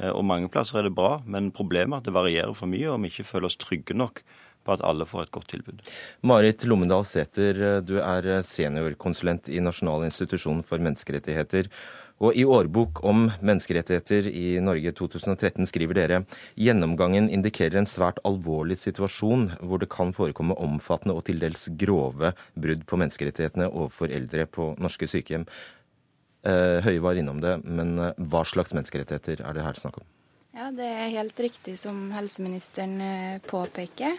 Eh, 0.00 0.10
og 0.10 0.24
mange 0.28 0.50
plasser 0.52 0.80
er 0.80 0.88
det 0.88 0.96
bra, 0.96 1.20
men 1.24 1.52
problemet 1.54 1.98
er 1.98 2.02
at 2.02 2.10
det 2.10 2.16
varierer 2.16 2.56
for 2.56 2.70
mye, 2.70 2.90
og 2.90 3.00
vi 3.04 3.12
ikke 3.12 3.28
føler 3.28 3.50
oss 3.50 3.60
trygge 3.60 3.96
nok 3.96 4.24
på 4.66 4.74
at 4.74 4.82
alle 4.82 5.06
får 5.06 5.28
et 5.28 5.34
godt 5.36 5.52
tilbud. 5.52 5.84
Marit 6.26 6.64
Lommedal 6.66 7.04
Sæther, 7.06 7.60
du 7.86 8.00
er 8.02 8.26
seniorkonsulent 8.42 9.46
i 9.46 9.60
Nasjonal 9.62 10.08
institusjon 10.08 10.64
for 10.66 10.82
menneskerettigheter. 10.82 11.70
Og 12.16 12.32
I 12.32 12.46
årbok 12.48 13.02
om 13.04 13.26
menneskerettigheter 13.44 14.30
i 14.30 14.56
Norge 14.64 14.92
2013 14.96 15.68
skriver 15.68 15.98
dere 15.98 16.22
gjennomgangen 16.56 17.28
indikerer 17.28 17.76
en 17.82 17.88
svært 17.88 18.22
alvorlig 18.24 18.78
situasjon 18.80 19.50
hvor 19.60 19.82
det 19.82 19.90
kan 19.92 20.14
forekomme 20.16 20.56
omfattende 20.56 21.16
og 21.18 21.26
til 21.28 21.42
dels 21.42 21.66
grove 21.76 22.32
brudd 22.56 22.86
på 22.88 23.00
menneskerettighetene 23.02 23.68
overfor 23.68 24.14
eldre 24.16 24.48
på 24.48 24.72
norske 24.80 25.10
sykehjem. 25.12 25.44
Eh, 26.46 26.80
Høie 26.86 27.04
var 27.04 27.20
innom 27.20 27.42
det, 27.44 27.58
men 27.68 27.98
eh, 28.00 28.16
hva 28.16 28.46
slags 28.48 28.72
menneskerettigheter 28.72 29.44
er 29.44 29.56
det 29.58 29.66
her 29.66 29.76
snakk 29.76 30.00
om? 30.00 30.08
Ja, 30.56 30.70
Det 30.72 30.88
er 30.88 31.12
helt 31.18 31.40
riktig 31.42 31.76
som 31.76 32.06
helseministeren 32.16 33.00
eh, 33.04 33.40
påpeker. 33.44 34.16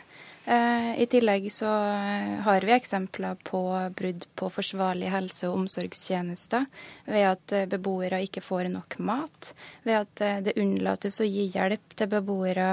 Eh, 0.48 1.02
I 1.02 1.06
tillegg 1.12 1.50
så 1.52 1.68
eh, 1.68 2.38
har 2.46 2.64
vi 2.64 2.72
eksempler 2.72 3.36
på 3.44 3.60
brudd 4.00 4.26
på 4.40 4.48
forsvarlige 4.48 5.12
helse- 5.12 5.50
og 5.50 5.58
omsorgstjenester 5.58 6.64
ved 7.04 7.26
at 7.28 7.52
eh, 7.52 7.66
beboere 7.68 8.22
ikke 8.24 8.40
får 8.46 8.70
nok 8.72 8.96
mat, 9.04 9.52
ved 9.84 10.06
at 10.06 10.24
det 10.46 10.56
unnlates 10.56 11.20
å 11.20 11.28
gi 11.28 11.50
hjelp 11.52 11.98
til 12.00 12.12
beboere, 12.14 12.70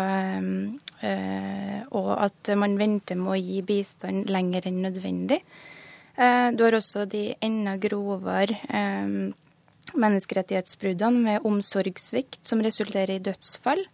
og 1.90 2.10
at 2.14 2.50
man 2.56 2.78
venter 2.78 3.18
med 3.18 3.32
å 3.34 3.40
gi 3.42 3.58
bistand 3.66 4.30
lenger 4.30 4.70
enn 4.70 4.78
nødvendig. 4.86 5.40
Du 6.14 6.62
har 6.62 6.76
også 6.78 7.04
de 7.10 7.26
enda 7.42 7.74
grovere 7.82 8.56
menneskerettighetsbruddene 9.92 11.26
med 11.26 11.44
omsorgssvikt 11.50 12.46
som 12.46 12.62
resulterer 12.64 13.18
i 13.18 13.24
dødsfall. 13.26 13.84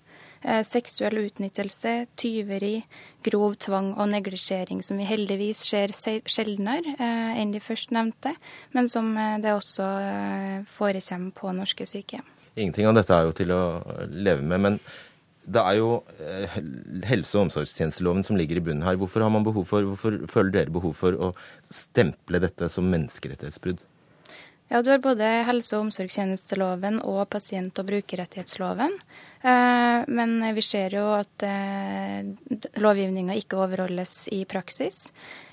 Eh, 0.40 0.62
seksuell 0.64 1.18
utnyttelse, 1.20 2.06
tyveri, 2.16 2.78
grov 3.26 3.58
tvang 3.60 3.90
og 4.00 4.08
neglisjering, 4.08 4.80
som 4.80 4.96
vi 4.96 5.04
heldigvis 5.04 5.60
ser 5.68 5.92
sjeldnere 5.92 6.94
eh, 6.96 7.34
enn 7.42 7.52
de 7.52 7.60
førstnevnte, 7.60 8.32
men 8.72 8.88
som 8.88 9.12
eh, 9.20 9.36
det 9.44 9.52
også 9.52 9.90
forekommer 10.78 11.36
på 11.36 11.52
norske 11.58 11.84
sykehjem. 11.84 12.24
Ingenting 12.56 12.88
av 12.88 12.96
dette 12.96 13.14
er 13.14 13.28
jo 13.28 13.36
til 13.36 13.52
å 13.52 13.62
leve 14.08 14.40
med. 14.40 14.60
men 14.60 14.80
det 15.50 15.60
er 15.60 15.76
jo 15.80 16.02
helse- 17.08 17.36
og 17.36 17.48
omsorgstjenesteloven 17.48 18.24
som 18.24 18.36
ligger 18.38 18.60
i 18.60 18.64
bunnen 18.64 18.84
her. 18.86 18.96
Hvorfor, 19.00 19.24
har 19.24 19.32
man 19.32 19.44
behov 19.44 19.64
for, 19.66 19.82
hvorfor 19.82 20.20
føler 20.30 20.52
dere 20.54 20.72
behov 20.72 20.94
for 20.94 21.16
å 21.16 21.30
stemple 21.68 22.40
dette 22.40 22.68
som 22.70 22.86
menneskerettighetsbrudd? 22.92 23.80
Ja, 24.70 24.82
Du 24.82 24.90
har 24.90 25.02
både 25.02 25.44
helse- 25.48 25.74
og 25.76 25.88
omsorgstjenesteloven 25.88 27.00
og 27.02 27.28
pasient- 27.28 27.78
og 27.78 27.88
brukerrettighetsloven. 27.88 28.94
Eh, 29.42 30.02
men 30.06 30.54
vi 30.54 30.62
ser 30.62 30.96
jo 30.96 31.06
at 31.16 31.44
eh, 31.48 32.26
lovgivninga 32.80 33.38
ikke 33.40 33.60
overholdes 33.62 34.26
i 34.36 34.42
praksis. 34.48 35.06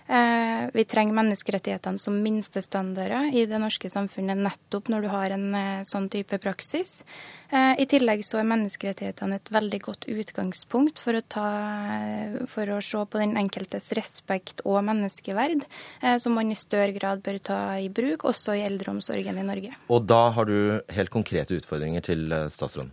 Eh, 0.08 0.68
vi 0.76 0.84
trenger 0.88 1.16
menneskerettighetene 1.16 2.00
som 2.00 2.18
minstestandarder 2.24 3.30
i 3.36 3.46
det 3.48 3.60
norske 3.64 3.92
samfunnet 3.92 4.40
nettopp 4.40 4.92
når 4.92 5.04
du 5.04 5.10
har 5.12 5.36
en 5.36 5.48
sånn 5.88 6.08
type 6.12 6.40
praksis. 6.44 7.02
I 7.48 7.86
tillegg 7.88 8.26
så 8.28 8.42
er 8.42 8.48
menneskerettighetene 8.50 9.38
et 9.40 9.52
veldig 9.56 9.78
godt 9.86 10.04
utgangspunkt 10.12 11.00
for 11.00 11.16
å, 11.16 11.22
ta, 11.24 11.46
for 12.52 12.74
å 12.76 12.82
se 12.84 13.06
på 13.08 13.22
den 13.22 13.38
enkeltes 13.40 13.88
respekt 13.96 14.66
og 14.68 14.82
menneskeverd, 14.84 15.64
som 16.20 16.36
man 16.36 16.52
i 16.52 16.60
større 16.60 16.92
grad 17.00 17.24
bør 17.24 17.40
ta 17.40 17.62
i 17.80 17.88
bruk, 17.88 18.28
også 18.28 18.60
i 18.60 18.68
eldreomsorgen 18.68 19.40
i 19.40 19.48
Norge. 19.48 19.76
Og 19.88 20.04
da 20.12 20.26
har 20.36 20.52
du 20.52 20.84
helt 20.92 21.16
konkrete 21.16 21.56
utfordringer 21.56 22.04
til 22.12 22.28
statsråden? 22.52 22.92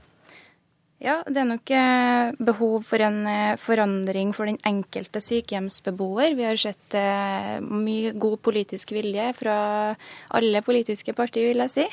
Ja, 1.05 1.19
det 1.29 1.37
er 1.37 1.49
nok 1.51 1.69
eh, 1.69 2.31
behov 2.41 2.87
for 2.89 3.03
en 3.05 3.27
eh, 3.29 3.59
forandring 3.61 4.31
for 4.33 4.49
den 4.49 4.57
enkelte 4.65 5.21
sykehjemsbeboer. 5.21 6.33
Vi 6.33 6.47
har 6.49 6.57
sett 6.57 6.97
eh, 6.97 7.59
mye 7.61 8.15
god 8.17 8.39
politisk 8.47 8.95
vilje 8.97 9.27
fra 9.37 9.57
alle 10.33 10.63
politiske 10.65 11.13
partier, 11.13 11.51
vil 11.51 11.61
jeg 11.67 11.75
si. 11.75 11.85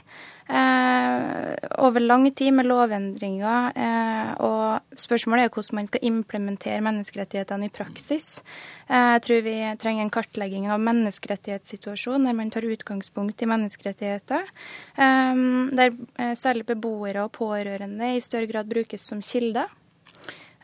Over 0.51 2.03
lang 2.03 2.25
tid 2.35 2.51
med 2.51 2.67
lovendringer. 2.67 3.71
Og 4.43 4.97
spørsmålet 4.99 5.45
er 5.45 5.53
hvordan 5.53 5.77
man 5.79 5.87
skal 5.87 6.03
implementere 6.09 6.81
menneskerettighetene 6.83 7.69
i 7.69 7.71
praksis. 7.71 8.41
Eh, 8.91 9.09
jeg 9.15 9.23
tror 9.25 9.43
vi 9.47 9.57
trenger 9.79 10.05
en 10.05 10.13
kartlegging 10.13 10.69
av 10.69 10.83
menneskerettighetssituasjonen 10.83 12.27
der 12.27 12.37
man 12.37 12.51
tar 12.51 12.67
utgangspunkt 12.67 13.41
i 13.41 13.49
menneskerettigheter. 13.49 14.49
Der 14.97 16.35
særlig 16.35 16.67
beboere 16.67 17.23
og 17.23 17.31
pårørende 17.37 18.15
i 18.17 18.23
større 18.23 18.51
grad 18.51 18.67
brukes 18.69 19.07
som 19.07 19.23
kilder. 19.23 19.71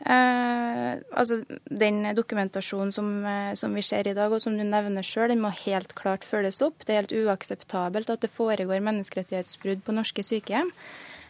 Eh, 0.06 0.92
altså, 1.10 1.42
Den 1.64 2.14
dokumentasjonen 2.14 2.92
som, 2.92 3.24
eh, 3.26 3.54
som, 3.54 3.74
vi 3.74 3.82
ser 3.82 4.06
i 4.06 4.14
dag, 4.14 4.32
og 4.32 4.40
som 4.40 4.56
du 4.56 4.62
nevner 4.62 5.02
sjøl, 5.02 5.28
den 5.28 5.42
må 5.42 5.50
helt 5.64 5.94
klart 5.94 6.24
følges 6.24 6.62
opp. 6.62 6.84
Det 6.84 6.94
er 6.94 7.02
helt 7.02 7.16
uakseptabelt 7.26 8.10
at 8.10 8.22
det 8.22 8.30
foregår 8.30 8.84
menneskerettighetsbrudd 8.84 9.82
på 9.84 9.96
norske 9.96 10.22
sykehjem. 10.22 10.70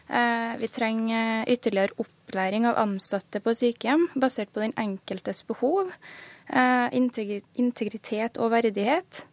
Eh, 0.09 0.57
vi 0.61 0.67
trenger 0.67 1.45
ytterligere 1.49 1.97
opplæring 1.97 2.65
av 2.65 2.77
ansatte 2.77 3.41
på 3.41 3.53
sykehjem, 3.57 4.09
basert 4.15 4.53
på 4.53 4.61
den 4.61 4.73
enkeltes 4.77 5.43
behov, 5.45 5.89
eh, 5.89 6.28
integritet 6.49 8.39
og 8.41 8.49
verdighet. 8.55 9.23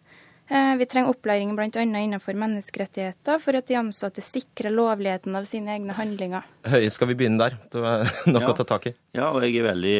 Eh, 0.49 0.77
vi 0.79 0.87
trenger 0.87 1.11
opplæring 1.11 1.57
bl.a. 1.59 1.83
innenfor 1.83 2.37
menneskerettigheter, 2.39 3.41
for 3.43 3.59
at 3.59 3.67
de 3.67 3.79
ansatte 3.81 4.23
sikrer 4.23 4.71
lovligheten 4.71 5.35
av 5.35 5.49
sine 5.51 5.73
egne 5.75 5.97
handlinger. 5.97 6.47
Høie, 6.71 6.91
skal 6.95 7.11
vi 7.11 7.17
begynne 7.19 7.41
der? 7.41 7.57
Det 7.73 7.83
var 7.83 8.05
nok 8.35 8.45
ja. 8.45 8.53
å 8.53 8.59
ta 8.61 8.69
tak 8.69 8.87
i. 8.93 8.95
Ja, 9.17 9.33
og 9.33 9.43
jeg 9.43 9.59
er 9.59 9.67
veldig 9.73 9.97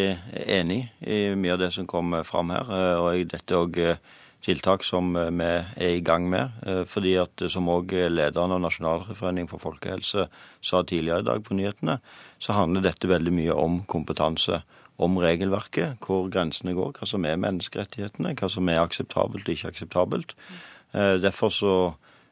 enig 0.61 0.85
i 1.03 1.19
mye 1.35 1.57
av 1.57 1.65
det 1.65 1.73
som 1.75 1.89
kom 1.91 2.15
fram 2.29 2.55
her. 2.55 2.71
Eh, 2.71 3.03
og 3.03 3.35
dette 3.35 3.57
er 3.57 3.65
òg 3.65 3.83
eh, 3.83 3.99
tiltak 4.47 4.87
som 4.87 5.11
vi 5.17 5.51
er 5.51 5.97
i 5.97 6.05
gang 6.07 6.29
med. 6.31 6.53
fordi 6.87 7.17
at 7.19 7.43
som 7.51 7.67
òg 7.73 7.91
lederen 8.13 8.53
av 8.55 8.61
Nasjonalforeningen 8.63 9.49
for 9.51 9.59
folkehelse 9.59 10.29
sa 10.63 10.83
tidligere 10.87 11.25
i 11.25 11.27
dag 11.27 11.43
på 11.43 11.57
nyhetene, 11.59 11.97
så 12.39 12.55
handler 12.55 12.85
dette 12.85 13.11
veldig 13.11 13.33
mye 13.35 13.57
om 13.59 13.81
kompetanse 13.91 14.61
om 14.99 15.19
regelverket, 15.21 16.01
hvor 16.05 16.31
grensene 16.33 16.75
går, 16.77 16.95
hva 16.97 17.09
som 17.09 17.25
er 17.29 17.41
menneskerettighetene, 17.41 18.35
hva 18.39 18.49
som 18.53 18.69
er 18.73 18.81
akseptabelt 18.81 19.49
og 19.49 19.57
ikke 19.57 19.73
akseptabelt. 19.75 20.35
Eh, 20.95 21.17
derfor 21.21 21.53
så 21.53 21.75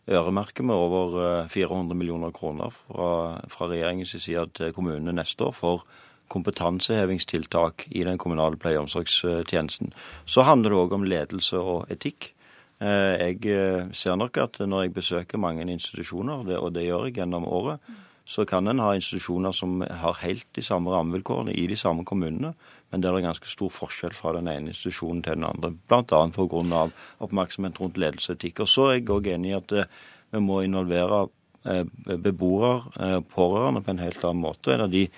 øremerker 0.09 0.65
vi 0.65 0.73
over 0.73 1.49
400 1.49 1.93
eh, 1.93 1.99
millioner 1.99 2.31
kroner 2.31 2.73
fra, 2.73 3.41
fra 3.49 3.69
regjeringens 3.69 4.17
side 4.17 4.47
til 4.57 4.73
kommunene 4.73 5.13
neste 5.13 5.45
år 5.45 5.53
for 5.53 5.85
kompetansehevingstiltak 6.33 7.85
i 7.93 8.05
den 8.05 8.19
kommunale 8.19 8.57
pleie- 8.57 8.79
og 8.79 8.87
omsorgstjenesten. 8.87 9.93
Så 10.25 10.43
handler 10.43 10.73
det 10.73 10.79
òg 10.79 10.95
om 10.97 11.05
ledelse 11.05 11.61
og 11.61 11.93
etikk. 11.93 12.33
Eh, 12.81 13.37
jeg 13.45 13.93
ser 13.93 14.17
nok 14.17 14.41
at 14.41 14.59
når 14.59 14.87
jeg 14.87 14.95
besøker 14.95 15.39
mange 15.39 15.69
institusjoner, 15.69 16.49
og 16.59 16.75
det 16.75 16.89
gjør 16.89 17.11
jeg 17.11 17.21
gjennom 17.21 17.45
året, 17.45 17.79
så 18.25 18.45
kan 18.49 18.69
en 18.69 18.81
ha 18.81 18.95
institusjoner 18.97 19.53
som 19.53 19.83
har 19.85 20.17
helt 20.23 20.47
de 20.57 20.63
samme 20.65 20.91
rammevilkårene 20.91 21.53
i 21.53 21.67
de 21.69 21.77
samme 21.77 22.07
kommunene, 22.09 22.55
men 22.91 23.03
der 23.03 23.13
det 23.13 23.21
er 23.21 23.29
ganske 23.29 23.51
stor 23.51 23.73
forskjell 23.75 24.15
fra 24.17 24.33
den 24.37 24.49
ene 24.49 24.73
institusjonen 24.73 25.23
til 25.23 25.37
den 25.37 25.45
andre. 25.45 25.75
Bl.a. 25.89 26.03
pga. 26.33 26.83
oppmerksomhet 27.21 27.81
rundt 27.81 28.01
ledelseetikk. 28.01 28.61
og 28.61 28.69
så 28.69 28.89
er 28.89 28.95
jeg 28.95 29.11
òg 29.11 29.29
enig 29.29 29.51
i 29.51 29.57
at 29.59 29.73
eh, 29.73 29.91
vi 30.33 30.41
må 30.41 30.63
involvere 30.63 31.27
eh, 31.67 31.85
beboere, 32.17 32.85
eh, 33.01 33.21
pårørende, 33.21 33.83
på 33.83 33.91
en 33.91 34.05
helt 34.07 34.25
annen 34.25 34.43
måte. 34.43 34.73
En 34.73 34.87
av 34.89 34.91
de 34.91 35.09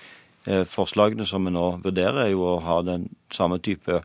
forslagene 0.47 1.25
som 1.27 1.43
vi 1.43 1.51
nå 1.51 1.81
vurderer, 1.83 2.21
er 2.23 2.29
jo 2.31 2.45
å 2.47 2.59
ha 2.63 2.77
den 2.81 3.09
samme 3.35 3.57
type 3.59 3.99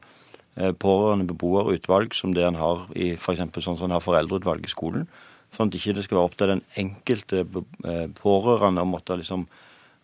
pårørende 0.82 1.28
beboerutvalg 1.30 2.16
som 2.18 2.34
det 2.34 2.42
en 2.42 2.58
har 2.58 2.88
i 2.98 3.12
f.eks. 3.14 3.44
sånn 3.62 3.78
som 3.78 3.86
en 3.86 3.94
har 3.94 4.02
foreldreutvalg 4.02 4.66
i 4.66 4.72
skolen 4.72 5.06
Sånn 5.52 5.68
at 5.68 5.76
ikke 5.76 5.96
det 5.98 6.06
skal 6.06 6.18
være 6.18 6.30
opp 6.30 6.38
til 6.40 6.54
den 6.54 6.64
enkelte 6.80 7.44
eh, 7.44 8.06
pårørende 8.16 8.84
å 8.84 8.88
måtte 8.88 9.18
liksom 9.20 9.46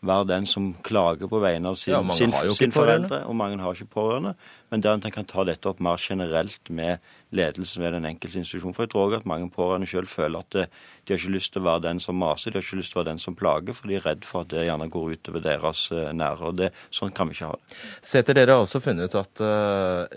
være 0.01 0.29
den 0.29 0.47
som 0.47 0.69
klager 0.85 1.27
på 1.31 1.41
vegne 1.43 1.73
av 1.73 1.79
sin, 1.79 1.95
ja, 1.95 2.03
sin, 2.15 2.33
sin 2.55 2.75
foreldre. 2.75 3.25
Og 3.27 3.35
mange 3.37 3.59
har 3.63 3.75
ikke 3.75 3.97
pårørende. 3.97 4.35
Men 4.71 4.83
der 4.85 4.99
en 4.99 5.15
kan 5.15 5.27
ta 5.27 5.43
dette 5.49 5.71
opp 5.71 5.81
mer 5.83 5.99
generelt 5.99 6.71
med 6.71 7.03
ledelsen 7.35 7.83
ved 7.83 7.97
den 7.97 8.07
enkelte 8.09 8.39
institusjon. 8.39 8.75
For 8.77 8.87
jeg 8.87 8.93
tror 8.93 9.07
også 9.07 9.21
at 9.23 9.31
mange 9.31 9.49
pårørende 9.53 9.89
selv 9.91 10.11
føler 10.13 10.45
at 10.45 10.59
eh, 10.61 10.69
de 11.05 11.15
har 11.15 11.23
ikke 11.23 11.35
lyst 11.35 11.55
til 11.55 11.65
å 11.65 11.69
være 11.69 11.85
den 11.89 12.03
som 12.05 12.21
maser, 12.21 12.53
de 12.53 12.61
har 12.61 12.67
ikke 12.67 12.81
lyst 12.81 12.95
til 12.95 13.01
å 13.01 13.03
være 13.03 13.11
den 13.11 13.23
som 13.25 13.39
plager, 13.39 13.77
for 13.77 13.91
de 13.91 13.97
er 13.99 14.05
redd 14.07 14.29
for 14.29 14.45
at 14.45 14.53
det 14.53 14.67
gjerne 14.69 14.91
går 14.95 15.17
utover 15.17 15.45
deres 15.49 15.87
eh, 15.95 16.11
nære. 16.17 16.53
og 16.53 16.61
det, 16.61 16.71
Sånn 16.95 17.15
kan 17.17 17.31
vi 17.31 17.39
ikke 17.39 17.51
ha 17.51 17.57
det. 17.57 17.81
Setter 18.13 18.39
dere 18.39 18.59
har 18.59 18.67
også 18.67 18.83
funnet 18.85 19.09
ut 19.09 19.19
at 19.19 19.43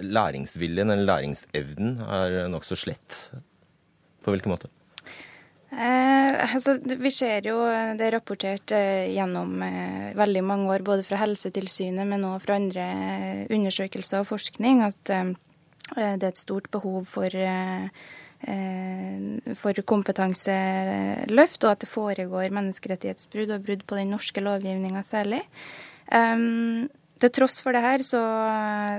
læringsviljen 0.04 0.94
eller 0.94 1.10
læringsevnen 1.10 1.98
er 2.06 2.38
nokså 2.52 2.78
slett. 2.80 3.24
På 4.22 4.36
hvilken 4.36 4.54
måte? 4.54 4.70
Eh, 5.72 6.54
altså, 6.54 6.76
vi 6.84 7.10
ser 7.16 7.46
jo, 7.48 7.62
det 7.96 8.04
er 8.04 8.16
rapportert 8.18 8.74
eh, 8.76 9.08
gjennom 9.16 9.54
eh, 9.64 10.10
veldig 10.20 10.42
mange 10.44 10.74
år, 10.74 10.84
både 10.84 11.06
fra 11.08 11.22
Helsetilsynet, 11.22 12.04
men 12.10 12.26
òg 12.28 12.42
fra 12.44 12.58
andre 12.60 12.88
eh, 12.92 13.46
undersøkelser 13.56 14.20
og 14.20 14.28
forskning, 14.34 14.82
at 14.84 15.14
eh, 15.16 15.32
det 15.96 16.26
er 16.26 16.28
et 16.34 16.42
stort 16.42 16.68
behov 16.76 17.08
for, 17.14 17.32
eh, 17.32 17.88
for 19.62 19.84
kompetanseløft, 19.94 21.64
og 21.64 21.72
at 21.72 21.86
det 21.86 21.92
foregår 21.92 22.52
menneskerettighetsbrudd 22.58 23.56
og 23.56 23.64
brudd 23.70 23.88
på 23.88 24.02
den 24.02 24.12
norske 24.12 24.44
lovgivninga 24.44 25.06
særlig. 25.08 25.44
Um, 26.12 26.90
til 27.22 27.32
tross 27.34 27.60
for 27.64 27.76
det 27.76 27.84
her, 27.84 28.04
så, 28.06 28.22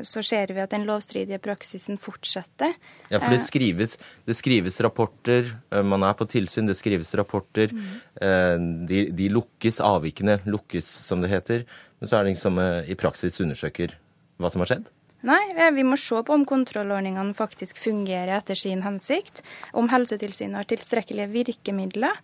så, 0.07 0.23
ser 0.25 0.53
vi 0.55 0.63
at 0.63 0.73
den 0.75 0.87
lovstridige 0.89 1.41
praksisen 1.43 1.99
fortsetter. 2.01 2.75
Ja, 3.09 3.19
for 3.19 3.33
det 3.33 3.41
eh, 3.41 3.47
skrives, 3.47 3.99
det 4.29 4.39
skrives 4.39 4.81
rapporter, 4.85 5.51
eh, 5.73 5.85
man 5.87 6.07
er 6.07 6.17
på 6.19 6.29
tilsyn, 6.31 6.71
det 6.71 6.79
skrives 6.79 7.13
rapporter. 7.19 7.73
Mm. 7.75 8.87
De, 8.89 9.05
de, 9.11 9.29
lukkes, 9.33 9.81
avvikene 9.83 10.39
lukkes, 10.47 10.87
som 11.07 11.23
det 11.23 11.33
heter. 11.33 11.67
Men 12.01 12.11
så 12.11 12.19
er 12.19 12.25
det 12.25 12.35
ingen 12.35 12.43
som 12.43 12.59
i 12.61 12.99
praksis 12.99 13.41
undersøker 13.43 13.95
hva 14.39 14.51
som 14.53 14.63
har 14.63 14.73
skjedd? 14.73 14.91
Nei, 15.23 15.39
vi 15.71 15.85
må 15.87 15.95
se 16.01 16.19
på 16.27 16.35
om 16.35 16.43
kontrollordningene 16.49 17.37
faktisk 17.39 17.79
fungerer 17.79 18.33
etter 18.41 18.59
sin 18.59 18.83
hensikt. 18.83 19.45
Om 19.79 19.87
Helsetilsynet 19.93 20.59
har 20.59 20.67
tilstrekkelige 20.71 21.31
virkemidler. 21.31 22.19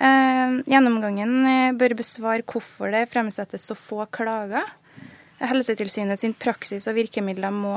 gjennomgangen 0.00 1.76
bør 1.78 1.94
besvare 2.02 2.42
hvorfor 2.42 2.90
det 2.90 3.06
fremsettes 3.12 3.68
så 3.70 3.78
få 3.78 4.02
klager. 4.10 4.66
Helsetilsynet 5.40 6.20
sin 6.20 6.34
praksis 6.36 6.84
og 6.90 6.98
virkemidler 6.98 7.52
må, 7.54 7.72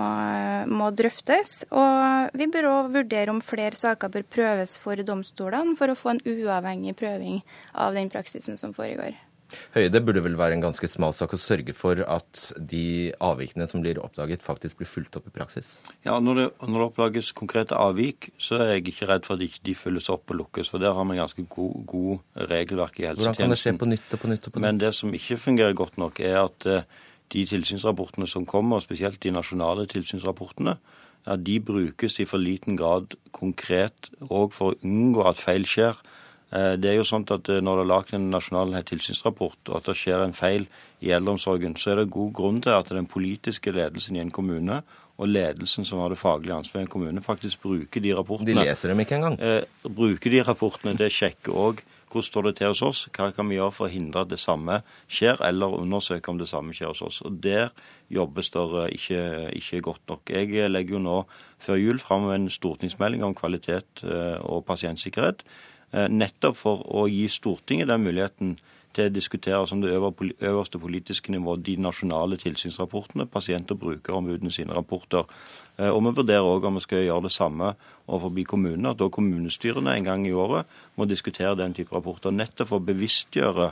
må, 0.68 0.90
drøftes. 0.91 1.61
Og 1.72 2.35
vi 2.35 2.49
bør 2.52 2.69
òg 2.72 2.94
vurdere 2.98 3.31
om 3.31 3.40
flere 3.44 3.80
saker 3.80 4.11
bør 4.11 4.26
prøves 4.35 4.76
for 4.81 4.99
domstolene, 5.07 5.77
for 5.80 5.94
å 5.94 5.98
få 5.98 6.15
en 6.15 6.23
uavhengig 6.27 6.98
prøving 6.99 7.40
av 7.72 7.95
den 7.95 8.11
praksisen 8.11 8.60
som 8.60 8.76
foregår. 8.76 9.15
Høie, 9.73 9.90
det 9.91 10.02
burde 10.06 10.23
vel 10.26 10.35
være 10.38 10.57
en 10.57 10.64
ganske 10.64 10.88
smal 10.90 11.14
sak 11.15 11.35
å 11.35 11.40
sørge 11.40 11.76
for 11.77 11.99
at 12.02 12.41
de 12.57 13.14
avvikene 13.23 13.68
som 13.69 13.84
blir 13.84 13.99
oppdaget, 14.02 14.44
faktisk 14.45 14.80
blir 14.81 14.90
fulgt 14.90 15.18
opp 15.19 15.30
i 15.30 15.34
praksis? 15.35 15.76
Ja, 16.06 16.18
når 16.23 16.40
det, 16.40 16.48
når 16.65 16.77
det 16.77 16.88
oppdages 16.88 17.31
konkrete 17.38 17.77
avvik, 17.80 18.31
så 18.41 18.60
er 18.60 18.76
jeg 18.76 18.88
ikke 18.94 19.10
redd 19.11 19.27
for 19.27 19.38
at 19.38 19.44
de 19.44 19.49
ikke 19.52 19.77
følges 19.77 20.10
opp 20.14 20.34
og 20.34 20.41
lukkes. 20.41 20.73
For 20.73 20.84
der 20.84 20.98
har 20.98 21.10
vi 21.10 21.19
ganske 21.22 21.48
god, 21.56 21.80
god 21.94 22.45
regelverk 22.52 22.99
i 23.02 23.07
helsetjenesten. 23.10 23.23
Hvordan 23.23 23.41
kan 23.44 23.56
det 23.56 23.61
skje 23.64 23.76
på 23.80 23.91
nytt 23.94 24.18
og 24.18 24.23
på 24.23 24.34
nytt 24.34 24.48
og 24.48 24.56
på 24.56 24.60
nytt? 24.60 24.68
Men 24.68 24.84
det 24.84 24.94
som 24.98 25.18
ikke 25.18 25.41
fungerer 25.41 25.77
godt 25.77 25.99
nok, 26.02 26.23
er 26.23 26.40
at 26.44 26.69
eh, 26.69 27.02
de 27.34 27.46
tilsynsrapportene 27.50 28.28
som 28.30 28.46
kommer, 28.46 28.84
spesielt 28.84 29.22
de 29.24 29.34
nasjonale 29.34 29.88
tilsynsrapportene, 29.92 30.78
ja, 31.24 31.38
de 31.40 31.60
brukes 31.64 32.20
i 32.20 32.28
for 32.28 32.42
liten 32.42 32.78
grad 32.80 33.16
konkret 33.36 34.10
òg 34.28 34.54
for 34.56 34.74
å 34.74 34.80
unngå 34.84 35.24
at 35.30 35.40
feil 35.40 35.66
skjer. 35.70 35.98
Eh, 36.54 36.74
det 36.78 36.92
er 36.92 36.98
jo 37.00 37.06
sånn 37.08 37.26
at 37.32 37.48
eh, 37.50 37.62
Når 37.64 37.80
det 37.80 37.84
er 37.86 37.90
laget 37.90 38.18
en 38.18 38.28
nasjonal 38.34 38.76
tilsynsrapport 38.86 39.72
og 39.72 39.78
at 39.80 39.88
det 39.90 39.96
skjer 39.98 40.26
en 40.26 40.36
feil 40.38 40.68
i 41.02 41.14
eldreomsorgen, 41.16 41.78
så 41.80 41.94
er 41.94 42.04
det 42.04 42.12
god 42.14 42.34
grunn 42.36 42.60
til 42.64 42.76
at 42.76 42.92
den 42.94 43.08
politiske 43.10 43.74
ledelsen 43.74 44.20
i 44.20 44.24
en 44.24 44.34
kommune 44.36 44.84
og 45.22 45.30
ledelsen 45.30 45.86
som 45.86 46.02
har 46.02 46.12
det 46.12 46.20
faglige 46.20 46.56
ansvaret 46.58 46.84
i 46.84 46.88
en 46.88 46.92
kommune, 46.92 47.22
faktisk 47.22 47.62
bruker 47.62 48.02
de 48.02 48.14
rapportene. 48.18 48.50
De 48.50 48.66
leser 48.66 48.90
dem 48.92 49.02
ikke 49.04 49.18
engang? 49.20 49.38
Eh, 49.40 49.64
bruker 49.88 50.34
de 50.34 50.44
rapportene 50.46 50.96
til 50.98 51.10
å 51.10 51.18
sjekke 51.22 51.54
òg 51.54 51.84
hvordan 52.14 52.27
står 52.30 52.45
det 52.48 52.56
til 52.60 52.69
hos 52.69 52.81
oss? 52.85 52.99
Hva 53.15 53.31
kan 53.34 53.49
vi 53.49 53.57
gjøre 53.57 53.73
for 53.73 53.88
å 53.88 53.94
hindre 53.94 54.22
at 54.23 54.30
det 54.30 54.40
samme 54.41 54.81
skjer, 55.11 55.41
eller 55.41 55.80
undersøke 55.80 56.30
om 56.30 56.38
det 56.38 56.48
samme 56.49 56.76
skjer 56.77 56.91
hos 56.91 57.02
oss? 57.02 57.22
Og 57.26 57.41
Der 57.41 57.73
jobbes 58.14 58.52
det 58.53 58.94
ikke, 58.94 59.49
ikke 59.57 59.81
godt 59.81 60.02
nok. 60.10 60.30
Jeg 60.30 60.69
legger 60.69 60.99
jo 60.99 61.02
nå 61.02 61.18
før 61.57 61.81
jul 61.81 61.99
fram 61.99 62.30
en 62.30 62.49
stortingsmelding 62.49 63.23
om 63.26 63.34
kvalitet 63.34 64.03
eh, 64.03 64.38
og 64.45 64.65
pasientsikkerhet, 64.65 65.44
eh, 65.94 66.07
nettopp 66.07 66.60
for 66.60 66.85
å 66.85 67.07
gi 67.10 67.26
Stortinget 67.27 67.90
den 67.90 68.06
muligheten 68.06 68.57
til 68.94 69.10
å 69.10 69.14
diskutere 69.14 69.68
som 69.68 69.81
det 69.81 69.94
øverste 69.94 70.80
politiske 70.81 71.34
nivå 71.34 71.56
de 71.57 71.77
nasjonale 71.81 72.38
tilsynsrapportene, 72.38 73.26
pasient- 73.26 73.72
og 73.73 73.80
brukerombudene 73.81 74.53
sine 74.53 74.76
rapporter. 74.76 75.26
Eh, 75.80 75.90
og 75.90 76.04
vi 76.06 76.14
vurderer 76.20 76.45
òg 76.45 76.68
om 76.70 76.78
vi 76.78 76.86
skal 76.86 77.06
gjøre 77.06 77.28
det 77.28 77.34
samme 77.34 77.74
overfor 78.06 78.45
kommunene. 78.50 78.94
At 78.94 79.02
da 79.02 79.10
kommunestyrene 79.10 79.95
en 79.98 80.08
gang 80.08 80.28
i 80.28 80.36
året 80.36 80.70
må 81.00 81.08
diskutere 81.10 81.56
den 81.60 81.74
type 81.74 81.95
rapporter. 81.95 82.34
Nettopp 82.34 82.70
for 82.70 82.82
å 82.82 82.88
bevisstgjøre 82.88 83.72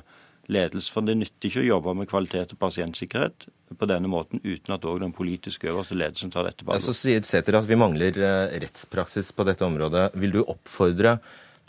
ledelse. 0.52 0.92
For 0.92 1.06
det 1.06 1.20
nytter 1.20 1.50
ikke 1.50 1.64
å 1.64 1.70
jobbe 1.70 1.96
med 2.00 2.10
kvalitet 2.10 2.56
og 2.56 2.62
pasientsikkerhet 2.62 3.48
på 3.78 3.88
denne 3.88 4.10
måten 4.12 4.42
uten 4.44 4.76
at 4.76 4.88
òg 4.90 5.00
den 5.04 5.14
politiske 5.16 5.70
øverste 5.72 5.96
ledelsen 5.96 6.34
tar 6.34 6.50
dette 6.50 6.66
på 6.66 6.74
alvor. 6.74 6.90
Så 6.90 6.98
sier 6.98 7.24
Sæther 7.24 7.62
at 7.62 7.70
vi 7.70 7.80
mangler 7.80 8.18
eh, 8.18 8.60
rettspraksis 8.66 9.32
på 9.38 9.48
dette 9.48 9.66
området. 9.68 10.10
Vil 10.20 10.36
du 10.36 10.44
oppfordre 10.44 11.20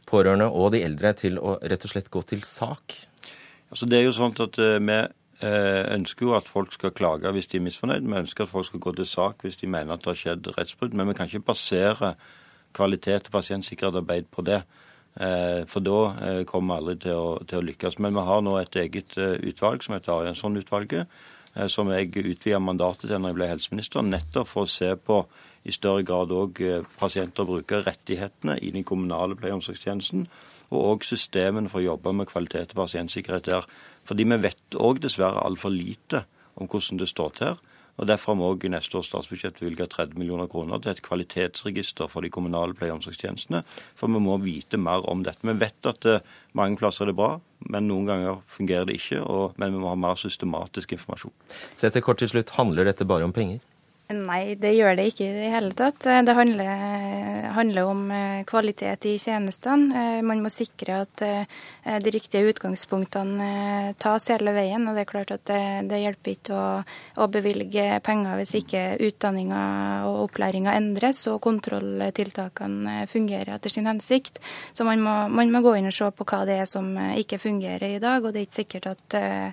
pårørende 0.09 0.48
og 0.50 0.72
de 0.74 0.82
eldre 0.84 1.12
til 1.16 1.38
å 1.38 1.59
rett 1.62 1.86
og 1.86 1.92
slett 1.92 2.10
gå 2.12 2.24
til 2.26 2.42
sak? 2.46 2.96
Altså 3.72 3.86
det 3.88 4.00
er 4.00 4.09
jo 4.09 4.16
sånn 4.16 4.34
at 4.42 4.59
vi 4.59 4.96
Eh, 4.96 5.09
ønsker 5.43 6.27
jo 6.27 6.36
at 6.36 6.48
folk 6.48 6.73
skal 6.73 6.93
klage 6.94 7.32
hvis 7.35 7.48
de 7.51 7.59
er 7.59 7.64
misfornøyd. 7.66 8.06
Vi 8.06 8.20
ønsker 8.20 8.44
at 8.44 8.51
folk 8.52 8.66
skal 8.69 8.81
gå 8.81 8.93
til 8.94 9.06
sak 9.06 9.43
hvis 9.43 9.56
de 9.56 9.66
mener 9.66 9.94
at 9.94 10.05
det 10.05 10.12
har 10.12 10.20
skjedd 10.20 10.51
rettsbrudd. 10.59 10.94
Men 10.94 11.09
vi 11.09 11.16
kan 11.19 11.27
ikke 11.27 11.51
basere 11.52 12.14
kvalitet 12.73 13.28
og 13.28 13.36
pasientsikkerhetsarbeid 13.39 14.31
på 14.31 14.44
det. 14.47 14.62
Eh, 15.20 15.62
for 15.69 15.85
da 15.85 15.98
eh, 16.24 16.40
kommer 16.48 16.74
vi 16.74 16.81
aldri 16.81 16.97
til 17.05 17.19
å, 17.20 17.28
til 17.44 17.60
å, 17.60 17.66
lykkes. 17.69 17.98
Men 18.01 18.16
vi 18.16 18.27
har 18.28 18.43
nå 18.44 18.56
et 18.60 18.77
eget 18.81 19.16
utvalg 19.19 19.85
som 19.85 19.97
heter 19.97 20.14
Ariansson-utvalget, 20.14 21.23
som 21.69 21.90
jeg 21.93 22.14
utvida 22.16 22.56
mandatet 22.64 23.10
til 23.10 23.19
når 23.19 23.35
jeg 23.35 23.36
ble 23.36 23.48
helseminister, 23.51 24.05
nettopp 24.06 24.48
for 24.48 24.64
å 24.64 24.70
se 24.73 24.89
på 24.97 25.19
i 25.69 25.74
større 25.74 26.01
grad 26.09 26.32
òg 26.32 26.62
pasienter 26.97 27.44
og 27.44 27.51
brukerrettighetene 27.51 28.56
i 28.64 28.70
den 28.73 28.86
kommunale 28.89 29.36
pleie- 29.36 29.52
og 29.52 29.60
omsorgstjenesten, 29.60 30.24
og 30.73 30.86
òg 30.94 31.05
systemene 31.05 31.69
for 31.69 31.82
å 31.82 31.90
jobbe 31.90 32.14
med 32.16 32.31
kvalitet 32.31 32.73
og 32.73 32.81
pasientsikkerhet 32.86 33.51
der. 33.51 33.69
Fordi 34.08 34.26
vi 34.28 34.40
vet 34.42 34.78
òg 34.78 35.02
dessverre 35.02 35.44
altfor 35.46 35.74
lite 35.74 36.24
om 36.60 36.68
hvordan 36.68 37.00
det 37.00 37.10
står 37.10 37.36
til. 37.38 37.60
Og 38.00 38.08
Derfor 38.08 38.32
har 38.32 38.38
vi 38.40 38.46
òg 38.48 38.64
i 38.64 38.70
neste 38.72 38.96
års 38.98 39.10
statsbudsjett 39.10 39.58
bevilget 39.60 39.92
30 39.92 40.16
millioner 40.18 40.48
kroner 40.50 40.80
til 40.80 40.94
et 40.94 41.02
kvalitetsregister 41.04 42.08
for 42.08 42.24
de 42.24 42.30
kommunale 42.32 42.74
pleie- 42.74 42.90
og 42.90 42.98
omsorgstjenestene. 43.00 43.60
For 43.94 44.08
vi 44.08 44.22
må 44.24 44.38
vite 44.40 44.80
mer 44.80 45.04
om 45.12 45.24
dette. 45.26 45.44
Vi 45.44 45.54
vet 45.60 45.90
at 45.90 46.08
uh, 46.08 46.24
mange 46.56 46.80
plasser 46.80 47.04
er 47.04 47.12
det 47.12 47.18
bra, 47.20 47.34
men 47.68 47.90
noen 47.90 48.08
ganger 48.08 48.40
fungerer 48.48 48.88
det 48.88 48.96
ikke. 48.96 49.20
Og, 49.20 49.58
men 49.60 49.76
vi 49.76 49.82
må 49.82 49.92
ha 49.92 49.98
mer 49.98 50.16
systematisk 50.16 50.96
informasjon. 50.96 51.34
Se 51.76 51.92
til 51.92 52.02
kort 52.02 52.22
til 52.22 52.32
slutt, 52.32 52.56
handler 52.56 52.88
dette 52.88 53.06
bare 53.08 53.28
om 53.28 53.36
penger? 53.36 53.60
Nei, 54.12 54.56
det 54.60 54.74
gjør 54.74 54.96
det 54.98 55.06
ikke 55.08 55.24
i 55.24 55.36
det 55.38 55.50
hele 55.54 55.70
tatt. 55.76 56.04
Det 56.04 56.34
handler, 56.36 56.66
handler, 57.54 57.86
om 57.88 58.00
eh, 58.12 58.42
kvalitet 58.44 59.06
i 59.08 59.14
tjenestene. 59.16 59.94
Eh, 59.96 60.18
man 60.26 60.42
må 60.44 60.50
sikre 60.52 60.98
at 61.06 61.22
eh, 61.24 61.46
de 62.02 62.12
riktige 62.12 62.50
utgangspunktene 62.50 63.94
tas 64.02 64.28
hele 64.34 64.52
veien. 64.52 64.84
Og 64.84 64.98
det 64.98 65.06
er 65.06 65.08
klart 65.08 65.32
at 65.32 65.46
det, 65.48 65.62
det 65.88 66.02
hjelper 66.02 66.34
ikke 66.34 66.58
å, 66.58 66.66
å, 67.24 67.30
bevilge 67.32 67.86
penger 68.04 68.36
hvis 68.42 68.56
ikke 68.60 68.84
utdanninga 69.08 69.62
og 70.10 70.26
opplæringa 70.26 70.76
endres 70.76 71.22
og 71.32 71.40
kontrolltiltakene 71.46 73.06
fungerer 73.08 73.54
etter 73.56 73.72
sin 73.72 73.88
hensikt. 73.88 74.42
Så 74.76 74.84
man 74.88 75.00
må, 75.00 75.16
man 75.32 75.54
må 75.54 75.64
gå 75.64 75.78
inn 75.78 75.88
og 75.88 75.96
se 75.96 76.10
på 76.12 76.28
hva 76.28 76.44
det 76.48 76.60
er 76.60 76.68
som 76.68 76.92
ikke 77.16 77.40
fungerer 77.40 77.96
i 77.96 78.02
dag. 78.02 78.20
Og 78.20 78.34
det 78.34 78.42
er 78.42 78.50
ikke 78.50 78.60
sikkert 78.60 78.92
at 78.92 79.20
Eh, 79.22 79.52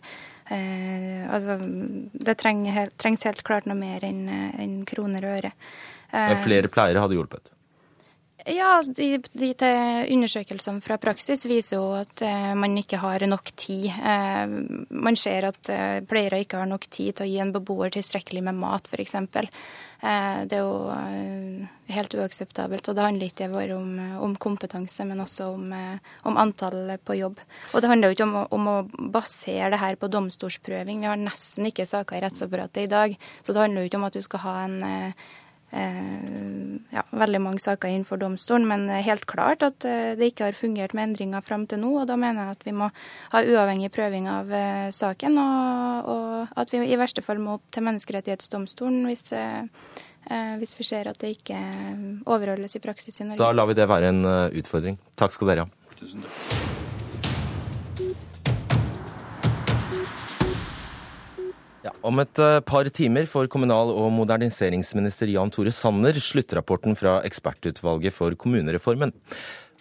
altså, 0.49 1.59
det 2.13 2.35
trenger, 2.41 2.89
trengs 2.97 3.25
helt 3.27 3.43
klart 3.45 3.69
noe 3.69 3.77
mer 3.77 4.03
enn 4.07 4.25
en 4.29 4.75
kroner 4.89 5.27
og 5.27 5.37
øre. 5.37 5.53
Eh, 6.09 6.35
flere 6.43 6.71
pleiere 6.73 7.03
hadde 7.03 7.17
hjulpet? 7.17 7.51
Ja, 8.47 8.77
altså, 8.77 8.93
de, 8.95 9.19
de 9.35 9.49
undersøkelsene 10.13 10.81
fra 10.81 10.97
praksis 11.01 11.43
viser 11.49 11.77
jo 11.77 11.89
at 11.99 12.23
eh, 12.25 12.53
man 12.57 12.77
ikke 12.79 13.01
har 13.01 13.25
nok 13.27 13.51
tid. 13.59 13.89
Eh, 13.91 14.55
man 14.89 15.19
ser 15.19 15.49
at 15.51 15.69
eh, 15.73 15.99
pleiere 16.07 16.39
ikke 16.45 16.61
har 16.61 16.69
nok 16.69 16.87
tid 16.87 17.19
til 17.19 17.27
å 17.27 17.29
gi 17.29 17.37
en 17.43 17.53
beboer 17.53 17.91
tilstrekkelig 17.93 18.45
med 18.47 18.57
mat, 18.61 18.87
f.eks. 18.87 19.17
Uh, 19.99 20.45
det 20.47 20.57
er 20.57 20.63
jo 20.63 21.67
helt 21.89 22.15
uakseptabelt. 22.15 22.87
Og 22.87 22.97
det 22.97 23.05
handler 23.05 23.31
ikke 23.31 23.49
bare 23.51 23.77
om, 23.77 23.93
om 24.25 24.35
kompetanse, 24.39 25.05
men 25.07 25.23
også 25.23 25.49
om, 25.55 25.73
om, 26.23 26.37
antall 26.39 26.95
på 27.03 27.17
jobb. 27.19 27.41
Og 27.73 27.81
det 27.81 27.89
handler 27.91 28.11
jo 28.11 28.17
ikke 28.17 28.27
om, 28.27 28.37
om, 28.55 28.69
å 28.71 29.09
basere 29.13 29.71
det 29.73 29.81
her 29.81 29.99
på 29.99 30.11
domstolsprøving. 30.11 31.03
Vi 31.03 31.09
har 31.09 31.19
nesten 31.19 31.67
ikke 31.69 31.87
saker 31.89 32.19
i 32.19 32.23
rettsapparatet 32.25 32.85
i 32.85 32.91
dag. 32.91 33.17
Så 33.41 33.51
det 33.51 33.63
handler 33.63 33.83
jo 33.83 33.91
ikke 33.91 34.01
om 34.01 34.07
at 34.07 34.19
du 34.19 34.23
skal 34.25 34.45
ha 34.45 34.55
en 34.67 34.79
Eh, 34.89 35.11
ja, 35.71 37.03
veldig 37.11 37.41
mange 37.43 37.61
saker 37.61 37.91
innenfor 37.91 38.17
domstolen, 38.21 38.65
men 38.69 38.87
helt 39.05 39.25
klart 39.29 39.63
at 39.65 39.85
eh, 39.85 40.15
det 40.17 40.31
ikke 40.31 40.47
har 40.47 40.57
fungert 40.57 40.95
med 40.97 41.11
endringer 41.11 41.45
fram 41.45 41.67
til 41.69 41.81
nå. 41.83 41.91
og 42.01 42.07
Da 42.09 42.17
mener 42.19 42.47
jeg 42.47 42.57
at 42.57 42.65
vi 42.65 42.75
må 42.75 42.89
ha 43.33 43.43
uavhengig 43.43 43.91
prøving 43.93 44.29
av 44.31 44.51
eh, 44.51 44.89
saken, 44.95 45.37
og, 45.37 46.09
og 46.09 46.59
at 46.63 46.73
vi 46.73 46.83
i 46.87 46.99
verste 46.99 47.25
fall 47.25 47.41
må 47.43 47.59
opp 47.59 47.69
til 47.73 47.85
Menneskerettighetsdomstolen 47.85 49.05
hvis, 49.09 49.29
hvis 50.59 50.75
vi 50.79 50.87
ser 50.87 51.09
at 51.11 51.21
det 51.21 51.35
ikke 51.37 51.59
overholdes 52.29 52.77
i 52.77 52.83
praksis 52.83 53.21
i 53.21 53.29
Norge. 53.29 53.41
Da 53.41 53.53
lar 53.53 53.69
vi 53.69 53.77
det 53.77 53.89
være 53.89 54.13
en 54.13 54.25
utfordring. 54.59 54.99
Takk 55.19 55.37
skal 55.37 55.53
dere 55.53 55.67
ha. 55.67 55.95
Tusen 55.99 56.25
takk. 56.25 56.78
Ja, 61.79 61.93
om 62.03 62.19
et 62.19 62.39
eh, 62.43 62.59
par 62.67 62.89
timer 62.91 63.27
får 63.29 63.47
kommunal- 63.51 63.93
og 63.93 64.09
moderniseringsminister 64.11 65.29
Jan 65.31 65.51
Tore 65.53 65.71
Sanner 65.71 66.17
sluttrapporten 66.19 66.97
fra 66.99 67.21
ekspertutvalget 67.27 68.15
for 68.15 68.35
kommunereformen. 68.35 69.13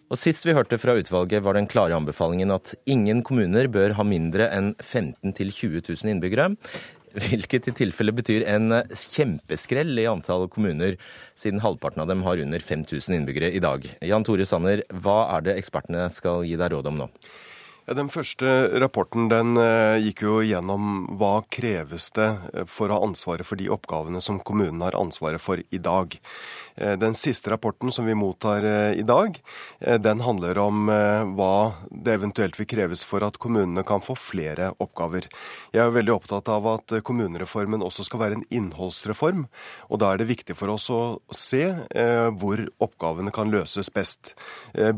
Og 0.08 0.20
Sist 0.20 0.46
vi 0.46 0.54
hørte 0.56 0.78
fra 0.80 0.94
utvalget, 0.96 1.42
var 1.42 1.58
den 1.58 1.66
klare 1.68 1.98
anbefalingen 1.98 2.54
at 2.54 2.76
ingen 2.86 3.24
kommuner 3.26 3.66
bør 3.68 3.96
ha 3.98 4.06
mindre 4.06 4.46
enn 4.54 4.70
15 4.78 5.34
000-20 5.34 5.82
000 5.90 6.14
innbyggere. 6.14 6.46
Hvilket 7.18 7.66
i 7.72 7.76
tilfelle 7.82 8.14
betyr 8.14 8.46
en 8.46 8.78
kjempeskrell 8.94 9.98
i 9.98 10.06
antall 10.06 10.46
kommuner, 10.52 10.94
siden 11.34 11.64
halvparten 11.64 12.04
av 12.04 12.12
dem 12.12 12.22
har 12.22 12.38
under 12.38 12.62
5000 12.62 13.18
innbyggere 13.18 13.50
i 13.50 13.64
dag. 13.64 13.90
Jan 14.06 14.24
Tore 14.28 14.46
Sanner, 14.46 14.86
hva 15.02 15.24
er 15.34 15.48
det 15.48 15.58
ekspertene 15.58 16.06
skal 16.14 16.46
gi 16.46 16.54
deg 16.60 16.76
råd 16.76 16.92
om 16.92 17.02
nå? 17.02 17.10
Den 17.96 18.10
første 18.12 18.46
rapporten 18.82 19.30
den 19.32 19.56
uh, 19.56 19.96
gikk 19.96 20.20
jo 20.26 20.40
gjennom 20.44 21.06
hva 21.16 21.40
kreves 21.48 22.10
det 22.12 22.28
for 22.68 22.92
å 22.92 22.98
ha 22.98 23.06
ansvaret 23.06 23.48
for 23.48 23.56
de 23.56 23.70
oppgavene 23.72 24.20
som 24.20 24.42
kommunen 24.44 24.82
har 24.84 24.98
ansvaret 24.98 25.40
for 25.40 25.62
i 25.62 25.80
dag. 25.80 26.18
Eh, 26.78 26.96
den 26.98 27.14
siste 27.14 27.50
rapporten 27.50 27.92
som 27.92 28.06
vi 28.06 28.14
mottar 28.14 28.64
eh, 28.64 28.92
i 28.98 29.02
dag, 29.02 29.40
eh, 29.80 29.98
den 29.98 30.20
handler 30.20 30.58
om 30.58 30.88
hva 31.34 31.74
det 31.90 32.14
eventuelt 32.14 32.58
vil 32.58 32.68
kreves 32.70 33.02
for 33.06 33.24
at 33.26 33.38
kommunene 33.42 33.82
kan 33.86 34.02
få 34.04 34.14
flere 34.18 34.70
oppgaver. 34.78 35.26
Jeg 35.74 35.82
er 35.82 35.94
veldig 35.94 36.14
opptatt 36.14 36.48
av 36.52 36.66
at 36.70 36.94
kommunereformen 37.04 37.82
også 37.84 38.06
skal 38.06 38.22
være 38.22 38.38
en 38.38 38.46
innholdsreform. 38.54 39.46
Og 39.90 40.00
da 40.00 40.12
er 40.12 40.22
det 40.22 40.28
viktig 40.30 40.56
for 40.58 40.72
oss 40.72 40.88
å 40.94 41.18
se 41.34 41.64
hvor 42.40 42.62
oppgavene 42.84 43.32
kan 43.34 43.50
løses 43.52 43.90
best. 43.92 44.34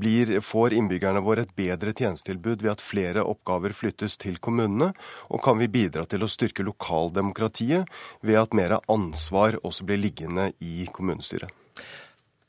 Blir, 0.00 0.36
får 0.44 0.76
innbyggerne 0.76 1.22
våre 1.24 1.46
et 1.46 1.54
bedre 1.58 1.94
tjenestetilbud 1.96 2.62
ved 2.62 2.74
at 2.76 2.79
flere 2.80 3.24
oppgaver 3.26 3.74
flyttes 3.76 4.18
til 4.20 4.40
kommunene? 4.42 4.92
Og 5.30 5.42
kan 5.44 5.60
vi 5.60 5.70
bidra 5.70 6.06
til 6.08 6.24
å 6.24 6.30
styrke 6.30 6.66
lokaldemokratiet 6.66 7.88
ved 8.26 8.40
at 8.40 8.56
mer 8.56 8.78
ansvar 8.90 9.60
også 9.62 9.86
blir 9.88 10.00
liggende 10.00 10.50
i 10.58 10.88
kommunestyret? 10.92 11.52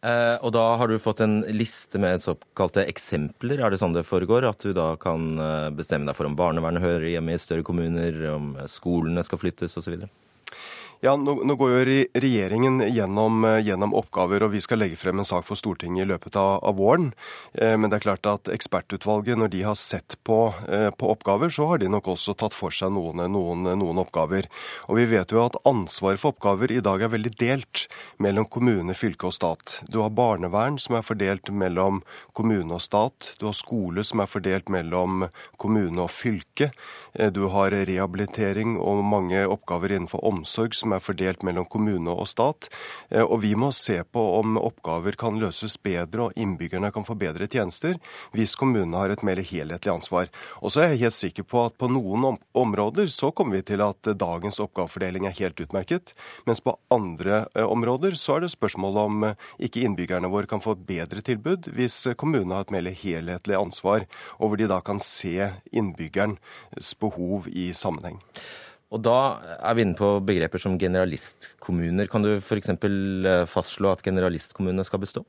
Eh, 0.01 0.35
og 0.41 0.49
da 0.55 0.63
har 0.81 0.89
du 0.89 0.97
fått 0.97 1.21
en 1.21 1.41
liste 1.53 1.99
med 2.01 2.23
såkalte 2.23 2.87
eksempler. 2.89 3.61
Er 3.61 3.69
det 3.69 3.77
sånn 3.81 3.93
det 3.93 4.07
foregår? 4.07 4.47
At 4.49 4.63
du 4.65 4.73
da 4.73 4.95
kan 5.01 5.35
eh, 5.37 5.69
bestemme 5.77 6.09
deg 6.09 6.17
for 6.17 6.29
om 6.29 6.37
barnevernet 6.37 6.81
hører 6.81 7.11
hjemme 7.11 7.37
i 7.37 7.41
større 7.41 7.65
kommuner, 7.67 8.17
om 8.33 8.55
skolene 8.71 9.21
skal 9.27 9.43
flyttes 9.43 9.77
osv.? 9.77 9.99
Ja, 11.03 11.15
nå, 11.17 11.33
nå, 11.49 11.55
går 11.57 11.71
jo 11.71 11.93
regjeringen 12.21 12.75
gjennom, 12.93 13.41
eh, 13.45 13.63
gjennom, 13.65 13.95
oppgaver, 13.97 14.43
og 14.45 14.51
vi 14.53 14.59
skal 14.61 14.77
legge 14.83 14.99
frem 15.01 15.17
en 15.17 15.25
sak 15.25 15.47
for 15.47 15.57
Stortinget 15.57 16.03
i 16.03 16.09
løpet 16.11 16.35
av, 16.37 16.59
av 16.61 16.75
våren. 16.77 17.07
Eh, 17.57 17.73
men 17.73 17.89
det 17.89 17.97
er 17.97 18.03
klart 18.03 18.27
at 18.29 18.51
ekspertutvalget, 18.53 19.33
når 19.41 19.49
de 19.49 19.63
har 19.65 19.73
sett 19.81 20.13
på, 20.21 20.53
eh, 20.69 20.91
på, 20.93 21.09
oppgaver, 21.09 21.49
så 21.49 21.65
har 21.71 21.81
de 21.81 21.89
nok 21.89 22.11
også 22.13 22.35
tatt 22.37 22.53
for 22.53 22.69
seg 22.69 22.93
noen, 22.93 23.17
noen, 23.33 23.65
noen, 23.81 24.01
oppgaver. 24.03 24.45
Og 24.93 24.99
vi 24.99 25.07
vet 25.15 25.33
jo 25.33 25.41
at 25.41 25.57
ansvaret 25.65 26.21
for 26.21 26.35
oppgaver 26.35 26.75
i 26.75 26.83
dag 26.85 27.01
er 27.01 27.09
veldig 27.15 27.33
delt 27.33 27.87
mellom 28.21 28.45
kommune, 28.45 28.93
fylke 28.93 29.31
og 29.31 29.33
stat. 29.33 29.79
Du 29.89 30.03
har 30.03 30.13
barnevern 30.13 30.77
som 30.77 30.99
er 30.99 31.07
fordelt 31.07 31.49
mellom 31.49 32.03
kommune 32.37 32.77
og 32.77 32.85
stat. 32.85 33.31
Du 33.41 33.47
har 33.49 33.57
skole 33.57 34.05
som 34.05 34.21
er 34.21 34.29
fordelt 34.29 34.69
mellom 34.69 35.31
kommune 35.57 36.05
og 36.05 36.13
fylke. 36.13 36.69
Du 37.33 37.47
har 37.49 37.73
rehabilitering 37.73 38.77
og 38.77 39.01
mange 39.01 39.47
oppgaver 39.49 39.97
innenfor 39.97 40.21
omsorg 40.29 40.77
som 40.77 40.90
som 40.91 40.97
er 40.97 41.05
fordelt 41.05 41.43
mellom 41.47 41.65
kommune 41.65 42.11
og 42.11 42.27
stat. 42.27 42.67
Eh, 43.09 43.23
og 43.23 43.41
vi 43.45 43.55
må 43.55 43.71
se 43.71 44.01
på 44.03 44.21
om 44.39 44.57
oppgaver 44.59 45.15
kan 45.15 45.39
løses 45.39 45.77
bedre 45.81 46.27
og 46.27 46.37
innbyggerne 46.39 46.91
kan 46.91 47.05
få 47.07 47.15
bedre 47.15 47.47
tjenester 47.47 47.97
hvis 48.35 48.57
kommunene 48.59 48.97
har 48.97 49.13
et 49.13 49.23
mer 49.23 49.39
helhetlig 49.39 49.91
ansvar. 49.91 50.29
Og 50.61 50.73
så 50.73 50.83
er 50.83 50.93
jeg 50.93 51.05
helt 51.05 51.17
sikker 51.17 51.47
på 51.47 51.63
at 51.65 51.77
på 51.79 51.87
noen 51.91 52.37
områder 52.53 53.07
så 53.11 53.31
kommer 53.31 53.59
vi 53.59 53.65
til 53.71 53.83
at 53.85 54.11
dagens 54.19 54.59
oppgavefordeling 54.59 55.27
er 55.27 55.37
helt 55.37 55.59
utmerket, 55.61 56.13
mens 56.45 56.61
på 56.63 56.75
andre 56.91 57.45
eh, 57.55 57.65
områder 57.65 58.17
så 58.19 58.37
er 58.37 58.45
det 58.45 58.53
spørsmål 58.55 58.99
om 59.05 59.29
eh, 59.29 59.47
ikke 59.63 59.85
innbyggerne 59.85 60.31
våre 60.31 60.49
kan 60.49 60.63
få 60.63 60.75
bedre 60.75 61.23
tilbud 61.23 61.71
hvis 61.71 62.03
kommunene 62.19 62.57
har 62.57 62.67
et 62.67 62.75
mer 62.75 62.91
helhetlig 62.91 63.55
ansvar, 63.55 64.07
og 64.39 64.51
hvor 64.51 64.59
de 64.59 64.67
da 64.71 64.81
kan 64.83 64.99
se 64.99 65.51
innbyggerens 65.71 66.93
behov 66.99 67.47
i 67.47 67.69
sammenheng. 67.77 68.19
Og 68.91 68.99
da 69.05 69.17
er 69.55 69.75
vi 69.77 69.85
inne 69.85 69.95
på 69.95 70.17
begreper 70.27 70.59
som 70.59 70.75
generalistkommuner. 70.79 72.09
Kan 72.11 72.25
du 72.25 72.33
f.eks. 72.35 72.73
Eh, 72.75 73.45
fastslå 73.47 73.93
at 73.93 74.03
generalistkommunene 74.03 74.83
skal 74.87 74.99
bestå? 75.03 75.23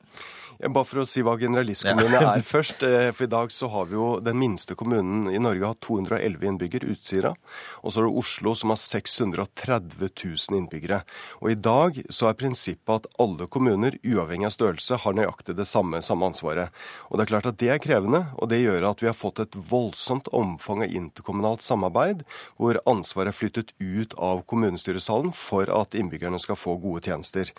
Bare 0.63 0.87
for 0.87 1.01
å 1.01 1.05
si 1.07 1.23
hva 1.25 1.33
generalistkommune 1.39 2.19
ja. 2.21 2.33
er 2.37 2.43
først. 2.45 2.83
Eh, 2.87 3.09
for 3.15 3.25
i 3.25 3.31
dag 3.31 3.51
så 3.51 3.67
har 3.73 3.89
vi 3.89 3.97
jo 3.97 4.07
den 4.23 4.37
minste 4.39 4.77
kommunen 4.79 5.27
i 5.33 5.41
Norge 5.41 5.67
har 5.67 5.79
211 5.83 6.45
innbyggere, 6.47 6.87
Utsira. 6.93 7.33
Og 7.81 7.91
så 7.91 7.99
er 7.99 8.07
det 8.07 8.21
Oslo 8.21 8.53
som 8.55 8.71
har 8.71 8.79
630 8.79 10.07
000 10.07 10.59
innbyggere. 10.59 11.01
Og 11.41 11.51
i 11.51 11.57
dag 11.59 11.99
så 12.09 12.29
er 12.29 12.37
prinsippet 12.39 12.93
at 12.95 13.09
alle 13.23 13.47
kommuner, 13.51 13.97
uavhengig 14.05 14.47
av 14.47 14.55
størrelse, 14.55 15.01
har 15.03 15.17
nøyaktig 15.17 15.57
det 15.57 15.67
samme, 15.67 15.99
samme 16.05 16.29
ansvaret. 16.31 16.71
Og 17.09 17.19
det 17.19 17.25
er 17.25 17.33
klart 17.33 17.49
at 17.51 17.59
det 17.59 17.71
er 17.73 17.83
krevende, 17.83 18.25
og 18.37 18.51
det 18.53 18.61
gjør 18.63 18.87
at 18.93 19.03
vi 19.03 19.09
har 19.11 19.17
fått 19.17 19.43
et 19.43 19.57
voldsomt 19.57 20.31
omfang 20.35 20.85
av 20.85 20.95
interkommunalt 20.95 21.65
samarbeid, 21.65 22.23
hvor 22.61 22.79
ansvaret 22.89 23.33
er 23.33 23.39
flyttet 23.39 23.75
ut 23.81 24.15
av 24.15 24.45
kommunestyresalen 24.47 25.33
for 25.35 25.67
at 25.73 25.97
innbyggerne 25.97 26.39
skal 26.41 26.59
få 26.59 26.77
gode 26.83 27.03
tjenester. 27.09 27.51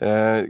Eh, 0.00 0.48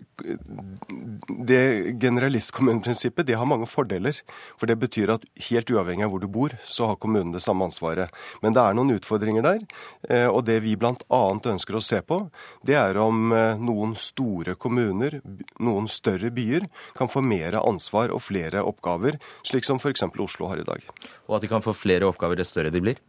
det 1.51 1.96
generalistkommuneprinsippet 2.01 3.27
det 3.27 3.37
har 3.39 3.49
mange 3.49 3.69
fordeler. 3.71 4.19
For 4.61 4.69
det 4.71 4.79
betyr 4.83 5.15
at 5.17 5.27
helt 5.49 5.71
uavhengig 5.73 6.07
av 6.07 6.13
hvor 6.13 6.23
du 6.23 6.29
bor, 6.31 6.55
så 6.65 6.91
har 6.91 7.01
kommunen 7.03 7.35
det 7.35 7.43
samme 7.45 7.67
ansvaret. 7.69 8.13
Men 8.43 8.57
det 8.57 8.63
er 8.63 8.77
noen 8.77 8.95
utfordringer 8.97 9.47
der. 9.47 9.65
Eh, 10.09 10.29
og 10.29 10.45
det 10.49 10.61
vi 10.65 10.77
bl.a. 10.79 11.23
ønsker 11.53 11.79
å 11.79 11.85
se 11.85 12.03
på, 12.07 12.23
det 12.67 12.79
er 12.79 13.01
om 13.03 13.33
eh, 13.35 13.59
noen 13.61 13.97
store 13.99 14.57
kommuner, 14.61 15.21
noen 15.59 15.91
større 15.91 16.31
byer, 16.35 16.69
kan 16.99 17.11
få 17.13 17.25
mer 17.25 17.59
ansvar 17.63 18.15
og 18.15 18.25
flere 18.27 18.65
oppgaver, 18.67 19.21
slik 19.47 19.67
som 19.69 19.83
f.eks. 19.83 20.07
Oslo 20.27 20.49
har 20.51 20.63
i 20.63 20.67
dag. 20.67 20.83
Og 21.29 21.37
at 21.37 21.45
de 21.45 21.51
kan 21.51 21.65
få 21.65 21.77
flere 21.77 22.09
oppgaver 22.09 22.39
dess 22.39 22.55
større 22.55 22.73
de 22.75 22.83
blir? 22.83 23.03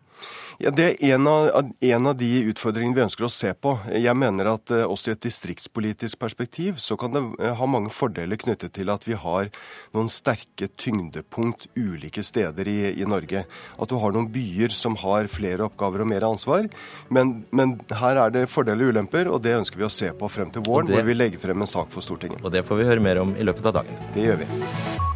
Ja, 0.58 0.72
Det 0.72 0.86
er 0.90 1.14
en 1.14 1.28
av, 1.30 1.72
en 1.80 2.08
av, 2.10 2.16
de 2.18 2.30
utfordringene 2.50 2.98
vi 2.98 3.04
ønsker 3.04 3.28
å 3.28 3.30
se 3.30 3.52
på. 3.54 3.76
Jeg 3.94 4.18
mener 4.18 4.50
at 4.56 4.72
uh, 4.74 4.88
også 4.90 5.12
i 5.12 5.14
et 5.14 5.26
distriktspolitisk 5.28 6.18
perspektiv 6.18 6.80
så 6.82 6.98
kan 6.98 7.14
det 7.14 7.22
uh, 7.22 7.52
ha 7.60 7.68
mange 7.70 7.92
fordeler 7.94 8.40
knyttet 8.42 8.74
til 8.74 8.90
at 8.90 9.06
vi 9.06 9.14
har 9.22 9.52
noen 9.94 10.10
sterke 10.10 10.72
tyngdepunkt 10.74 11.68
ulike 11.78 12.26
steder 12.26 12.70
i, 12.72 12.78
i, 12.98 13.06
Norge. 13.06 13.46
At 13.78 13.94
du 13.94 14.00
har 14.02 14.16
noen 14.16 14.32
byer 14.34 14.74
som 14.74 14.98
har 15.04 15.30
flere 15.30 15.68
oppgaver 15.70 16.02
og 16.02 16.10
mer 16.10 16.26
ansvar. 16.26 16.66
Men, 17.14 17.44
men, 17.54 17.78
her 18.02 18.18
er 18.24 18.34
det 18.34 18.48
fordeler 18.50 18.90
og 18.90 18.98
ulemper, 18.98 19.30
og 19.30 19.44
det 19.46 19.60
ønsker 19.60 19.78
vi 19.78 19.86
å 19.86 19.94
se 19.94 20.10
på 20.10 20.32
frem 20.32 20.50
til 20.54 20.66
våren, 20.66 20.90
det, 20.90 20.98
hvor 20.98 21.06
vi 21.06 21.20
legger 21.20 21.44
frem 21.44 21.62
en 21.62 21.70
sak 21.70 21.94
for 21.94 22.02
Stortinget. 22.02 22.42
Og 22.42 22.50
det 22.54 22.66
får 22.66 22.82
vi 22.82 22.90
høre 22.90 23.06
mer 23.06 23.22
om 23.22 23.38
i 23.38 23.46
løpet 23.46 23.70
av 23.70 23.84
dagen. 23.84 24.10
Det 24.18 24.26
gjør 24.26 24.42
vi. 24.42 25.16